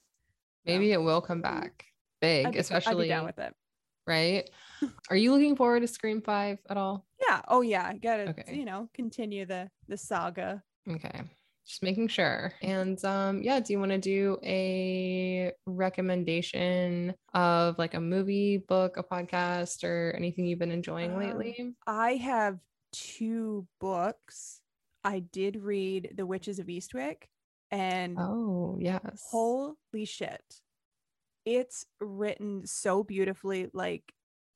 maybe 0.65 0.91
it 0.91 1.01
will 1.01 1.21
come 1.21 1.41
back 1.41 1.85
big 2.21 2.51
be, 2.53 2.59
especially 2.59 3.07
down 3.07 3.25
with 3.25 3.37
it. 3.39 3.53
right 4.07 4.49
are 5.09 5.15
you 5.15 5.31
looking 5.31 5.55
forward 5.55 5.81
to 5.81 5.87
scream 5.87 6.21
5 6.21 6.59
at 6.69 6.77
all 6.77 7.05
Yeah. 7.27 7.41
Oh 7.47 7.61
yeah. 7.61 7.93
Gotta 7.93 8.29
Okay. 8.29 8.55
you 8.55 8.65
know 8.65 8.89
continue 8.93 9.45
the 9.45 9.69
the 9.87 9.97
saga. 9.97 10.63
Okay. 10.89 11.21
Just 11.65 11.83
making 11.83 12.07
sure. 12.07 12.53
And 12.61 13.03
um 13.03 13.43
yeah, 13.43 13.59
do 13.59 13.73
you 13.73 13.79
want 13.79 13.91
to 13.91 13.97
do 13.97 14.37
a 14.43 15.51
recommendation 15.65 17.13
of 17.33 17.77
like 17.77 17.93
a 17.93 17.99
movie, 17.99 18.57
book, 18.57 18.95
a 18.97 19.03
podcast 19.03 19.83
or 19.83 20.13
anything 20.15 20.45
you've 20.45 20.59
been 20.59 20.71
enjoying 20.71 21.11
Um, 21.11 21.19
lately? 21.19 21.75
I 21.85 22.15
have 22.15 22.59
two 22.91 23.67
books. 23.79 24.61
I 25.03 25.19
did 25.19 25.57
read 25.57 26.13
The 26.15 26.25
Witches 26.25 26.59
of 26.59 26.67
Eastwick 26.67 27.29
and 27.71 28.17
Oh, 28.19 28.77
yes. 28.79 29.27
holy 29.29 30.05
shit. 30.05 30.61
It's 31.45 31.85
written 32.01 32.65
so 32.65 33.03
beautifully. 33.03 33.69
Like 33.73 34.13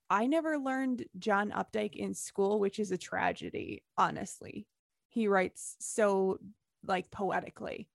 I 0.10 0.28
never 0.28 0.58
learned 0.58 1.06
John 1.20 1.52
Updike 1.52 1.96
in 1.96 2.14
school, 2.14 2.60
which 2.60 2.80
is 2.80 2.92
a 2.92 2.98
tragedy, 2.98 3.84
honestly. 3.98 4.68
He 5.08 5.28
writes 5.28 5.78
so 5.80 6.40
like 6.86 7.10
poetically. 7.12 7.88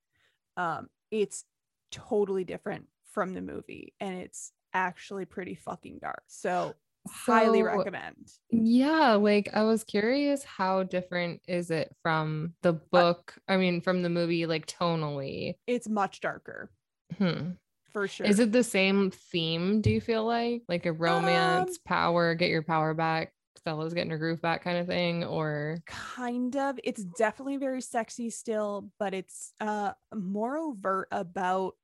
Um 0.57 0.89
it's 1.11 1.45
totally 1.91 2.45
different 2.45 2.87
from 3.13 3.33
the 3.35 3.41
movie 3.43 3.95
and 4.01 4.15
it's 4.19 4.53
actually 4.73 5.25
pretty 5.25 5.55
fucking 5.55 5.99
dark. 6.01 6.23
So 6.27 6.75
highly 7.11 7.63
recommend. 7.63 8.31
Yeah, 8.51 9.15
like 9.15 9.51
I 9.53 9.63
was 9.63 9.85
curious 9.85 10.45
how 10.45 10.83
different 10.85 11.41
is 11.49 11.71
it 11.71 11.95
from 12.03 12.55
the 12.63 12.73
book? 12.75 13.35
I 13.49 13.57
mean, 13.57 13.81
from 13.81 14.03
the 14.03 14.11
movie 14.11 14.47
like 14.47 14.67
tonally. 14.67 15.55
It's 15.67 15.89
much 15.89 16.21
darker 16.21 16.71
Hmm. 17.19 17.53
for 17.93 18.09
sure. 18.09 18.27
Is 18.27 18.39
it 18.41 18.53
the 18.53 18.65
same 18.65 19.11
theme, 19.11 19.81
do 19.81 19.91
you 19.91 20.01
feel 20.01 20.25
like? 20.25 20.63
Like 20.69 20.87
a 20.87 20.93
romance, 20.93 21.79
power, 21.79 22.35
get 22.35 22.51
your 22.51 22.63
power 22.63 22.95
back, 22.95 23.33
Stella's 23.59 23.95
getting 23.95 24.11
her 24.11 24.19
groove 24.19 24.41
back 24.43 24.63
kind 24.63 24.79
of 24.79 24.87
thing 24.87 25.25
or 25.25 25.79
kind 25.87 26.57
of 26.57 26.79
it's 26.85 27.03
definitely 27.03 27.57
very 27.57 27.81
sexy 27.81 28.31
still 28.31 28.91
but 28.99 29.13
it's 29.15 29.53
uh 29.61 29.93
more 30.15 30.57
overt 30.57 31.09
about 31.11 31.75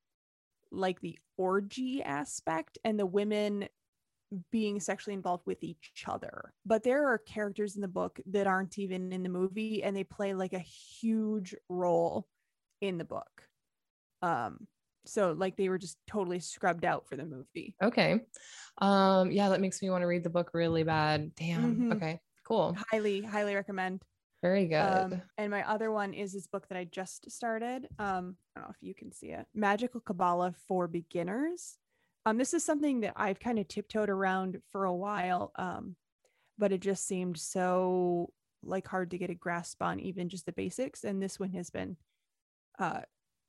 like 0.70 1.00
the 1.00 1.18
orgy 1.36 2.02
aspect 2.02 2.78
and 2.84 2.98
the 2.98 3.06
women 3.06 3.68
being 4.50 4.80
sexually 4.80 5.14
involved 5.14 5.46
with 5.46 5.62
each 5.62 6.04
other 6.06 6.52
but 6.64 6.82
there 6.82 7.06
are 7.06 7.18
characters 7.18 7.74
in 7.76 7.82
the 7.82 7.88
book 7.88 8.18
that 8.26 8.46
aren't 8.46 8.78
even 8.78 9.12
in 9.12 9.22
the 9.22 9.28
movie 9.28 9.82
and 9.82 9.96
they 9.96 10.04
play 10.04 10.34
like 10.34 10.52
a 10.52 10.58
huge 10.58 11.54
role 11.68 12.26
in 12.80 12.98
the 12.98 13.04
book 13.04 13.48
um 14.22 14.66
so 15.04 15.32
like 15.32 15.56
they 15.56 15.68
were 15.68 15.78
just 15.78 15.98
totally 16.06 16.38
scrubbed 16.38 16.84
out 16.84 17.06
for 17.08 17.16
the 17.16 17.24
movie 17.24 17.74
Okay. 17.82 18.20
Um, 18.78 19.30
yeah, 19.32 19.48
that 19.48 19.60
makes 19.60 19.82
me 19.82 19.90
want 19.90 20.02
to 20.02 20.06
read 20.06 20.22
the 20.24 20.30
book 20.30 20.50
really 20.54 20.84
bad. 20.84 21.34
Damn. 21.34 21.76
Mhm. 21.76 21.92
Okay, 21.96 22.20
cool. 22.44 22.76
highly 22.90 23.20
highly 23.22 23.54
recommend 23.54 24.02
Very 24.42 24.66
good. 24.66 24.80
Um, 24.80 25.22
and 25.38 25.50
my 25.50 25.68
other 25.68 25.90
one 25.90 26.14
is 26.14 26.32
this 26.32 26.46
book 26.46 26.68
that 26.68 26.78
I 26.78 26.84
just 26.84 27.30
started. 27.30 27.88
Um, 27.98 28.36
I 28.56 28.60
don't 28.60 28.68
know 28.68 28.74
if 28.74 28.82
you 28.82 28.94
can 28.94 29.12
see 29.12 29.28
it. 29.28 29.46
Magical 29.54 30.00
Kabbalah 30.00 30.54
for 30.66 30.86
Beginners. 30.88 31.78
Um, 32.24 32.38
this 32.38 32.54
is 32.54 32.64
something 32.64 33.00
that 33.00 33.14
I've 33.16 33.40
kind 33.40 33.58
of 33.58 33.66
tiptoed 33.68 34.08
around 34.08 34.60
for 34.70 34.84
a 34.84 34.94
while. 34.94 35.52
Um, 35.56 35.96
but 36.58 36.72
it 36.72 36.80
just 36.80 37.06
seemed 37.06 37.38
so 37.38 38.32
like 38.62 38.86
hard 38.86 39.10
to 39.10 39.18
get 39.18 39.30
a 39.30 39.34
grasp 39.34 39.82
on 39.82 39.98
even 39.98 40.28
just 40.28 40.46
the 40.46 40.52
basics. 40.52 41.02
And 41.04 41.20
this 41.20 41.40
one 41.40 41.50
has 41.50 41.70
been 41.70 41.96
uh 42.78 43.00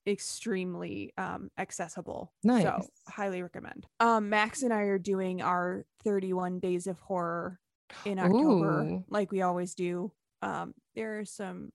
extremely 0.08 1.14
um 1.18 1.50
accessible. 1.58 2.34
So 2.44 2.50
Nice. 2.50 2.90
highly 3.08 3.42
recommend. 3.42 3.86
Um, 4.00 4.30
Max 4.30 4.64
and 4.64 4.74
I 4.74 4.82
are 4.84 4.98
doing 5.00 5.42
our 5.42 5.86
31 6.04 6.60
days 6.60 6.88
of 6.88 7.00
horror 7.00 7.60
in 8.06 8.20
October, 8.20 8.82
Ooh. 8.82 9.04
like 9.10 9.32
we 9.32 9.42
always 9.44 9.76
do. 9.76 10.12
Um, 10.42 10.74
there 10.96 11.20
are 11.20 11.26
some 11.26 11.72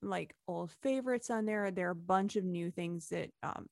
like 0.00 0.34
old 0.48 0.70
favorites 0.82 1.28
on 1.28 1.44
there. 1.44 1.70
There 1.70 1.88
are 1.88 1.92
a 1.92 1.94
bunch 1.94 2.36
of 2.36 2.44
new 2.44 2.70
things 2.70 3.08
that 3.08 3.30
um 3.42 3.66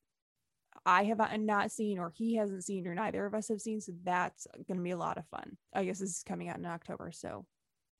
I 0.85 1.03
have 1.05 1.19
uh, 1.19 1.37
not 1.37 1.71
seen 1.71 1.99
or 1.99 2.11
he 2.15 2.35
hasn't 2.35 2.63
seen 2.63 2.87
or 2.87 2.95
neither 2.95 3.25
of 3.25 3.33
us 3.33 3.49
have 3.49 3.61
seen. 3.61 3.81
So 3.81 3.91
that's 4.03 4.47
gonna 4.67 4.81
be 4.81 4.91
a 4.91 4.97
lot 4.97 5.17
of 5.17 5.27
fun. 5.27 5.57
I 5.73 5.83
guess 5.85 5.99
this 5.99 6.09
is 6.17 6.23
coming 6.23 6.49
out 6.49 6.57
in 6.57 6.65
October. 6.65 7.11
So 7.11 7.45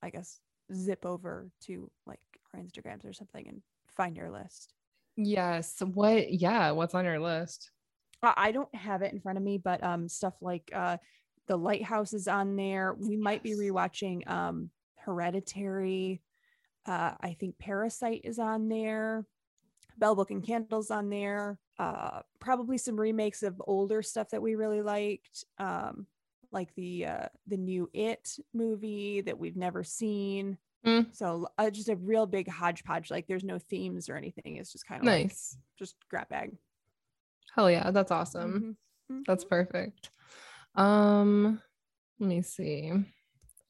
I 0.02 0.10
guess 0.10 0.40
zip 0.74 1.06
over 1.06 1.50
to 1.66 1.90
like 2.06 2.20
our 2.54 2.60
Instagrams 2.60 3.06
or 3.06 3.14
something 3.14 3.48
and 3.48 3.62
find 3.96 4.16
your 4.16 4.32
list. 4.32 4.74
yes. 5.18 5.76
What 5.82 6.32
yeah, 6.32 6.72
what's 6.72 6.96
on 6.96 7.06
your 7.06 7.20
list? 7.20 7.72
I 8.22 8.34
I 8.38 8.52
don't 8.52 8.74
have 8.76 9.02
it 9.02 9.14
in 9.14 9.20
front 9.20 9.38
of 9.38 9.44
me, 9.44 9.58
but 9.58 9.84
um 9.84 10.08
stuff 10.08 10.36
like 10.42 10.72
uh 10.74 10.98
the 11.48 11.58
lighthouse 11.58 12.14
is 12.14 12.28
on 12.28 12.56
there. 12.56 12.94
We 12.94 13.18
might 13.18 13.44
be 13.44 13.56
rewatching 13.56 14.28
um 14.30 14.70
Hereditary. 14.98 16.22
Uh 16.86 17.14
I 17.20 17.34
think 17.40 17.58
Parasite 17.60 18.22
is 18.24 18.40
on 18.40 18.70
there. 18.70 19.26
Bell 19.98 20.16
Book 20.16 20.32
and 20.32 20.46
Candles 20.46 20.92
on 20.92 21.10
there. 21.10 21.60
Uh 21.80 22.22
probably 22.40 22.78
some 22.78 23.00
remakes 23.00 23.42
of 23.42 23.60
older 23.66 24.02
stuff 24.04 24.30
that 24.30 24.42
we 24.42 24.54
really 24.56 24.82
liked. 24.84 25.46
Um 25.58 26.06
like 26.52 26.74
the 26.76 27.06
uh 27.06 27.28
the 27.48 27.58
new 27.58 27.90
It 27.94 28.38
movie 28.54 29.22
that 29.22 29.40
we've 29.40 29.56
never 29.58 29.84
seen. 29.84 30.58
Mm. 30.86 31.08
So 31.16 31.48
uh, 31.58 31.70
just 31.70 31.90
a 31.90 31.96
real 31.96 32.26
big 32.26 32.48
hodgepodge. 32.50 33.12
Like 33.12 33.28
there's 33.28 33.44
no 33.44 33.60
themes 33.60 34.10
or 34.10 34.16
anything. 34.16 34.56
It's 34.56 34.72
just 34.72 34.88
kind 34.88 35.02
of 35.02 35.08
like 35.08 35.24
Nice. 35.26 35.58
just 35.78 35.96
grab 36.10 36.30
bag. 36.30 36.56
Hell 37.56 37.70
yeah, 37.70 37.92
that's 37.92 38.12
awesome. 38.12 38.78
Mhm. 39.12 39.24
That's 39.26 39.44
perfect. 39.44 40.12
Um, 40.76 41.62
let 42.20 42.30
me 42.30 42.42
see. 42.42 42.92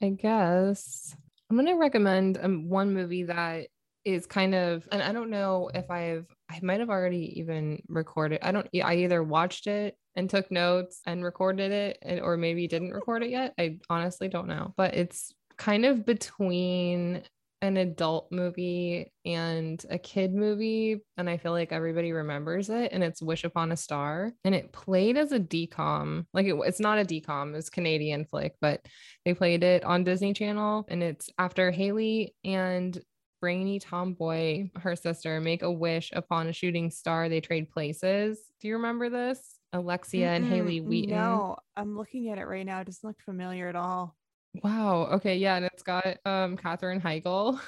I 0.02 0.10
guess 0.10 1.16
I'm 1.50 1.58
gonna 1.58 1.78
recommend 1.78 2.38
um, 2.42 2.70
one 2.70 2.94
movie 2.94 3.24
that 3.24 3.68
is 4.06 4.26
kind 4.28 4.54
of, 4.54 4.88
and 4.92 5.02
I 5.02 5.12
don't 5.12 5.30
know 5.30 5.70
if 5.74 5.90
I've, 5.90 6.28
I 6.50 6.60
might 6.64 6.80
have 6.80 6.90
already 6.90 7.40
even 7.40 7.82
recorded. 7.88 8.40
I 8.42 8.52
don't, 8.52 8.68
I 8.84 8.96
either 8.96 9.24
watched 9.24 9.68
it 9.68 9.96
and 10.16 10.30
took 10.30 10.52
notes 10.52 11.02
and 11.06 11.24
recorded 11.24 11.72
it, 11.72 12.00
and, 12.02 12.20
or 12.22 12.38
maybe 12.38 12.68
didn't 12.68 12.92
record 12.92 13.24
it 13.24 13.30
yet. 13.30 13.54
I 13.58 13.78
honestly 13.90 14.28
don't 14.28 14.48
know, 14.48 14.74
but 14.76 14.96
it's 14.96 15.34
kind 15.58 15.86
of 15.86 16.06
between 16.06 17.24
an 17.62 17.76
adult 17.76 18.32
movie 18.32 19.12
and 19.26 19.84
a 19.90 19.98
kid 19.98 20.34
movie, 20.34 21.02
and 21.18 21.30
I 21.30 21.38
feel 21.38 21.52
like 21.52 21.72
everybody 21.72 22.14
remembers 22.14 22.70
it. 22.70 22.94
And 22.94 23.04
it's 23.04 23.22
Wish 23.22 23.44
Upon 23.44 23.72
a 23.72 23.78
Star, 23.78 24.32
and 24.44 24.56
it 24.56 24.72
played 24.72 25.18
as 25.18 25.32
a 25.32 25.40
DCOM. 25.40 26.26
Like 26.34 26.46
it, 26.46 26.56
it's 26.66 26.80
not 26.80 27.00
a 27.00 27.06
DCOM, 27.06 27.56
it's 27.56 27.70
Canadian 27.70 28.26
flick, 28.26 28.56
but 28.62 28.82
they 29.26 29.34
played 29.34 29.64
it 29.64 29.84
on 29.84 30.04
Disney 30.04 30.34
Channel, 30.34 30.86
and 30.88 31.04
it's 31.04 31.30
after 31.38 31.70
Haley 31.70 32.34
and 32.44 32.98
brainy 33.40 33.80
tomboy, 33.80 34.70
her 34.78 34.96
sister, 34.96 35.40
make 35.40 35.62
a 35.62 35.72
wish 35.72 36.12
upon 36.14 36.48
a 36.48 36.54
shooting 36.54 36.92
star. 36.92 37.30
They 37.30 37.42
trade 37.42 37.70
places. 37.70 38.40
Do 38.60 38.68
you 38.68 38.76
remember 38.76 39.10
this? 39.10 39.60
Alexia 39.74 40.32
and 40.32 40.46
Haley 40.46 40.82
Wheaton. 40.82 41.16
No, 41.16 41.58
I'm 41.78 41.96
looking 41.96 42.30
at 42.30 42.38
it 42.40 42.46
right 42.46 42.66
now. 42.66 42.80
It 42.82 42.86
doesn't 42.86 43.08
look 43.08 43.22
familiar 43.24 43.68
at 43.68 43.76
all. 43.76 44.16
Wow. 44.64 45.10
Okay. 45.14 45.38
Yeah. 45.38 45.58
And 45.58 45.66
it's 45.66 45.84
got 45.84 46.18
um 46.26 46.58
Katherine 46.58 47.00
Heigl 47.02 47.60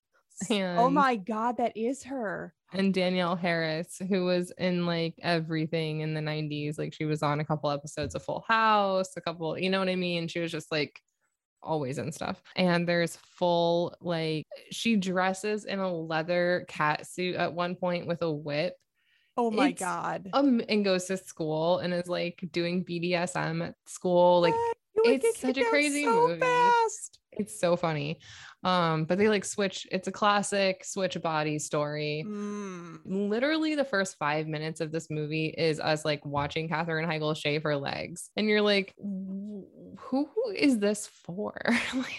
and 0.50 0.78
oh 0.78 0.90
my 0.90 1.14
god, 1.14 1.58
that 1.58 1.76
is 1.76 2.02
her. 2.04 2.52
and 2.72 2.92
Danielle 2.92 3.36
Harris, 3.36 4.00
who 4.08 4.24
was 4.24 4.50
in 4.58 4.84
like 4.84 5.14
everything 5.22 6.00
in 6.00 6.12
the 6.12 6.20
90s. 6.20 6.76
Like 6.76 6.92
she 6.92 7.04
was 7.04 7.22
on 7.22 7.38
a 7.38 7.44
couple 7.44 7.70
episodes 7.70 8.16
of 8.16 8.24
Full 8.24 8.44
House, 8.48 9.16
a 9.16 9.20
couple, 9.20 9.56
you 9.56 9.70
know 9.70 9.78
what 9.78 9.88
I 9.88 9.94
mean? 9.94 10.26
She 10.26 10.40
was 10.40 10.50
just 10.50 10.72
like 10.72 11.00
always 11.64 11.98
in 11.98 12.12
stuff. 12.12 12.42
And 12.56 12.88
there's 12.88 13.16
full 13.16 13.94
like 14.00 14.46
she 14.70 14.96
dresses 14.96 15.64
in 15.64 15.78
a 15.78 15.92
leather 15.92 16.64
cat 16.68 17.06
suit 17.06 17.36
at 17.36 17.52
one 17.52 17.74
point 17.74 18.06
with 18.06 18.22
a 18.22 18.30
whip. 18.30 18.76
Oh 19.36 19.50
my 19.50 19.68
It's, 19.68 19.80
god. 19.80 20.28
Um, 20.32 20.60
and 20.68 20.84
goes 20.84 21.06
to 21.06 21.16
school 21.16 21.78
and 21.78 21.92
is 21.92 22.06
like 22.06 22.44
doing 22.52 22.84
BDSM 22.84 23.66
at 23.66 23.74
school. 23.86 24.40
Like 24.40 24.54
it's 24.96 25.40
such 25.40 25.58
a 25.58 25.64
crazy 25.64 26.04
so 26.04 26.28
movie. 26.28 26.40
fast. 26.40 27.18
It's 27.36 27.58
so 27.58 27.76
funny. 27.76 28.18
Um, 28.62 29.04
but 29.04 29.18
they 29.18 29.28
like 29.28 29.44
switch, 29.44 29.86
it's 29.92 30.08
a 30.08 30.12
classic 30.12 30.84
switch 30.84 31.20
body 31.20 31.58
story. 31.58 32.24
Mm. 32.26 33.00
Literally, 33.04 33.74
the 33.74 33.84
first 33.84 34.16
five 34.18 34.46
minutes 34.46 34.80
of 34.80 34.90
this 34.90 35.10
movie 35.10 35.48
is 35.48 35.78
us 35.80 36.04
like 36.04 36.24
watching 36.24 36.68
Katherine 36.68 37.06
Heigl 37.06 37.36
shave 37.36 37.62
her 37.64 37.76
legs, 37.76 38.30
and 38.36 38.48
you're 38.48 38.62
like, 38.62 38.94
who 38.98 40.28
is 40.56 40.78
this 40.78 41.06
for? 41.06 41.54
like, 41.94 42.16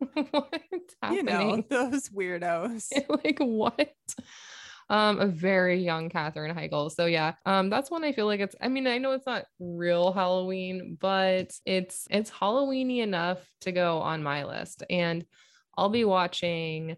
what's 0.30 0.94
happening? 1.02 1.18
You 1.18 1.24
know, 1.24 1.64
those 1.68 2.08
weirdos. 2.10 2.92
like 3.24 3.38
what? 3.40 3.96
Um, 4.90 5.20
a 5.20 5.26
very 5.26 5.78
young 5.82 6.08
Katherine 6.08 6.56
Heigl. 6.56 6.90
So 6.90 7.04
yeah, 7.06 7.34
um, 7.44 7.68
that's 7.68 7.90
one 7.90 8.04
I 8.04 8.12
feel 8.12 8.24
like 8.26 8.40
it's. 8.40 8.56
I 8.60 8.68
mean, 8.68 8.86
I 8.86 8.96
know 8.98 9.12
it's 9.12 9.26
not 9.26 9.44
real 9.60 10.12
Halloween, 10.12 10.96
but 11.00 11.52
it's 11.66 12.06
it's 12.10 12.30
Halloweeny 12.30 12.98
enough 13.02 13.46
to 13.62 13.72
go 13.72 13.98
on 13.98 14.22
my 14.22 14.44
list, 14.44 14.84
and 14.88 15.24
I'll 15.76 15.90
be 15.90 16.04
watching 16.04 16.96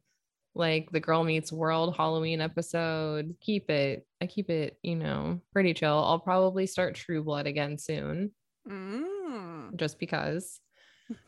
like 0.54 0.90
the 0.92 1.00
Girl 1.00 1.24
Meets 1.24 1.52
World 1.52 1.96
Halloween 1.96 2.40
episode. 2.40 3.34
Keep 3.40 3.70
it. 3.70 4.06
I 4.20 4.26
keep 4.26 4.50
it. 4.50 4.78
You 4.82 4.94
know, 4.96 5.40
pretty 5.52 5.74
chill. 5.74 5.98
I'll 6.04 6.20
probably 6.20 6.66
start 6.66 6.94
True 6.94 7.24
Blood 7.24 7.46
again 7.48 7.76
soon, 7.76 8.30
Mm. 8.68 9.74
just 9.76 9.98
because. 9.98 10.60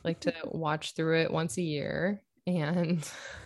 Like 0.04 0.20
to 0.20 0.32
watch 0.44 0.94
through 0.94 1.22
it 1.22 1.32
once 1.32 1.56
a 1.58 1.62
year 1.62 2.22
and 2.46 2.98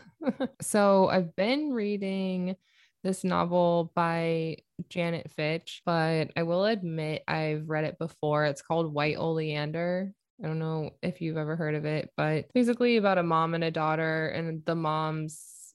so 0.60 1.08
I've 1.08 1.34
been 1.36 1.72
reading 1.72 2.56
this 3.02 3.24
novel 3.24 3.92
by 3.94 4.58
Janet 4.88 5.30
Fitch, 5.30 5.82
but 5.84 6.30
I 6.36 6.42
will 6.44 6.64
admit 6.64 7.24
I've 7.26 7.68
read 7.68 7.84
it 7.84 7.98
before. 7.98 8.44
It's 8.44 8.62
called 8.62 8.92
White 8.92 9.16
Oleander. 9.16 10.12
I 10.42 10.46
don't 10.46 10.58
know 10.58 10.90
if 11.02 11.20
you've 11.20 11.36
ever 11.36 11.56
heard 11.56 11.74
of 11.74 11.84
it, 11.84 12.10
but 12.16 12.52
basically 12.52 12.96
about 12.96 13.18
a 13.18 13.22
mom 13.22 13.54
and 13.54 13.64
a 13.64 13.70
daughter, 13.70 14.28
and 14.28 14.64
the 14.64 14.74
mom's 14.74 15.74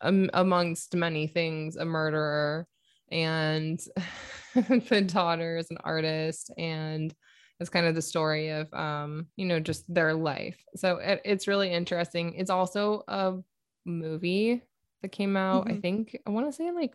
um, 0.00 0.30
amongst 0.32 0.94
many 0.94 1.26
things 1.26 1.76
a 1.76 1.84
murderer, 1.84 2.66
and 3.10 3.80
the 4.54 5.02
daughter 5.06 5.56
is 5.56 5.70
an 5.70 5.78
artist, 5.82 6.52
and 6.56 7.14
it's 7.60 7.70
kind 7.70 7.86
of 7.86 7.94
the 7.94 8.02
story 8.02 8.48
of 8.50 8.72
um 8.74 9.28
you 9.36 9.46
know 9.46 9.60
just 9.60 9.92
their 9.92 10.14
life. 10.14 10.62
So 10.76 10.96
it, 10.96 11.20
it's 11.24 11.46
really 11.48 11.70
interesting. 11.72 12.34
It's 12.34 12.50
also 12.50 13.04
a 13.08 13.36
movie 13.86 14.62
that 15.02 15.08
came 15.12 15.36
out 15.36 15.66
i 15.70 15.72
Mhm. 15.74 15.80
think 15.80 16.16
i 16.26 16.30
want 16.30 16.46
to 16.46 16.52
say 16.52 16.70
like 16.70 16.92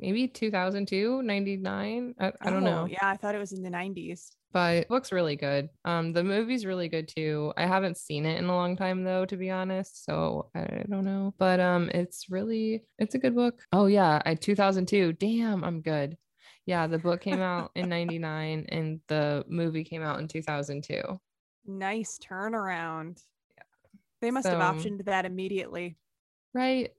maybe 0.00 0.26
2002 0.26 1.22
99 1.22 2.14
i, 2.18 2.32
I 2.40 2.50
don't 2.50 2.66
Oh, 2.66 2.66
know. 2.66 2.86
Yeah, 2.86 3.06
I 3.06 3.16
thought 3.16 3.34
it 3.34 3.38
was 3.38 3.52
in 3.52 3.62
the 3.62 3.70
90s. 3.70 4.30
but 4.52 4.80
the 4.82 4.86
book's 4.88 5.12
really 5.12 5.36
good. 5.36 5.68
Um 5.84 6.12
the 6.12 6.24
movie's 6.24 6.64
really 6.66 6.88
good 6.88 7.08
too. 7.08 7.52
I 7.56 7.66
haven't 7.66 7.98
seen 7.98 8.24
it 8.24 8.38
in 8.38 8.46
a 8.46 8.54
long 8.54 8.76
time 8.76 9.04
though 9.04 9.26
to 9.26 9.36
be 9.36 9.50
honest 9.50 10.04
so 10.04 10.50
i 10.54 10.84
don't 10.88 11.04
know. 11.04 11.34
But 11.38 11.60
um 11.60 11.90
it's 11.94 12.30
really 12.30 12.84
it's 12.98 13.14
a 13.14 13.18
good 13.18 13.34
book. 13.34 13.62
Oh 13.72 13.86
yeah 13.86 14.22
i 14.24 14.34
2002 14.34 15.12
damn 15.14 15.62
i'm 15.64 15.80
good 15.82 16.16
yeah 16.66 16.86
the 16.86 16.98
book 16.98 17.20
came 17.20 17.40
out 17.40 17.70
in 17.74 17.88
99 17.88 18.66
and 18.68 19.00
the 19.08 19.44
movie 19.48 19.84
came 19.84 20.02
out 20.02 20.20
in 20.20 20.28
2002 20.28 21.00
Nice 21.66 22.18
turnaround. 22.18 23.22
They 24.20 24.30
must 24.30 24.46
have 24.46 24.58
optioned 24.58 25.06
that 25.06 25.24
immediately. 25.24 25.96
right 26.52 26.90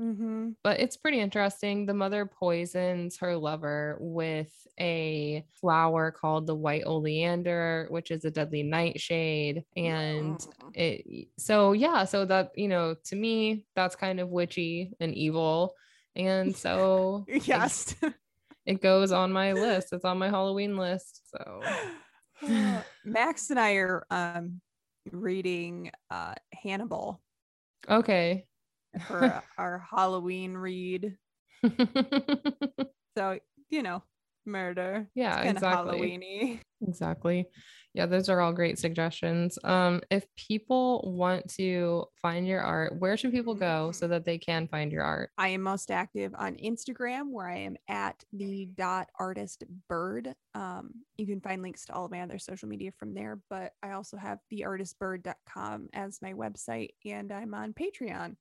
Mm-hmm. 0.00 0.50
but 0.62 0.78
it's 0.78 0.96
pretty 0.96 1.18
interesting. 1.18 1.84
The 1.84 1.92
mother 1.92 2.24
poisons 2.24 3.16
her 3.18 3.36
lover 3.36 3.96
with 3.98 4.52
a 4.78 5.44
flower 5.60 6.12
called 6.12 6.46
the 6.46 6.54
white 6.54 6.84
oleander, 6.86 7.88
which 7.90 8.12
is 8.12 8.24
a 8.24 8.30
deadly 8.30 8.62
nightshade. 8.62 9.64
And 9.76 10.40
it, 10.72 11.28
so, 11.36 11.72
yeah, 11.72 12.04
so 12.04 12.24
that, 12.26 12.52
you 12.54 12.68
know, 12.68 12.94
to 13.06 13.16
me, 13.16 13.66
that's 13.74 13.96
kind 13.96 14.20
of 14.20 14.28
witchy 14.28 14.92
and 15.00 15.12
evil. 15.16 15.74
And 16.14 16.54
so, 16.64 17.24
Yes. 17.26 17.96
it, 18.72 18.80
goes 18.80 19.12
on 19.12 19.32
my 19.32 19.52
list. 19.52 19.92
It's 19.92 20.04
on 20.04 20.18
my 20.18 20.28
Halloween 20.28 20.76
list. 20.76 21.22
So, 21.30 21.60
Uh, 22.48 22.82
Max 23.04 23.50
and 23.50 23.58
I 23.58 23.72
are 23.74 24.06
um 24.10 24.60
reading 25.10 25.90
uh 26.10 26.34
Hannibal 26.52 27.20
okay. 27.90 28.46
for 29.06 29.42
our 29.58 29.84
Halloween 29.90 30.54
read. 30.54 31.16
So, 33.16 33.40
you 33.68 33.82
know, 33.82 34.04
murder. 34.48 35.08
Yeah, 35.14 35.40
exactly. 35.42 36.00
Halloweeny. 36.00 36.60
Exactly. 36.80 37.48
Yeah, 37.92 38.06
those 38.06 38.28
are 38.28 38.40
all 38.40 38.52
great 38.52 38.78
suggestions. 38.78 39.58
Um, 39.64 40.00
if 40.12 40.24
people 40.36 41.02
want 41.16 41.52
to 41.54 42.04
find 42.22 42.46
your 42.46 42.60
art, 42.60 42.96
where 43.00 43.16
should 43.16 43.32
people 43.32 43.54
go 43.56 43.90
so 43.90 44.06
that 44.06 44.24
they 44.24 44.38
can 44.38 44.68
find 44.68 44.92
your 44.92 45.02
art? 45.02 45.30
I 45.36 45.48
am 45.48 45.62
most 45.62 45.90
active 45.90 46.32
on 46.38 46.54
Instagram 46.54 47.32
where 47.32 47.48
I 47.48 47.58
am 47.58 47.76
at 47.88 48.22
the 48.32 48.68
dot 48.76 49.08
artist 49.18 49.64
bird. 49.88 50.32
Um, 50.54 50.90
you 51.16 51.26
can 51.26 51.40
find 51.40 51.60
links 51.60 51.86
to 51.86 51.94
all 51.94 52.04
of 52.04 52.12
my 52.12 52.20
other 52.20 52.38
social 52.38 52.68
media 52.68 52.92
from 52.96 53.14
there, 53.14 53.40
but 53.50 53.72
I 53.82 53.90
also 53.90 54.16
have 54.16 54.38
theartistbird.com 54.52 55.88
as 55.92 56.20
my 56.22 56.34
website 56.34 56.90
and 57.04 57.32
I'm 57.32 57.52
on 57.54 57.72
Patreon 57.72 58.36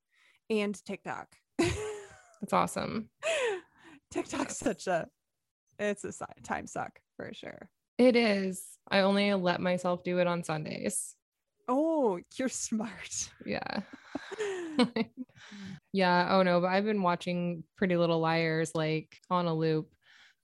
and 0.51 0.85
TikTok. 0.85 1.29
That's 1.57 2.53
awesome. 2.53 3.09
TikTok's 4.11 4.57
such 4.57 4.88
a 4.88 5.07
it's 5.79 6.03
a 6.03 6.13
time 6.43 6.67
suck 6.67 6.99
for 7.15 7.31
sure. 7.33 7.69
It 7.97 8.15
is. 8.15 8.63
I 8.89 8.99
only 8.99 9.33
let 9.33 9.59
myself 9.61 10.03
do 10.03 10.19
it 10.19 10.27
on 10.27 10.43
Sundays. 10.43 11.15
Oh, 11.67 12.19
you're 12.37 12.49
smart. 12.49 13.29
Yeah. 13.45 13.81
yeah. 15.93 16.27
Oh 16.31 16.43
no, 16.43 16.61
but 16.61 16.67
I've 16.67 16.85
been 16.85 17.01
watching 17.01 17.63
Pretty 17.75 17.97
Little 17.97 18.19
Liars 18.19 18.71
like 18.75 19.17
on 19.29 19.45
a 19.47 19.53
loop. 19.53 19.93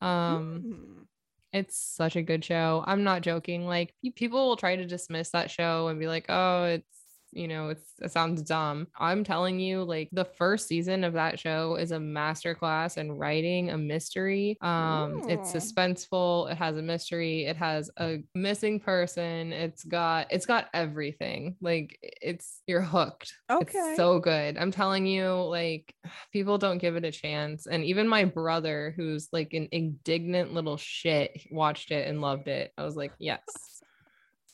Um, 0.02 0.64
Mm. 0.66 1.06
it's 1.54 1.78
such 1.78 2.16
a 2.16 2.22
good 2.22 2.44
show. 2.44 2.84
I'm 2.86 3.04
not 3.04 3.22
joking. 3.22 3.66
Like 3.66 3.94
people 4.16 4.48
will 4.50 4.58
try 4.58 4.76
to 4.76 4.86
dismiss 4.86 5.30
that 5.32 5.52
show 5.52 5.88
and 5.88 6.00
be 6.00 6.08
like, 6.08 6.26
"Oh, 6.30 6.64
it's 6.66 6.88
you 7.36 7.48
know, 7.48 7.70
it's 7.70 7.94
it 8.02 8.12
sounds 8.12 8.42
dumb." 8.42 8.88
I'm 8.98 9.24
telling 9.24 9.60
you, 9.60 9.84
like 9.84 10.10
the 10.12 10.26
first 10.26 10.68
season 10.68 11.04
of 11.04 11.14
that 11.14 11.40
show 11.40 11.76
is 11.76 11.92
a 11.92 11.98
masterclass 11.98 12.98
in 12.98 13.12
writing 13.12 13.70
a 13.70 13.78
mystery. 13.78 14.58
Um, 14.62 15.22
it's 15.28 15.52
suspenseful. 15.52 16.52
It 16.52 16.58
has 16.58 16.78
a 16.78 16.82
mystery. 16.82 17.46
It 17.46 17.58
has 17.58 17.90
a 17.98 18.24
missing 18.36 18.80
person. 18.80 19.54
It's 19.54 19.84
got 19.84 20.28
it's 20.32 20.46
got 20.46 20.70
everything. 20.74 21.56
Like 21.62 21.98
it's 22.02 22.62
you're 22.68 22.82
hooked. 22.82 23.34
Okay. 23.50 23.78
It's 23.78 23.98
so 23.98 24.20
good. 24.20 24.58
I'm 24.58 24.72
telling 24.72 25.06
you, 25.06 25.32
like 25.34 25.94
people 26.32 26.58
don't 26.58 26.78
give 26.78 26.96
it 26.96 27.06
a 27.06 27.12
chance. 27.12 27.68
And 27.68 27.84
even 27.84 28.08
my 28.08 28.26
brother, 28.26 28.94
who's 28.96 29.30
like 29.32 29.54
an 29.54 29.70
indignant 29.72 30.54
little 30.54 30.78
shit, 30.78 31.42
watched 31.52 31.92
it 31.92 32.08
and 32.08 32.22
loved 32.22 32.48
it. 32.48 32.74
I 32.78 32.84
was 32.84 32.96
like, 32.96 33.14
yes. 33.20 33.42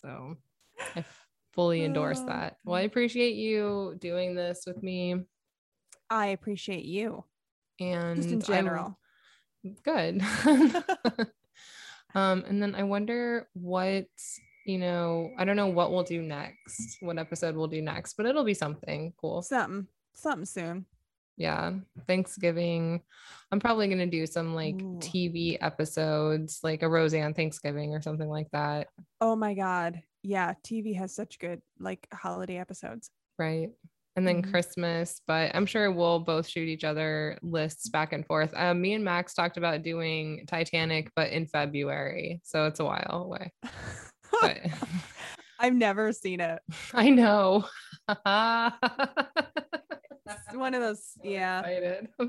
So 0.02 0.38
I 0.96 1.04
fully 1.60 1.84
endorse 1.84 2.22
Oh, 2.22 2.28
that. 2.28 2.56
Well, 2.64 2.78
I 2.78 2.82
appreciate 2.84 3.36
you 3.36 3.98
doing 4.00 4.34
this 4.34 4.64
with 4.66 4.82
me. 4.82 5.26
I 6.10 6.28
appreciate 6.28 6.86
you. 6.86 7.26
And 7.82 8.16
Just 8.16 8.30
in 8.30 8.38
I 8.38 8.46
general. 8.46 8.98
good. 9.84 10.22
um, 12.16 12.46
and 12.48 12.64
then 12.64 12.76
I 12.76 12.84
wonder 12.84 13.50
what 13.54 14.06
you 14.66 14.78
know, 14.78 15.32
I 15.38 15.44
don't 15.44 15.58
know 15.58 15.68
what 15.68 15.92
we'll 15.92 16.04
do 16.04 16.22
next, 16.22 16.98
what 17.02 17.18
episode 17.18 17.58
we'll 17.58 17.68
do 17.68 17.82
next, 17.82 18.14
but 18.14 18.26
it'll 18.26 18.46
be 18.46 18.54
something 18.54 19.12
cool. 19.20 19.42
Something, 19.42 19.88
something 20.14 20.46
soon. 20.46 20.86
Yeah. 21.36 21.74
Thanksgiving. 22.08 23.02
I'm 23.52 23.60
probably 23.60 23.88
going 23.88 24.00
to 24.00 24.06
do 24.06 24.28
some 24.28 24.54
like 24.54 24.76
Ooh. 24.76 25.00
TV 25.02 25.58
episodes, 25.60 26.60
like 26.64 26.84
a 26.84 26.90
Roseanne 26.90 27.34
Thanksgiving 27.34 27.96
or 27.96 28.02
something 28.02 28.30
like 28.30 28.52
that. 28.52 28.88
Oh 29.20 29.36
my 29.36 29.56
god. 29.56 30.04
Yeah, 30.24 30.54
TV 30.64 30.96
has 30.98 31.14
such 31.16 31.40
good 31.40 31.62
like 31.80 32.08
holiday 32.14 32.58
episodes. 32.58 33.10
Right. 33.38 33.70
And 34.16 34.28
then 34.28 34.42
Mhm. 34.42 34.52
Christmas, 34.52 35.22
but 35.28 35.52
I'm 35.56 35.66
sure 35.66 35.92
we'll 35.92 36.20
both 36.20 36.46
shoot 36.48 36.68
each 36.68 36.84
other 36.84 37.38
lists 37.42 37.88
back 37.90 38.12
and 38.12 38.26
forth. 38.26 38.52
Um, 38.54 38.82
me 38.82 38.94
and 38.94 39.04
Max 39.06 39.34
talked 39.34 39.56
about 39.56 39.82
doing 39.82 40.46
Titanic, 40.46 41.12
but 41.16 41.30
in 41.30 41.46
February. 41.46 42.42
So 42.44 42.66
it's 42.66 42.82
a 42.82 42.86
while 42.86 43.24
away. 43.24 43.54
But 44.42 44.60
I've 45.60 45.74
never 45.76 46.12
seen 46.12 46.42
it. 46.42 46.62
I 46.94 47.10
know. 47.12 47.66
It's 50.32 50.56
one 50.56 50.76
of 50.76 50.82
those, 50.82 51.14
yeah. 51.24 51.64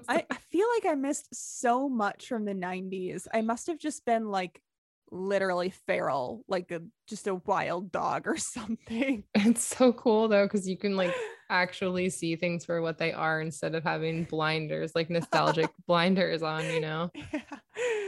I, 0.08 0.24
I 0.30 0.34
feel 0.50 0.66
like 0.76 0.90
I 0.90 0.94
missed 0.94 1.28
so 1.34 1.86
much 1.86 2.28
from 2.28 2.46
the 2.46 2.54
90s. 2.54 3.26
I 3.32 3.42
must 3.42 3.66
have 3.66 3.78
just 3.78 4.06
been 4.06 4.28
like 4.30 4.62
literally 5.10 5.70
feral, 5.86 6.44
like 6.48 6.70
a 6.70 6.82
just 7.08 7.26
a 7.26 7.34
wild 7.34 7.90
dog 7.92 8.26
or 8.26 8.36
something. 8.38 9.24
It's 9.34 9.62
so 9.64 9.92
cool 9.92 10.28
though, 10.28 10.44
because 10.46 10.68
you 10.68 10.76
can 10.78 10.96
like 10.96 11.14
actually 11.50 12.08
see 12.10 12.36
things 12.36 12.64
for 12.64 12.80
what 12.80 12.96
they 12.98 13.12
are 13.12 13.40
instead 13.40 13.74
of 13.74 13.82
having 13.82 14.24
blinders, 14.24 14.92
like 14.94 15.10
nostalgic 15.10 15.68
blinders 15.88 16.42
on, 16.42 16.64
you 16.66 16.80
know? 16.80 17.10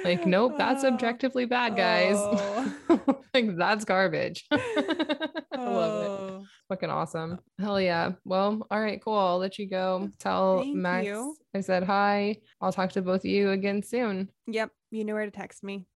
Like, 0.05 0.27
nope, 0.27 0.55
that's 0.59 0.85
Oh, 0.85 0.89
objectively 0.89 1.45
bad, 1.47 1.77
guys. 1.77 2.15
oh, 2.19 2.75
like, 3.35 3.57
that's 3.57 3.85
garbage. 3.85 4.45
I 4.53 4.57
love 5.57 6.05
it. 6.05 6.09
oh. 6.11 6.45
Fucking 6.69 6.91
awesome. 6.91 7.33
Uh. 7.33 7.63
Hell 7.65 7.81
yeah. 7.81 8.13
Well, 8.25 8.67
all 8.71 8.81
right, 8.81 9.03
cool. 9.03 9.19
I'll 9.19 9.39
let 9.39 9.59
you 9.59 9.69
go. 9.69 10.09
Tell 10.19 10.61
Thank 10.61 10.77
Max 10.77 11.07
you. 11.07 11.37
I 11.55 11.61
said 11.61 11.83
hi. 11.83 12.37
I'll 12.61 12.73
talk 12.73 12.93
to 12.93 13.03
both 13.03 13.21
of 13.21 13.27
you 13.27 13.51
again 13.51 13.83
soon. 13.83 14.29
Yep, 14.47 14.71
you 14.91 15.05
know 15.05 15.15
where 15.15 15.25
to 15.27 15.31
text 15.33 15.63
me. 15.65 15.87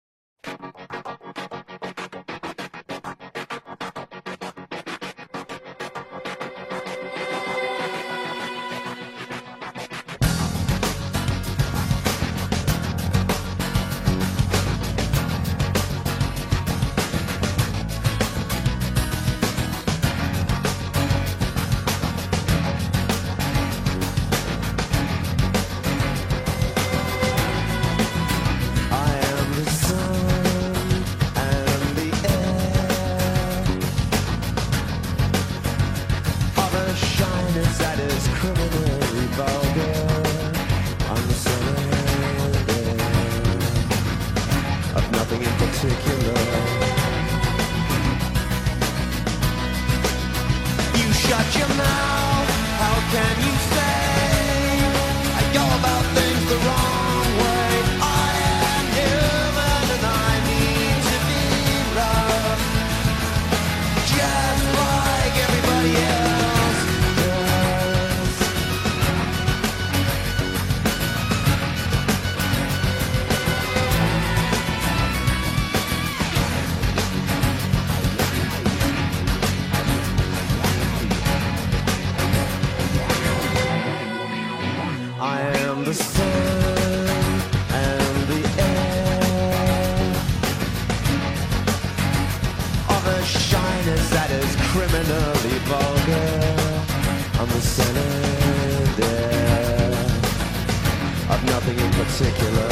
Nothing 101.67 101.85
in 101.85 101.93
particular. 101.93 102.69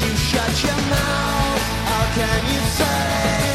You 0.00 0.16
shut 0.16 0.64
your 0.64 0.80
mouth. 0.88 1.62
How 1.84 2.14
can 2.14 2.54
you 2.54 2.60
say 2.70 3.49